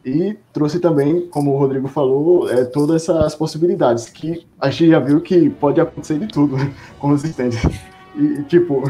E 0.04 0.36
trouxe 0.52 0.80
também, 0.80 1.26
como 1.28 1.52
o 1.54 1.58
Rodrigo 1.58 1.86
falou, 1.88 2.48
é, 2.50 2.64
todas 2.64 3.02
essas 3.02 3.34
possibilidades, 3.34 4.08
que 4.08 4.44
a 4.60 4.70
gente 4.70 4.90
já 4.90 4.98
viu 4.98 5.20
que 5.20 5.50
pode 5.50 5.80
acontecer 5.80 6.18
de 6.18 6.26
tudo 6.28 6.56
né, 6.56 6.72
com 6.98 7.10
os 7.10 7.22
stands. 7.24 7.60
E, 8.16 8.42
tipo, 8.44 8.82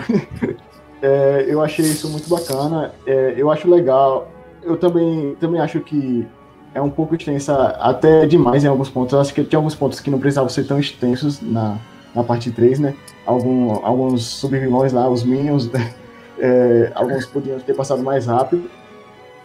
é, 1.02 1.46
eu 1.48 1.60
achei 1.62 1.84
isso 1.84 2.08
muito 2.08 2.28
bacana. 2.28 2.92
É, 3.06 3.34
eu 3.36 3.50
acho 3.50 3.68
legal. 3.68 4.30
Eu 4.62 4.76
também, 4.76 5.36
também 5.40 5.60
acho 5.60 5.80
que 5.80 6.26
é 6.74 6.80
um 6.80 6.90
pouco 6.90 7.14
extensa, 7.14 7.54
até 7.80 8.26
demais 8.26 8.64
em 8.64 8.68
alguns 8.68 8.90
pontos. 8.90 9.12
Eu 9.12 9.20
acho 9.20 9.32
que 9.32 9.42
tinha 9.44 9.58
alguns 9.58 9.74
pontos 9.74 10.00
que 10.00 10.10
não 10.10 10.18
precisavam 10.18 10.48
ser 10.48 10.64
tão 10.66 10.78
extensos 10.78 11.40
na, 11.40 11.78
na 12.14 12.22
parte 12.22 12.50
3, 12.50 12.80
né? 12.80 12.94
Algum, 13.24 13.84
alguns 13.84 14.24
subvilões 14.24 14.92
lá, 14.92 15.08
os 15.08 15.24
Minions, 15.24 15.70
é, 16.38 16.92
alguns 16.94 17.26
podiam 17.26 17.58
ter 17.60 17.74
passado 17.74 18.02
mais 18.02 18.26
rápido. 18.26 18.68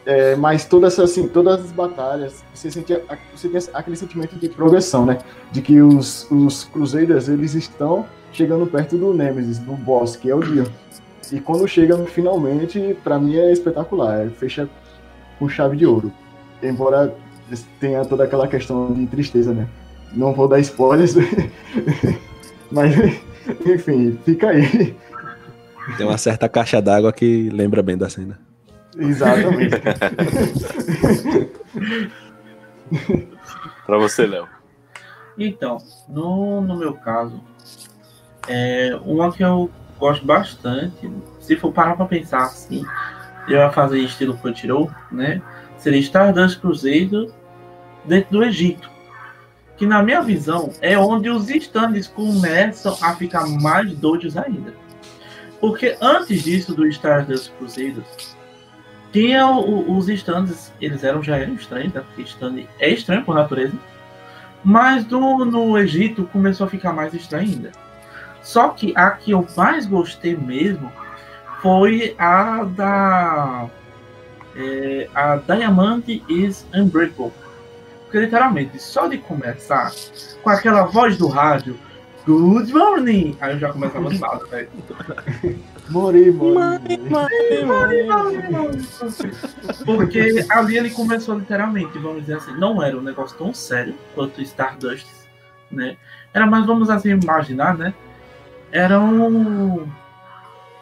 É, 0.05 0.35
mas 0.35 0.65
todas 0.65 0.99
assim, 0.99 1.27
todas 1.27 1.63
as 1.63 1.71
batalhas, 1.71 2.43
você, 2.53 2.71
sente, 2.71 2.99
você 3.35 3.47
tem 3.49 3.61
aquele 3.73 3.95
sentimento 3.95 4.35
de 4.35 4.49
progressão, 4.49 5.05
né? 5.05 5.19
De 5.51 5.61
que 5.61 5.79
os, 5.81 6.29
os 6.31 6.63
Crusaders, 6.63 7.29
eles 7.29 7.53
estão 7.53 8.05
chegando 8.31 8.65
perto 8.65 8.97
do 8.97 9.13
Nemesis, 9.13 9.59
do 9.59 9.73
boss, 9.73 10.15
que 10.15 10.29
é 10.29 10.35
o 10.35 10.39
Dio. 10.39 10.65
E 11.31 11.39
quando 11.39 11.67
chega 11.67 11.97
finalmente, 12.05 12.97
para 13.03 13.19
mim 13.19 13.35
é 13.35 13.51
espetacular. 13.51 14.25
É, 14.25 14.29
fecha 14.29 14.67
com 15.37 15.47
chave 15.47 15.77
de 15.77 15.85
ouro. 15.85 16.11
Embora 16.61 17.15
tenha 17.79 18.03
toda 18.05 18.23
aquela 18.23 18.47
questão 18.47 18.91
de 18.93 19.05
tristeza, 19.07 19.53
né? 19.53 19.67
Não 20.13 20.33
vou 20.33 20.47
dar 20.47 20.59
spoilers, 20.59 21.15
mas 22.71 22.95
enfim, 23.65 24.17
fica 24.25 24.49
aí. 24.49 24.95
Tem 25.97 26.05
uma 26.05 26.17
certa 26.17 26.49
caixa 26.49 26.81
d'água 26.81 27.13
que 27.13 27.49
lembra 27.49 27.81
bem 27.81 27.97
da 27.97 28.09
cena. 28.09 28.50
Exatamente. 28.97 29.75
Para 33.85 33.97
você, 33.97 34.25
Léo. 34.25 34.47
Então, 35.37 35.77
no, 36.09 36.61
no 36.61 36.77
meu 36.77 36.93
caso, 36.93 37.41
é 38.47 38.97
uma 39.05 39.31
que 39.31 39.43
eu 39.43 39.69
gosto 39.99 40.25
bastante, 40.25 41.09
se 41.39 41.55
for 41.55 41.71
parar 41.71 41.95
para 41.95 42.05
pensar 42.05 42.43
assim, 42.43 42.83
eu 43.47 43.57
ia 43.57 43.71
fazer 43.71 43.99
estilo 43.99 44.37
Crunchyroll, 44.37 44.91
né? 45.11 45.41
Seria 45.77 45.99
Stardust 45.99 46.59
Cruzeiro 46.59 47.33
dentro 48.05 48.31
do 48.31 48.43
Egito. 48.43 48.89
Que 49.77 49.85
na 49.85 50.03
minha 50.03 50.21
visão 50.21 50.71
é 50.81 50.97
onde 50.97 51.29
os 51.29 51.49
stands 51.49 52.07
começam 52.07 52.95
a 53.01 53.15
ficar 53.15 53.47
mais 53.47 53.91
doidos 53.95 54.37
ainda. 54.37 54.73
Porque 55.59 55.97
antes 56.01 56.43
disso 56.43 56.75
do 56.75 56.87
Stardust 56.87 57.51
Cruzeiro, 57.57 58.03
tinha 59.11 59.47
o, 59.47 59.97
os 59.97 60.07
stands, 60.09 60.71
eles 60.79 61.03
eram 61.03 61.21
já 61.21 61.37
eram 61.37 61.53
estranhos, 61.53 61.93
né? 61.93 62.01
porque 62.01 62.21
stand 62.23 62.63
é 62.79 62.89
estranho 62.89 63.23
por 63.23 63.35
natureza. 63.35 63.73
Mas 64.63 65.05
no, 65.07 65.43
no 65.43 65.77
Egito 65.77 66.25
começou 66.31 66.67
a 66.67 66.69
ficar 66.69 66.93
mais 66.93 67.13
estranho 67.13 67.49
ainda. 67.49 67.71
Só 68.43 68.69
que 68.69 68.93
a 68.95 69.11
que 69.11 69.31
eu 69.31 69.45
mais 69.55 69.85
gostei 69.85 70.35
mesmo 70.35 70.91
foi 71.61 72.15
a 72.17 72.63
da. 72.63 73.67
É, 74.55 75.09
a 75.13 75.37
Diamante 75.37 76.23
is 76.27 76.65
Unbreakable. 76.73 77.31
Porque 78.03 78.19
literalmente, 78.19 78.81
só 78.81 79.07
de 79.07 79.17
começar 79.17 79.91
com 80.43 80.49
aquela 80.49 80.83
voz 80.83 81.17
do 81.17 81.27
rádio, 81.27 81.79
Good 82.25 82.71
morning! 82.71 83.35
Aí 83.41 83.53
eu 83.53 83.59
já 83.59 83.73
começo 83.73 83.97
a 83.97 83.99
lançar, 83.99 84.39
velho. 84.49 84.69
Morri, 85.89 86.31
morri. 86.31 86.99
Porque 89.83 90.45
ali 90.49 90.77
ele 90.77 90.91
começou 90.91 91.39
literalmente, 91.39 91.97
vamos 91.97 92.21
dizer 92.21 92.37
assim, 92.37 92.53
não 92.57 92.81
era 92.81 92.95
um 92.95 93.01
negócio 93.01 93.35
tão 93.37 93.53
sério 93.53 93.95
quanto 94.13 94.41
Stardust, 94.41 95.07
né? 95.71 95.97
Era 96.31 96.45
mais, 96.45 96.65
vamos 96.65 96.91
assim, 96.91 97.09
imaginar, 97.09 97.75
né? 97.75 97.93
Era 98.71 98.99
um. 98.99 99.87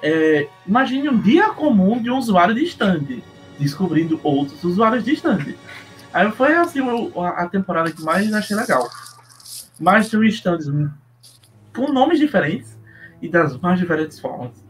É, 0.04 0.48
imagine 0.68 1.10
um 1.10 1.18
dia 1.18 1.50
comum 1.50 2.02
de 2.02 2.10
um 2.12 2.18
usuário 2.18 2.54
de 2.54 2.64
stand, 2.66 3.22
descobrindo 3.58 4.20
outros 4.24 4.62
usuários 4.64 5.06
de 5.06 5.14
stand. 5.14 5.56
Aí 6.14 6.30
foi 6.32 6.54
assim 6.56 6.82
a 7.16 7.48
temporada 7.48 7.92
que 7.92 8.02
mais 8.04 8.34
achei 8.34 8.58
legal. 8.58 8.90
Mais 9.80 10.10
de 10.10 10.18
um 10.18 10.24
stands 10.26 10.68
com 11.76 11.92
nomes 11.92 12.20
diferentes 12.20 12.78
e 13.22 13.28
das 13.28 13.58
mais 13.58 13.80
diferentes 13.80 14.20
formas. 14.20 14.64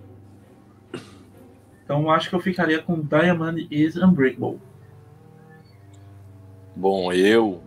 Então 1.84 2.10
acho 2.10 2.30
que 2.30 2.36
eu 2.36 2.40
ficaria 2.40 2.82
com 2.82 3.02
Diamond 3.02 3.68
is 3.72 3.96
Unbreakable. 3.96 4.60
Bom, 6.76 7.12
eu 7.12 7.62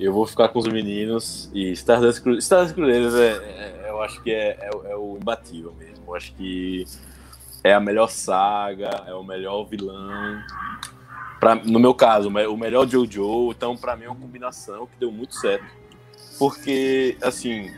eu 0.00 0.14
vou 0.14 0.26
ficar 0.26 0.48
com 0.48 0.58
os 0.58 0.66
meninos 0.66 1.50
e 1.52 1.72
Stardust, 1.72 2.22
Cru 2.22 2.38
Stardust 2.38 2.74
Crusaders 2.74 3.14
é, 3.14 3.84
é, 3.84 3.90
eu 3.90 4.00
acho 4.00 4.22
que 4.22 4.30
é, 4.30 4.58
é, 4.58 4.70
é, 4.92 4.96
o 4.96 5.18
imbatível 5.20 5.74
mesmo. 5.78 6.04
Eu 6.06 6.16
acho 6.16 6.32
que 6.32 6.86
é 7.62 7.74
a 7.74 7.80
melhor 7.80 8.08
saga, 8.08 9.04
é 9.06 9.12
o 9.12 9.22
melhor 9.22 9.64
vilão. 9.64 10.42
Pra, 11.38 11.54
no 11.54 11.78
meu 11.78 11.94
caso, 11.94 12.28
o 12.28 12.56
melhor 12.56 12.88
Jojo, 12.88 13.50
então 13.50 13.76
para 13.76 13.94
mim 13.94 14.04
é 14.04 14.08
uma 14.08 14.16
combinação 14.16 14.86
que 14.86 14.98
deu 14.98 15.12
muito 15.12 15.34
certo. 15.34 15.66
Porque, 16.38 17.18
assim, 17.20 17.70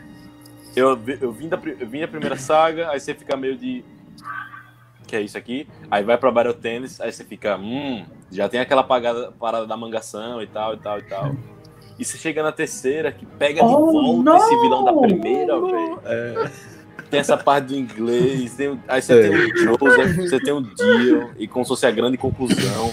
eu, 0.75 0.99
eu, 1.21 1.31
vim 1.31 1.47
da, 1.47 1.59
eu 1.79 1.87
vim 1.87 2.01
da 2.01 2.07
primeira 2.07 2.37
saga, 2.37 2.89
aí 2.89 2.99
você 2.99 3.13
fica 3.13 3.35
meio 3.37 3.57
de. 3.57 3.83
Que 5.07 5.15
é 5.15 5.21
isso 5.21 5.37
aqui? 5.37 5.67
Aí 5.91 6.03
vai 6.03 6.17
pra 6.17 6.31
Battle 6.31 6.53
Tennis, 6.53 6.99
aí 6.99 7.11
você 7.11 7.23
fica. 7.23 7.57
Hum, 7.57 8.05
já 8.31 8.49
tem 8.49 8.59
aquela 8.59 8.83
pagada, 8.83 9.31
parada 9.33 9.67
da 9.67 9.77
mangação 9.77 10.41
e 10.41 10.47
tal, 10.47 10.73
e 10.73 10.77
tal, 10.77 10.99
e 10.99 11.03
tal. 11.03 11.35
E 11.99 12.03
você 12.03 12.17
chega 12.17 12.41
na 12.41 12.51
terceira, 12.51 13.11
que 13.11 13.25
pega 13.25 13.61
de 13.61 13.67
oh, 13.67 13.91
volta 13.91 14.23
não! 14.23 14.37
esse 14.37 14.61
vilão 14.61 14.83
da 14.83 14.93
primeira, 14.93 15.59
velho. 15.59 15.99
É. 16.05 16.51
Tem 17.09 17.19
essa 17.19 17.37
parte 17.37 17.67
do 17.67 17.75
inglês, 17.75 18.55
tem, 18.55 18.79
aí 18.87 18.99
você 18.99 19.13
é. 19.13 19.29
tem 19.29 19.53
o 19.53 19.57
Joseph, 19.57 20.15
você 20.15 20.39
tem 20.39 20.51
o 20.51 20.61
Dio, 20.61 21.31
e 21.37 21.47
como 21.47 21.63
se 21.63 21.69
fosse 21.69 21.85
a 21.85 21.91
grande 21.91 22.17
conclusão 22.17 22.91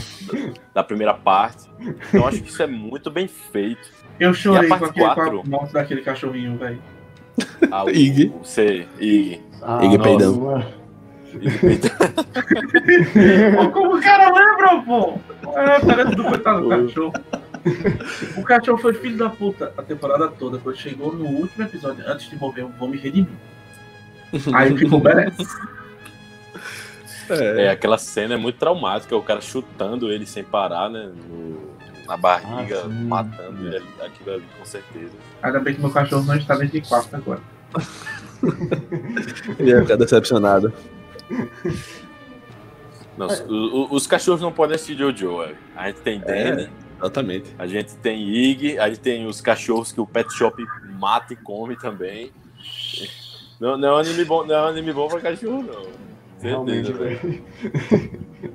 da 0.75 0.85
primeira 0.85 1.15
parte. 1.15 1.71
Então 2.09 2.27
acho 2.29 2.43
que 2.43 2.51
isso 2.51 2.63
é 2.63 2.67
muito 2.67 3.11
bem 3.11 3.27
feito. 3.27 3.81
Eu 4.19 4.35
chorei 4.35 4.69
com, 4.69 4.75
aquele, 4.75 5.07
4... 5.07 5.31
com 5.31 5.41
a 5.41 5.45
morte 5.45 5.73
daquele 5.73 6.03
cachorrinho, 6.03 6.59
velho. 6.59 6.83
Ah, 7.71 7.85
o, 7.85 7.91
Ig. 7.91 8.33
Você, 8.43 8.87
Ig. 8.99 9.41
Ah, 9.63 9.85
Ig 9.85 9.99
peidão. 9.99 10.65
Ig 11.41 11.59
peidão. 11.59 11.91
Como 13.73 13.97
o 13.97 14.01
cara 14.01 14.33
lembra, 14.33 14.83
pô? 14.83 15.19
É, 15.57 15.81
parece 15.81 16.15
do 16.17 16.25
coitado 16.25 16.63
do 16.63 16.69
cachorro. 16.69 17.13
O 18.37 18.43
cachorro 18.43 18.79
foi 18.79 18.95
filho 18.95 19.19
da 19.19 19.29
puta 19.29 19.73
a 19.77 19.83
temporada 19.83 20.29
toda. 20.29 20.59
Quando 20.59 20.77
chegou 20.77 21.13
no 21.13 21.27
último 21.27 21.65
episódio, 21.65 22.05
antes 22.07 22.29
de 22.29 22.37
morrer, 22.37 22.63
eu 22.63 22.71
vou 22.79 22.89
me 22.89 22.97
redimir. 22.97 23.29
Aí 24.55 24.77
ficou 24.77 25.01
merece. 25.01 25.47
É. 27.29 27.67
é, 27.67 27.71
aquela 27.71 27.97
cena 27.97 28.35
é 28.35 28.37
muito 28.37 28.59
traumática, 28.59 29.17
o 29.17 29.23
cara 29.23 29.41
chutando 29.41 30.11
ele 30.11 30.27
sem 30.27 30.43
parar, 30.43 30.91
né? 30.91 31.13
No, 31.29 31.71
na 32.11 32.17
barriga, 32.17 32.83
ah, 32.85 32.89
matando 32.89 33.69
ele, 33.69 33.87
aquilo 34.05 34.35
ali, 34.35 34.45
com 34.59 34.65
certeza. 34.65 35.13
Ainda 35.41 35.61
bem 35.61 35.75
que 35.77 35.81
meu 35.81 35.93
cachorro 35.93 36.25
não 36.25 36.35
está 36.35 36.57
dentro 36.57 36.81
de 36.81 36.89
quarto 36.89 37.15
agora. 37.15 37.41
ele 39.61 39.71
ia 39.71 39.81
ficar 39.83 39.95
decepcionado. 39.95 40.73
Não, 43.17 43.29
os, 43.29 43.93
os 43.93 44.07
cachorros 44.09 44.41
não 44.41 44.51
podem 44.51 44.75
assistir 44.75 44.99
Jojo, 44.99 45.45
é. 45.45 45.55
a 45.77 45.87
gente 45.87 46.01
tem 46.01 46.19
Danny, 46.19 46.63
é, 46.63 46.71
exatamente. 46.99 47.55
A 47.57 47.67
gente 47.69 47.95
tem 47.99 48.29
Ig, 48.29 48.77
a 48.77 48.89
gente 48.89 49.01
tem 49.01 49.25
os 49.29 49.41
cachorros 49.41 49.93
que 49.93 50.01
o 50.01 50.07
pet 50.07 50.33
shop 50.33 50.61
mata 50.99 51.33
e 51.33 51.37
come 51.37 51.77
também. 51.77 52.33
Não, 53.61 53.79
não 53.79 53.89
é 53.89 53.93
um 53.93 53.99
anime 53.99 54.25
bom, 54.25 54.45
não 54.45 54.55
é 54.57 54.63
um 54.63 54.67
anime 54.67 54.93
bom 54.93 55.07
pra 55.07 55.21
cachorro, 55.21 55.63
não. 55.63 55.87
Certeza, 56.41 56.93
velho. 56.93 57.45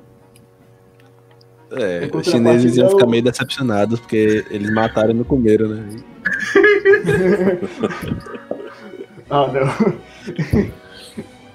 É, 1.76 2.10
os 2.14 2.26
chineses 2.26 2.78
iam 2.78 2.90
ficar 2.90 3.08
meio 3.08 3.24
decepcionados 3.24 4.00
porque 4.00 4.46
eles 4.50 4.74
mataram 4.74 5.12
e 5.12 5.14
não 5.14 5.24
comeram, 5.24 5.68
né? 5.68 5.86
ah, 9.30 9.48
não. 9.48 9.96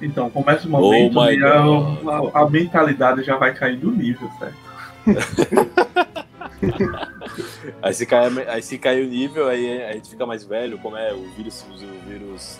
Então, 0.02 0.30
começa 0.30 0.66
o 0.66 0.70
momento 0.70 1.18
oh 1.18 1.30
e 1.30 1.44
a, 1.44 1.58
a, 1.58 2.42
a, 2.42 2.50
mentalidade 2.50 3.22
já 3.22 3.36
vai 3.36 3.52
cair 3.54 3.76
do 3.76 3.90
nível, 3.90 4.30
certo? 4.38 4.56
aí, 7.82 7.94
se 7.94 8.06
cai, 8.06 8.30
aí 8.48 8.62
se 8.62 8.78
cai 8.78 9.02
o 9.02 9.06
nível, 9.06 9.48
aí 9.48 9.82
a 9.82 9.92
gente 9.92 10.08
fica 10.10 10.24
mais 10.24 10.44
velho, 10.44 10.78
como 10.78 10.96
é 10.96 11.12
o 11.12 11.22
vírus, 11.36 11.66
o 11.70 12.08
vírus 12.08 12.58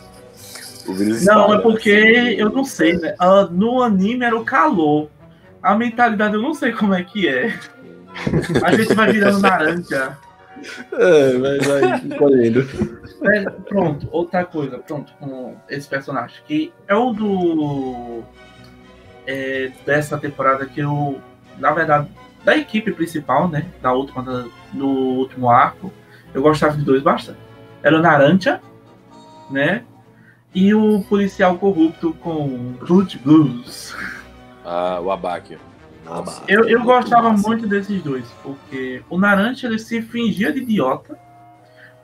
o 0.87 0.95
vírus 0.95 1.25
não, 1.25 1.55
é 1.55 1.59
porque 1.59 2.35
eu 2.39 2.51
não 2.51 2.65
sei, 2.65 2.95
né? 2.95 3.15
Uh, 3.21 3.53
no 3.53 3.83
anime 3.83 4.25
era 4.25 4.37
o 4.37 4.45
calor. 4.45 5.09
A 5.63 5.75
mentalidade 5.75 6.35
eu 6.35 6.43
não 6.43 6.55
sei 6.55 6.73
como 6.73 6.95
é 6.95 7.03
que 7.03 7.29
é. 7.29 7.59
A 8.65 8.75
gente 8.75 8.95
vai 8.95 9.13
virando 9.13 9.41
naranja. 9.41 10.19
É, 10.93 11.39
mas 11.39 11.67
vai 11.67 12.19
colhendo. 12.19 12.67
É, 13.23 13.51
pronto, 13.69 14.09
outra 14.11 14.45
coisa, 14.45 14.79
pronto, 14.79 15.13
com 15.19 15.57
esse 15.69 15.89
personagem, 15.89 16.37
que 16.47 16.73
é 16.89 16.95
o 16.95 17.13
do. 17.13 18.23
É, 19.27 19.71
dessa 19.87 20.19
temporada 20.19 20.67
que 20.67 20.81
eu. 20.81 21.21
Na 21.59 21.73
verdade, 21.73 22.09
da 22.45 22.57
equipe 22.57 22.93
principal, 22.93 23.49
né? 23.49 23.67
Da 23.83 23.93
última, 23.93 24.23
da, 24.23 24.47
no 24.73 24.89
último 24.89 25.51
arco, 25.51 25.93
eu 26.33 26.43
gostava 26.43 26.77
de 26.77 26.85
dois 26.85 27.03
bastante. 27.03 27.39
Era 27.83 27.97
o 27.97 28.03
Naranja, 28.03 28.61
né? 29.51 29.85
E 30.55 30.75
o 30.75 31.03
policial 31.05 31.57
corrupto 31.59 32.13
com 32.15 32.75
Blood 32.81 33.19
Blues. 33.19 33.95
Ah, 34.65 35.01
o 35.01 35.11
Abaque. 35.11 35.59
Eu, 36.49 36.69
eu 36.69 36.83
gostava 36.83 37.33
muito 37.33 37.67
desses 37.67 38.03
dois, 38.03 38.27
porque 38.43 39.03
o 39.09 39.19
Naranja 39.19 39.67
ele 39.67 39.79
se 39.79 40.03
fingia 40.03 40.53
de 40.53 40.61
idiota, 40.61 41.19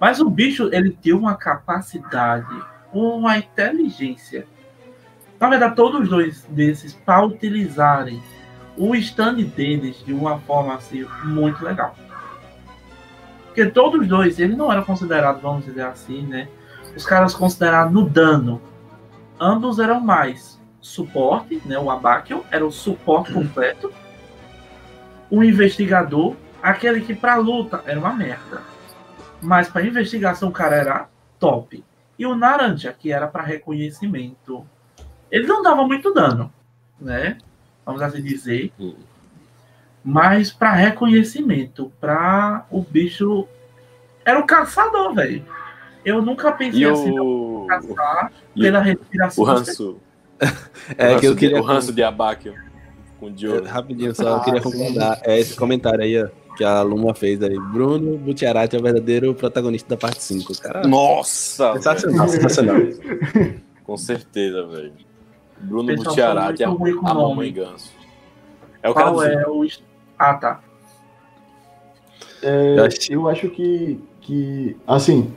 mas 0.01 0.21
o 0.21 0.31
bicho 0.31 0.69
ele 0.73 0.91
tem 0.91 1.13
uma 1.13 1.35
capacidade, 1.35 2.55
uma 2.93 3.37
inteligência. 3.39 4.47
Na 5.41 5.49
verdade, 5.49 5.75
todos 5.75 6.03
os 6.03 6.09
dois 6.09 6.45
desses, 6.49 6.93
para 6.93 7.25
utilizarem 7.25 8.23
o 8.77 8.95
stand 8.95 9.37
deles 9.57 10.03
de 10.05 10.13
uma 10.13 10.39
forma 10.41 10.75
assim 10.75 11.07
muito 11.25 11.65
legal. 11.65 11.97
Porque 13.47 13.67
todos 13.67 14.03
os 14.03 14.07
dois, 14.07 14.39
eles 14.39 14.57
não 14.57 14.71
eram 14.71 14.85
considerados, 14.85 15.41
vamos 15.41 15.65
dizer 15.65 15.87
assim, 15.87 16.23
né? 16.23 16.47
Os 16.95 17.05
caras 17.05 17.35
considerados 17.35 17.93
no 17.93 18.09
dano. 18.09 18.61
Ambos 19.41 19.79
eram 19.79 20.01
mais 20.01 20.56
suporte, 20.87 21.61
né? 21.65 21.79
O 21.79 21.91
Abakion 21.91 22.43
era 22.51 22.65
o 22.65 22.71
suporte 22.71 23.33
completo. 23.33 23.93
O 25.31 25.43
investigador, 25.43 26.37
aquele 26.63 27.01
que 27.01 27.15
pra 27.15 27.37
luta 27.37 27.83
era 27.87 27.99
uma 27.99 28.13
merda. 28.13 28.63
Mas 29.43 29.69
pra 29.69 29.85
investigação 29.85 30.49
o 30.49 30.53
cara 30.53 30.77
era 30.77 31.09
top. 31.39 31.85
E 32.19 32.25
o 32.25 32.35
Naranja, 32.35 32.93
que 32.93 33.13
era 33.13 33.27
para 33.27 33.43
reconhecimento. 33.43 34.65
Ele 35.31 35.47
não 35.47 35.63
dava 35.63 35.85
muito 35.85 36.15
dano, 36.15 36.53
né? 37.01 37.37
Vamos 37.85 38.01
assim 38.01 38.23
dizer. 38.23 38.73
Mas 40.05 40.53
para 40.53 40.73
reconhecimento, 40.73 41.93
para 42.01 42.65
o 42.71 42.81
bicho. 42.81 43.47
Era 44.25 44.39
o 44.39 44.47
caçador, 44.47 45.15
velho. 45.15 45.45
Eu 46.05 46.23
nunca 46.23 46.53
pensei 46.53 46.81
E 46.83 46.85
assim, 46.85 47.19
o, 47.19 47.67
caçar 47.69 48.33
pela 48.55 48.81
respiração. 48.81 49.45
o 49.45 49.47
ranço. 49.47 50.01
É 50.97 51.19
que 51.19 51.27
eu 51.27 51.35
queria. 51.35 51.57
de- 51.57 51.61
O 51.63 51.65
ranço 51.65 51.93
de 51.93 52.03
Abakio 52.03 52.55
com 53.19 53.27
o 53.27 53.31
Diogo. 53.31 53.67
Rapidinho, 53.67 54.15
só 54.15 54.37
Ah, 54.37 54.41
queria 54.45 54.63
sim. 54.63 54.71
concordar. 54.71 55.21
É 55.25 55.39
esse 55.39 55.57
comentário 55.57 56.03
aí, 56.03 56.23
ó, 56.23 56.29
que 56.57 56.63
a 56.63 56.83
Luma 56.83 57.15
fez 57.15 57.43
aí. 57.43 57.59
Bruno 57.59 58.17
Butiarati 58.19 58.77
é 58.77 58.79
o 58.79 58.83
verdadeiro 58.83 59.35
protagonista 59.35 59.89
da 59.89 59.97
parte 59.97 60.23
5. 60.23 60.61
Cara, 60.61 60.87
Nossa! 60.87 61.73
sensacional, 61.75 62.29
sensacional. 62.29 62.77
velho. 62.77 63.61
Com 63.85 63.97
certeza, 63.97 64.67
velho. 64.67 64.93
Bruno 65.61 65.89
Pessoal, 65.89 66.07
Butiarati, 66.09 66.63
a, 66.65 66.69
com 66.69 66.85
a 66.87 67.15
nome. 67.15 67.29
mamãe 67.31 67.53
ganso. 67.53 67.91
É 68.83 68.89
o 68.91 68.95
cara 68.95 69.07
Qual 69.11 69.17
do 69.17 69.23
é 69.25 69.47
o. 69.49 69.67
Ah, 70.19 70.35
tá. 70.35 70.61
É, 72.43 72.79
Eu 72.79 72.85
acho- 72.85 73.13
eu 73.13 73.29
acho 73.29 73.49
que, 73.51 73.99
que 74.21 74.77
assim, 74.87 75.33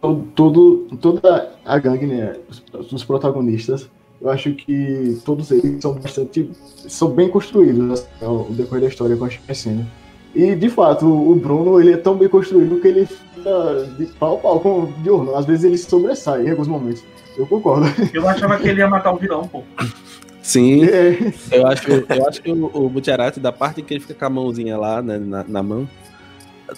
to- 0.00 0.26
todo, 0.34 0.86
toda 1.00 1.52
a 1.64 1.78
gangue, 1.78 2.06
né, 2.06 2.36
os, 2.48 2.92
os 2.92 3.04
protagonistas, 3.04 3.90
eu 4.20 4.30
acho 4.30 4.52
que 4.52 5.18
todos 5.24 5.50
eles 5.50 5.80
são 5.80 5.94
bastante, 5.94 6.50
são 6.88 7.08
bem 7.08 7.28
construídos 7.28 7.90
assim, 8.00 8.24
ao 8.24 8.44
decorrer 8.50 8.82
da 8.82 8.88
história 8.88 9.16
com 9.16 9.24
a 9.24 9.54
cena. 9.54 9.86
E, 10.34 10.54
de 10.54 10.68
fato, 10.68 11.06
o 11.06 11.34
Bruno, 11.34 11.80
ele 11.80 11.92
é 11.92 11.96
tão 11.96 12.16
bem 12.16 12.28
construído 12.28 12.80
que 12.80 12.88
ele 12.88 13.06
fica 13.06 13.88
de 13.98 14.06
pau 14.06 14.36
a 14.36 14.38
pau 14.38 14.60
com 14.60 14.82
o 14.82 14.92
Diorno. 15.02 15.34
Às 15.34 15.44
vezes 15.44 15.64
ele 15.64 15.76
sobressai 15.76 16.46
em 16.46 16.50
alguns 16.50 16.68
momentos. 16.68 17.02
Eu 17.36 17.46
concordo. 17.46 17.86
Eu 18.14 18.28
achava 18.28 18.58
que 18.58 18.68
ele 18.68 18.80
ia 18.80 18.88
matar 18.88 19.12
o 19.12 19.16
vilão, 19.16 19.48
pô. 19.48 19.62
Sim, 20.42 20.84
É, 20.84 21.32
eu 21.52 21.66
acho, 21.66 21.90
eu 21.90 22.28
acho 22.28 22.42
que 22.42 22.50
o, 22.50 22.66
o 22.86 23.40
da 23.40 23.52
parte 23.52 23.82
que 23.82 23.94
ele 23.94 24.00
fica 24.00 24.14
com 24.14 24.24
a 24.24 24.30
mãozinha 24.30 24.76
lá, 24.76 25.02
né, 25.02 25.18
na, 25.18 25.44
na 25.44 25.62
mão, 25.62 25.88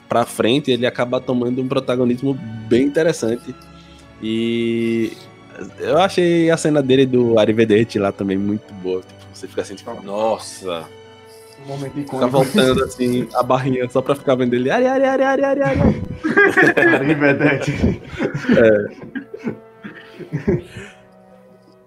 pra 0.08 0.24
frente, 0.24 0.70
ele 0.70 0.86
acaba 0.86 1.20
tomando 1.20 1.60
um 1.60 1.68
protagonismo 1.68 2.34
bem 2.68 2.84
interessante. 2.84 3.54
E 4.22 5.12
eu 5.78 5.98
achei 5.98 6.50
a 6.50 6.56
cena 6.56 6.82
dele 6.82 7.06
do 7.06 7.38
Arrivederci 7.38 7.98
lá 7.98 8.12
também 8.12 8.38
muito 8.38 8.72
boa. 8.74 9.00
Tipo, 9.00 9.22
você 9.32 9.48
fica 9.48 9.62
assim, 9.62 9.74
tipo, 9.74 10.02
Nossa! 10.02 10.86
um 11.64 11.68
momento 11.68 11.92
fica 11.94 12.00
icônico. 12.00 12.30
voltando 12.30 12.84
assim, 12.84 13.28
a 13.34 13.42
barrinha 13.42 13.88
só 13.88 14.02
pra 14.02 14.14
ficar 14.14 14.34
vendo 14.34 14.54
ele. 14.54 14.70
Ari, 14.70 14.86
ari, 14.86 15.04
ari, 15.04 15.22
ari, 15.22 15.44
ari, 15.44 15.62
ari. 15.62 16.02
Arrivederci. 16.94 18.02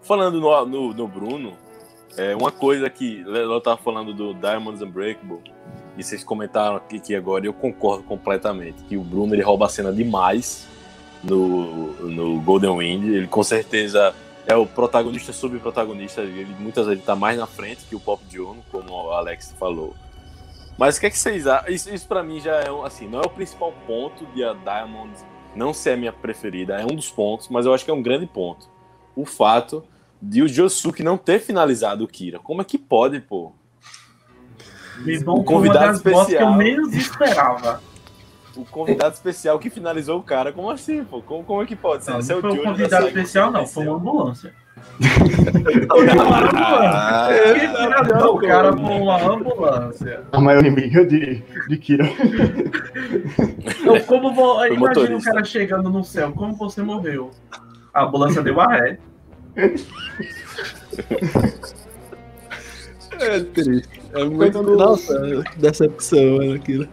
Falando 0.02 0.40
no, 0.40 0.66
no, 0.66 0.94
no 0.94 1.08
Bruno, 1.08 1.54
é 2.18 2.36
uma 2.36 2.52
coisa 2.52 2.90
que 2.90 3.24
eu 3.26 3.60
tava 3.62 3.78
falando 3.78 4.14
do 4.14 4.34
Diamonds 4.34 4.82
Unbreakable, 4.82 5.40
e 5.98 6.04
vocês 6.04 6.24
comentaram 6.24 6.76
aqui 6.76 7.00
que 7.00 7.16
agora 7.16 7.46
e 7.46 7.48
eu 7.48 7.54
concordo 7.54 8.04
completamente, 8.04 8.84
que 8.84 8.98
o 8.98 9.02
Bruno 9.02 9.34
ele 9.34 9.42
rouba 9.42 9.66
a 9.66 9.70
cena 9.70 9.92
demais 9.92 10.68
no, 11.26 12.10
no 12.10 12.40
Golden 12.42 12.78
Wind. 12.78 13.04
Ele 13.04 13.28
com 13.28 13.44
certeza 13.44 14.14
é 14.48 14.56
o 14.56 14.66
protagonista 14.66 15.34
subprotagonista, 15.34 16.22
ele 16.22 16.56
muitas 16.60 16.86
vezes 16.86 17.04
tá 17.04 17.16
mais 17.16 17.38
na 17.38 17.48
frente 17.48 17.86
que 17.86 17.96
o 17.96 18.00
Pop 18.00 18.24
Diono, 18.30 18.64
como 18.72 18.92
o 18.92 19.12
Alex 19.12 19.54
falou. 19.60 19.96
Mas 20.78 20.98
o 20.98 21.00
que 21.00 21.08
é 21.08 21.10
que 21.10 21.18
vocês 21.18 21.48
acham? 21.48 21.74
Isso, 21.74 21.94
isso 21.94 22.08
para 22.08 22.22
mim 22.22 22.40
já 22.40 22.56
é 22.58 22.72
um, 22.72 22.84
assim, 22.84 23.08
não 23.08 23.22
é 23.22 23.26
o 23.26 23.30
principal 23.30 23.74
ponto 23.88 24.26
de 24.28 24.44
a 24.44 24.54
Diamonds 24.54 25.26
não 25.56 25.74
ser 25.74 25.92
a 25.92 25.98
minha 25.98 26.12
preferida, 26.12 26.76
é 26.76 26.84
um 26.84 26.96
dos 26.96 27.10
pontos, 27.10 27.48
mas 27.50 27.66
eu 27.66 27.74
acho 27.74 27.86
que 27.86 27.90
é 27.90 27.94
um 27.94 28.04
grande 28.04 28.28
ponto. 28.28 28.70
O 29.16 29.26
fato 29.26 29.84
de 30.22 30.42
o 30.42 30.48
Josuke 30.48 31.02
não 31.02 31.18
ter 31.18 31.40
finalizado 31.40 32.04
o 32.04 32.08
Kira. 32.08 32.40
Como 32.40 32.62
é 32.62 32.66
que 32.66 32.78
pode, 32.78 33.22
pô? 33.22 33.54
Me 34.98 35.18
bom 35.20 35.40
O 35.40 35.44
convidado 35.44 35.86
botas 35.86 36.02
que 36.02 36.10
eu 36.10 36.22
especial. 36.22 36.54
menos 36.54 36.94
esperava. 36.94 37.82
O 38.58 38.66
convidado 38.66 39.14
especial 39.14 39.60
que 39.60 39.70
finalizou 39.70 40.20
o 40.20 40.24
cara, 40.24 40.51
como 40.53 40.70
assim, 40.70 41.03
pô? 41.03 41.22
Como, 41.22 41.43
como 41.43 41.62
é 41.62 41.66
que 41.66 41.76
pode 41.76 42.03
ser? 42.06 42.12
Não, 42.12 42.20
é 42.20 42.24
não 42.24 42.38
o 42.38 42.41
foi 42.41 42.51
um 42.51 42.56
da 42.56 42.64
convidado 42.64 43.08
especial, 43.08 43.51
não. 43.51 43.68
Foi 43.68 43.86
uma 43.88 43.97
ambulância. 43.97 44.53
Ah, 46.58 47.30
Não, 48.20 48.36
o 48.36 48.39
cara 48.39 48.72
foi 48.74 48.82
uma 49.01 49.22
ambulância. 49.22 50.24
A 50.32 50.39
maior 50.39 50.66
inimiga 50.66 51.06
de, 51.06 51.41
de 51.68 51.78
Kira. 51.78 52.06
Não, 53.84 53.99
como 54.01 54.34
vou, 54.34 54.58
imagina 54.66 54.76
o 54.76 54.80
motorista. 54.80 55.32
cara 55.32 55.43
chegando 55.43 55.89
no 55.89 56.03
céu, 56.03 56.32
como 56.34 56.53
você 56.56 56.82
morreu? 56.82 57.32
A 57.93 58.03
ambulância 58.03 58.41
deu 58.41 58.60
a 58.60 58.68
ré. 58.68 58.97
É 63.20 63.39
triste. 63.39 64.01
É 64.14 64.24
muito. 64.26 64.62
Nossa, 64.62 65.43
decepção 65.58 66.38
né, 66.39 66.56
aquilo. 66.56 66.88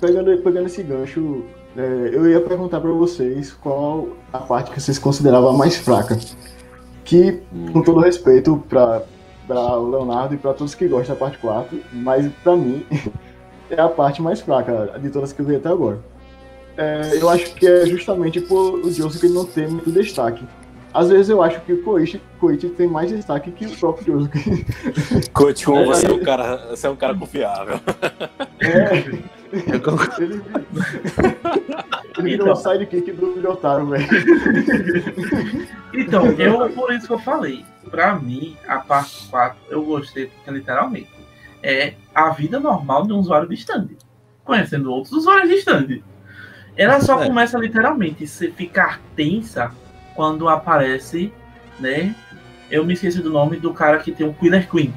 Pegando, 0.00 0.38
pegando 0.38 0.66
esse 0.66 0.82
gancho, 0.82 1.44
é, 1.76 2.10
eu 2.12 2.28
ia 2.28 2.40
perguntar 2.40 2.80
pra 2.80 2.90
vocês 2.90 3.52
qual 3.52 4.08
a 4.32 4.38
parte 4.38 4.70
que 4.70 4.80
vocês 4.80 4.98
consideravam 4.98 5.50
a 5.50 5.52
mais 5.52 5.76
fraca. 5.76 6.18
Que, 7.04 7.40
com 7.72 7.82
todo 7.82 8.00
respeito 8.00 8.62
pra, 8.68 9.02
pra 9.46 9.78
o 9.78 9.90
Leonardo 9.90 10.34
e 10.34 10.38
pra 10.38 10.52
todos 10.52 10.74
que 10.74 10.88
gostam 10.88 11.14
da 11.14 11.20
parte 11.20 11.38
4, 11.38 11.78
mas 11.92 12.30
pra 12.42 12.56
mim 12.56 12.84
é 13.70 13.80
a 13.80 13.88
parte 13.88 14.20
mais 14.20 14.40
fraca 14.40 14.98
de 15.00 15.10
todas 15.10 15.32
que 15.32 15.40
eu 15.40 15.46
vi 15.46 15.56
até 15.56 15.68
agora. 15.68 16.00
É, 16.76 17.18
eu 17.20 17.28
acho 17.30 17.54
que 17.54 17.66
é 17.66 17.86
justamente 17.86 18.40
por 18.40 18.74
o 18.74 18.90
Josuke 18.90 19.28
não 19.28 19.44
ter 19.44 19.68
muito 19.68 19.90
destaque. 19.90 20.44
Às 20.92 21.10
vezes 21.10 21.28
eu 21.28 21.42
acho 21.42 21.60
que 21.60 21.74
o 21.74 21.82
Koichi, 21.82 22.20
Koichi 22.40 22.68
tem 22.70 22.86
mais 22.86 23.10
destaque 23.10 23.50
que 23.50 23.66
o 23.66 23.76
próprio 23.76 24.14
Josuke. 24.14 24.66
Coach, 25.32 25.64
como 25.64 25.86
você 25.86 26.06
é 26.06 26.12
um 26.12 26.22
cara, 26.22 26.68
você 26.70 26.86
é 26.86 26.90
um 26.90 26.96
cara 26.96 27.14
confiável. 27.14 27.78
É. 28.60 29.35
ele, 29.52 30.42
ele 32.18 32.22
virou 32.22 32.48
Então. 32.48 32.56
sidekick 32.56 33.12
do 33.12 33.40
Jotaro, 33.40 33.86
velho. 33.86 34.06
Então, 35.94 36.26
eu, 36.32 36.70
por 36.70 36.92
isso 36.92 37.06
que 37.06 37.12
eu 37.12 37.18
falei, 37.18 37.64
pra 37.90 38.14
mim, 38.16 38.56
a 38.66 38.78
parte 38.78 39.26
4 39.28 39.56
eu 39.70 39.84
gostei, 39.84 40.26
porque 40.26 40.50
literalmente 40.50 41.08
é 41.62 41.94
a 42.14 42.30
vida 42.30 42.60
normal 42.60 43.06
de 43.06 43.12
um 43.12 43.18
usuário 43.18 43.48
de 43.48 43.54
stand. 43.54 43.88
Conhecendo 44.44 44.92
outros 44.92 45.12
usuários 45.12 45.48
de 45.48 45.56
stand. 45.56 46.00
Ela 46.76 47.00
só 47.00 47.22
É. 47.22 47.26
começa 47.26 47.58
literalmente 47.58 48.24
a 48.24 48.26
se 48.26 48.50
ficar 48.50 49.00
tensa 49.16 49.72
quando 50.14 50.48
aparece, 50.48 51.32
né? 51.80 52.14
Eu 52.70 52.84
me 52.84 52.94
esqueci 52.94 53.20
do 53.22 53.30
nome 53.30 53.56
do 53.56 53.72
cara 53.72 53.98
que 53.98 54.12
tem 54.12 54.26
o 54.28 54.34
Killer 54.34 54.68
Queen. 54.70 54.92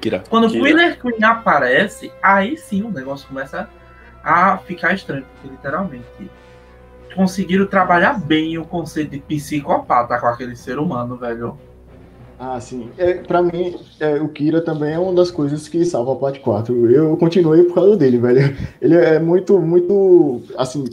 Kira. 0.00 0.22
Quando 0.28 0.46
o 0.46 0.50
Kira. 0.50 0.64
Killer 0.64 1.00
Queen 1.00 1.24
aparece, 1.24 2.10
aí 2.22 2.56
sim 2.56 2.82
o 2.82 2.90
negócio 2.90 3.26
começa 3.28 3.68
a 4.22 4.58
ficar 4.58 4.94
estranho, 4.94 5.24
porque 5.34 5.48
literalmente 5.48 6.04
conseguiram 7.14 7.66
trabalhar 7.66 8.20
bem 8.20 8.58
o 8.58 8.64
conceito 8.64 9.10
de 9.10 9.18
psicopata 9.20 10.18
com 10.18 10.26
aquele 10.26 10.54
ser 10.54 10.78
humano, 10.78 11.16
velho. 11.16 11.56
Ah, 12.38 12.60
sim. 12.60 12.90
É, 12.96 13.14
pra 13.14 13.42
mim, 13.42 13.74
é, 13.98 14.14
o 14.20 14.28
Kira 14.28 14.60
também 14.60 14.92
é 14.94 14.98
uma 14.98 15.12
das 15.12 15.30
coisas 15.30 15.66
que 15.66 15.84
salva 15.84 16.12
a 16.12 16.16
parte 16.16 16.38
4. 16.38 16.88
Eu 16.90 17.16
continuei 17.16 17.64
por 17.64 17.74
causa 17.74 17.96
dele, 17.96 18.18
velho. 18.18 18.56
Ele 18.80 18.94
é 18.94 19.18
muito, 19.18 19.58
muito, 19.58 20.42
assim, 20.56 20.84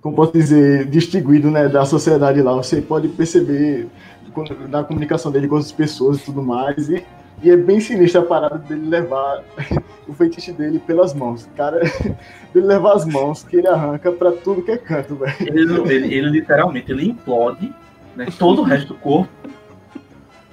como 0.00 0.14
posso 0.14 0.32
dizer, 0.32 0.86
distinguido, 0.86 1.50
né, 1.50 1.68
da 1.68 1.84
sociedade 1.84 2.40
lá. 2.42 2.52
Você 2.52 2.80
pode 2.80 3.08
perceber 3.08 3.88
quando- 4.32 4.68
na 4.68 4.84
comunicação 4.84 5.32
dele 5.32 5.48
com 5.48 5.56
as 5.56 5.72
pessoas 5.72 6.18
e 6.18 6.24
tudo 6.26 6.42
mais. 6.42 6.88
E, 6.88 7.02
e 7.44 7.50
é 7.50 7.56
bem 7.56 7.78
sinistra 7.78 8.22
a 8.22 8.24
parada 8.24 8.58
dele 8.58 8.88
levar 8.88 9.42
o 10.08 10.12
feitiço 10.14 10.52
dele 10.54 10.78
pelas 10.78 11.12
mãos. 11.14 11.48
Cara, 11.56 11.80
dele 12.52 12.66
levar 12.66 12.94
as 12.94 13.04
mãos 13.04 13.44
que 13.44 13.56
ele 13.56 13.68
arranca 13.68 14.10
pra 14.10 14.32
tudo 14.32 14.62
que 14.62 14.70
é 14.70 14.78
canto, 14.78 15.14
velho. 15.16 15.34
Ele, 15.40 15.94
ele- 15.94 16.14
ele 16.14 16.30
literalmente 16.30 16.90
ele 16.90 17.08
implode 17.10 17.72
né, 18.16 18.26
todo 18.38 18.62
o 18.62 18.64
resto 18.64 18.88
do 18.88 18.94
corpo 18.94 19.30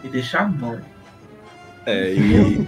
e 0.04 0.08
deixa 0.10 0.39
a 0.39 0.48
mão. 0.48 0.80
É, 1.84 2.14
e, 2.14 2.68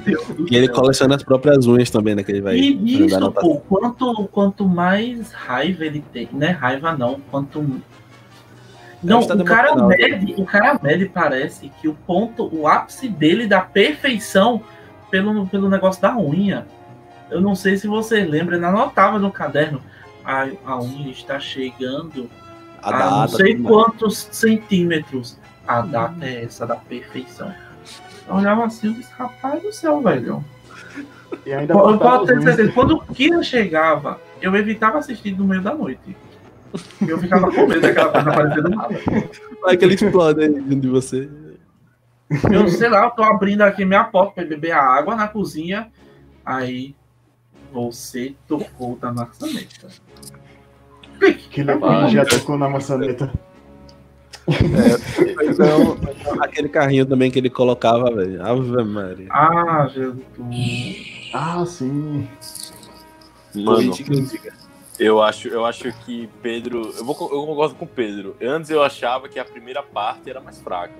e 0.50 0.56
ele 0.56 0.68
coleciona 0.70 1.16
as 1.16 1.22
próprias 1.24 1.68
unhas 1.68 1.92
também, 1.92 2.16
né? 2.16 2.24
Que 2.24 2.32
ele 2.32 2.42
vai. 2.42 2.56
E 2.58 3.06
isso, 3.06 3.32
pô, 3.34 3.58
quanto, 3.60 4.28
quanto 4.32 4.68
mais 4.68 5.32
raiva 5.32 5.86
ele 5.86 6.04
tem, 6.12 6.28
não 6.34 6.48
é 6.48 6.52
raiva 6.52 6.98
não, 6.98 7.20
quanto. 7.30 7.64
Não, 9.04 9.20
o 9.20 9.44
cara 9.44 9.76
mede, 9.76 10.34
o 10.38 10.46
cara 10.46 10.80
parece 11.14 11.70
que 11.82 11.88
o 11.88 11.94
ponto, 11.94 12.50
o 12.56 12.68
ápice 12.68 13.10
dele 13.10 13.46
da 13.48 13.62
perfeição 13.62 14.64
pelo, 15.12 15.46
pelo 15.48 15.70
negócio 15.70 16.02
da 16.02 16.18
unha. 16.18 16.66
Eu 17.30 17.42
não 17.42 17.56
sei 17.56 17.78
se 17.78 17.88
vocês 17.88 18.28
lembram, 18.28 18.58
ele 18.58 18.66
anotava 18.66 19.20
no 19.20 19.32
caderno. 19.32 19.82
A, 20.24 20.48
a 20.66 20.80
unha 20.82 21.12
está 21.12 21.38
chegando 21.40 22.30
A 22.82 22.90
a 22.90 22.92
data, 22.92 23.16
não 23.18 23.28
sei 23.28 23.56
tudo 23.56 23.64
mais. 23.64 23.76
quantos 23.76 24.30
centímetros. 24.32 25.38
A 25.68 25.82
data 25.82 26.26
é 26.26 26.44
essa 26.44 26.66
da 26.66 26.76
perfeição. 26.76 27.54
Eu 28.28 28.36
olhava 28.36 28.66
assim 28.66 28.92
e 28.92 28.94
disse, 28.94 29.12
rapaz 29.18 29.62
do 29.62 29.72
céu, 29.74 30.02
velho. 30.02 30.44
E 31.46 31.54
ainda 31.54 31.74
Eu 31.74 31.98
posso 32.00 32.24
os 32.24 32.28
ter 32.28 32.42
certeza, 32.42 32.72
quando 32.72 32.96
o 32.96 33.02
Kira 33.14 33.42
chegava, 33.44 34.20
eu 34.42 34.56
evitava 34.56 35.00
assistir 35.00 35.32
no 35.38 35.46
meio 35.46 35.62
da 35.62 35.74
noite. 35.74 36.16
Eu 37.08 37.18
ficava 37.20 37.52
com 37.52 37.68
medo 37.68 37.82
daquela 37.82 38.12
coisa 38.12 38.30
aparecendo 38.30 38.64
do 38.64 38.76
nada. 38.76 38.96
Vai 39.62 39.78
que 39.78 39.86
ele 39.86 39.96
explode 39.96 40.42
aí 40.42 40.50
dentro 40.50 40.82
de 40.82 40.90
você. 40.90 41.30
Eu 42.52 42.68
sei 42.68 42.90
lá, 42.90 43.06
eu 43.06 43.12
tô 43.12 43.24
abrindo 43.24 43.62
aqui 43.62 43.86
minha 43.86 44.04
porta 44.04 44.34
pra 44.34 44.46
beber 44.46 44.72
a 44.72 44.82
água 44.82 45.16
na 45.16 45.28
cozinha. 45.28 45.92
Aí 46.46 46.96
você 47.72 48.36
tocou 48.48 48.98
da 48.98 49.12
maçaneta. 49.12 49.88
Que 51.52 51.62
ele 51.62 52.10
já 52.10 52.26
tocou 52.26 52.58
na 52.58 52.68
maçaneta. 52.68 53.32
Então, 54.46 55.98
aquele 56.42 56.68
carrinho 56.68 57.06
também 57.06 57.32
que 57.32 57.40
ele 57.40 57.50
colocava, 57.50 58.14
velho. 58.14 58.46
Ave 58.46 58.84
Maria. 58.84 59.28
Ah, 59.32 59.88
Jesus. 59.94 61.32
Ah, 61.34 61.66
sim. 61.66 62.28
Mano, 63.56 63.78
Política 63.78 64.14
antiga. 64.14 64.63
Eu 65.00 65.22
acho, 65.22 65.48
eu 65.48 65.66
acho 65.66 65.92
que 66.06 66.30
Pedro. 66.42 66.94
Eu, 66.98 67.04
vou, 67.06 67.16
eu 67.32 67.46
concordo 67.46 67.76
com 67.76 67.86
o 67.86 67.88
Pedro. 67.88 68.36
Antes 68.42 68.70
eu 68.70 68.84
achava 68.84 69.28
que 69.28 69.40
a 69.40 69.46
primeira 69.46 69.82
parte 69.84 70.30
era 70.30 70.40
mais 70.40 70.60
fraca, 70.62 70.94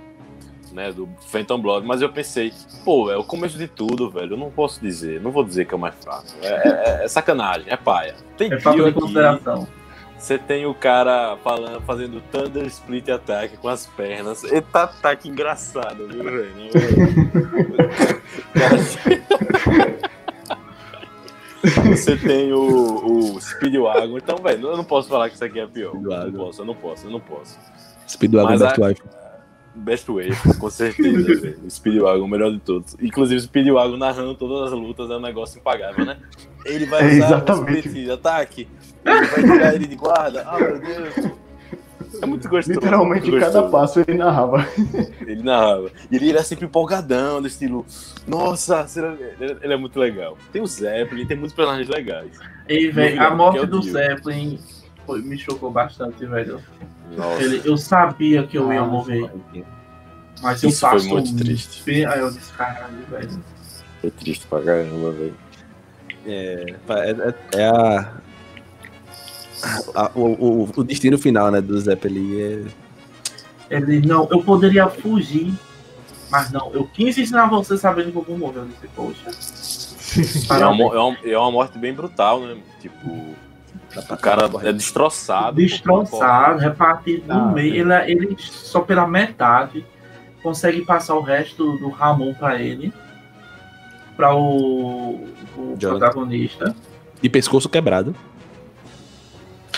né? 0.72 0.92
Do 0.92 1.08
Phantom 1.30 1.60
Blood, 1.62 1.86
mas 1.88 2.02
eu 2.02 2.10
pensei, 2.10 2.52
pô, 2.84 3.12
é 3.12 3.18
o 3.18 3.24
começo 3.24 3.58
de 3.58 3.68
tudo, 3.68 4.10
velho. 4.10 4.34
Eu 4.34 4.38
não 4.38 4.50
posso 4.52 4.80
dizer, 4.82 5.22
não 5.22 5.32
vou 5.32 5.44
dizer 5.44 5.66
que 5.66 5.74
é 5.74 5.78
o 5.78 5.80
mais 5.80 5.96
fraco. 5.96 6.26
É, 6.42 6.48
é- 7.02 7.06
é 7.06 7.08
sacanagem, 7.08 7.66
é 7.68 7.78
paia. 7.78 8.16
Tem 8.38 8.52
É 8.52 8.60
falta 8.60 8.84
de 8.84 8.92
consideração. 9.00 9.68
você 10.18 10.38
tem 10.38 10.66
o 10.66 10.74
cara 10.74 11.38
falando, 11.44 11.82
fazendo 11.82 12.22
Thunder 12.32 12.66
Split 12.66 13.10
Attack 13.10 13.58
com 13.58 13.68
as 13.68 13.86
pernas. 13.86 14.44
Eita 14.46 14.84
ataque 14.84 15.30
engraçado, 15.30 16.08
viu, 16.08 16.24
velho? 16.24 16.54
Cara, 18.54 18.78
Você 21.88 22.18
tem 22.18 22.52
o, 22.52 23.36
o 23.36 23.42
Speedwagon. 23.42 24.18
Então, 24.18 24.38
velho, 24.38 24.68
eu 24.70 24.78
não 24.78 24.84
posso 24.84 25.08
falar 25.10 25.30
que 25.30 25.36
isso 25.36 25.46
aqui 25.46 25.60
é 25.60 25.66
pior. 25.68 25.94
Eu 25.96 26.02
não 26.02 26.32
posso, 26.34 26.62
eu 26.62 26.66
não 26.66 26.76
posso, 26.76 27.08
eu 27.08 27.12
não 27.12 27.20
posso. 27.20 27.58
Speedwagon 28.08 28.58
Best 28.58 28.82
a- 28.82 28.86
Wife. 28.86 29.02
Best 29.76 30.12
Way, 30.12 30.30
com 30.60 30.70
certeza, 30.70 31.34
velho. 31.42 31.58
Speedwagon, 31.72 32.26
o 32.26 32.28
melhor 32.28 32.52
de 32.52 32.60
todos. 32.60 32.96
Inclusive, 33.02 33.40
o 33.40 33.42
Speedwagon 33.44 33.98
narrando 33.98 34.36
todas 34.36 34.72
as 34.72 34.78
lutas 34.80 35.10
é 35.10 35.16
um 35.16 35.22
negócio 35.22 35.58
impagável, 35.60 36.06
né? 36.06 36.18
Ele 36.66 36.86
vai 36.86 37.02
É, 37.02 37.06
usar 37.18 37.26
exatamente. 37.26 37.74
o 37.74 37.80
split 37.90 38.10
ataque, 38.10 38.68
ele 39.06 39.26
vai 39.28 39.44
tirar 39.44 39.74
ele 39.76 39.88
de 39.88 39.96
guarda. 39.96 40.44
Ah, 40.48 40.60
meu 40.60 40.80
Deus. 40.80 41.32
É 42.24 42.26
muito 42.26 42.48
gostoso. 42.50 42.80
Literalmente, 42.80 43.30
muito 43.30 43.40
cada 43.44 43.62
gostoso. 43.62 43.72
passo 43.72 44.00
ele 44.00 44.18
narrava. 44.18 44.66
Ele 45.22 45.44
narrava. 45.44 45.92
E 46.12 46.16
ele 46.16 46.30
era 46.30 46.44
sempre 46.44 46.66
empolgadão, 46.66 47.42
do 47.42 47.48
estilo. 47.48 47.86
Nossa, 48.28 48.88
será... 48.88 49.16
ele 49.40 49.74
é 49.74 49.78
muito 49.78 50.00
legal. 50.00 50.38
Tem 50.52 50.62
o 50.62 50.68
Zeppelin, 50.68 51.26
tem 51.26 51.38
muitos 51.38 51.56
personagens 51.56 51.88
legais. 51.90 52.32
E, 52.68 52.90
velho, 52.90 53.22
a 53.22 53.36
morte 53.36 53.60
é 53.60 53.66
do 53.66 53.80
Dio. 53.80 53.92
Zeppelin 53.94 54.60
foi- 55.06 55.22
me 55.22 55.38
chocou 55.38 55.72
bastante, 55.72 56.26
velho. 56.26 56.62
Nossa. 57.16 57.44
Ele, 57.44 57.62
eu 57.66 57.78
sabia 57.78 58.44
que 58.44 58.58
eu 58.58 58.72
ia 58.72 58.84
morrer, 58.84 59.30
mas 60.42 60.64
eu 60.64 60.70
Isso 60.70 60.80
foi 60.82 60.90
passo 60.92 61.10
muito 61.10 61.36
triste. 61.36 62.06
Aí 62.06 62.20
eu 62.20 62.32
disse, 62.32 62.52
caralho, 62.54 62.98
velho. 63.10 63.44
É 64.04 64.10
triste 64.10 64.48
pra 64.48 64.62
caramba, 64.62 65.12
velho. 65.12 65.36
É, 66.26 66.76
é, 66.90 67.60
é 67.60 67.66
a, 67.68 68.14
a- 69.96 70.12
o, 70.16 70.22
o, 70.66 70.70
o 70.78 70.84
destino 70.84 71.18
final, 71.18 71.50
né, 71.52 71.62
do 71.62 71.80
Zeppelin. 71.80 72.40
É, 72.40 72.64
Ele, 73.70 74.06
não, 74.06 74.28
eu 74.32 74.44
poderia 74.44 74.88
fugir, 74.90 75.54
mas 76.30 76.52
não, 76.52 76.72
eu 76.74 76.86
quis 76.88 77.18
ensinar 77.18 77.48
você 77.48 77.78
sabendo 77.78 78.12
que 78.12 78.18
eu 78.18 78.24
vou 78.24 78.38
morrer. 78.38 78.60
Eu 78.60 78.66
disse, 78.66 78.88
poxa. 78.96 79.84
É 80.62 80.66
uma, 80.68 80.84
é, 80.84 81.00
uma, 81.00 81.18
é 81.26 81.38
uma 81.40 81.52
morte 81.52 81.80
bem 81.80 81.92
brutal, 81.92 82.40
né? 82.42 82.58
Tipo, 82.80 83.10
o 83.10 84.18
cara 84.18 84.48
é 84.62 84.72
destroçado. 84.72 85.56
destroçado, 85.56 86.60
repartido 86.60 87.24
Ah, 87.30 87.36
no 87.36 87.52
meio. 87.54 87.74
Ele, 87.76 87.92
é, 87.94 88.12
ele 88.12 88.36
só 88.38 88.82
pela 88.82 89.08
metade 89.08 89.84
consegue 90.44 90.86
passar 90.86 91.16
o 91.16 91.22
resto 91.22 91.78
do 91.78 91.90
Ramon 91.90 92.34
pra 92.36 92.62
ele, 92.62 92.94
pra 94.16 94.36
o, 94.36 95.28
o 95.58 95.78
protagonista. 95.80 96.76
de 97.20 97.30
pescoço 97.30 97.68
quebrado. 97.68 98.16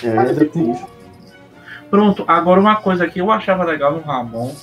É, 0.03 0.43
isso. 0.73 0.87
Pronto, 1.89 2.25
agora 2.27 2.59
uma 2.59 2.75
coisa 2.77 3.07
que 3.07 3.19
eu 3.19 3.31
achava 3.31 3.63
legal 3.63 3.93
no 3.93 4.01
Ramon, 4.01 4.53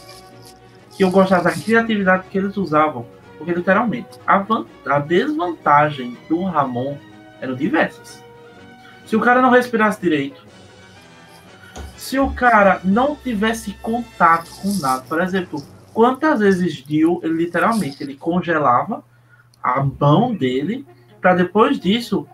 que 0.91 1.05
eu 1.05 1.11
gostava 1.11 1.45
da 1.45 1.53
criatividade 1.53 2.24
que 2.28 2.37
eles 2.37 2.57
usavam, 2.57 3.07
porque 3.39 3.53
literalmente 3.53 4.09
a, 4.26 4.39
van- 4.39 4.66
a 4.87 4.99
desvantagem 4.99 6.16
do 6.28 6.45
Ramon 6.45 6.97
eram 7.41 7.55
diversas. 7.55 8.22
Se 9.07 9.16
o 9.16 9.20
cara 9.20 9.41
não 9.41 9.51
respirasse 9.51 10.01
direito, 10.01 10.45
se 11.97 12.18
o 12.18 12.30
cara 12.30 12.80
não 12.85 13.16
tivesse 13.16 13.72
contato 13.74 14.51
com 14.61 14.72
nada, 14.80 15.03
por 15.09 15.20
exemplo, 15.20 15.62
quantas 15.95 16.41
vezes 16.41 16.74
Dio, 16.85 17.20
ele 17.22 17.35
literalmente, 17.35 18.03
ele 18.03 18.16
congelava 18.16 19.03
a 19.62 19.83
mão 19.83 20.35
dele 20.35 20.87
para 21.20 21.35
depois 21.35 21.78
disso 21.78 22.26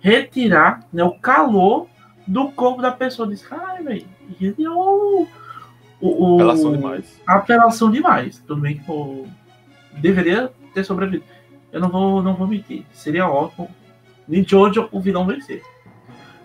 retirar 0.00 0.82
né, 0.92 1.04
o 1.04 1.12
calor 1.12 1.86
do 2.32 2.50
corpo 2.52 2.80
da 2.80 2.90
pessoa. 2.90 3.28
Diz, 3.28 3.42
caralho, 3.42 3.84
velho, 3.84 4.06
é 4.40 4.70
o. 4.70 5.26
o, 6.00 6.34
Apelação 6.34 6.72
demais. 6.72 7.20
apelação 7.26 7.90
demais. 7.90 8.42
Tudo 8.46 8.62
bem 8.62 8.78
que 8.78 8.84
pô, 8.84 9.26
deveria 9.98 10.50
ter 10.72 10.84
sobrevivido. 10.84 11.24
Eu 11.70 11.80
não 11.80 11.88
vou, 11.90 12.22
não 12.22 12.34
vou 12.34 12.46
mentir. 12.46 12.84
Seria 12.92 13.28
ótimo. 13.28 13.68
Em 14.28 14.42
Jojo, 14.46 14.88
o 14.90 15.00
vilão 15.00 15.26
vencer. 15.26 15.62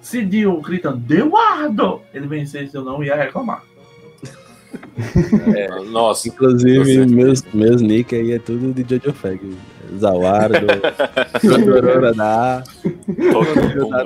Se 0.02 0.24
Dio 0.26 0.60
gritando, 0.62 1.02
Eduardo! 1.14 2.02
Ele 2.14 2.28
vencesse, 2.28 2.76
eu 2.76 2.84
não 2.84 3.04
ia 3.04 3.16
reclamar. 3.16 3.64
É, 5.56 5.68
nossa, 5.86 6.28
Inclusive, 6.28 6.80
Você- 6.80 7.06
meus, 7.06 7.42
meus 7.54 7.82
nick 7.82 8.16
aí 8.16 8.32
é 8.34 8.40
tudo 8.40 8.74
de 8.74 8.84
Jojo 8.96 9.14
Fag. 9.14 9.40
Zawardo, 9.98 10.66
Doutorora 11.44 12.14
da 12.14 12.62
Pokémon, 13.32 13.90
da 13.90 14.04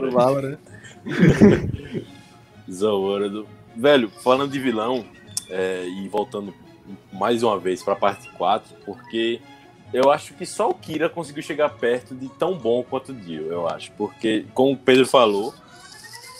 do 2.67 3.47
velho. 3.75 4.09
Falando 4.09 4.51
de 4.51 4.59
vilão, 4.59 5.05
é, 5.49 5.85
e 5.87 6.07
voltando 6.07 6.53
mais 7.11 7.43
uma 7.43 7.59
vez 7.59 7.83
pra 7.83 7.95
parte 7.95 8.29
4, 8.29 8.75
porque 8.85 9.41
eu 9.93 10.09
acho 10.09 10.33
que 10.33 10.45
só 10.45 10.69
o 10.69 10.73
Kira 10.73 11.09
conseguiu 11.09 11.43
chegar 11.43 11.69
perto 11.69 12.15
de 12.15 12.29
tão 12.29 12.57
bom 12.57 12.83
quanto 12.83 13.11
o 13.11 13.15
Dio, 13.15 13.51
eu 13.51 13.67
acho. 13.67 13.91
Porque, 13.93 14.45
como 14.53 14.73
o 14.73 14.77
Pedro 14.77 15.05
falou, 15.05 15.53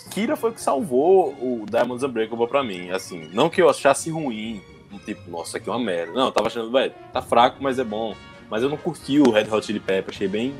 Kira 0.10 0.36
foi 0.36 0.52
o 0.52 0.54
que 0.54 0.62
salvou 0.62 1.34
o 1.34 1.66
Diamonds 1.70 2.04
Unbreakable 2.04 2.48
pra 2.48 2.64
mim. 2.64 2.90
Assim, 2.92 3.30
não 3.34 3.50
que 3.50 3.62
eu 3.62 3.70
achasse 3.70 4.10
ruim, 4.10 4.62
tipo, 5.06 5.30
nossa, 5.30 5.58
aqui 5.58 5.70
é 5.70 5.72
uma 5.74 5.84
merda. 5.84 6.14
Não, 6.14 6.28
eu 6.28 6.32
tava 6.32 6.48
achando, 6.48 6.72
velho, 6.72 6.94
tá 7.12 7.22
fraco, 7.22 7.58
mas 7.62 7.78
é 7.78 7.84
bom. 7.84 8.16
Mas 8.50 8.64
eu 8.64 8.70
não 8.70 8.78
curti 8.78 9.20
o 9.20 9.32
Red 9.32 9.48
Hot 9.52 9.66
Chili 9.66 9.80
Pepper, 9.80 10.14
achei 10.14 10.28
bem, 10.28 10.54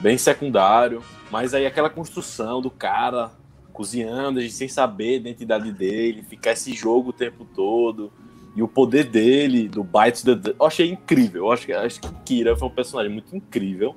bem 0.00 0.18
secundário. 0.18 1.02
Mas 1.30 1.54
aí 1.54 1.66
aquela 1.66 1.90
construção 1.90 2.60
do 2.60 2.70
cara 2.70 3.32
cozinhando, 3.72 4.38
a 4.38 4.42
gente 4.42 4.54
sem 4.54 4.68
saber 4.68 5.14
a 5.14 5.16
identidade 5.16 5.70
dele, 5.70 6.22
ficar 6.22 6.52
esse 6.52 6.72
jogo 6.72 7.10
o 7.10 7.12
tempo 7.12 7.44
todo. 7.54 8.12
E 8.54 8.62
o 8.62 8.68
poder 8.68 9.04
dele, 9.04 9.68
do 9.68 9.84
Bites 9.84 10.22
the 10.22 10.34
Dust, 10.34 10.56
eu 10.58 10.66
achei 10.66 10.90
incrível. 10.90 11.44
Eu 11.44 11.52
acho 11.52 11.66
que, 11.66 11.72
acho 11.74 12.00
que 12.00 12.08
Kira 12.24 12.56
foi 12.56 12.68
um 12.68 12.70
personagem 12.70 13.12
muito 13.12 13.36
incrível. 13.36 13.94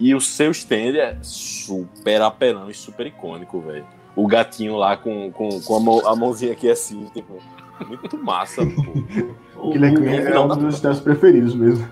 E 0.00 0.12
o 0.14 0.20
seu 0.20 0.50
stand 0.50 0.96
é 0.96 1.16
super 1.22 2.20
apelão 2.20 2.68
e 2.68 2.74
super 2.74 3.06
icônico, 3.06 3.60
velho. 3.60 3.86
O 4.16 4.26
gatinho 4.26 4.76
lá 4.76 4.96
com, 4.96 5.30
com, 5.30 5.60
com 5.60 5.76
a, 5.76 5.80
mão- 5.80 6.08
a 6.08 6.16
mãozinha 6.16 6.52
aqui 6.52 6.68
assim, 6.68 7.04
tipo, 7.14 7.40
muito 7.86 8.16
massa, 8.18 8.64
pô. 8.64 9.34
O- 9.56 9.72
Killer 9.72 9.94
Queen 9.94 10.08
é 10.16 10.30
não, 10.34 10.44
um 10.44 10.48
dos 10.48 10.82
meus 10.82 11.00
preferidos 11.00 11.54
mesmo. 11.54 11.88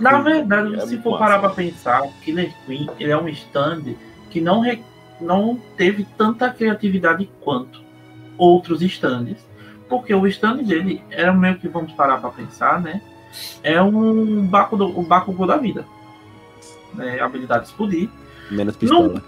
Na 0.00 0.20
verdade, 0.20 0.74
É 0.76 0.86
se 0.86 0.96
for 0.98 1.10
massa. 1.12 1.24
parar 1.24 1.38
pra 1.38 1.50
pensar, 1.50 2.02
Killer 2.24 2.50
Queen 2.64 2.88
ele 2.98 3.10
é 3.10 3.16
um 3.16 3.28
stand 3.28 3.82
que 4.30 4.40
não, 4.40 4.60
re- 4.60 4.82
não 5.20 5.60
teve 5.76 6.06
tanta 6.16 6.48
criatividade 6.50 7.28
quanto 7.42 7.82
outros 8.38 8.80
stands. 8.80 9.36
Porque 9.88 10.14
o 10.14 10.26
stand 10.28 10.62
dele 10.62 11.02
era 11.10 11.32
meio 11.32 11.58
que, 11.58 11.68
vamos 11.68 11.92
parar 11.92 12.18
pra 12.18 12.30
pensar, 12.30 12.80
né? 12.80 13.02
É 13.62 13.82
um 13.82 14.46
Bakugo, 14.46 14.84
o 14.84 15.02
Bakugou 15.02 15.46
da 15.46 15.56
vida. 15.56 15.84
Né? 16.94 17.20
Habilidade 17.20 17.64
de 17.64 17.70
explodir. 17.70 18.08
Menos 18.50 18.76
pistola. 18.76 19.22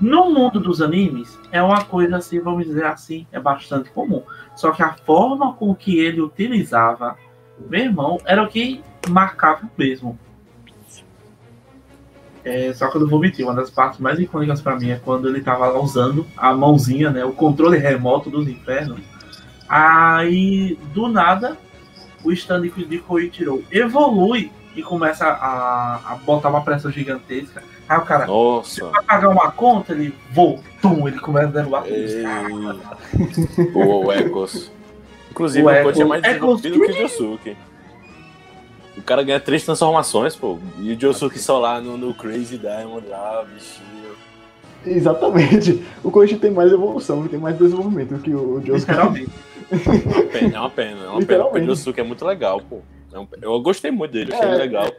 No 0.00 0.30
mundo 0.30 0.60
dos 0.60 0.82
animes, 0.82 1.38
é 1.50 1.62
uma 1.62 1.84
coisa 1.84 2.18
assim, 2.18 2.38
vamos 2.38 2.66
dizer 2.66 2.84
assim, 2.84 3.26
é 3.32 3.40
bastante 3.40 3.90
comum. 3.90 4.22
Só 4.54 4.70
que 4.70 4.82
a 4.82 4.92
forma 4.92 5.54
com 5.54 5.74
que 5.74 5.98
ele 5.98 6.20
utilizava, 6.20 7.16
meu 7.58 7.80
irmão, 7.80 8.18
era 8.26 8.42
o 8.42 8.48
que 8.48 8.82
marcava 9.08 9.68
mesmo. 9.76 10.18
É, 12.44 12.72
só 12.74 12.88
que 12.88 12.96
eu 12.96 13.00
não 13.00 13.08
vou 13.08 13.18
mentir, 13.18 13.44
uma 13.44 13.54
das 13.54 13.70
partes 13.70 13.98
mais 13.98 14.20
icônicas 14.20 14.60
pra 14.60 14.76
mim 14.76 14.90
é 14.90 15.00
quando 15.02 15.28
ele 15.28 15.40
tava 15.40 15.66
lá 15.66 15.80
usando 15.80 16.26
a 16.36 16.54
mãozinha, 16.54 17.10
né? 17.10 17.24
O 17.24 17.32
controle 17.32 17.76
remoto 17.76 18.30
dos 18.30 18.46
infernos. 18.46 19.00
Aí, 19.68 20.78
do 20.94 21.08
nada, 21.08 21.56
o 22.22 22.30
stand 22.32 22.68
de 22.68 22.98
Koichiro 22.98 23.64
evolui 23.70 24.52
e 24.76 24.82
começa 24.82 25.26
a, 25.26 26.12
a 26.12 26.14
botar 26.24 26.50
uma 26.50 26.62
pressão 26.62 26.90
gigantesca. 26.90 27.64
Aí 27.88 27.98
o 27.98 28.02
cara, 28.02 28.26
Nossa. 28.26 28.86
vai 28.86 29.02
pagar 29.04 29.28
uma 29.28 29.50
conta, 29.52 29.92
ele 29.92 30.12
voa, 30.32 30.58
tum, 30.82 31.06
ele 31.06 31.18
começa 31.20 31.48
a 31.48 31.50
derrubar 31.52 31.84
tudo. 31.84 32.80
O, 33.74 34.12
Ecos. 34.12 34.70
Inclusive, 35.30 35.64
O 35.66 35.70
o, 35.70 35.82
coach 35.82 36.00
é 36.00 36.04
mais 36.04 36.22
desenvolvido 36.22 36.80
que 36.80 36.90
o 36.90 37.08
Josuke. 37.08 37.56
O 38.96 39.02
cara 39.02 39.22
ganha 39.22 39.38
três 39.38 39.64
transformações, 39.64 40.34
pô. 40.34 40.58
E 40.78 40.92
o 40.94 41.00
Josuke 41.00 41.38
só 41.38 41.58
lá 41.58 41.80
no, 41.80 41.96
no 41.96 42.14
Crazy 42.14 42.58
Diamond 42.58 43.06
lá, 43.06 43.44
bichinho. 43.44 43.86
Exatamente. 44.84 45.84
O 46.02 46.10
Koichi 46.10 46.36
tem 46.36 46.50
mais 46.50 46.72
evolução, 46.72 47.26
tem 47.28 47.38
mais 47.38 47.56
desenvolvimento 47.58 48.14
do 48.14 48.18
que 48.20 48.34
o 48.34 48.60
Josuke. 48.64 48.90
Literalmente. 48.90 49.30
É 49.70 49.76
uma 50.16 50.24
pena, 50.24 50.56
é 50.56 50.60
uma 50.60 50.70
pena. 50.70 51.04
É 51.04 51.08
uma 51.10 51.50
pena, 51.50 51.64
o 51.64 51.66
Josuke 51.66 52.00
é 52.00 52.04
muito 52.04 52.24
legal, 52.24 52.60
pô. 52.60 52.80
É 53.12 53.18
um- 53.18 53.26
eu 53.42 53.60
gostei 53.60 53.90
muito 53.90 54.12
dele, 54.12 54.32
achei 54.32 54.44
É, 54.46 54.48
ele 54.50 54.58
legal. 54.58 54.90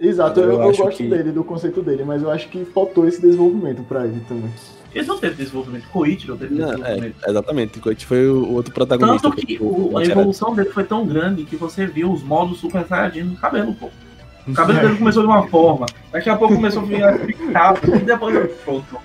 Exato, 0.00 0.40
eu, 0.40 0.46
Eu 0.52 0.62
eu 0.62 0.70
acho 0.70 0.82
gosto 0.82 0.96
que- 0.96 1.08
dele, 1.08 1.30
do 1.30 1.44
conceito 1.44 1.82
dele, 1.82 2.04
mas 2.04 2.22
eu 2.22 2.30
acho 2.30 2.48
que 2.48 2.64
faltou 2.64 3.06
esse 3.06 3.20
desenvolvimento 3.20 3.82
pra 3.82 4.06
ele 4.06 4.20
também. 4.26 4.50
Eles 4.94 5.06
não 5.06 5.18
teve 5.18 5.36
desenvolvimento. 5.36 5.86
Koichiro 5.92 6.36
teve 6.36 6.54
Não, 6.54 6.68
desenvolvimento. 6.70 7.16
é, 7.24 7.30
exatamente. 7.30 7.78
Coach 7.78 8.06
foi 8.06 8.26
o 8.28 8.50
outro 8.52 8.72
protagonista. 8.74 9.28
Tanto 9.30 9.46
que 9.46 9.58
o- 9.60 9.64
o- 9.64 9.92
o 9.92 9.98
a 9.98 10.04
evolução 10.04 10.54
dele 10.54 10.70
foi 10.70 10.82
tão 10.84 11.06
grande 11.06 11.44
que 11.44 11.54
você 11.54 11.86
viu 11.86 12.10
os 12.10 12.22
modos 12.22 12.58
Super 12.58 12.84
Saiyajin 12.86 13.22
no 13.24 13.36
cabelo, 13.36 13.72
pô. 13.74 13.88
O 14.48 14.52
cabelo 14.54 14.80
dele 14.80 14.96
começou 14.98 15.22
de 15.22 15.28
uma 15.28 15.46
forma, 15.46 15.86
daqui 16.10 16.28
a 16.30 16.34
pouco 16.36 16.54
começou 16.56 16.82
a 16.82 16.86
ficar 16.86 17.18
picado, 17.20 17.94
e 17.94 17.98
depois 18.00 18.50
pronto. 18.64 18.96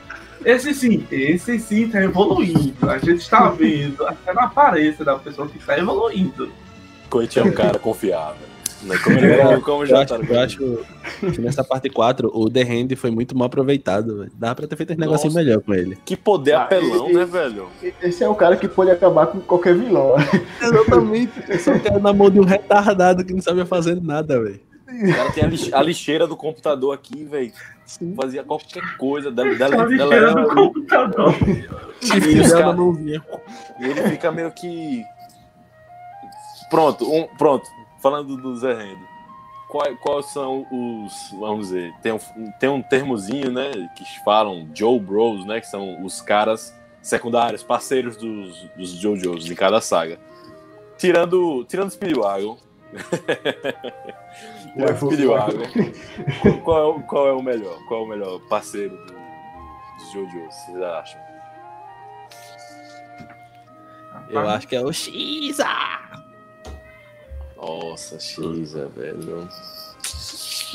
Esse 0.43 0.73
sim, 0.73 1.05
esse 1.11 1.59
sim 1.59 1.87
tá 1.89 2.01
evoluindo. 2.03 2.73
A 2.89 2.97
gente 2.99 3.17
está 3.19 3.49
vendo 3.49 4.05
até 4.07 4.33
na 4.33 4.43
aparência 4.45 5.03
da 5.03 5.15
pessoa 5.17 5.47
que 5.47 5.57
está 5.57 5.77
evoluindo. 5.77 6.49
Koichi 7.09 7.39
é 7.39 7.43
um 7.43 7.51
cara 7.51 7.77
confiável. 7.77 8.47
Né? 8.86 8.95
Como, 9.03 9.17
ele, 9.17 9.61
como 9.61 9.83
Eu 9.83 9.88
já 9.88 10.01
acho, 10.03 10.13
eu 10.15 10.39
acho 10.39 10.86
que 11.33 11.41
nessa 11.41 11.63
parte 11.63 11.89
4, 11.89 12.29
o 12.33 12.49
The 12.49 12.61
Hand 12.61 12.95
foi 12.95 13.09
muito 13.11 13.36
mal 13.38 13.47
aproveitado. 13.47 14.19
velho. 14.19 14.31
Dava 14.36 14.55
pra 14.55 14.67
ter 14.67 14.75
feito 14.75 14.93
um 14.93 14.97
negocinho 14.97 15.33
melhor 15.33 15.59
com 15.61 15.73
ele. 15.73 15.97
Que 16.05 16.15
poder 16.15 16.53
Ah, 16.53 16.63
apelão, 16.63 17.09
e- 17.09 17.13
né, 17.13 17.25
velho? 17.25 17.67
Esse 18.01 18.23
é 18.23 18.29
o 18.29 18.36
cara 18.36 18.55
que 18.55 18.67
pode 18.67 18.91
acabar 18.91 19.27
com 19.27 19.39
qualquer 19.41 19.75
vilão. 19.75 20.13
Exatamente. 20.61 21.59
Só 21.59 21.77
que 21.79 21.88
era 21.88 21.99
na 21.99 22.13
mão 22.13 22.29
de 22.29 22.39
um 22.39 22.45
retardado 22.45 23.25
que 23.25 23.33
não 23.33 23.41
sabia 23.41 23.65
fazer 23.65 24.01
nada, 24.01 24.41
velho. 24.41 24.61
O 24.88 25.13
cara 25.15 25.31
tem 25.31 25.43
a, 25.43 25.47
lix- 25.47 25.73
a 25.73 25.81
lixeira 25.81 26.27
do 26.27 26.38
computador 26.38 26.93
aqui, 26.93 27.25
velho. 27.25 27.51
Fazia 28.15 28.43
qualquer 28.43 28.83
coisa. 28.97 29.29
Dela, 29.31 29.53
dela, 29.55 29.77
Tá 29.77 29.86
dela 29.86 30.15
lixeira 30.15 30.33
do 30.36 30.47
computador. 30.55 31.36
E 32.01 32.39
os 32.39 32.51
cara-. 32.53 32.75
E 33.79 33.83
ele 33.89 34.01
fica 34.09 34.31
meio 34.31 34.51
que. 34.51 35.03
Pronto, 36.69 37.05
um, 37.11 37.27
pronto. 37.38 37.65
Falando 38.05 38.37
do 38.37 38.55
Zé 38.55 38.71
Rendo. 38.71 39.07
Quais, 39.67 39.97
quais 39.99 40.27
são 40.27 40.67
os. 40.71 41.11
Vamos 41.39 41.69
dizer, 41.69 41.91
tem 42.03 42.11
um, 42.11 42.19
tem 42.59 42.69
um 42.69 42.79
termozinho, 42.83 43.51
né? 43.51 43.71
Que 43.97 44.03
falam 44.23 44.69
Joe 44.75 44.99
Bros, 44.99 45.43
né? 45.43 45.59
Que 45.59 45.65
são 45.65 46.03
os 46.05 46.21
caras 46.21 46.71
secundários, 47.01 47.63
parceiros 47.63 48.15
dos, 48.15 48.61
dos 48.77 48.91
JoJo's 48.91 49.49
em 49.49 49.55
cada 49.55 49.81
saga. 49.81 50.19
Tirando, 50.99 51.65
tirando 51.65 51.89
Speedwagon. 51.89 52.59
O 54.75 54.95
Speedwagon. 55.07 55.63
qual, 56.63 56.63
qual 56.63 56.77
é, 56.77 56.91
o- 56.91 57.01
qual 57.01 57.27
é 57.27 57.33
o 57.33 57.41
melhor? 57.41 57.79
Qual 57.87 58.01
é 58.01 58.03
o 58.03 58.07
melhor 58.07 58.39
parceiro 58.47 58.95
do, 58.95 59.13
dos 59.97 60.11
JoJo's? 60.13 60.53
Vocês 60.53 60.79
acham? 60.83 61.19
Eu 64.29 64.47
acho 64.47 64.67
que 64.67 64.75
é 64.75 64.81
o 64.81 64.93
Xa! 64.93 66.04
Nossa, 67.66 68.20
X, 68.20 68.76
é, 68.76 68.86
velho. 68.86 69.47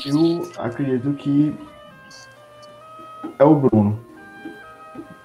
Eu 0.05 0.51
acredito 0.57 1.13
que 1.13 1.55
é 3.39 3.43
o 3.43 3.55
Bruno. 3.55 3.99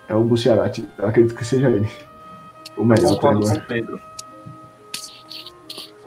É 0.09 0.15
o 0.15 0.23
Buciarati. 0.23 0.89
Eu 0.97 1.09
acredito 1.09 1.35
que 1.35 1.45
seja 1.45 1.69
ele. 1.69 1.89
O 2.77 2.85
melhor 2.85 3.07
até 3.13 3.15
Concordo 3.15 3.49
com 3.49 3.61
Pedro. 3.67 4.01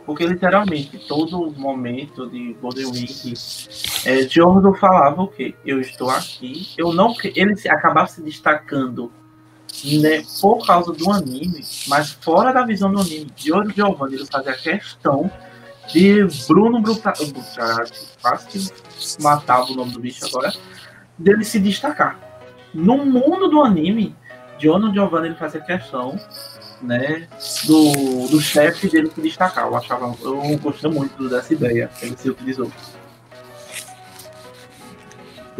Porque 0.06 0.26
literalmente, 0.26 0.98
todo 1.08 1.52
momento 1.52 2.28
de 2.30 2.54
Golden 2.54 2.88
Week, 2.88 3.34
é, 4.06 4.22
Jordan 4.28 4.74
falava 4.74 5.22
o 5.24 5.28
quê? 5.28 5.54
Eu 5.66 5.80
estou 5.82 6.10
aqui. 6.10 6.70
Eu 6.78 6.94
não 6.94 7.14
ele 7.24 7.56
se- 7.56 7.70
acabava 7.70 8.08
se 8.08 8.22
destacando 8.22 9.12
né, 10.02 10.24
por 10.42 10.66
causa 10.66 10.92
do 10.94 11.12
anime, 11.12 11.64
mas 11.88 12.12
fora 12.12 12.52
da 12.52 12.66
visão 12.66 12.92
do 12.92 13.00
anime, 13.00 13.32
Giorgio 13.36 13.72
Giovanni 13.76 14.16
ele 14.16 14.26
fazia 14.26 14.54
questão 14.54 15.30
de 15.92 16.26
Bruno 16.48 16.82
Bruta- 16.82 17.14
Brutarati, 17.14 18.08
quase 18.22 18.48
que 18.48 19.22
matava 19.22 19.72
o 19.72 19.76
nome 19.76 19.92
do 19.92 20.00
bicho 20.00 20.26
agora, 20.26 20.54
dele 21.18 21.44
se 21.44 21.60
destacar. 21.60 22.20
No 22.74 23.04
mundo 23.06 23.48
do 23.48 23.62
anime, 23.62 24.16
Giorgio 24.60 24.94
Giovanni 24.94 25.28
ele 25.28 25.36
fazia 25.36 25.62
questão 25.62 26.20
né, 26.82 27.28
do, 27.66 28.28
do 28.30 28.40
chefe 28.40 28.90
dele 28.90 29.12
se 29.14 29.22
destacar. 29.22 29.66
Eu 29.68 29.76
achava, 29.76 30.16
eu 30.22 30.58
gostei 30.62 30.90
muito 30.92 31.28
dessa 31.30 31.54
ideia 31.54 31.90
que 32.00 32.06
ele 32.06 32.18
se 32.18 32.30
utilizou. 32.30 32.72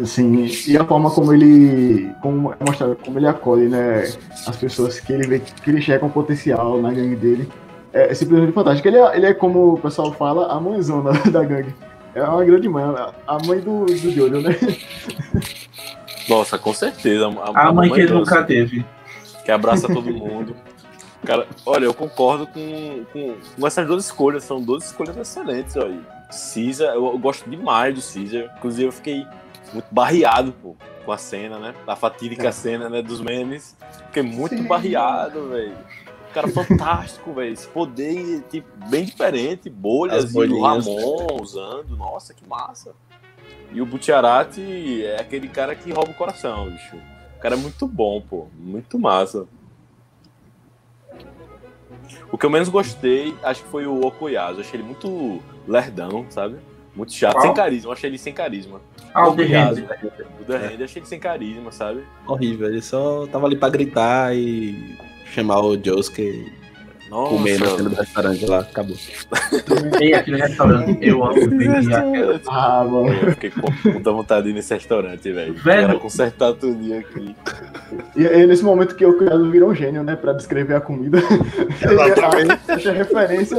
Assim, 0.02 0.50
e 0.66 0.78
a 0.78 0.84
forma 0.84 1.10
como 1.10 1.32
ele. 1.32 2.10
Como 2.22 2.52
é 2.52 2.56
mostrado, 2.66 2.96
como 2.96 3.18
ele 3.18 3.26
acolhe, 3.26 3.68
né? 3.68 4.04
As 4.46 4.56
pessoas 4.56 4.98
que 4.98 5.12
ele 5.12 5.26
vê 5.26 5.40
que 5.40 5.70
ele 5.70 5.82
chega 5.82 5.98
com 5.98 6.08
potencial 6.08 6.80
na 6.80 6.90
gangue 6.90 7.16
dele. 7.16 7.50
É, 7.92 8.14
simplesmente 8.14 8.52
fantástico. 8.52 8.86
Ele 8.88 8.98
é, 8.98 9.16
ele 9.16 9.26
é, 9.26 9.34
como 9.34 9.74
o 9.74 9.78
pessoal 9.80 10.12
fala, 10.12 10.52
a 10.52 10.60
mãezona 10.60 11.12
da 11.30 11.42
gangue. 11.44 11.74
É 12.14 12.22
uma 12.22 12.44
grande 12.44 12.68
mãe, 12.68 12.84
a 13.26 13.38
mãe 13.46 13.60
do, 13.60 13.84
do 13.86 13.96
Jojo, 13.96 14.40
né? 14.40 14.56
Nossa, 16.28 16.58
com 16.58 16.72
certeza. 16.72 17.28
A, 17.54 17.68
A 17.68 17.72
mãe 17.72 17.90
que 17.90 18.00
ele 18.00 18.12
nunca 18.12 18.42
teve. 18.42 18.84
Que 19.44 19.50
abraça 19.50 19.86
todo 19.86 20.12
mundo. 20.12 20.56
Cara, 21.24 21.46
olha, 21.66 21.84
eu 21.84 21.94
concordo 21.94 22.46
com, 22.46 23.04
com, 23.12 23.36
com 23.58 23.66
essas 23.66 23.86
duas 23.86 24.04
escolhas. 24.06 24.44
São 24.44 24.60
duas 24.60 24.86
escolhas 24.86 25.16
excelentes 25.16 25.76
aí. 25.76 26.00
Caesar, 26.54 26.94
eu, 26.94 27.06
eu 27.06 27.18
gosto 27.18 27.48
demais 27.48 27.94
do 27.94 28.00
Caesar. 28.00 28.54
Inclusive, 28.56 28.88
eu 28.88 28.92
fiquei 28.92 29.26
muito 29.72 29.86
barreado 29.90 30.52
pô, 30.52 30.76
com 31.04 31.12
a 31.12 31.18
cena, 31.18 31.58
né? 31.58 31.74
A 31.86 31.94
fatídica 31.94 32.48
É. 32.48 32.52
cena 32.52 32.88
né, 32.88 33.02
dos 33.02 33.20
memes. 33.20 33.76
Fiquei 34.06 34.22
muito 34.22 34.56
Sim. 34.56 34.64
barreado, 34.64 35.48
velho. 35.48 35.74
Cara 36.32 36.48
fantástico, 36.48 37.32
velho. 37.32 37.52
Esse 37.52 37.66
poder 37.66 38.42
tipo, 38.50 38.68
bem 38.88 39.04
diferente. 39.04 39.68
Bolhas 39.68 40.24
As 40.24 40.34
e 40.34 40.38
o. 40.38 40.62
Ramon 40.62 41.38
usando. 41.42 41.96
Nossa, 41.96 42.32
que 42.32 42.46
massa. 42.46 42.92
E 43.72 43.80
o 43.80 43.86
Butiarati 43.86 45.04
é 45.04 45.20
aquele 45.20 45.48
cara 45.48 45.74
que 45.74 45.92
rouba 45.92 46.10
o 46.10 46.14
coração, 46.14 46.70
bicho. 46.70 46.96
O 47.36 47.40
cara 47.40 47.54
é 47.54 47.58
muito 47.58 47.86
bom, 47.86 48.20
pô. 48.20 48.48
Muito 48.58 48.98
massa. 48.98 49.46
O 52.30 52.38
que 52.38 52.46
eu 52.46 52.50
menos 52.50 52.68
gostei, 52.68 53.34
acho 53.42 53.62
que 53.62 53.68
foi 53.68 53.86
o 53.86 54.00
Okuyasu. 54.04 54.60
Achei 54.60 54.78
ele 54.78 54.86
muito 54.86 55.40
lerdão, 55.66 56.26
sabe? 56.30 56.56
Muito 56.94 57.12
chato. 57.12 57.34
Qual? 57.34 57.42
Sem 57.42 57.54
carisma. 57.54 57.88
Eu 57.88 57.92
achei 57.92 58.10
ele 58.10 58.18
sem 58.18 58.32
carisma. 58.32 58.80
Ah, 59.14 59.28
o 59.28 59.34
The 59.34 59.44
Hand. 59.44 59.84
O 60.40 60.44
The 60.44 60.56
Hand, 60.56 60.78
eu 60.78 60.84
achei 60.84 61.00
ele 61.00 61.08
sem 61.08 61.20
carisma, 61.20 61.72
sabe? 61.72 62.04
Horrível. 62.26 62.68
Ele 62.68 62.82
só 62.82 63.26
tava 63.28 63.46
ali 63.46 63.56
pra 63.56 63.68
gritar 63.68 64.34
e 64.34 64.96
chamar 65.30 65.60
o 65.60 65.76
Josuke 65.82 66.52
Nossa. 67.08 67.30
comer 67.30 67.58
na 67.60 67.66
cena 67.66 67.88
do 67.88 67.94
restaurante 67.96 68.46
lá. 68.46 68.58
Acabou. 68.60 68.96
Tem 69.98 70.14
aquele 70.14 70.36
restaurante. 70.40 70.98
Eu 71.00 71.24
amo. 71.24 71.32
aquele- 71.32 72.40
Ah, 72.48 72.84
mano. 72.88 73.08
Eu 73.12 73.30
fiquei 73.32 73.50
com 73.50 73.72
muita 73.88 74.12
vontade 74.12 74.44
de 74.44 74.50
ir 74.50 74.52
nesse 74.54 74.72
restaurante, 74.74 75.32
velho. 75.32 75.54
Velho. 75.54 75.86
Quero 75.88 76.00
consertar 76.00 76.52
tudo 76.54 76.94
aqui. 76.94 77.34
E 78.16 78.26
é 78.26 78.46
nesse 78.46 78.62
momento 78.64 78.94
que 78.94 79.04
o 79.04 79.16
criado 79.18 79.50
virou 79.50 79.70
um 79.70 79.74
gênio, 79.74 80.02
né? 80.02 80.14
Pra 80.16 80.32
descrever 80.32 80.74
a 80.74 80.80
comida. 80.80 81.18
Exatamente. 81.80 82.60
Essa 82.68 82.92
referência. 82.92 83.56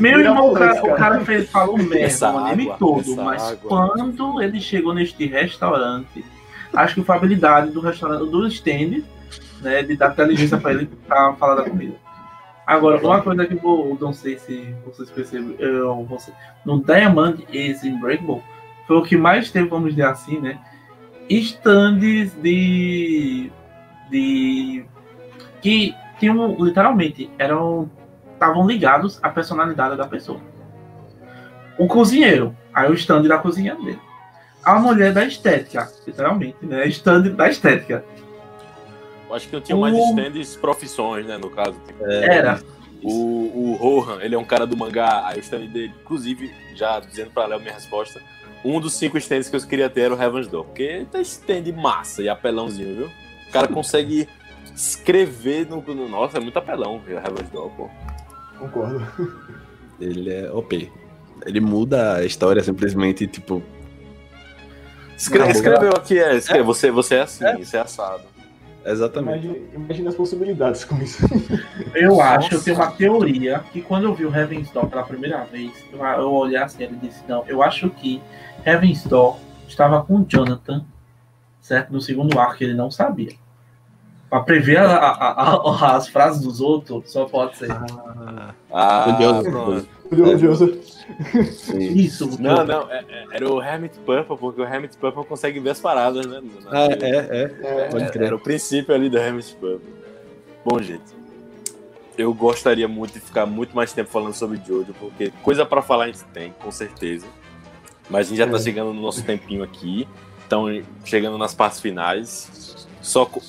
Meu 0.00 0.20
irmão, 0.20 0.50
o 0.52 0.54
cara, 0.54 0.82
o 0.84 0.94
cara 0.94 1.20
fez, 1.20 1.50
falou 1.50 1.76
merda 1.76 1.98
Essa 2.00 2.32
o 2.32 2.38
anime 2.38 2.72
todo, 2.78 3.16
mas 3.16 3.42
água. 3.42 3.58
quando 3.68 4.42
ele 4.42 4.60
chegou 4.60 4.94
neste 4.94 5.26
restaurante, 5.26 6.24
acho 6.74 6.94
que 6.94 7.02
foi 7.02 7.14
a 7.14 7.18
habilidade 7.18 7.70
do 7.70 7.80
restaurante, 7.80 8.30
do 8.30 8.46
stand, 8.48 9.02
né, 9.60 9.82
de 9.82 9.96
dar 9.96 10.12
inteligência 10.12 10.58
pra 10.58 10.72
ele 10.72 10.86
pra 11.06 11.34
falar 11.34 11.56
da 11.56 11.64
comida. 11.64 11.94
Agora, 12.66 13.00
uma 13.02 13.22
coisa 13.22 13.46
que 13.46 13.54
eu 13.54 13.96
não 13.98 14.12
sei 14.12 14.38
se 14.38 14.74
vocês 14.84 15.10
perceberam, 15.10 16.04
você, 16.04 16.32
no 16.66 16.84
Diamond 16.84 17.46
Is 17.50 17.82
Unbreakable, 17.82 18.42
foi 18.86 18.96
o 18.96 19.02
que 19.02 19.16
mais 19.16 19.50
teve, 19.50 19.68
vamos 19.68 19.90
dizer 19.90 20.06
assim, 20.06 20.38
né, 20.38 20.58
stands 21.30 22.32
de, 22.42 23.50
de, 24.10 24.84
que 25.60 25.94
tinham, 26.18 26.56
literalmente, 26.62 27.30
eram, 27.38 27.90
estavam 28.34 28.66
ligados 28.66 29.18
à 29.22 29.28
personalidade 29.28 29.96
da 29.96 30.06
pessoa. 30.06 30.40
O 31.78 31.86
cozinheiro, 31.86 32.56
aí 32.74 32.90
o 32.90 32.94
stand 32.94 33.22
da 33.22 33.38
cozinha 33.38 33.74
dele. 33.76 34.00
a 34.64 34.78
mulher 34.78 35.12
da 35.12 35.24
estética, 35.24 35.90
literalmente, 36.06 36.58
né? 36.62 36.86
Stand 36.88 37.30
da 37.30 37.48
estética. 37.48 38.04
Eu 39.28 39.34
acho 39.34 39.48
que 39.48 39.54
eu 39.56 39.60
tinha 39.60 39.76
mais 39.76 39.94
O- 39.94 40.10
stands 40.10 40.56
profissões, 40.56 41.26
né, 41.26 41.36
no 41.38 41.50
caso. 41.50 41.74
Tipo, 41.86 42.04
Era. 42.06 42.60
O, 43.02 43.10
o 43.54 43.76
Rohan, 43.76 44.20
ele 44.22 44.34
é 44.34 44.38
um 44.38 44.44
cara 44.44 44.66
do 44.66 44.76
mangá, 44.76 45.22
aí 45.26 45.36
o 45.38 45.40
stand 45.40 45.66
dele, 45.66 45.92
inclusive, 46.02 46.52
já 46.74 46.98
dizendo 46.98 47.30
pra 47.30 47.46
Léo 47.46 47.60
minha 47.60 47.72
resposta, 47.72 48.20
um 48.64 48.80
dos 48.80 48.94
cinco 48.94 49.16
stands 49.18 49.48
que 49.48 49.54
eu 49.54 49.60
queria 49.60 49.88
ter 49.88 50.00
era 50.02 50.14
o 50.14 50.20
Heaven's 50.20 50.48
Door, 50.48 50.64
porque 50.64 51.06
tá 51.12 51.20
stand 51.20 51.70
massa 51.76 52.22
e 52.22 52.28
apelãozinho, 52.28 52.96
viu? 52.96 53.06
O 53.48 53.52
cara 53.52 53.68
consegue 53.68 54.28
escrever 54.74 55.66
no, 55.68 55.80
no- 55.80 56.08
Nossa, 56.08 56.38
é 56.38 56.40
muito 56.40 56.58
apelão, 56.58 56.98
viu, 56.98 57.16
o 57.16 57.20
Heaven's 57.20 57.48
Door, 57.50 57.70
pô. 57.76 57.88
Concordo. 58.58 59.06
Ele 60.00 60.32
é 60.32 60.50
OP. 60.50 60.90
Ele 61.46 61.60
muda 61.60 62.14
a 62.16 62.24
história 62.24 62.62
simplesmente, 62.64 63.26
tipo. 63.28 63.62
Escre- 65.16 65.38
Não, 65.40 65.50
escreveu 65.50 65.90
aqui, 65.90 66.18
é, 66.18 66.34
escreve, 66.36 66.64
Você, 66.64 66.90
você 66.90 67.14
é 67.16 67.20
assim, 67.22 67.44
você 67.64 67.76
é 67.76 67.80
assado. 67.80 68.22
Exatamente. 68.90 69.46
Imagina, 69.46 69.66
imagina 69.74 70.08
as 70.10 70.14
possibilidades 70.14 70.84
com 70.84 70.96
isso. 70.96 71.24
Eu 71.94 72.20
acho, 72.20 72.54
eu 72.54 72.62
tenho 72.62 72.76
uma 72.76 72.90
teoria 72.90 73.60
que 73.72 73.80
quando 73.82 74.04
eu 74.04 74.14
vi 74.14 74.24
o 74.24 74.34
Heaven's 74.34 74.70
Door 74.70 74.86
pela 74.88 75.02
primeira 75.02 75.44
vez, 75.44 75.72
eu, 75.92 76.04
eu 76.04 76.32
olhei 76.32 76.56
assim 76.58 76.84
e 76.84 76.86
disse, 76.96 77.22
não, 77.28 77.44
eu 77.46 77.62
acho 77.62 77.90
que 77.90 78.22
Heaven's 78.64 79.04
Door 79.04 79.36
estava 79.66 80.02
com 80.02 80.16
o 80.20 80.24
Jonathan, 80.26 80.84
certo? 81.60 81.92
No 81.92 82.00
segundo 82.00 82.38
arco, 82.38 82.56
que 82.56 82.64
ele 82.64 82.74
não 82.74 82.90
sabia. 82.90 83.32
Pra 84.30 84.40
prever 84.40 84.78
a- 84.78 84.84
a- 84.96 85.54
a- 85.54 85.96
as 85.96 86.06
frases 86.08 86.42
dos 86.42 86.60
outros, 86.60 87.10
só 87.10 87.24
pode 87.24 87.56
ser. 87.56 87.70
Ah, 88.70 89.04
Curioso. 89.04 89.50
pronto. 89.50 89.88
Curioso. 90.08 90.78
Isso. 91.78 92.40
Não, 92.40 92.64
não, 92.64 92.90
é- 92.90 93.04
é- 93.08 93.26
era 93.32 93.50
o 93.52 93.62
Hermit 93.62 93.98
Purple, 94.00 94.36
porque 94.36 94.60
o 94.60 94.64
Hermit 94.64 94.96
Purple 94.96 95.24
consegue 95.24 95.58
ver 95.60 95.70
as 95.70 95.80
paradas, 95.80 96.26
né? 96.26 96.40
na- 96.64 96.70
Ah, 96.70 96.88
é, 96.90 97.08
é. 97.08 97.54
É, 97.62 97.88
Pode 97.88 98.04
É, 98.04 98.08
crer. 98.10 98.26
Era 98.26 98.36
o 98.36 98.40
princípio 98.40 98.94
ali 98.94 99.08
do 99.08 99.18
Hermit 99.18 99.54
Purple. 99.56 99.94
Bom, 100.64 100.80
gente. 100.82 101.16
Eu 102.16 102.34
gostaria 102.34 102.88
muito 102.88 103.12
de 103.14 103.20
ficar 103.20 103.46
muito 103.46 103.74
mais 103.76 103.92
tempo 103.92 104.10
falando 104.10 104.34
sobre 104.34 104.60
Jojo, 104.66 104.92
porque 104.98 105.30
coisa 105.42 105.64
pra 105.64 105.80
falar 105.80 106.04
a 106.04 106.06
gente 106.08 106.24
tem, 106.34 106.52
com 106.60 106.70
certeza. 106.70 107.26
Mas 108.10 108.26
a 108.26 108.30
gente 108.30 108.38
já 108.38 108.46
tá 108.46 108.58
chegando 108.58 108.92
no 108.92 109.00
nosso 109.00 109.22
tempinho 109.22 109.62
aqui. 109.62 110.08
Então, 110.46 110.64
chegando 111.04 111.38
nas 111.38 111.54
partes 111.54 111.78
finais. 111.80 112.86
Só 113.02 113.24
co- 113.24 113.42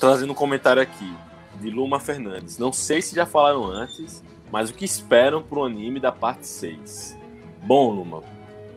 trazendo 0.00 0.32
um 0.32 0.34
comentário 0.34 0.82
aqui 0.82 1.12
de 1.60 1.70
Luma 1.70 2.00
Fernandes. 2.00 2.58
Não 2.58 2.72
sei 2.72 3.00
se 3.00 3.14
já 3.14 3.24
falaram 3.24 3.64
antes, 3.66 4.22
mas 4.50 4.70
o 4.70 4.74
que 4.74 4.84
esperam 4.84 5.42
pro 5.42 5.64
anime 5.64 6.00
da 6.00 6.12
parte 6.12 6.46
6? 6.46 7.16
Bom, 7.62 7.90
Luma, 7.90 8.22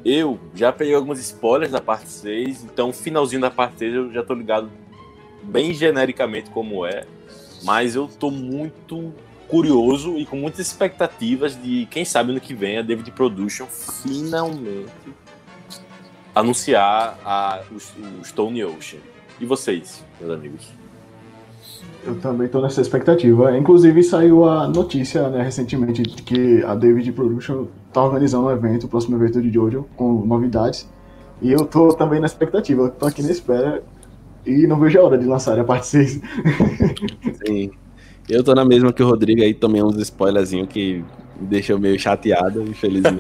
eu 0.03 0.39
já 0.55 0.72
peguei 0.72 0.95
alguns 0.95 1.20
spoilers 1.20 1.72
da 1.72 1.82
parte 1.82 2.09
6, 2.09 2.63
então 2.63 2.93
finalzinho 2.93 3.41
da 3.41 3.51
parte 3.51 3.80
6 3.80 3.93
eu 3.93 4.11
já 4.11 4.24
tô 4.24 4.34
ligado 4.34 4.70
bem 5.43 5.74
genericamente 5.74 6.49
como 6.49 6.86
é, 6.86 7.05
mas 7.63 7.95
eu 7.95 8.07
tô 8.07 8.32
muito 8.32 9.13
curioso 9.47 10.17
e 10.17 10.26
com 10.26 10.38
muitas 10.38 10.59
expectativas 10.59 11.61
de 11.61 11.88
quem 11.89 12.05
sabe 12.05 12.32
no 12.32 12.39
que 12.39 12.53
vem 12.53 12.78
a 12.78 12.82
David 12.82 13.11
Production 13.11 13.65
finalmente 13.67 14.91
anunciar 16.34 17.20
a, 17.26 17.61
o, 17.72 17.76
o 17.76 18.24
Stone 18.24 18.63
Ocean. 18.63 18.99
E 19.39 19.45
vocês, 19.45 20.05
meus 20.20 20.32
amigos? 20.32 20.79
Eu 22.10 22.16
também 22.16 22.47
tô 22.47 22.60
nessa 22.60 22.82
expectativa. 22.82 23.55
Inclusive 23.55 24.01
saiu 24.01 24.43
a 24.43 24.68
notícia 24.68 25.30
né, 25.30 25.43
recentemente 25.43 26.01
de 26.01 26.24
que 26.24 26.64
a 26.64 26.74
David 26.74 27.12
Production 27.12 27.66
tá 27.93 28.03
organizando 28.03 28.47
um 28.47 28.51
evento, 28.51 28.86
o 28.86 28.89
próximo 28.89 29.16
evento 29.16 29.39
de 29.39 29.51
Jojo, 29.51 29.86
com 29.95 30.26
novidades. 30.26 30.89
E 31.39 31.51
eu 31.51 31.66
tô 31.66 31.93
também 31.93 32.20
na 32.20 32.26
expectativa, 32.26 32.89
tô 32.89 33.05
aqui 33.05 33.22
na 33.22 33.30
espera 33.30 33.84
e 34.43 34.66
não 34.66 34.80
vejo 34.80 34.99
a 34.99 35.03
hora 35.03 35.18
de 35.20 35.26
lançar 35.26 35.60
a 35.60 35.64
parte 35.64 35.86
6. 35.86 36.22
Sim. 37.45 37.72
Eu 38.28 38.43
tô 38.43 38.55
na 38.55 38.66
mesma 38.66 38.91
que 38.91 39.03
o 39.03 39.07
Rodrigo 39.07 39.43
aí, 39.43 39.53
tomei 39.53 39.84
uns 39.84 39.95
spoilerzinhos 39.97 40.68
que 40.68 41.03
me 41.39 41.47
deixou 41.47 41.78
meio 41.78 41.99
chateado, 41.99 42.64
infelizmente. 42.64 43.20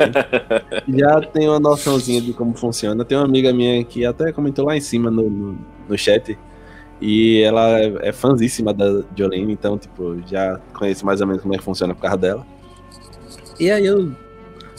Já 0.89 1.21
tenho 1.21 1.51
uma 1.51 1.59
noçãozinha 1.59 2.21
de 2.21 2.33
como 2.33 2.55
funciona. 2.55 3.05
Tem 3.05 3.15
uma 3.17 3.25
amiga 3.25 3.53
minha 3.53 3.83
que 3.83 4.03
até 4.03 4.31
comentou 4.31 4.65
lá 4.65 4.75
em 4.75 4.81
cima 4.81 5.11
no, 5.11 5.29
no, 5.29 5.57
no 5.87 5.97
chat. 5.97 6.35
E 7.01 7.41
ela 7.41 7.79
é, 7.79 8.09
é 8.09 8.11
fãzíssima 8.11 8.73
da 8.73 9.03
Jolene, 9.15 9.53
então, 9.53 9.77
tipo, 9.77 10.21
já 10.27 10.59
conheço 10.73 11.05
mais 11.05 11.21
ou 11.21 11.27
menos 11.27 11.41
como 11.41 11.53
é 11.53 11.57
que 11.57 11.63
funciona 11.63 11.95
por 11.95 12.01
causa 12.01 12.17
dela. 12.17 12.45
E 13.59 13.71
aí 13.71 13.85
eu 13.85 14.11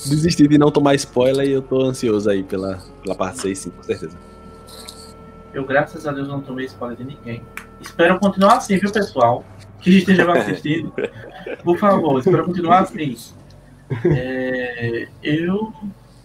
desisti 0.07 0.47
de 0.47 0.59
não 0.59 0.71
tomar 0.71 0.95
spoiler 0.95 1.47
e 1.47 1.53
eu 1.53 1.63
tô 1.63 1.83
ansioso 1.83 2.29
aí 2.29 2.43
pela, 2.43 2.79
pela 3.03 3.15
parte 3.15 3.41
6, 3.41 3.59
sim, 3.59 3.71
com 3.71 3.83
certeza. 3.83 4.17
Eu, 5.53 5.65
graças 5.65 6.07
a 6.07 6.13
Deus, 6.13 6.29
não 6.29 6.41
tomei 6.41 6.67
spoiler 6.67 6.97
de 6.97 7.05
ninguém. 7.05 7.43
Espero 7.81 8.19
continuar 8.19 8.59
assim, 8.59 8.79
viu, 8.79 8.93
pessoal? 8.93 9.45
Que 9.81 9.99
esteja 9.99 10.31
assistindo. 10.33 10.93
Por 11.65 11.79
favor, 11.79 12.19
espero 12.19 12.45
continuar 12.45 12.81
assim. 12.81 13.17
É, 14.05 15.09
eu, 15.23 15.73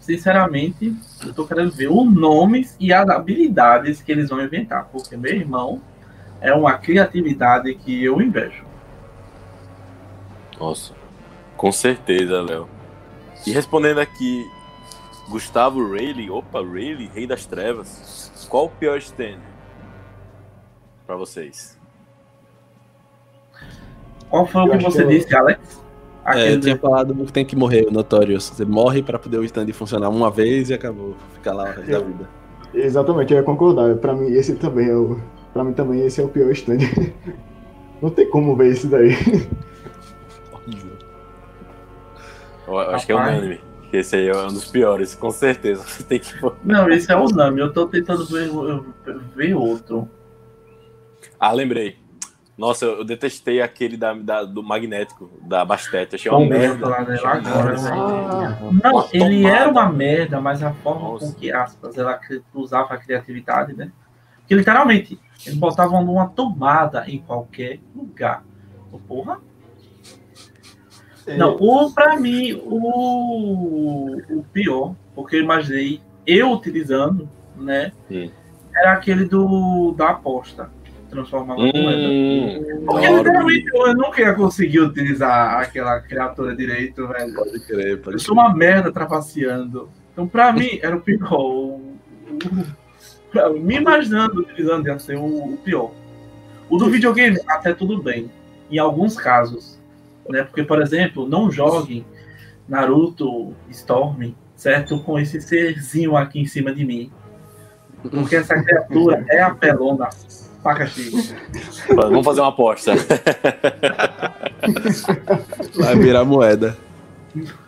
sinceramente, 0.05 0.95
eu 1.25 1.33
tô 1.33 1.45
querendo 1.45 1.71
ver 1.71 1.89
os 1.89 2.13
nomes 2.13 2.75
e 2.79 2.93
as 2.93 3.09
habilidades 3.09 4.01
que 4.01 4.11
eles 4.11 4.29
vão 4.29 4.41
inventar. 4.41 4.85
Porque, 4.91 5.17
meu 5.17 5.33
irmão, 5.33 5.81
é 6.39 6.53
uma 6.53 6.77
criatividade 6.77 7.73
que 7.75 8.03
eu 8.03 8.21
invejo. 8.21 8.63
Nossa, 10.59 10.93
com 11.57 11.71
certeza, 11.71 12.41
Léo. 12.41 12.69
E 13.45 13.51
respondendo 13.51 13.99
aqui, 13.99 14.45
Gustavo 15.29 15.91
Rayleigh, 15.91 16.29
opa, 16.29 16.59
Rayleigh, 16.61 17.09
Rei 17.13 17.27
das 17.27 17.45
Trevas. 17.45 18.47
Qual 18.49 18.65
o 18.65 18.69
pior 18.69 18.97
stand 18.99 19.39
pra 21.05 21.15
vocês? 21.15 21.77
Qual 24.29 24.45
foi 24.45 24.61
o 24.63 24.71
que 24.71 24.83
você 24.83 24.99
que 24.99 25.03
eu- 25.03 25.09
disse, 25.09 25.35
Alex? 25.35 25.84
É, 26.25 26.29
Aquele 26.29 26.55
eu 26.55 26.59
tinha 26.59 26.77
falado 26.77 27.13
que 27.13 27.31
tem 27.31 27.45
que 27.45 27.55
morrer, 27.55 27.85
o 27.87 27.91
Notorious. 27.91 28.49
Você 28.49 28.65
morre 28.65 29.03
pra 29.03 29.19
poder 29.19 29.37
o 29.37 29.43
stand 29.43 29.71
funcionar 29.73 30.09
uma 30.09 30.31
vez 30.31 30.69
e 30.69 30.73
acabou. 30.73 31.15
Fica 31.33 31.53
lá 31.53 31.63
o 31.63 31.67
resto 31.67 31.91
da 31.91 31.99
vida. 31.99 32.29
Exatamente, 32.73 33.31
eu 33.31 33.37
ia 33.37 33.43
concordar. 33.43 33.95
Pra 33.97 34.13
mim, 34.13 34.31
esse 34.31 34.55
também 34.55 34.89
é 34.89 34.95
o. 34.95 35.19
Pra 35.53 35.63
mim 35.63 35.73
também 35.73 36.03
esse 36.03 36.19
é 36.19 36.23
o 36.23 36.27
pior 36.27 36.51
stand. 36.51 36.79
Não 38.01 38.09
tem 38.09 38.27
como 38.29 38.55
ver 38.55 38.71
esse 38.71 38.87
daí. 38.87 39.11
Horrível. 40.51 40.97
Eu 42.67 42.79
acho 42.79 43.05
que 43.05 43.11
é 43.11 43.15
unânime. 43.15 43.59
Esse 43.93 44.15
aí 44.15 44.27
é 44.27 44.35
um 44.35 44.47
dos 44.47 44.65
piores, 44.65 45.15
com 45.15 45.31
certeza. 45.31 45.83
Você 45.87 46.03
tem 46.03 46.19
que. 46.19 46.33
Não, 46.63 46.89
esse 46.89 47.11
é 47.11 47.15
o 47.15 47.27
Nami. 47.29 47.61
Eu 47.61 47.71
tô 47.71 47.85
tentando 47.87 48.25
ver, 48.25 48.49
ver 49.35 49.53
outro. 49.53 50.09
Ah, 51.39 51.51
lembrei. 51.51 51.97
Nossa, 52.57 52.85
eu 52.85 53.03
detestei 53.03 53.61
aquele 53.61 53.97
da, 53.97 54.13
da- 54.13 54.43
do 54.45 54.63
magnético, 54.63 55.29
da 55.41 55.65
Bastet. 55.65 56.15
Achei 56.15 56.31
uma 56.31 56.39
Vamos 56.39 56.57
merda. 56.57 56.85
agora. 56.87 57.75
Ah, 57.91 58.57
Não, 58.61 58.69
Uma 58.91 59.07
ele 59.11 59.41
tomada. 59.41 59.57
era 59.59 59.69
uma 59.71 59.89
merda, 59.89 60.39
mas 60.39 60.63
a 60.63 60.71
forma 60.73 61.01
Nossa. 61.09 61.25
com 61.27 61.33
que 61.33 61.51
aspas 61.51 61.97
ela 61.97 62.17
usava 62.53 62.93
a 62.93 62.97
criatividade, 62.97 63.73
né? 63.75 63.91
Que 64.47 64.55
literalmente 64.55 65.19
eles 65.45 65.57
botavam 65.57 66.01
numa 66.05 66.27
tomada 66.29 67.03
em 67.09 67.19
qualquer 67.19 67.79
lugar. 67.93 68.43
Ô, 68.89 68.99
Porra. 68.99 69.39
é, 71.27 71.35
Não, 71.35 71.57
o 71.59 71.91
pra 71.91 72.15
mim 72.17 72.53
o, 72.63 74.17
o 74.39 74.43
pior, 74.53 74.95
porque 75.13 75.35
eu 75.35 75.41
imaginei 75.43 75.99
eu 76.25 76.51
utilizando, 76.51 77.27
né? 77.55 77.91
Hum. 78.09 78.29
Era 78.73 78.93
aquele 78.93 79.25
do 79.25 79.93
da 79.97 80.09
aposta. 80.11 80.69
Transformava 81.15 81.61
a 81.61 81.63
moeda. 81.63 81.77
Hum, 81.79 82.83
Porque 82.85 83.05
adoro. 83.05 83.17
literalmente 83.23 83.65
eu 83.73 83.93
nunca 83.95 84.21
ia 84.21 84.33
conseguir 84.33 84.79
utilizar 84.81 85.59
aquela 85.61 85.99
criatura 86.01 86.55
direito, 86.55 87.07
velho. 87.07 87.33
Pode 87.33 87.59
crer, 87.65 87.87
Eu 87.87 87.97
pode 87.99 88.21
sou 88.21 88.35
crer. 88.35 88.45
uma 88.45 88.53
merda 88.55 88.91
trapaceando. 88.91 89.89
Então, 90.11 90.27
pra 90.27 90.51
mim, 90.51 90.79
era 90.81 90.95
o 90.95 91.01
pior. 91.01 91.79
Me 93.61 93.75
imaginando 93.75 94.41
utilizando 94.41 94.87
ia 94.87 94.99
ser 94.99 95.17
o, 95.17 95.53
o 95.53 95.57
pior. 95.57 95.91
O 96.69 96.77
do 96.77 96.89
videogame, 96.89 97.37
até 97.47 97.73
tudo 97.73 98.01
bem. 98.01 98.29
Em 98.69 98.77
alguns 98.77 99.17
casos. 99.17 99.79
Né? 100.29 100.43
Porque, 100.43 100.63
por 100.63 100.81
exemplo, 100.81 101.27
não 101.27 101.51
joguem 101.51 102.05
Naruto 102.67 103.53
Storm, 103.69 104.33
certo? 104.55 104.99
Com 104.99 105.19
esse 105.19 105.39
serzinho 105.39 106.17
aqui 106.17 106.39
em 106.39 106.45
cima 106.45 106.73
de 106.73 106.83
mim. 106.83 107.11
Porque 108.09 108.35
essa 108.35 108.61
criatura 108.61 109.23
é 109.29 109.41
apelona. 109.41 110.09
Paca 110.65 110.87
chique. 110.87 111.35
Vamos 111.93 112.25
fazer 112.25 112.41
uma 112.41 112.49
aposta. 112.49 112.93
Vai 115.75 115.95
virar 115.95 116.25
moeda. 116.25 116.75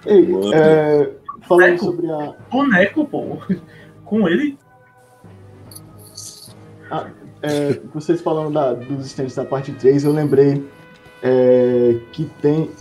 Ei, 0.03 0.27
é, 0.51 1.11
falando 1.47 1.77
sobre 1.77 2.09
a, 2.11 2.33
Boneco, 2.49 3.05
pô. 3.05 3.37
Com 4.03 4.27
ele, 4.27 4.57
É, 7.43 7.79
vocês 7.93 8.19
falando 8.19 8.51
da- 8.51 8.73
dos 8.73 9.05
stands 9.05 9.35
da 9.35 9.45
parte 9.45 9.71
3, 9.73 10.03
eu 10.03 10.11
lembrei 10.11 10.65
é, 11.21 11.97
que 12.13 12.25
tem 12.41 12.71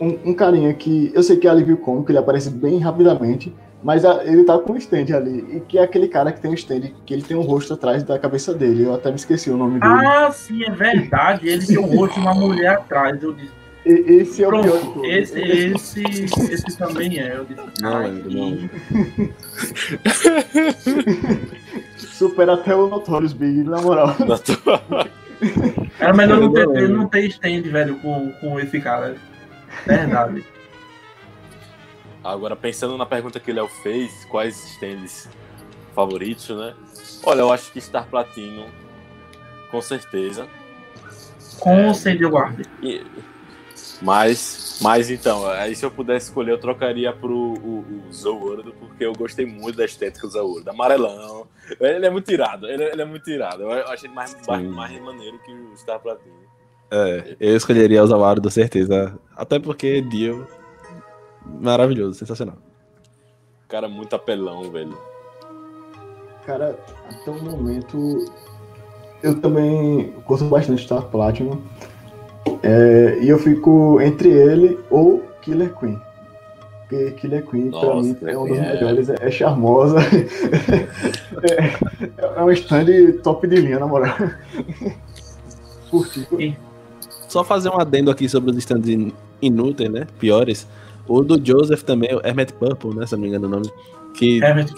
um, 0.00 0.30
um 0.30 0.34
carinha 0.34 0.72
que 0.72 1.12
eu 1.14 1.22
sei 1.22 1.36
que 1.36 1.46
é 1.46 1.50
alívio 1.50 1.76
cômico, 1.76 2.10
ele 2.10 2.16
aparece 2.18 2.48
bem 2.48 2.78
rapidamente, 2.78 3.54
Mas 3.82 4.04
a- 4.04 4.24
ele 4.24 4.44
tá 4.44 4.58
com 4.58 4.72
um 4.72 4.76
stand 4.76 5.06
ali. 5.14 5.56
E 5.56 5.60
que 5.60 5.78
é 5.78 5.82
aquele 5.82 6.08
cara 6.08 6.32
que 6.32 6.40
tem 6.40 6.50
um 6.50 6.54
stand, 6.54 6.90
que 7.06 7.14
ele 7.14 7.22
tem 7.22 7.36
um 7.36 7.42
rosto 7.42 7.74
atrás 7.74 8.02
da 8.02 8.18
cabeça 8.18 8.52
dele. 8.52 8.84
Eu 8.84 8.94
até 8.94 9.08
me 9.10 9.16
esqueci 9.16 9.50
o 9.50 9.56
nome 9.56 9.78
dele. 9.80 9.92
Ah, 10.06 10.30
sim, 10.32 10.64
é 10.64 10.70
verdade. 10.70 11.48
Ele 11.48 11.64
tem 11.64 11.78
o 11.78 11.86
rosto 11.86 12.14
de 12.14 12.20
uma 12.20 12.34
mulher 12.34 12.74
atrás. 12.76 13.22
Eu 13.22 13.32
disse, 13.32 13.56
E- 13.86 13.90
esse 14.20 14.42
é 14.44 14.48
o 14.48 14.60
pior 14.60 14.80
pronto, 14.80 15.04
esse, 15.04 15.40
esse, 15.40 16.02
esse 16.52 16.76
também 16.76 17.18
é. 17.20 17.36
Eu 17.36 17.44
disse, 17.44 17.60
Não 17.80 18.02
lembro, 18.02 18.30
não. 18.30 18.68
Supera 21.96 22.54
até 22.54 22.74
o 22.74 22.88
Notorious 22.88 23.32
Big, 23.32 23.62
na 23.64 23.80
moral. 23.80 24.14
Era 26.00 26.12
melhor 26.14 26.40
não 26.40 26.52
ter, 26.52 26.88
não 26.88 27.08
ter 27.08 27.26
stand, 27.28 27.62
velho, 27.62 27.96
com, 28.00 28.32
com 28.40 28.58
esse 28.58 28.80
cara. 28.80 29.14
Verdade. 29.86 30.44
Agora, 32.22 32.56
pensando 32.56 32.96
na 32.96 33.06
pergunta 33.06 33.38
que 33.40 33.50
o 33.50 33.54
Léo 33.54 33.68
fez, 33.68 34.24
quais 34.26 34.56
stands 34.72 35.28
favoritos, 35.94 36.48
né? 36.50 36.74
Olha, 37.24 37.40
eu 37.40 37.52
acho 37.52 37.72
que 37.72 37.80
Star 37.80 38.06
Platino, 38.06 38.66
com 39.70 39.80
certeza. 39.80 40.46
Com 41.58 41.88
o 41.88 41.90
stand 41.92 42.16
eu 42.20 42.30
guardo. 42.30 42.62
E- 42.82 43.04
Mas, 44.00 44.78
mas 44.80 45.10
então, 45.10 45.44
aí 45.50 45.74
se 45.74 45.84
eu 45.84 45.90
pudesse 45.90 46.28
escolher, 46.28 46.52
eu 46.52 46.58
trocaria 46.58 47.12
pro 47.12 47.34
o, 47.36 47.78
o 47.80 48.72
porque 48.78 49.04
eu 49.04 49.12
gostei 49.12 49.44
muito 49.44 49.76
da 49.76 49.84
estética 49.84 50.26
do 50.26 50.32
Zoword. 50.32 50.68
Amarelão. 50.68 51.46
Ele 51.80 52.06
é 52.06 52.10
muito 52.10 52.30
irado, 52.30 52.66
ele, 52.68 52.84
ele 52.84 53.02
é 53.02 53.04
muito 53.04 53.28
irado. 53.28 53.62
Eu, 53.62 53.70
eu 53.70 53.88
achei 53.88 54.08
ele 54.08 54.14
mais, 54.14 54.36
mais, 54.46 54.66
mais 54.68 55.00
maneiro 55.00 55.38
que 55.40 55.52
o 55.52 55.76
Star 55.76 55.98
Platino. 56.00 56.34
É, 56.90 57.36
eu 57.40 57.56
escolheria 57.56 58.02
o 58.02 58.06
Zawarudo, 58.06 58.50
certeza. 58.50 59.18
Até 59.36 59.58
porque 59.58 60.00
Dio. 60.00 60.46
Maravilhoso, 61.60 62.14
sensacional. 62.18 62.56
Cara, 63.68 63.88
muito 63.88 64.14
apelão, 64.14 64.70
velho. 64.70 64.96
Cara, 66.46 66.78
até 67.10 67.30
o 67.30 67.42
momento 67.42 68.24
eu 69.22 69.38
também 69.40 70.14
gosto 70.26 70.44
bastante 70.46 70.82
Star 70.82 71.02
Platinum. 71.06 71.60
É, 72.62 73.18
e 73.20 73.28
eu 73.28 73.38
fico 73.38 74.00
entre 74.00 74.30
ele 74.30 74.78
ou 74.90 75.22
Killer 75.42 75.74
Queen. 75.74 76.00
Porque 76.88 77.10
Killer 77.12 77.44
Queen, 77.46 77.70
pra 77.70 77.80
Nossa, 77.80 78.08
mim, 78.08 78.14
Killer 78.14 78.34
é 78.34 78.38
um 78.38 78.48
dos 78.48 78.56
é- 78.58 78.72
melhores, 78.74 79.08
é, 79.10 79.16
é 79.20 79.30
charmosa. 79.30 79.98
é, 81.42 82.40
é 82.40 82.42
um 82.42 82.50
stand 82.52 82.86
top 83.22 83.46
de 83.46 83.56
linha, 83.56 83.78
na 83.78 83.86
moral. 83.86 84.14
Curti. 85.90 86.56
Só 87.28 87.44
fazer 87.44 87.68
um 87.68 87.78
adendo 87.78 88.10
aqui 88.10 88.26
sobre 88.28 88.50
os 88.50 88.56
stands 88.56 88.88
in- 88.88 89.12
inúteis, 89.42 89.90
né? 89.90 90.06
Piores. 90.18 90.66
O 91.08 91.22
do 91.22 91.40
Joseph 91.44 91.82
também, 91.82 92.14
o 92.14 92.20
Hermet 92.26 92.52
Purple, 92.54 92.94
né? 92.94 93.06
Se 93.06 93.14
eu 93.14 93.18
não 93.18 93.22
me 93.22 93.28
engano 93.28 93.46
o 93.46 93.50
nome. 93.50 93.70
Que 94.14 94.42
É, 94.44 94.52
mas, 94.54 94.72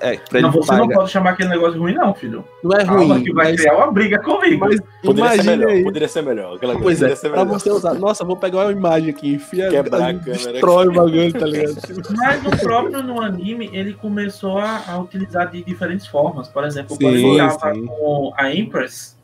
é, 0.00 0.16
pra 0.18 0.38
ele 0.38 0.42
não, 0.48 0.50
você 0.52 0.72
não 0.72 0.80
paga. 0.80 0.94
pode 0.94 1.10
chamar 1.10 1.30
aquele 1.30 1.48
negócio 1.50 1.74
de 1.74 1.78
ruim, 1.78 1.94
não, 1.94 2.12
filho. 2.14 2.44
Não 2.62 2.76
é 2.76 2.84
Calma 2.84 3.14
ruim, 3.14 3.24
que 3.24 3.32
vai 3.32 3.52
mas, 3.52 3.60
criar 3.60 3.76
uma 3.76 3.90
briga 3.92 4.18
comigo. 4.18 4.60
mas 4.60 4.80
Poderia 5.02 5.30
ser 5.30 5.34
imagina 5.36 5.56
melhor, 5.56 5.70
aí. 5.70 5.84
poderia 5.84 6.08
ser 6.08 6.22
melhor. 6.22 6.56
Aquela 6.56 6.72
Pois 6.78 6.96
é, 6.96 6.98
poderia 6.98 7.16
ser 7.16 7.30
pra 7.30 7.44
melhor. 7.44 7.58
você 7.58 7.70
usar. 7.70 7.94
Nossa, 7.94 8.24
vou 8.24 8.36
pegar 8.36 8.58
uma 8.64 8.72
imagem 8.72 9.10
aqui, 9.10 9.34
enfia, 9.34 9.70
Quebrar 9.70 10.10
a 10.10 10.14
câmera 10.14 10.52
destrói 10.52 10.88
o 10.88 10.92
bagulho, 10.92 11.32
tá 11.32 11.46
ligado? 11.46 11.74
Mas 12.16 12.42
no 12.42 12.50
próprio 12.58 13.02
no 13.02 13.20
anime, 13.22 13.70
ele 13.72 13.94
começou 13.94 14.58
a, 14.58 14.82
a 14.88 14.98
utilizar 14.98 15.50
de 15.50 15.62
diferentes 15.62 16.06
formas. 16.06 16.48
Por 16.48 16.64
exemplo, 16.64 16.96
Sim, 16.96 17.02
quando 17.04 17.16
ele 17.16 17.38
tava 17.38 17.74
sim. 17.74 17.86
com 17.86 18.32
a 18.36 18.52
Empress 18.52 19.16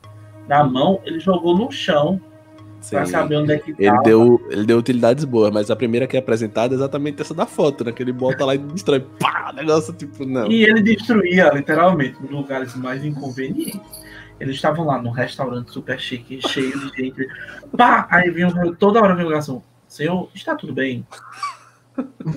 na 0.49 0.65
mão, 0.65 1.01
ele 1.05 1.21
jogou 1.21 1.57
no 1.59 1.71
chão 1.71 2.21
pra 2.89 3.05
Sim. 3.05 3.13
saber 3.13 3.37
onde 3.37 3.53
é 3.53 3.59
que 3.59 3.71
Ele 3.79 3.91
tava. 3.91 4.03
deu, 4.03 4.47
ele 4.51 4.65
deu 4.65 4.79
utilidades 4.79 5.25
boas, 5.25 5.53
mas 5.53 5.71
a 5.71 5.77
primeira 5.77 6.07
que 6.07 6.17
é 6.17 6.21
apresentada 6.21 6.75
é 6.75 6.77
exatamente 6.77 7.21
essa 7.21 7.35
da 7.35 7.45
foto, 7.47 7.85
né? 7.85 7.93
Que 7.93 8.03
ele 8.03 8.13
bota 8.13 8.45
lá 8.45 8.55
e 8.55 8.59
destrói. 8.59 9.01
Pá! 9.19 9.53
Negócio 9.55 9.93
tipo, 9.93 10.25
não. 10.25 10.47
E 10.51 10.65
ele 10.65 10.81
destruía, 10.83 11.51
literalmente, 11.53 12.17
em 12.23 12.27
lugares 12.33 12.75
mais 12.77 13.05
inconvenientes. 13.05 13.81
Eles 14.39 14.55
estavam 14.57 14.87
lá 14.87 15.01
num 15.03 15.11
restaurante 15.11 15.71
super 15.71 16.01
chique, 16.01 16.41
cheio 16.49 16.73
de 16.79 16.89
gente. 16.97 17.29
Pá! 17.77 18.07
Aí 18.11 18.31
vinha 18.31 18.49
um- 18.49 18.75
toda 18.75 19.01
hora 19.03 19.15
vinha 19.15 19.27
o 19.27 19.31
garçom. 19.31 19.63
Senhor, 19.87 20.31
está 20.35 20.55
tudo 20.55 20.73
bem? 20.73 21.07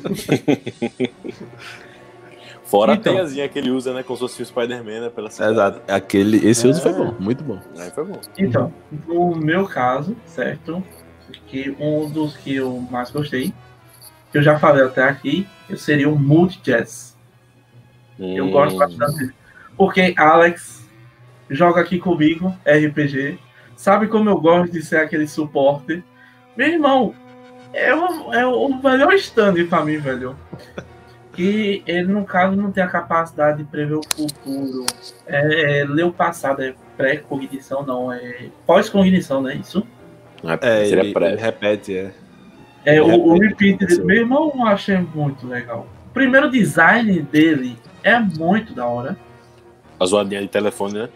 Fora 2.73 2.93
Então. 2.95 3.13
a 3.13 3.15
teiazinha 3.17 3.47
que 3.47 3.59
ele 3.59 3.69
usa, 3.69 3.93
né? 3.93 4.01
Como 4.01 4.17
se 4.17 4.21
fosse 4.21 4.41
o 4.41 4.45
Spider-Man, 4.47 5.01
né? 5.01 5.09
Pela 5.11 5.29
cidade. 5.29 5.51
Exato. 5.51 5.81
Aquele, 5.87 6.37
esse 6.49 6.67
uso 6.67 6.79
É. 6.79 6.81
foi 6.81 6.93
bom, 6.93 7.13
muito 7.19 7.43
bom. 7.43 7.59
Aí 7.77 7.91
foi 7.91 8.03
bom. 8.03 8.19
Então, 8.35 8.73
no 9.07 9.35
meu 9.35 9.67
caso, 9.67 10.17
certo? 10.25 10.83
Que 11.45 11.75
um 11.79 12.09
dos 12.09 12.35
que 12.35 12.55
eu 12.55 12.79
mais 12.89 13.11
gostei, 13.11 13.53
que 14.31 14.39
eu 14.39 14.41
já 14.41 14.57
falei 14.57 14.83
até 14.83 15.03
aqui, 15.03 15.47
eu 15.69 15.77
seria 15.77 16.09
o 16.09 16.17
Multi 16.17 16.59
Jazz. 16.63 17.15
Eu 18.17 18.45
Hum, 18.47 18.51
gosto 18.51 18.75
bastante 18.75 19.17
dele. 19.19 19.33
Porque 19.77 20.15
Alex 20.17 20.89
joga 21.51 21.79
aqui 21.79 21.99
comigo, 21.99 22.55
RPG. 22.65 23.37
Sabe 23.75 24.07
como 24.07 24.31
eu 24.31 24.41
gosto 24.41 24.71
de 24.71 24.81
ser 24.81 24.97
aquele 24.97 25.27
suporte? 25.27 26.03
Meu 26.57 26.69
irmão, 26.69 27.13
é 27.71 27.93
o, 27.93 28.33
é 28.33 28.47
o 28.47 28.81
melhor 28.81 29.13
stand 29.13 29.63
pra 29.69 29.85
mim, 29.85 29.97
velho. 29.97 30.35
Que 31.33 31.83
ele, 31.87 32.07
no 32.07 32.25
caso, 32.25 32.55
não 32.55 32.71
tem 32.71 32.83
a 32.83 32.87
capacidade 32.87 33.57
de 33.57 33.63
prever 33.63 33.95
o 33.95 34.01
futuro. 34.03 34.85
É, 35.25 35.79
é, 35.79 35.85
ler 35.85 36.05
o 36.05 36.13
passado, 36.13 36.61
é 36.61 36.75
pré-cognição, 36.95 37.83
não, 37.83 38.11
é 38.11 38.49
pós-cognição, 38.67 39.41
não 39.41 39.49
é 39.49 39.55
isso? 39.55 39.85
É, 40.43 40.85
seria 40.85 41.03
ele, 41.03 41.13
pré. 41.13 41.31
ele 41.31 41.41
repete, 41.41 41.97
é. 41.97 42.11
É, 42.85 43.01
o, 43.01 43.07
o 43.07 43.39
repeat 43.39 43.77
dele, 43.77 44.03
meu 44.03 44.17
irmão, 44.17 44.51
eu 44.53 44.67
achei 44.67 44.97
muito 44.97 45.47
legal. 45.47 45.87
O 46.09 46.13
primeiro 46.13 46.51
design 46.51 47.21
dele 47.21 47.77
é 48.03 48.19
muito 48.19 48.73
da 48.73 48.85
hora. 48.85 49.17
A 49.99 50.05
zoadinha 50.05 50.41
de 50.41 50.49
telefone, 50.49 50.93
né? 50.99 51.09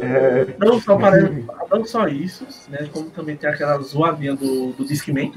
É, 0.00 0.54
Não 0.58 0.80
só, 0.80 0.96
para, 0.96 1.30
não 1.70 1.84
só 1.84 2.08
isso, 2.08 2.46
né? 2.68 2.88
Como 2.92 3.10
também 3.10 3.36
tem 3.36 3.48
aquela 3.48 3.78
zoadinha 3.80 4.34
do, 4.34 4.72
do 4.72 4.84
Discman. 4.84 5.32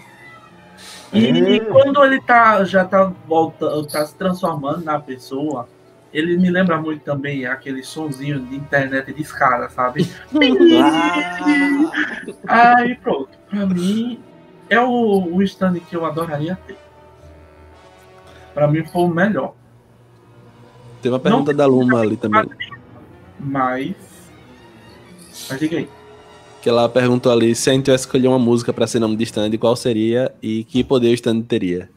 E, 1.16 1.57
É. 1.57 1.59
quando 1.61 2.03
ele 2.03 2.22
tá, 2.22 2.63
já 2.66 2.84
tá 2.84 3.11
voltando, 3.28 3.86
tá 3.88 4.05
se 4.05 4.16
transformando 4.16 4.84
na 4.84 4.99
pessoa, 4.99 5.68
ele 6.13 6.38
me 6.38 6.49
lembra 6.49 6.78
muito 6.78 7.03
também 7.03 7.45
aquele 7.45 7.84
sonzinho 7.84 8.39
de 8.39 8.55
internet 8.55 9.13
de 9.13 9.22
escada, 9.22 9.70
sabe? 9.70 10.09
Aí 12.47 12.95
pronto, 12.95 13.30
pra 13.49 13.66
mim 13.66 14.20
é 14.70 14.80
o, 14.80 15.36
o 15.36 15.41
stand 15.43 15.80
que 15.80 15.95
eu 15.95 16.05
adoraria 16.05 16.57
ter. 16.68 16.78
Pra 18.53 18.68
mim 18.68 18.84
foi 18.86 19.03
o 19.03 19.07
melhor. 19.07 19.54
Tem 21.01 21.12
uma 21.12 21.20
pergunta 21.20 21.54
da 21.54 21.66
Luma 21.66 22.01
ali 22.01 22.17
também. 22.17 22.43
Mas. 23.39 23.93
Mas 25.50 25.59
diga 25.59 25.78
aí. 25.78 25.89
Que 26.66 26.70
ela 26.70 26.89
perguntou 26.89 27.32
ali 27.32 27.54
se 27.54 27.70
a 27.70 27.74
gente 27.74 27.86
tivesse 27.86 28.05
escolher 28.05 28.28
uma 28.28 28.39
música 28.39 28.74
pra 28.74 28.87
ser 28.87 28.97
nome 28.97 29.16
de 29.16 29.24
stand, 29.24 29.55
qual 29.59 29.75
seria 29.75 30.33
e 30.42 30.63
que 30.63 30.83
poder 30.83 31.09
o 31.09 31.13
stand 31.13 31.43
teria. 31.43 31.92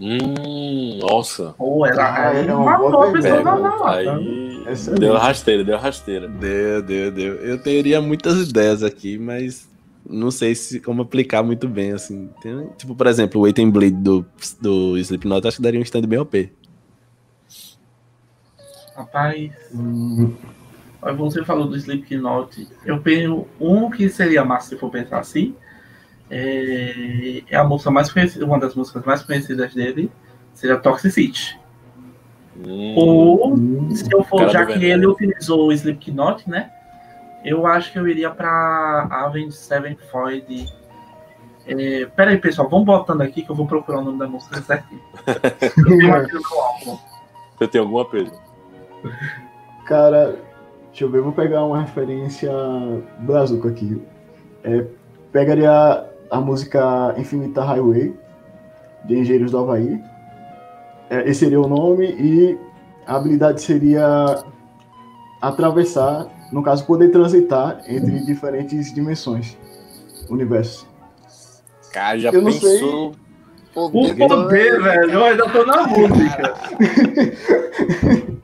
Hum, 0.00 0.98
nossa. 0.98 1.54
Ou 1.58 1.84
era 1.84 2.02
Ah, 2.02 2.28
aí 2.30 2.48
é 2.48 2.54
uma 2.54 2.78
boa 2.78 3.12
pergunta. 3.12 3.90
Aí. 3.90 4.62
Excelente. 4.66 4.98
Deu 4.98 5.12
rasteira, 5.12 5.62
deu 5.62 5.76
rasteira. 5.76 6.26
Deu, 6.26 6.80
deu, 6.82 7.12
deu. 7.12 7.34
Eu 7.34 7.62
teria 7.62 8.00
muitas 8.00 8.48
ideias 8.48 8.82
aqui, 8.82 9.18
mas 9.18 9.68
não 10.08 10.30
sei 10.30 10.54
se 10.54 10.80
como 10.80 11.02
aplicar 11.02 11.42
muito 11.42 11.68
bem, 11.68 11.92
assim. 11.92 12.30
Tem, 12.40 12.70
tipo, 12.78 12.94
por 12.94 13.06
exemplo, 13.06 13.42
o 13.42 13.44
Wait 13.44 13.58
and 13.58 13.68
Bleed 13.68 13.94
do, 13.94 14.24
do 14.58 14.96
Slipknot, 14.96 15.46
acho 15.46 15.58
que 15.58 15.62
daria 15.62 15.78
um 15.78 15.82
stand 15.82 16.06
bem 16.06 16.18
OP. 16.18 16.50
Rapaz, 18.96 19.52
hum, 19.74 20.32
você 21.16 21.44
falou 21.44 21.66
do 21.66 21.76
Slipknot. 21.76 22.68
Eu 22.84 23.00
penso 23.00 23.46
um 23.60 23.90
que 23.90 24.08
seria 24.08 24.44
massa 24.44 24.68
se 24.68 24.76
for 24.76 24.90
pensar 24.90 25.18
assim. 25.18 25.54
É, 26.30 27.42
é 27.50 27.56
a 27.56 27.64
música 27.64 27.90
mais 27.90 28.10
conhecida, 28.10 28.46
uma 28.46 28.58
das 28.58 28.74
músicas 28.74 29.04
mais 29.04 29.22
conhecidas 29.22 29.74
dele 29.74 30.10
seria 30.54 30.78
Toxicity. 30.78 31.60
Hum, 32.56 32.94
Ou 32.96 33.54
hum, 33.54 33.90
se 33.90 34.10
eu 34.12 34.22
for, 34.22 34.48
já 34.48 34.64
que 34.64 34.84
ele 34.84 35.06
utilizou 35.06 35.66
o 35.66 35.72
Slipknot, 35.72 36.48
né? 36.48 36.70
Eu 37.44 37.66
acho 37.66 37.92
que 37.92 37.98
eu 37.98 38.06
iria 38.06 38.30
pra 38.30 39.08
Avenged 39.10 39.54
Sevenfold. 39.54 40.66
É, 41.66 42.06
pera 42.06 42.30
aí, 42.30 42.38
pessoal, 42.38 42.68
vamos 42.68 42.86
botando 42.86 43.22
aqui 43.22 43.42
que 43.42 43.50
eu 43.50 43.56
vou 43.56 43.66
procurar 43.66 43.98
o 43.98 44.04
nome 44.04 44.18
da 44.18 44.28
música 44.28 44.60
certinho. 44.62 45.00
Eu 47.60 47.68
tenho 47.68 47.84
alguma 47.84 48.04
Pedro? 48.04 48.32
Cara, 49.86 50.36
deixa 50.92 51.04
eu 51.04 51.10
ver, 51.10 51.22
vou 51.22 51.32
pegar 51.32 51.64
uma 51.64 51.80
referência 51.80 52.52
brazuca 53.20 53.68
aqui. 53.68 54.00
É, 54.62 54.84
pegaria 55.32 56.06
a 56.30 56.40
música 56.40 57.14
Infinita 57.16 57.64
Highway, 57.64 58.14
de 59.04 59.16
Engenheiros 59.16 59.50
do 59.50 59.58
Havaí. 59.58 60.00
É, 61.08 61.28
esse 61.28 61.40
seria 61.40 61.60
o 61.60 61.66
nome, 61.66 62.06
e 62.06 62.58
a 63.06 63.16
habilidade 63.16 63.62
seria 63.62 64.44
atravessar, 65.40 66.28
no 66.52 66.62
caso, 66.62 66.86
poder 66.86 67.10
transitar 67.10 67.80
entre 67.88 68.20
diferentes 68.24 68.92
dimensões, 68.94 69.56
universos. 70.28 70.86
Cara, 71.90 72.18
já 72.18 72.30
Eu 72.30 72.42
não 72.42 72.52
pensou. 72.52 73.14
O 73.74 73.90
poder, 73.90 74.82
velho, 74.82 75.10
eu 75.10 75.24
ainda 75.24 75.48
tô 75.48 75.64
na 75.64 75.86
música. 75.86 76.54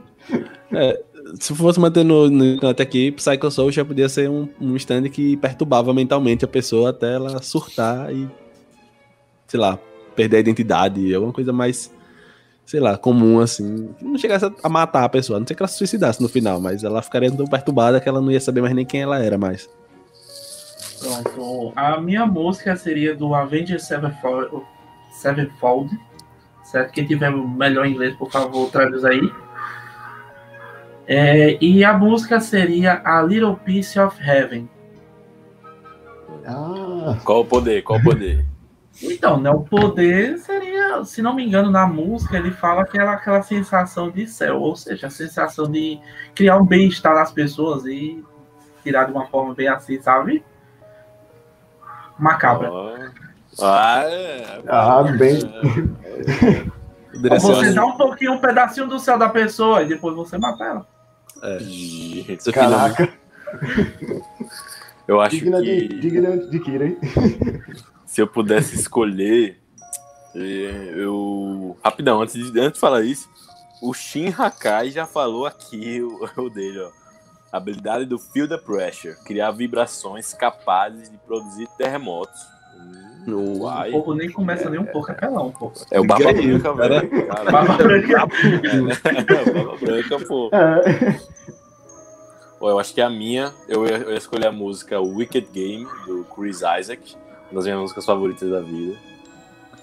É, 0.71 1.03
se 1.41 1.55
fosse 1.55 1.81
manter 1.81 2.05
no, 2.05 2.29
no 2.31 2.59
canto 2.59 2.83
aqui, 2.83 3.13
Psycho 3.13 3.51
Soul 3.51 3.73
já 3.73 3.85
podia 3.85 4.09
ser 4.09 4.29
um, 4.29 4.49
um 4.61 4.77
stand 4.77 5.09
que 5.09 5.37
perturbava 5.37 5.93
mentalmente 5.93 6.45
a 6.45 6.49
pessoa 6.49 6.91
até 6.91 7.15
ela 7.15 7.43
surtar 7.43 8.13
e, 8.13 8.29
sei 9.47 9.61
lá, 9.61 9.79
perder 10.15 10.39
a 10.39 10.41
identidade, 10.41 11.15
alguma 11.15 11.33
coisa 11.33 11.53
mais, 11.53 11.93
sei 12.65 12.81
lá, 12.81 12.97
comum 12.97 13.41
assim. 13.41 13.91
Não 14.01 14.19
chegasse 14.19 14.51
a 14.63 14.69
matar 14.69 15.05
a 15.05 15.09
pessoa, 15.09 15.39
não 15.39 15.47
sei 15.47 15.55
que 15.55 15.63
ela 15.63 15.69
se 15.69 15.79
suicidasse 15.79 16.23
no 16.23 16.29
final, 16.29 16.61
mas 16.61 16.85
ela 16.85 17.03
ficaria 17.03 17.31
tão 17.31 17.47
perturbada 17.47 18.01
que 18.01 18.09
ela 18.09 18.21
não 18.21 18.31
ia 18.31 18.41
saber 18.41 18.61
mais 18.61 18.75
nem 18.75 18.87
quem 18.87 19.03
ela 19.03 19.19
era 19.23 19.37
mais. 19.39 19.69
Pronto. 20.99 21.73
A 21.77 22.01
minha 22.01 22.27
música 22.27 22.75
seria 22.77 23.15
do 23.15 23.35
Avengers 23.35 23.85
Sevenfold, 23.85 24.63
Sevenfold 25.13 25.91
certo? 26.71 26.93
Quem 26.93 27.07
tiver 27.07 27.31
melhor 27.31 27.87
inglês, 27.87 28.15
por 28.17 28.31
favor, 28.31 28.71
traduz 28.71 29.05
aí. 29.05 29.31
É, 31.11 31.57
e 31.59 31.83
a 31.83 31.97
música 31.97 32.39
seria 32.39 33.01
A 33.03 33.23
Little 33.23 33.57
Piece 33.57 33.99
of 33.99 34.23
Heaven. 34.23 34.69
Ah, 36.47 37.17
Qual 37.25 37.41
o 37.41 37.45
poder? 37.47 37.83
Qual 37.83 37.99
o 37.99 38.03
poder? 38.03 38.45
Então, 39.03 39.41
né, 39.41 39.51
o 39.51 39.61
poder 39.61 40.37
seria, 40.39 41.03
se 41.05 41.23
não 41.23 41.35
me 41.35 41.47
engano, 41.47 41.71
na 41.71 41.87
música 41.87 42.37
ele 42.37 42.51
fala 42.51 42.83
aquela, 42.83 43.13
aquela 43.13 43.41
sensação 43.43 44.11
de 44.11 44.27
céu, 44.27 44.61
ou 44.61 44.77
seja, 44.77 45.07
a 45.07 45.11
sensação 45.11 45.71
de 45.71 45.99
criar 46.35 46.59
um 46.59 46.67
bem-estar 46.67 47.15
nas 47.15 47.33
pessoas 47.33 47.87
e 47.87 48.23
tirar 48.83 49.05
de 49.05 49.13
uma 49.13 49.27
forma 49.29 49.55
bem 49.55 49.69
assim, 49.69 50.01
sabe? 50.03 50.45
Macabra. 52.19 52.71
Ó. 52.71 52.97
Ah, 53.63 54.03
é. 54.05 54.63
Ah, 54.67 55.03
bem. 55.05 55.41
Ser 55.41 57.41
Você 57.41 57.73
dá 57.73 57.87
um 57.87 57.97
pouquinho, 57.97 58.33
um 58.33 58.39
pedacinho 58.39 58.89
do 58.89 58.99
céu 58.99 59.19
da 59.19 59.29
pessoa 59.29 59.83
e 59.83 59.89
depois 59.89 60.15
você 60.15 60.37
mata 60.37 60.65
ela. 60.65 60.98
Filho- 61.61 62.53
Caraca, 62.53 63.13
Eu 65.07 65.21
acho 65.21 65.37
digna 65.37 65.63
de, 65.63 65.89
que 65.89 66.01
digna 66.01 66.37
de 66.37 66.61
Kira, 66.61 66.87
hein? 66.87 66.99
se 68.07 68.21
eu 68.21 68.27
pudesse 68.27 68.75
escolher, 68.75 69.59
eh, 70.35 70.93
eu. 70.97 71.77
Rapidão, 71.83 72.21
antes 72.23 72.35
de, 72.35 72.61
antes 72.61 72.75
de 72.75 72.81
falar 72.81 73.03
isso, 73.03 73.29
o 73.83 73.95
Shin 73.95 74.35
Hakai 74.37 74.91
já 74.91 75.07
falou 75.07 75.47
aqui 75.47 76.03
o, 76.03 76.29
o 76.43 76.51
dele, 76.51 76.81
ó. 76.81 76.91
Habilidade 77.51 78.05
do 78.05 78.19
Feel 78.19 78.47
the 78.47 78.59
Pressure, 78.59 79.17
criar 79.25 79.53
vibrações 79.53 80.35
capazes 80.35 81.11
de 81.11 81.17
produzir 81.17 81.67
terremotos. 81.79 82.39
No- 83.27 83.59
uai. 83.63 83.91
O 83.91 83.93
povo 84.03 84.15
nem 84.15 84.31
começa 84.31 84.71
nem 84.71 84.81
um 84.81 84.87
pouco 84.87 85.11
apelão, 85.13 85.51
pô. 85.51 85.73
É 85.91 86.01
o 86.01 86.05
Barba 86.07 86.33
Que 86.33 86.41
isso, 86.41 86.59
Branca, 86.59 86.89
velho. 86.89 87.27
Barba 87.51 87.75
Branca. 87.77 88.29
é, 88.65 88.81
né? 88.81 88.93
É 89.05 89.51
o 89.51 89.55
Barba 89.55 89.77
Branca, 89.85 90.19
pô. 90.27 90.51
É. 90.53 91.21
Ó, 92.61 92.71
Eu 92.71 92.79
acho 92.79 92.95
que 92.95 93.01
a 93.01 93.09
minha, 93.11 93.53
eu 93.69 93.87
ia, 93.87 93.97
eu 93.99 94.11
ia 94.13 94.19
escolher 94.19 94.47
a 94.49 94.53
música 94.53 95.01
Wicked 95.01 95.49
Game, 95.53 95.87
do 96.07 96.25
Chris 96.35 96.57
Isaac, 96.81 97.15
uma 97.51 97.57
das 97.61 97.65
minhas 97.65 97.81
músicas 97.81 98.05
favoritas 98.07 98.49
da 98.51 98.61
vida. 98.61 98.97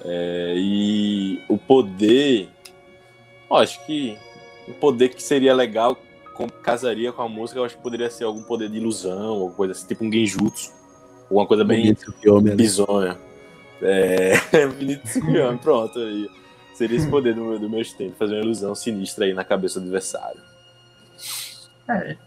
É, 0.03 0.53
e 0.57 1.41
o 1.49 1.57
poder. 1.57 2.49
Ó, 3.49 3.60
acho 3.62 3.84
que 3.86 4.18
o 4.68 4.74
poder 4.74 5.10
que 5.10 5.22
seria 5.24 5.53
legal, 5.53 5.98
com, 6.34 6.48
casaria 6.49 7.12
com 7.12 7.22
a 7.22 7.30
música, 7.30 7.60
eu 7.60 7.64
acho 7.66 7.78
que 7.78 7.82
poderia 7.84 8.10
ser 8.10 8.24
algum 8.24 8.44
poder 8.44 8.70
de 8.70 8.78
ilusão, 8.78 9.28
alguma 9.30 9.52
coisa 9.52 9.72
assim, 9.74 9.88
tipo 9.88 10.03
um 10.03 10.12
genjutsu. 10.12 10.72
Alguma 11.26 11.47
coisa 11.47 11.64
bem 11.64 11.81
Bonito 11.84 12.11
filme 12.14 12.49
ali. 12.49 12.57
bizonha. 12.57 13.18
É. 13.81 14.34
Infinito 14.65 15.03
Tsukuyomi, 15.03 15.57
pronto 15.61 15.99
aí. 15.99 16.30
Seria 16.73 16.97
esse 16.97 17.07
poder 17.07 17.34
do 17.34 17.41
meu, 17.43 17.60
do 17.60 17.69
meu 17.69 17.81
fazer 18.18 18.34
uma 18.35 18.43
ilusão 18.43 18.76
sinistra 18.76 19.26
aí 19.26 19.34
na 19.34 19.43
cabeça 19.43 19.80
do 19.80 19.84
adversário. 19.84 20.39
É. 21.89 22.18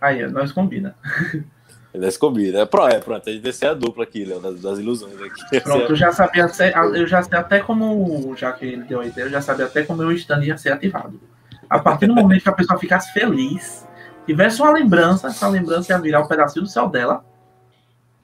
Aí, 0.00 0.26
nós 0.28 0.52
combina. 0.52 0.94
Desse 1.92 2.18
comida. 2.18 2.60
É, 2.60 2.64
pro- 2.66 2.86
é, 2.86 3.00
pronto, 3.00 3.28
a 3.28 3.32
gente 3.32 3.52
ser 3.52 3.66
a 3.66 3.74
dupla 3.74 4.04
aqui, 4.04 4.24
Léo, 4.24 4.38
das, 4.40 4.60
das 4.60 4.78
ilusões 4.78 5.20
aqui. 5.20 5.60
Pronto, 5.60 5.90
eu 5.90 5.96
já 5.96 6.12
sabia, 6.12 6.46
eu 6.94 7.06
já 7.06 7.20
sei 7.20 7.36
até 7.36 7.58
como, 7.58 8.32
já 8.36 8.52
que 8.52 8.64
ele 8.64 8.84
deu 8.84 9.00
a 9.00 9.06
ideia, 9.06 9.24
eu 9.26 9.30
já 9.30 9.40
sabia 9.42 9.66
até 9.66 9.82
como 9.82 10.02
o 10.02 10.12
stand 10.12 10.44
ia 10.44 10.56
ser 10.56 10.72
ativado. 10.72 11.20
A 11.68 11.80
partir 11.80 12.06
do 12.06 12.14
momento 12.14 12.44
que 12.44 12.48
a 12.48 12.52
pessoa 12.52 12.78
ficasse 12.78 13.12
feliz, 13.12 13.84
tivesse 14.24 14.62
uma 14.62 14.70
lembrança, 14.70 15.26
essa 15.26 15.48
lembrança 15.48 15.92
ia 15.92 15.98
virar 15.98 16.20
um 16.20 16.28
pedacinho 16.28 16.64
do 16.64 16.70
céu 16.70 16.88
dela, 16.88 17.24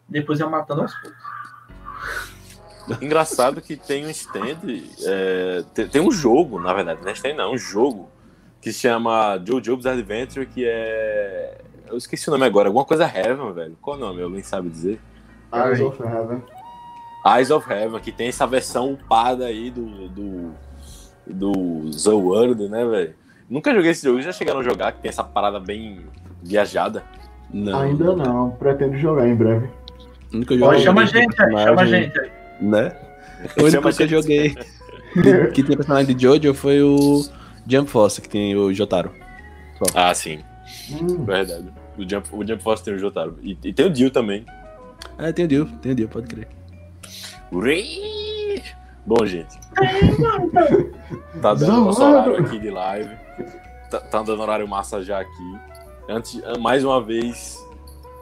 depois 0.08 0.40
ia 0.40 0.46
matando 0.46 0.82
aos 0.82 0.94
poucos. 0.94 1.36
Engraçado 3.02 3.60
que 3.60 3.76
tem 3.76 4.06
um 4.06 4.10
stand, 4.10 4.58
é, 5.04 5.64
tem, 5.74 5.88
tem 5.88 6.00
um 6.00 6.12
jogo, 6.12 6.60
na 6.60 6.72
verdade, 6.72 7.00
não 7.02 7.08
é 7.08 7.12
stand 7.12 7.34
não, 7.34 7.44
é 7.44 7.54
um 7.54 7.58
jogo 7.58 8.08
que 8.60 8.72
se 8.72 8.80
chama 8.80 9.38
JoJo's 9.44 9.86
Adventure, 9.86 10.46
que 10.46 10.64
é... 10.66 11.60
Eu 11.88 11.96
esqueci 11.96 12.28
o 12.28 12.32
nome 12.32 12.44
agora, 12.44 12.68
alguma 12.68 12.84
coisa 12.84 13.04
Heaven, 13.04 13.52
velho. 13.52 13.76
Qual 13.80 13.96
o 13.96 14.00
nome? 14.00 14.22
Alguém 14.22 14.42
sabe 14.42 14.68
dizer? 14.68 15.00
Eyes 15.52 15.80
of 15.80 16.02
Heaven. 16.02 16.42
Eyes 17.24 17.50
of 17.50 17.72
Heaven, 17.72 18.00
que 18.00 18.10
tem 18.10 18.28
essa 18.28 18.46
versão 18.46 18.92
upada 18.92 19.46
aí 19.46 19.70
do, 19.70 20.08
do, 20.08 20.52
do 21.26 21.90
The 21.90 22.10
World, 22.10 22.68
né, 22.68 22.84
velho? 22.84 23.14
Nunca 23.48 23.72
joguei 23.72 23.92
esse 23.92 24.04
jogo, 24.04 24.20
já 24.20 24.32
chegaram 24.32 24.60
a 24.60 24.64
jogar, 24.64 24.92
que 24.92 25.00
tem 25.00 25.08
essa 25.08 25.22
parada 25.22 25.60
bem 25.60 26.04
viajada. 26.42 27.04
Não. 27.52 27.78
Ainda 27.78 28.16
não, 28.16 28.50
pretendo 28.50 28.96
jogar 28.96 29.28
em 29.28 29.34
breve. 29.36 29.68
O 30.36 30.38
único 30.38 30.54
Ó, 30.54 30.58
jogo 30.58 30.78
chama 30.80 31.02
a 31.02 31.06
gente 31.06 31.42
aí, 31.42 31.50
chama 31.64 31.82
a 31.82 31.86
gente 31.86 32.20
aí. 32.20 32.30
Né? 32.60 32.92
O 33.58 33.64
único 33.64 33.92
que 33.96 34.02
eu 34.02 34.08
joguei 34.08 34.54
que- 35.54 35.62
tem 35.62 35.76
personagem 35.76 36.14
de 36.14 36.22
Jojo 36.22 36.52
foi 36.54 36.82
o 36.82 37.24
Jump 37.66 37.90
Force, 37.90 38.20
que 38.20 38.28
tem 38.28 38.54
o 38.56 38.72
Jotaro. 38.72 39.12
Ah, 39.94 40.14
sim, 40.14 40.40
Hum, 40.90 41.24
verdade. 41.24 41.66
O 41.98 42.02
Jump, 42.08 42.28
o 42.32 42.46
Jump 42.46 42.62
Force 42.62 42.82
tem 42.84 42.94
o 42.94 42.98
Jotaro. 42.98 43.38
E, 43.42 43.56
e 43.64 43.72
tem 43.72 43.86
o 43.86 43.90
Dio 43.90 44.10
também. 44.10 44.44
É, 45.18 45.32
tem 45.32 45.44
o 45.44 45.48
Dio, 45.48 45.66
tem 45.80 45.92
o 45.92 45.94
Dio, 45.94 46.08
pode 46.08 46.26
crer. 46.26 46.48
Uri! 47.52 48.62
Bom, 49.06 49.24
gente. 49.24 49.56
Tá 51.40 51.54
dando 51.54 51.66
Não, 51.72 51.84
nosso 51.84 52.02
horário 52.02 52.36
aqui 52.38 52.58
de 52.58 52.70
live. 52.70 53.10
Tá, 53.90 54.00
tá 54.00 54.22
dando 54.22 54.40
horário 54.42 54.66
massa 54.66 55.02
já 55.02 55.20
aqui. 55.20 55.58
Antes, 56.08 56.40
mais 56.60 56.82
uma 56.84 57.00
vez, 57.02 57.56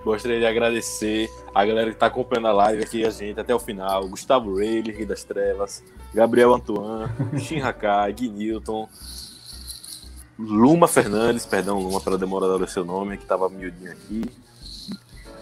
gostaria 0.04 0.38
de 0.38 0.46
agradecer 0.46 1.30
a 1.54 1.64
galera 1.64 1.90
que 1.90 1.96
tá 1.96 2.06
acompanhando 2.06 2.48
a 2.48 2.52
live 2.52 2.82
aqui, 2.82 3.04
a 3.04 3.10
gente, 3.10 3.40
até 3.40 3.54
o 3.54 3.58
final. 3.58 4.06
Gustavo 4.08 4.56
Reilly, 4.56 4.92
Rei 4.92 5.06
das 5.06 5.24
Trevas, 5.24 5.82
Gabriel 6.12 6.54
Antoine, 6.54 7.10
Shin 7.40 7.60
Hakai, 7.60 8.12
Gui 8.12 8.28
Newton, 8.28 8.88
Luma 10.38 10.86
Fernandes, 10.86 11.46
perdão, 11.46 11.78
Luma, 11.78 12.00
pela 12.00 12.18
demora 12.18 12.58
da 12.58 12.66
seu 12.66 12.84
nome, 12.84 13.16
que 13.16 13.24
tava 13.24 13.48
miudinho 13.48 13.92
aqui. 13.92 14.24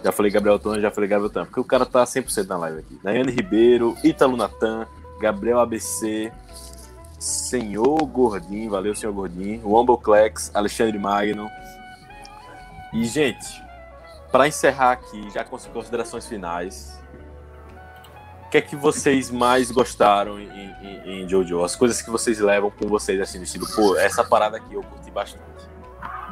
Já 0.05 0.11
falei 0.11 0.33
Gabriel 0.33 0.57
Antoine, 0.57 0.83
já 0.83 0.91
falei 0.91 1.09
Gabriel 1.09 1.31
Tan, 1.31 1.45
porque 1.45 1.61
o 1.61 1.65
cara 1.65 1.87
tá 1.87 2.03
100% 2.03 2.47
na 2.49 2.57
live 2.57 2.81
aqui. 2.81 2.99
Daiane 3.03 3.31
Ribeiro, 3.31 3.97
Ítalo 4.03 4.37
Natan, 4.37 4.87
Gabriel 5.21 5.61
ABC, 5.61 6.33
Senhor 7.21 8.05
Gordinho, 8.07 8.69
valeu, 8.69 8.97
Senhor 8.97 9.13
Gordinho, 9.13 9.65
Wombleclex, 9.65 10.51
Alexandre 10.55 10.99
Magno. 10.99 11.49
E, 12.93 13.05
gente, 13.05 13.62
para 14.33 14.49
encerrar 14.49 14.93
aqui, 14.93 15.31
já 15.31 15.45
com 15.45 15.55
as 15.55 15.67
considerações 15.67 16.27
finais, 16.27 16.99
o 18.47 18.51
que 18.51 18.57
é 18.57 18.61
que 18.63 18.75
vocês 18.75 19.31
mais 19.31 19.71
gostaram 19.71 20.41
em, 20.41 20.49
em, 20.83 21.23
em 21.23 21.29
Jojo? 21.29 21.63
As 21.63 21.77
coisas 21.77 22.01
que 22.01 22.11
vocês 22.11 22.41
levam 22.41 22.71
com 22.71 22.89
vocês, 22.89 23.21
assim, 23.21 23.39
do 23.39 23.45
estilo, 23.45 23.67
pô, 23.75 23.97
essa 23.99 24.25
parada 24.25 24.57
aqui 24.57 24.75
eu 24.75 24.83
curti 24.83 25.11
bastante. 25.11 25.43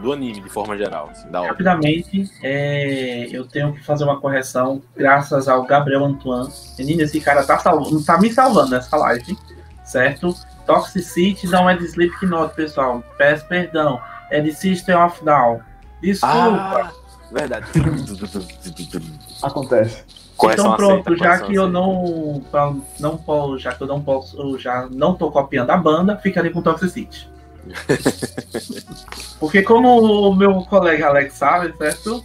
Do 0.00 0.14
anime, 0.14 0.40
de 0.40 0.48
forma 0.48 0.78
geral, 0.78 1.10
assim, 1.10 1.30
da. 1.30 1.46
Rapidamente, 1.46 2.30
é, 2.42 3.28
eu 3.30 3.46
tenho 3.46 3.74
que 3.74 3.84
fazer 3.84 4.04
uma 4.04 4.18
correção, 4.18 4.82
graças 4.96 5.46
ao 5.46 5.62
Gabriel 5.64 6.02
Antoine. 6.04 6.50
Menino, 6.78 7.02
esse 7.02 7.20
cara 7.20 7.44
tá, 7.44 7.58
salvo, 7.58 8.02
tá 8.02 8.18
me 8.18 8.32
salvando 8.32 8.70
nessa 8.70 8.96
live, 8.96 9.36
certo? 9.84 10.34
Toxicity 10.66 11.46
não 11.48 11.68
é 11.68 11.76
de 11.76 11.84
Slipknot, 11.84 12.54
pessoal. 12.54 13.04
Peço 13.18 13.46
perdão. 13.46 14.00
É 14.30 14.40
de 14.40 14.54
System 14.54 14.94
of 14.94 15.22
Down. 15.24 15.60
Desculpa. 16.00 16.36
Ah, 16.36 16.92
verdade. 17.32 17.66
acontece. 19.42 20.04
Correção 20.36 20.64
então 20.72 20.76
pronto, 20.76 21.12
aceita, 21.12 21.24
já 21.24 21.38
que 21.46 21.54
eu 21.54 21.68
não, 21.68 22.42
pra- 22.50 22.74
não 22.98 23.58
já 23.58 23.74
que 23.74 23.82
eu 23.82 23.86
não 23.86 24.00
posso, 24.02 24.40
eu 24.40 24.58
já 24.58 24.88
não 24.90 25.14
tô 25.14 25.30
copiando 25.30 25.70
a 25.70 25.76
banda, 25.76 26.16
ficarei 26.16 26.50
com 26.50 26.62
Toxicity. 26.62 27.28
Porque 29.38 29.62
como 29.62 30.28
o 30.30 30.34
meu 30.34 30.62
colega 30.64 31.08
Alex 31.08 31.34
sabe, 31.34 31.76
certo? 31.76 32.24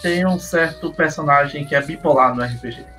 Tem 0.00 0.24
um 0.24 0.38
certo 0.38 0.92
personagem 0.92 1.64
que 1.66 1.74
é 1.74 1.82
bipolar 1.82 2.34
no 2.34 2.42
RPG. 2.42 2.84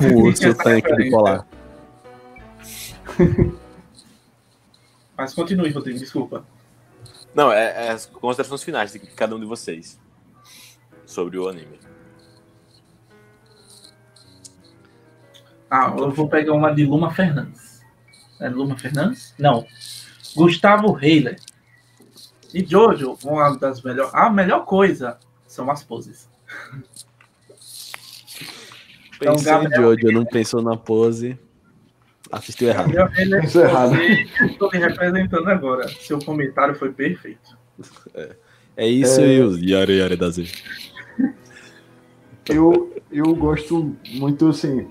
O 0.00 0.04
é 0.04 0.12
urso 0.14 0.46
essa 0.46 0.54
tanque 0.62 0.88
referência. 0.88 0.96
bipolar. 0.96 1.46
Mas 5.16 5.34
continue, 5.34 5.70
Rodrigo, 5.70 5.98
desculpa. 5.98 6.44
Não, 7.36 7.52
é, 7.52 7.88
é 7.88 7.90
as 7.90 8.06
considerações 8.06 8.62
finais 8.62 8.92
de 8.92 8.98
cada 8.98 9.36
um 9.36 9.38
de 9.38 9.44
vocês 9.44 10.00
sobre 11.04 11.36
o 11.38 11.46
anime. 11.46 11.78
Ah, 15.70 15.94
eu 15.98 16.10
vou 16.10 16.28
pegar 16.30 16.54
uma 16.54 16.74
de 16.74 16.86
Luma 16.86 17.12
Fernandes. 17.12 17.82
É 18.40 18.48
Luma 18.48 18.78
Fernandes? 18.78 19.34
Não. 19.38 19.66
Gustavo 20.34 20.98
Heiler. 20.98 21.38
E 22.54 22.64
Jojo, 22.64 23.18
uma 23.22 23.54
das 23.58 23.82
melhores. 23.82 24.14
A 24.14 24.30
melhor 24.30 24.64
coisa 24.64 25.18
são 25.46 25.70
as 25.70 25.84
poses. 25.84 26.30
Pensou 29.18 29.34
Então, 29.34 29.42
Gabriel- 29.42 29.92
em 29.94 30.00
Jojo, 30.00 30.12
não 30.14 30.24
pensou 30.24 30.62
na 30.62 30.74
pose. 30.76 31.38
Assistiu 32.32 32.68
errado. 32.68 32.90
Isso 33.44 33.60
é 33.60 33.64
errado. 33.64 33.94
estou 34.44 34.70
me 34.70 34.78
representando 34.78 35.48
agora. 35.48 35.88
Seu 35.88 36.18
comentário 36.18 36.74
foi 36.74 36.92
perfeito. 36.92 37.56
É 38.76 38.86
isso 38.86 39.20
e 39.22 39.40
os 39.40 39.60
Yare 39.60 39.98
Yare 39.98 40.16
da 40.16 40.28
Z. 40.28 40.46
Eu, 42.48 42.94
eu 43.10 43.34
gosto 43.34 43.96
muito, 44.12 44.48
assim. 44.48 44.86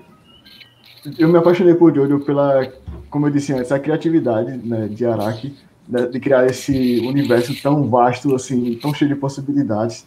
Eu 1.18 1.28
me 1.28 1.38
apaixonei 1.38 1.74
por 1.74 1.94
Jojo 1.94 2.20
pela, 2.24 2.66
como 3.08 3.26
eu 3.26 3.30
disse 3.30 3.52
antes, 3.52 3.70
a 3.70 3.78
criatividade 3.78 4.56
né, 4.56 4.88
de 4.88 5.06
Araki, 5.06 5.54
né, 5.88 6.06
de 6.06 6.18
criar 6.18 6.46
esse 6.46 6.98
universo 7.00 7.54
tão 7.62 7.88
vasto, 7.88 8.34
assim, 8.34 8.74
tão 8.74 8.92
cheio 8.92 9.14
de 9.14 9.16
possibilidades. 9.16 10.06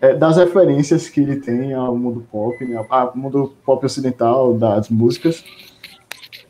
É, 0.00 0.14
das 0.14 0.36
referências 0.36 1.08
que 1.08 1.20
ele 1.20 1.36
tem 1.36 1.72
ao 1.72 1.96
mundo 1.96 2.26
pop, 2.30 2.64
né, 2.64 2.84
ao 2.88 3.16
mundo 3.16 3.54
pop 3.64 3.86
ocidental, 3.86 4.52
das 4.52 4.88
músicas. 4.88 5.44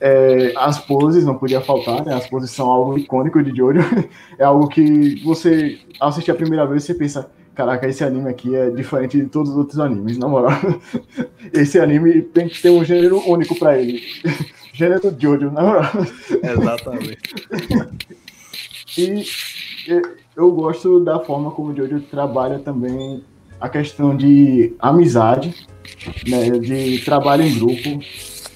É, 0.01 0.53
as 0.57 0.79
poses 0.79 1.25
não 1.25 1.37
podia 1.37 1.61
faltar, 1.61 2.05
né? 2.05 2.15
As 2.15 2.27
poses 2.27 2.51
são 2.51 2.71
algo 2.71 2.99
icônico 2.99 3.43
de 3.43 3.57
Jojo. 3.57 3.81
É 4.39 4.45
algo 4.45 4.69
que 4.69 5.23
você, 5.23 5.79
ao 6.01 6.09
assistir 6.09 6.31
a 6.31 6.35
primeira 6.35 6.67
vez, 6.67 6.85
você 6.85 6.95
pensa, 6.95 7.31
caraca, 7.55 7.87
esse 7.87 8.03
anime 8.03 8.29
aqui 8.29 8.55
é 8.55 8.71
diferente 8.71 9.21
de 9.21 9.27
todos 9.27 9.51
os 9.51 9.57
outros 9.57 9.79
animes, 9.79 10.19
na 10.19 10.27
moral. 10.27 10.59
Esse 11.53 11.79
anime 11.79 12.23
tem 12.23 12.49
que 12.49 12.61
ter 12.61 12.71
um 12.71 12.85
gênero 12.85 13.23
único 13.29 13.55
pra 13.57 13.79
ele. 13.79 14.03
gênero 14.73 15.15
Jojo, 15.19 15.51
na 15.51 15.63
moral. 15.63 15.93
Exatamente. 16.43 17.19
E 18.99 19.25
e 19.89 20.01
eu 20.37 20.53
gosto 20.53 21.01
da 21.01 21.19
forma 21.21 21.51
como 21.51 21.73
o 21.73 21.77
Jojo 21.77 22.01
trabalha 22.03 22.59
também 22.59 23.25
a 23.61 23.69
questão 23.69 24.17
de 24.17 24.75
amizade, 24.79 25.55
né, 26.27 26.51
de 26.51 27.01
trabalho 27.05 27.43
em 27.43 27.55
grupo, 27.55 28.01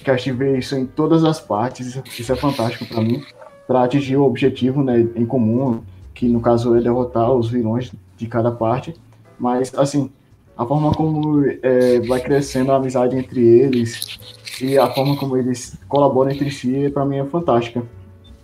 que 0.07 0.11
a 0.13 0.17
gente 0.17 0.31
vê 0.31 0.57
isso 0.57 0.77
em 0.77 0.87
todas 0.87 1.25
as 1.25 1.41
partes, 1.41 1.89
isso, 1.89 2.03
isso 2.17 2.33
é 2.33 2.37
fantástico 2.37 2.87
pra 2.87 3.01
mim, 3.01 3.25
para 3.67 3.83
atingir 3.83 4.17
o 4.17 4.25
objetivo 4.25 4.81
né, 4.81 5.05
em 5.17 5.27
comum, 5.27 5.83
que 6.15 6.29
no 6.29 6.41
caso 6.41 6.77
é 6.77 6.81
derrotar 6.81 7.33
os 7.33 7.51
vilões 7.51 7.93
de 8.17 8.27
cada 8.29 8.53
parte, 8.53 8.95
mas 9.37 9.75
assim, 9.77 10.09
a 10.57 10.65
forma 10.65 10.93
como 10.93 11.45
é, 11.61 11.99
vai 12.07 12.21
crescendo 12.21 12.71
a 12.71 12.77
amizade 12.77 13.19
entre 13.19 13.45
eles 13.45 14.17
e 14.63 14.79
a 14.79 14.89
forma 14.89 15.17
como 15.17 15.37
eles 15.37 15.77
colaboram 15.89 16.31
entre 16.31 16.53
si, 16.53 16.89
pra 16.95 17.05
mim 17.05 17.17
é 17.17 17.25
fantástica 17.25 17.83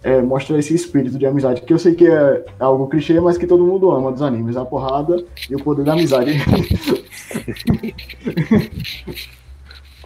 é, 0.02 0.20
mostra 0.20 0.58
esse 0.58 0.74
espírito 0.74 1.16
de 1.16 1.24
amizade, 1.26 1.60
que 1.60 1.72
eu 1.72 1.78
sei 1.78 1.94
que 1.94 2.08
é 2.08 2.44
algo 2.58 2.88
clichê, 2.88 3.20
mas 3.20 3.38
que 3.38 3.46
todo 3.46 3.64
mundo 3.64 3.92
ama 3.92 4.10
dos 4.10 4.20
animes, 4.20 4.56
a 4.56 4.64
porrada 4.64 5.24
e 5.48 5.54
o 5.54 5.62
poder 5.62 5.84
da 5.84 5.92
amizade. 5.92 6.32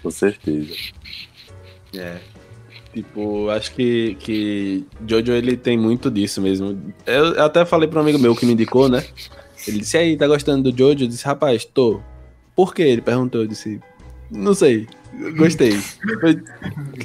Com 0.03 0.11
certeza. 0.11 0.75
É. 1.99 2.19
Tipo, 2.93 3.51
acho 3.51 3.73
que, 3.75 4.17
que 4.19 4.85
Jojo 5.07 5.33
ele 5.33 5.57
tem 5.57 5.77
muito 5.77 6.11
disso 6.11 6.41
mesmo. 6.41 6.81
Eu, 7.05 7.35
eu 7.35 7.45
até 7.45 7.65
falei 7.65 7.87
para 7.87 7.99
um 7.99 8.03
amigo 8.03 8.19
meu 8.19 8.35
que 8.35 8.47
me 8.47 8.53
indicou, 8.53 8.89
né? 8.89 9.05
Ele 9.69 9.81
disse: 9.81 9.97
"E 9.97 10.01
aí, 10.01 10.17
tá 10.17 10.27
gostando 10.27 10.71
do 10.71 10.79
Jojo?" 10.79 11.05
Eu 11.05 11.09
disse: 11.09 11.25
"Rapaz, 11.25 11.65
tô." 11.65 12.01
Por 12.55 12.75
quê? 12.75 12.85
Ele 12.85 13.03
perguntou, 13.03 13.43
eu 13.43 13.47
disse: 13.47 13.81
"Não 14.31 14.55
sei. 14.55 14.87
Gostei." 15.37 15.79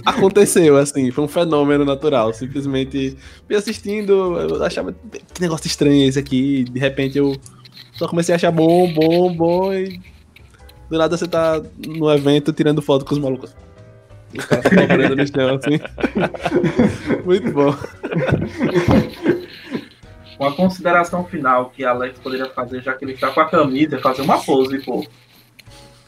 Aconteceu 0.06 0.78
assim, 0.78 1.12
foi 1.12 1.26
um 1.26 1.28
fenômeno 1.28 1.84
natural. 1.84 2.34
Simplesmente 2.34 3.18
fui 3.46 3.56
assistindo, 3.58 4.40
eu 4.40 4.64
achava 4.64 4.96
que 5.34 5.42
negócio 5.42 5.68
estranho 5.68 6.08
esse 6.08 6.18
aqui, 6.18 6.64
de 6.64 6.80
repente 6.80 7.18
eu 7.18 7.36
só 7.94 8.08
comecei 8.08 8.34
a 8.34 8.38
achar 8.38 8.52
bom, 8.52 8.92
bom, 8.94 9.36
bom 9.36 9.74
e 9.74 10.00
do 10.90 10.98
nada 10.98 11.18
você 11.18 11.28
tá 11.28 11.62
no 11.86 12.10
evento 12.12 12.54
tirando 12.54 12.82
foto 12.82 13.04
com 13.04 13.14
os 13.14 13.20
malucos. 13.20 13.54
Os 14.38 14.46
caras 14.46 14.66
ficam 14.68 14.88
parando 14.88 15.16
no 15.16 15.28
chão, 15.28 15.56
assim. 15.56 15.80
Muito 17.26 17.52
bom. 17.52 17.76
Uma 20.40 20.52
consideração 20.54 21.24
final 21.26 21.70
que 21.70 21.84
Alex 21.84 22.18
poderia 22.20 22.48
fazer, 22.48 22.82
já 22.82 22.94
que 22.94 23.06
ele 23.06 23.14
está 23.14 23.30
com 23.30 23.42
a 23.42 23.50
camisa, 23.50 23.98
é 23.98 24.00
fazer 24.00 24.22
uma 24.24 24.40
pose, 24.40 24.80
pô. 24.80 25.06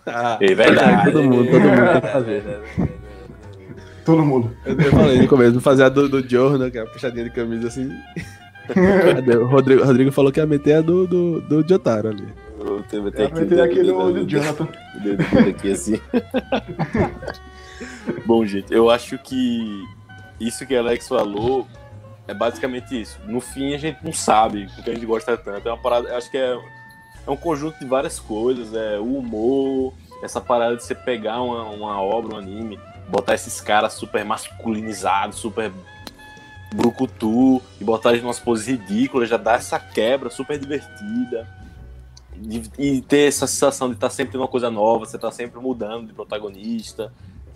Ah, 0.05 0.37
É 0.41 0.53
verdade. 0.55 1.11
Todo 1.11 1.23
mundo, 1.23 1.45
todo 1.51 1.61
mundo 1.61 1.91
tem 1.91 2.01
que 2.01 2.07
fazer. 2.07 2.43
todo 4.05 4.25
mundo. 4.25 4.57
Eu, 4.65 4.79
eu 4.79 4.91
falei 4.91 5.21
no 5.21 5.27
começo, 5.27 5.61
fazer 5.61 5.83
a 5.83 5.89
do, 5.89 6.09
do 6.09 6.27
Jordan, 6.27 6.69
que 6.71 6.77
é 6.77 6.81
a 6.81 6.85
puxadinha 6.85 7.23
de 7.25 7.29
camisa 7.29 7.67
assim. 7.67 7.89
Cadê? 8.67 9.35
O 9.37 9.45
Rodrigo, 9.45 9.83
Rodrigo 9.83 10.11
falou 10.11 10.31
que 10.31 10.39
ia 10.39 10.45
meter 10.45 10.75
a 10.77 10.81
do, 10.81 11.05
do, 11.05 11.41
do 11.41 11.67
Jotaro 11.67 12.09
ali. 12.09 12.27
Eu 12.91 13.07
até 13.07 13.23
É, 13.23 13.25
aqui 13.25 13.41
o 13.41 13.45
dedo- 13.83 13.97
olho 13.97 14.13
dedo- 14.13 14.25
de 14.25 14.35
Jonathan. 14.37 14.63
o 14.65 15.49
aqui 15.49 15.71
assim. 15.71 15.99
Bom, 18.25 18.45
gente, 18.45 18.73
eu 18.73 18.89
acho 18.89 19.17
que 19.17 19.83
isso 20.39 20.65
que 20.65 20.75
Alex 20.75 21.07
falou 21.07 21.67
é 22.27 22.33
basicamente 22.33 22.99
isso. 22.99 23.19
No 23.25 23.41
fim, 23.41 23.73
a 23.73 23.77
gente 23.77 24.03
não 24.03 24.13
sabe 24.13 24.65
o 24.65 24.83
que 24.83 24.89
a 24.89 24.93
gente 24.93 25.05
gosta 25.05 25.37
tanto. 25.37 25.67
É 25.67 25.71
uma 25.71 25.81
parada, 25.81 26.15
acho 26.15 26.29
que 26.31 26.37
é, 26.37 26.57
é 27.25 27.29
um 27.29 27.35
conjunto 27.35 27.79
de 27.79 27.85
várias 27.85 28.19
coisas. 28.19 28.73
É 28.73 28.97
o 28.97 29.17
humor, 29.17 29.93
essa 30.21 30.39
parada 30.39 30.75
de 30.75 30.83
você 30.83 30.95
pegar 30.95 31.41
uma, 31.41 31.63
uma 31.69 32.01
obra, 32.01 32.35
um 32.35 32.37
anime, 32.37 32.79
botar 33.09 33.35
esses 33.35 33.59
caras 33.59 33.93
super 33.93 34.23
masculinizados, 34.23 35.37
super 35.37 35.71
brucutu, 36.73 37.61
e 37.79 37.83
botar 37.83 38.11
eles 38.11 38.23
umas 38.23 38.39
poses 38.39 38.67
ridículas, 38.67 39.29
já 39.29 39.37
dá 39.37 39.53
essa 39.53 39.79
quebra 39.79 40.29
super 40.29 40.57
divertida. 40.57 41.47
E, 42.49 42.63
e 42.79 43.01
ter 43.01 43.27
essa 43.27 43.45
sensação 43.45 43.89
de 43.89 43.95
estar 43.95 44.09
sempre 44.09 44.37
uma 44.37 44.47
coisa 44.47 44.71
nova, 44.71 45.05
você 45.05 45.19
tá 45.19 45.31
sempre 45.31 45.59
mudando 45.59 46.07
de 46.07 46.13
protagonista, 46.13 47.13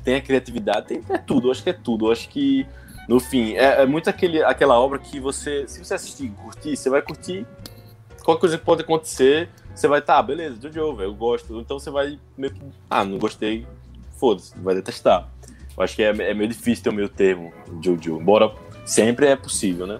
tem 0.08 0.16
a 0.16 0.22
criatividade, 0.22 0.88
tem 0.88 1.04
é 1.10 1.18
tudo, 1.18 1.50
eu 1.50 1.52
acho 1.52 1.62
que 1.62 1.70
é 1.70 1.74
tudo. 1.74 2.08
Eu 2.08 2.14
acho 2.14 2.30
que, 2.30 2.66
no 3.10 3.20
fim, 3.20 3.56
é, 3.56 3.82
é 3.82 3.86
muito 3.86 4.10
aquele, 4.10 4.42
aquela 4.42 4.80
obra 4.80 4.98
que 4.98 5.20
você, 5.20 5.68
se 5.68 5.84
você 5.84 5.96
assistir 5.96 6.28
e 6.28 6.30
curtir, 6.30 6.78
você 6.78 6.90
vai 6.90 7.02
curtir 7.02 7.46
qualquer 8.24 8.40
coisa 8.40 8.58
que 8.58 8.64
pode 8.64 8.84
acontecer, 8.84 9.50
você 9.76 9.86
vai, 9.86 10.02
tá, 10.02 10.24
beleza, 10.24 10.56
Jojo, 10.62 10.96
velho, 10.96 11.10
eu 11.10 11.14
gosto. 11.14 11.60
Então 11.60 11.78
você 11.78 11.92
vai 11.92 12.18
meio 12.38 12.54
que, 12.54 12.62
ah, 12.90 13.04
não 13.04 13.18
gostei, 13.18 13.68
foda-se, 14.18 14.58
vai 14.60 14.76
detestar. 14.76 15.28
Eu 15.78 15.84
acho 15.84 15.94
que 15.94 16.02
é, 16.02 16.08
é 16.08 16.34
meio 16.34 16.48
difícil 16.48 16.86
ter 16.86 16.90
o 16.90 16.94
meio 16.94 17.10
termo, 17.10 17.52
Jojo, 17.84 18.18
embora 18.18 18.56
sempre 18.86 19.28
é 19.28 19.36
possível, 19.36 19.86
né? 19.86 20.00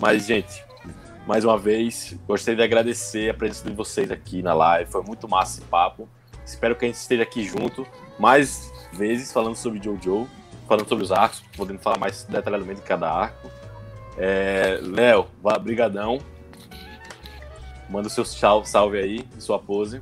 Mas, 0.00 0.26
gente, 0.26 0.64
mais 1.28 1.44
uma 1.44 1.56
vez, 1.56 2.16
gostaria 2.26 2.56
de 2.56 2.62
agradecer 2.64 3.30
a 3.30 3.34
presença 3.34 3.70
de 3.70 3.72
vocês 3.72 4.10
aqui 4.10 4.42
na 4.42 4.52
live. 4.52 4.90
Foi 4.90 5.02
muito 5.04 5.28
massa 5.28 5.60
esse 5.60 5.68
papo. 5.68 6.08
Espero 6.44 6.74
que 6.74 6.84
a 6.84 6.88
gente 6.88 6.96
esteja 6.96 7.22
aqui 7.22 7.44
junto 7.44 7.86
mais 8.18 8.72
vezes 8.92 9.32
falando 9.32 9.56
sobre 9.56 9.82
Jojo, 9.82 10.28
falando 10.68 10.88
sobre 10.88 11.04
os 11.04 11.12
arcos, 11.12 11.42
podendo 11.56 11.78
falar 11.78 11.98
mais 11.98 12.24
detalhadamente 12.24 12.80
de 12.80 12.86
cada 12.86 13.10
arco. 13.10 13.50
É, 14.18 14.78
Léo, 14.82 15.26
brigadão. 15.62 16.18
Manda 17.88 18.08
o 18.08 18.10
seu 18.10 18.24
sal- 18.24 18.64
salve 18.64 18.98
aí, 18.98 19.28
sua 19.38 19.58
pose. 19.58 20.00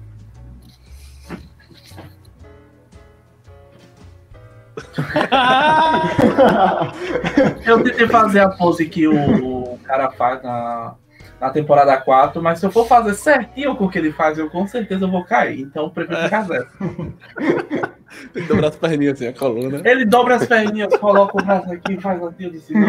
Eu 7.66 7.82
tentei 7.82 8.08
fazer 8.08 8.40
a 8.40 8.48
pose 8.50 8.86
que 8.86 9.06
o, 9.06 9.74
o 9.74 9.78
cara 9.84 10.10
faz 10.12 10.42
na, 10.42 10.94
na 11.40 11.50
temporada 11.50 11.96
4, 11.96 12.42
mas 12.42 12.58
se 12.58 12.66
eu 12.66 12.70
for 12.70 12.86
fazer 12.86 13.14
certinho 13.14 13.76
com 13.76 13.84
o 13.84 13.90
que 13.90 13.98
ele 13.98 14.12
faz, 14.12 14.38
eu 14.38 14.50
com 14.50 14.66
certeza 14.66 15.06
vou 15.06 15.24
cair. 15.24 15.60
Então 15.60 15.84
eu 15.84 15.90
prefiro 15.90 16.22
ficar 16.22 16.42
zero. 16.42 16.68
Tem 18.32 18.42
que 18.42 18.48
dobrar 18.48 18.68
as 18.68 18.76
perninhas 18.76 19.14
assim, 19.14 19.26
a 19.26 19.32
coluna. 19.32 19.82
Ele 19.84 20.04
dobra 20.04 20.36
as 20.36 20.46
perninhas, 20.46 20.96
coloca 20.98 21.40
o 21.40 21.44
braço 21.44 21.72
aqui 21.72 21.94
e 21.94 22.00
faz 22.00 22.22
assim, 22.22 22.44
eu 22.44 22.50
disse, 22.50 22.72
não. 22.72 22.88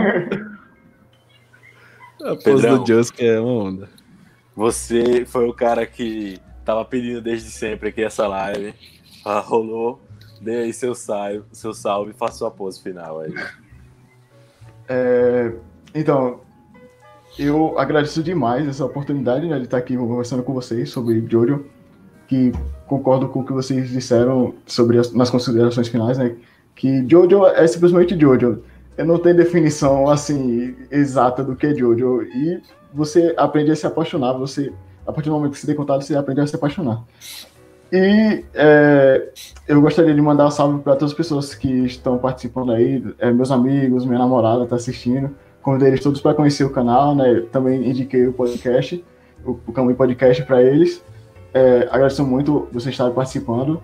A 2.23 2.35
pose 2.35 2.67
do 2.67 2.85
Jusk 2.85 3.19
é 3.21 3.39
uma 3.39 3.51
onda. 3.51 3.89
Você 4.55 5.25
foi 5.25 5.47
o 5.47 5.53
cara 5.53 5.85
que 5.85 6.39
tava 6.63 6.85
pedindo 6.85 7.21
desde 7.21 7.49
sempre 7.49 7.89
aqui 7.89 8.03
essa 8.03 8.27
live. 8.27 8.73
Ah, 9.25 9.39
rolou. 9.39 10.01
Dê 10.39 10.57
aí 10.57 10.73
seu 10.73 10.93
salve, 10.93 11.43
seu 11.51 11.73
salve 11.73 12.11
e 12.11 12.13
faça 12.13 12.37
sua 12.37 12.51
pose 12.51 12.81
final 12.81 13.19
aí. 13.19 13.33
É, 14.87 15.51
então, 15.93 16.41
eu 17.37 17.77
agradeço 17.77 18.23
demais 18.23 18.67
essa 18.67 18.85
oportunidade 18.85 19.47
né, 19.47 19.57
de 19.57 19.65
estar 19.65 19.77
aqui 19.77 19.95
conversando 19.95 20.43
com 20.43 20.53
vocês 20.53 20.89
sobre 20.89 21.23
Jojo, 21.29 21.65
que 22.27 22.51
concordo 22.87 23.27
com 23.29 23.41
o 23.41 23.45
que 23.45 23.53
vocês 23.53 23.89
disseram 23.89 24.53
sobre 24.65 24.97
as 24.97 25.11
nas 25.11 25.29
considerações 25.29 25.87
finais, 25.87 26.17
né? 26.17 26.35
Que 26.75 27.07
Jojo 27.09 27.45
é 27.47 27.65
simplesmente 27.67 28.19
Jojo. 28.19 28.63
Eu 28.97 29.05
não 29.05 29.19
tenho 29.19 29.35
definição 29.35 30.09
assim 30.09 30.75
exata 30.89 31.43
do 31.43 31.55
que 31.55 31.67
é 31.67 31.75
Jojo 31.75 32.23
e 32.23 32.61
você 32.93 33.33
aprende 33.37 33.71
a 33.71 33.75
se 33.75 33.85
apaixonar. 33.85 34.33
Você 34.33 34.73
a 35.05 35.11
partir 35.11 35.29
do 35.29 35.35
momento 35.35 35.51
que 35.51 35.59
você 35.59 35.67
tem 35.67 35.75
contato, 35.75 36.01
você 36.01 36.15
aprende 36.15 36.41
a 36.41 36.47
se 36.47 36.55
apaixonar. 36.55 37.03
E 37.91 38.43
é, 38.53 39.29
eu 39.67 39.79
gostaria 39.79 40.13
de 40.13 40.21
mandar 40.21 40.47
um 40.47 40.51
salve 40.51 40.81
para 40.81 40.95
todas 40.95 41.11
as 41.11 41.17
pessoas 41.17 41.53
que 41.53 41.69
estão 41.85 42.17
participando 42.17 42.71
aí, 42.71 43.03
é, 43.19 43.31
meus 43.31 43.51
amigos, 43.51 44.05
minha 44.05 44.17
namorada 44.17 44.63
está 44.63 44.75
assistindo. 44.75 45.35
Convidei 45.65 45.87
eles 45.87 45.99
todos 45.99 46.21
para 46.21 46.35
conhecer 46.35 46.63
o 46.63 46.69
canal, 46.69 47.15
né? 47.15 47.43
Também 47.51 47.89
indiquei 47.89 48.27
o 48.27 48.31
podcast, 48.31 49.03
o, 49.43 49.57
o 49.65 49.73
Camui 49.73 49.95
Podcast 49.95 50.43
para 50.43 50.61
eles. 50.61 51.03
É, 51.51 51.87
agradeço 51.89 52.23
muito 52.23 52.67
vocês 52.71 52.93
estarem 52.93 53.11
participando. 53.15 53.81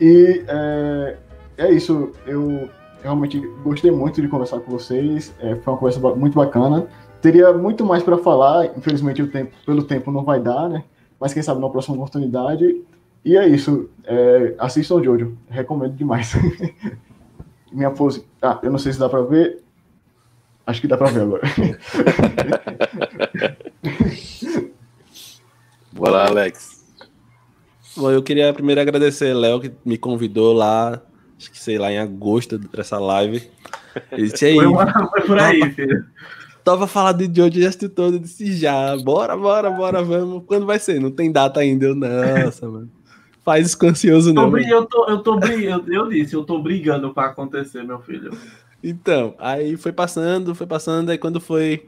E 0.00 0.44
é, 0.46 1.16
é, 1.58 1.72
isso, 1.72 2.12
eu 2.24 2.70
realmente 3.02 3.40
gostei 3.64 3.90
muito 3.90 4.22
de 4.22 4.28
conversar 4.28 4.60
com 4.60 4.70
vocês. 4.70 5.34
É, 5.40 5.56
foi 5.56 5.72
uma 5.72 5.80
conversa 5.80 5.98
muito 6.14 6.36
bacana. 6.36 6.86
Teria 7.20 7.52
muito 7.52 7.84
mais 7.84 8.04
para 8.04 8.16
falar, 8.16 8.66
infelizmente 8.78 9.20
o 9.20 9.28
tempo, 9.28 9.50
pelo 9.66 9.82
tempo 9.82 10.12
não 10.12 10.22
vai 10.22 10.38
dar, 10.38 10.68
né? 10.68 10.84
Mas 11.18 11.34
quem 11.34 11.42
sabe 11.42 11.60
na 11.60 11.68
próxima 11.68 11.96
oportunidade. 11.96 12.84
E 13.24 13.36
é 13.36 13.48
isso. 13.48 13.90
É, 14.04 14.54
assistam 14.58 14.94
o 14.94 15.02
Jojo. 15.02 15.36
Recomendo 15.48 15.96
demais. 15.96 16.34
Minha 17.72 17.90
pose. 17.90 18.24
Ah, 18.40 18.60
eu 18.62 18.70
não 18.70 18.78
sei 18.78 18.92
se 18.92 19.00
dá 19.00 19.08
para 19.08 19.22
ver. 19.22 19.60
Acho 20.70 20.80
que 20.80 20.86
dá 20.86 20.96
para 20.96 21.10
ver 21.10 21.22
agora. 21.22 21.42
Bora, 25.92 26.28
Alex. 26.28 26.80
Bom, 27.96 28.08
eu 28.12 28.22
queria 28.22 28.54
primeiro 28.54 28.80
agradecer 28.80 29.34
Léo 29.34 29.60
que 29.60 29.72
me 29.84 29.98
convidou 29.98 30.52
lá, 30.52 31.02
acho 31.36 31.50
que 31.50 31.58
sei 31.58 31.76
lá, 31.76 31.90
em 31.90 31.98
agosto 31.98 32.56
dessa 32.56 33.00
live. 33.00 33.50
Ele 34.12 34.28
disse 34.30 34.44
aí. 34.46 34.54
Foi, 34.54 34.66
uma, 34.66 35.08
foi 35.08 35.22
por 35.22 35.40
aí, 35.40 35.68
filho. 35.72 36.06
Tava 36.62 36.86
falando 36.86 37.26
de 37.26 37.40
Jojo 37.40 37.60
já 37.60 37.72
todo, 37.88 38.14
eu 38.14 38.20
disse 38.20 38.52
já, 38.52 38.96
bora, 38.98 39.36
bora, 39.36 39.68
bora, 39.70 40.04
vamos. 40.04 40.44
Quando 40.46 40.66
vai 40.66 40.78
ser? 40.78 41.00
Não 41.00 41.10
tem 41.10 41.32
data 41.32 41.58
ainda. 41.58 41.86
Eu, 41.86 41.96
nossa, 41.96 42.68
mano. 42.68 42.88
Faz 43.44 43.66
isso 43.66 43.76
com 43.76 43.88
ansioso, 43.88 44.32
não. 44.32 44.56
Eu 44.56 44.86
tô, 44.86 45.08
eu 45.08 45.18
tô, 45.18 45.40
eu, 45.40 45.84
eu 45.88 46.08
disse, 46.08 46.34
eu 46.34 46.44
tô 46.44 46.62
brigando 46.62 47.12
pra 47.12 47.26
acontecer, 47.26 47.82
meu 47.82 47.98
filho. 47.98 48.30
Então, 48.82 49.34
aí 49.38 49.76
foi 49.76 49.92
passando, 49.92 50.54
foi 50.54 50.66
passando, 50.66 51.10
aí 51.10 51.18
quando 51.18 51.40
foi 51.40 51.86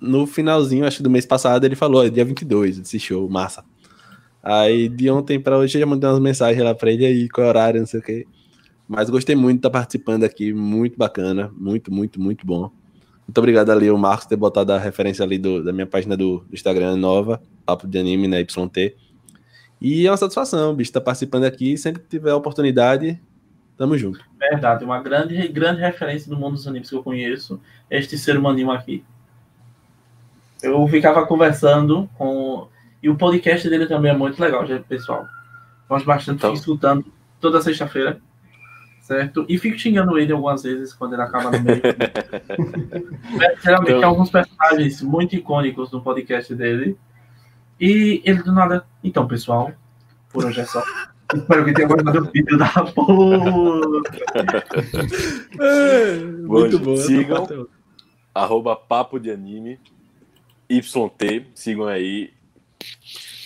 no 0.00 0.26
finalzinho, 0.26 0.86
acho 0.86 0.98
que 0.98 1.02
do 1.02 1.10
mês 1.10 1.26
passado, 1.26 1.64
ele 1.64 1.76
falou, 1.76 2.08
dia 2.08 2.24
22, 2.24 2.78
desse 2.78 2.98
show, 2.98 3.28
massa. 3.28 3.64
Aí 4.42 4.88
de 4.88 5.10
ontem 5.10 5.38
para 5.38 5.58
hoje 5.58 5.76
eu 5.76 5.80
já 5.80 5.86
mandei 5.86 6.08
umas 6.08 6.20
mensagens 6.20 6.64
lá 6.64 6.74
pra 6.74 6.90
ele 6.90 7.04
aí, 7.04 7.28
qual 7.28 7.46
é 7.46 7.50
horário, 7.50 7.80
não 7.80 7.86
sei 7.86 8.00
o 8.00 8.02
quê. 8.02 8.26
Mas 8.88 9.10
gostei 9.10 9.36
muito 9.36 9.56
de 9.56 9.58
estar 9.58 9.70
participando 9.70 10.24
aqui, 10.24 10.52
muito 10.52 10.96
bacana, 10.96 11.52
muito, 11.56 11.92
muito, 11.92 12.20
muito 12.20 12.46
bom. 12.46 12.70
Muito 13.26 13.38
obrigado 13.38 13.70
ali, 13.70 13.90
o 13.90 13.98
Marcos, 13.98 14.26
ter 14.26 14.36
botado 14.36 14.72
a 14.72 14.78
referência 14.78 15.24
ali 15.24 15.38
do, 15.38 15.62
da 15.62 15.72
minha 15.72 15.86
página 15.86 16.16
do, 16.16 16.38
do 16.38 16.54
Instagram 16.54 16.96
nova, 16.96 17.40
Papo 17.64 17.86
de 17.86 17.98
Anime, 17.98 18.26
né, 18.26 18.40
YT. 18.40 18.96
E 19.80 20.06
é 20.06 20.10
uma 20.10 20.16
satisfação, 20.16 20.74
bicho, 20.74 20.90
estar 20.90 21.00
participando 21.00 21.44
aqui. 21.44 21.76
Sempre 21.78 22.02
que 22.02 22.08
tiver 22.08 22.34
oportunidade, 22.34 23.20
tamo 23.80 23.96
junto. 23.96 24.20
Verdade, 24.38 24.84
uma 24.84 25.02
grande, 25.02 25.48
grande 25.48 25.80
referência 25.80 26.28
do 26.28 26.36
mundo 26.36 26.52
dos 26.52 26.68
animes 26.68 26.90
que 26.90 26.94
eu 26.94 27.02
conheço, 27.02 27.58
este 27.90 28.18
ser 28.18 28.36
humaninho 28.36 28.70
aqui. 28.70 29.02
Eu 30.62 30.86
ficava 30.86 31.26
conversando 31.26 32.06
com. 32.18 32.68
E 33.02 33.08
o 33.08 33.16
podcast 33.16 33.66
dele 33.70 33.86
também 33.86 34.12
é 34.12 34.14
muito 34.14 34.38
legal, 34.38 34.66
gente, 34.66 34.84
pessoal. 34.84 35.26
Gosto 35.88 36.04
bastante, 36.04 36.36
então... 36.36 36.50
fico 36.50 36.60
escutando 36.60 37.06
toda 37.40 37.62
sexta-feira. 37.62 38.20
Certo? 39.00 39.46
E 39.48 39.56
fico 39.56 39.78
xingando 39.78 40.18
ele 40.18 40.30
algumas 40.30 40.62
vezes 40.62 40.92
quando 40.92 41.14
ele 41.14 41.22
acaba 41.22 41.50
no 41.50 41.64
meio. 41.64 41.80
Geralmente 43.64 43.96
então... 43.96 44.10
alguns 44.10 44.30
personagens 44.30 45.00
muito 45.00 45.34
icônicos 45.34 45.90
no 45.90 46.02
podcast 46.02 46.54
dele. 46.54 46.98
E 47.80 48.20
ele 48.26 48.42
do 48.42 48.52
nada. 48.52 48.84
Então, 49.02 49.26
pessoal, 49.26 49.72
por 50.28 50.44
hoje 50.44 50.60
é 50.60 50.66
só. 50.66 50.82
Espero 51.34 51.64
que 51.64 51.72
tenha 51.72 51.88
gostado 51.88 52.20
do 52.20 52.30
vídeo 52.30 52.58
da 52.58 52.68
puta. 52.94 54.12
muito 56.46 56.78
bom. 56.78 56.96
Sigam. 56.96 57.68
Arroba 58.34 58.76
Papo 58.76 59.18
de 59.18 59.30
Anime. 59.30 59.78
YT, 60.68 61.46
sigam 61.54 61.86
aí. 61.86 62.32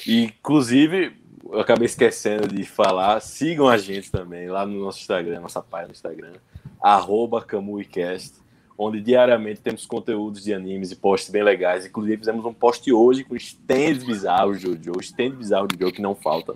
E, 0.06 0.24
inclusive, 0.24 1.16
eu 1.50 1.60
acabei 1.60 1.86
esquecendo 1.86 2.48
de 2.48 2.64
falar, 2.64 3.20
sigam 3.20 3.68
a 3.68 3.78
gente 3.78 4.10
também 4.10 4.48
lá 4.48 4.66
no 4.66 4.78
nosso 4.80 5.00
Instagram, 5.00 5.40
nossa 5.40 5.62
página 5.62 5.88
no 5.88 5.92
Instagram, 5.92 6.34
arroba 6.82 7.42
CamuiCast, 7.42 8.34
onde 8.76 9.00
diariamente 9.00 9.60
temos 9.60 9.86
conteúdos 9.86 10.42
de 10.42 10.52
animes 10.52 10.90
e 10.90 10.96
posts 10.96 11.30
bem 11.30 11.42
legais. 11.42 11.86
Inclusive, 11.86 12.18
fizemos 12.18 12.44
um 12.44 12.52
post 12.52 12.92
hoje 12.92 13.24
com 13.24 13.34
stands 13.36 14.04
bizarros 14.04 14.60
de 14.60 14.66
Jojo, 14.66 15.00
stand 15.00 15.30
bizarro 15.30 15.68
de 15.68 15.78
Jojo 15.78 15.94
que 15.94 16.02
não 16.02 16.14
falta. 16.14 16.54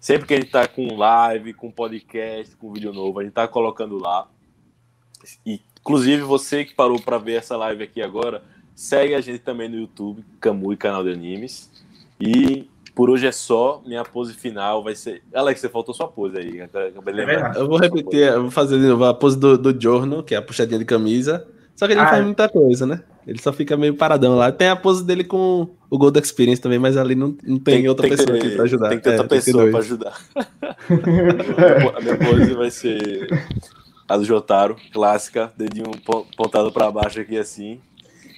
Sempre 0.00 0.26
que 0.26 0.34
a 0.34 0.36
gente 0.36 0.50
tá 0.50 0.68
com 0.68 0.96
live, 0.96 1.52
com 1.54 1.70
podcast, 1.70 2.54
com 2.56 2.72
vídeo 2.72 2.92
novo, 2.92 3.18
a 3.18 3.24
gente 3.24 3.32
tá 3.32 3.48
colocando 3.48 3.98
lá. 3.98 4.28
E, 5.44 5.60
inclusive, 5.80 6.22
você 6.22 6.64
que 6.64 6.74
parou 6.74 7.00
para 7.00 7.18
ver 7.18 7.34
essa 7.34 7.56
live 7.56 7.82
aqui 7.82 8.00
agora, 8.00 8.42
Segue 8.76 9.14
a 9.14 9.22
gente 9.22 9.38
também 9.38 9.70
no 9.70 9.78
YouTube, 9.78 10.22
Camui, 10.38 10.76
canal 10.76 11.02
de 11.02 11.10
animes. 11.10 11.70
E 12.20 12.68
por 12.94 13.08
hoje 13.08 13.26
é 13.26 13.32
só. 13.32 13.82
Minha 13.86 14.04
pose 14.04 14.34
final 14.34 14.84
vai 14.84 14.94
ser. 14.94 15.22
Alex, 15.34 15.60
você 15.60 15.68
faltou 15.70 15.94
sua 15.94 16.06
pose 16.06 16.36
aí. 16.36 16.60
É 16.60 16.92
eu 17.56 17.66
vou 17.66 17.78
repetir, 17.78 18.20
eu 18.20 18.42
vou 18.42 18.50
fazer 18.50 18.78
de 18.78 18.86
novo 18.86 19.06
a 19.06 19.14
pose 19.14 19.38
do, 19.38 19.56
do 19.56 19.80
Giorno, 19.80 20.22
que 20.22 20.34
é 20.34 20.38
a 20.38 20.42
puxadinha 20.42 20.78
de 20.78 20.84
camisa. 20.84 21.48
Só 21.74 21.86
que 21.86 21.94
ele 21.94 22.02
não 22.02 22.08
faz 22.08 22.22
muita 22.22 22.50
coisa, 22.50 22.84
né? 22.84 23.02
Ele 23.26 23.40
só 23.40 23.52
fica 23.52 23.76
meio 23.76 23.94
paradão 23.94 24.36
lá. 24.36 24.52
Tem 24.52 24.68
a 24.68 24.76
pose 24.76 25.04
dele 25.04 25.24
com 25.24 25.68
o 25.90 25.98
Gold 25.98 26.18
Experience 26.20 26.62
também, 26.62 26.78
mas 26.78 26.96
ali 26.96 27.16
não, 27.16 27.36
não 27.42 27.58
tem, 27.58 27.80
tem 27.80 27.88
outra 27.88 28.08
tem 28.08 28.16
pessoa 28.16 28.38
ter, 28.38 28.46
aqui 28.46 28.54
pra 28.54 28.64
ajudar. 28.64 28.88
Tem 28.88 28.98
que 28.98 29.04
ter 29.04 29.10
é, 29.10 29.12
outra 29.14 29.28
pessoa 29.28 29.70
pra 29.70 29.78
ajudar. 29.80 30.20
a 31.96 32.00
minha 32.00 32.16
pose 32.18 32.54
vai 32.54 32.70
ser 32.70 33.26
a 34.08 34.16
do 34.16 34.24
Jotaro, 34.24 34.76
clássica, 34.92 35.52
dedinho 35.56 35.90
pontado 36.36 36.70
pra 36.70 36.90
baixo 36.92 37.20
aqui 37.20 37.36
assim. 37.36 37.80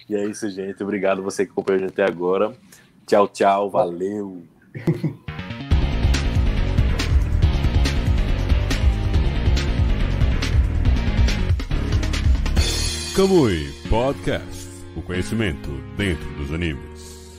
E 0.08 0.14
é 0.14 0.24
isso, 0.24 0.48
gente. 0.48 0.82
Obrigado 0.82 1.22
você 1.22 1.44
que 1.44 1.52
acompanhou 1.52 1.80
a 1.80 1.82
gente 1.82 1.92
até 1.92 2.04
agora. 2.04 2.54
Tchau, 3.06 3.28
tchau. 3.28 3.70
Valeu. 3.70 4.42
Kamui 13.14 13.70
Podcast. 13.90 14.57
O 14.98 15.02
conhecimento 15.02 15.70
dentro 15.96 16.28
dos 16.34 16.52
animes. 16.52 17.38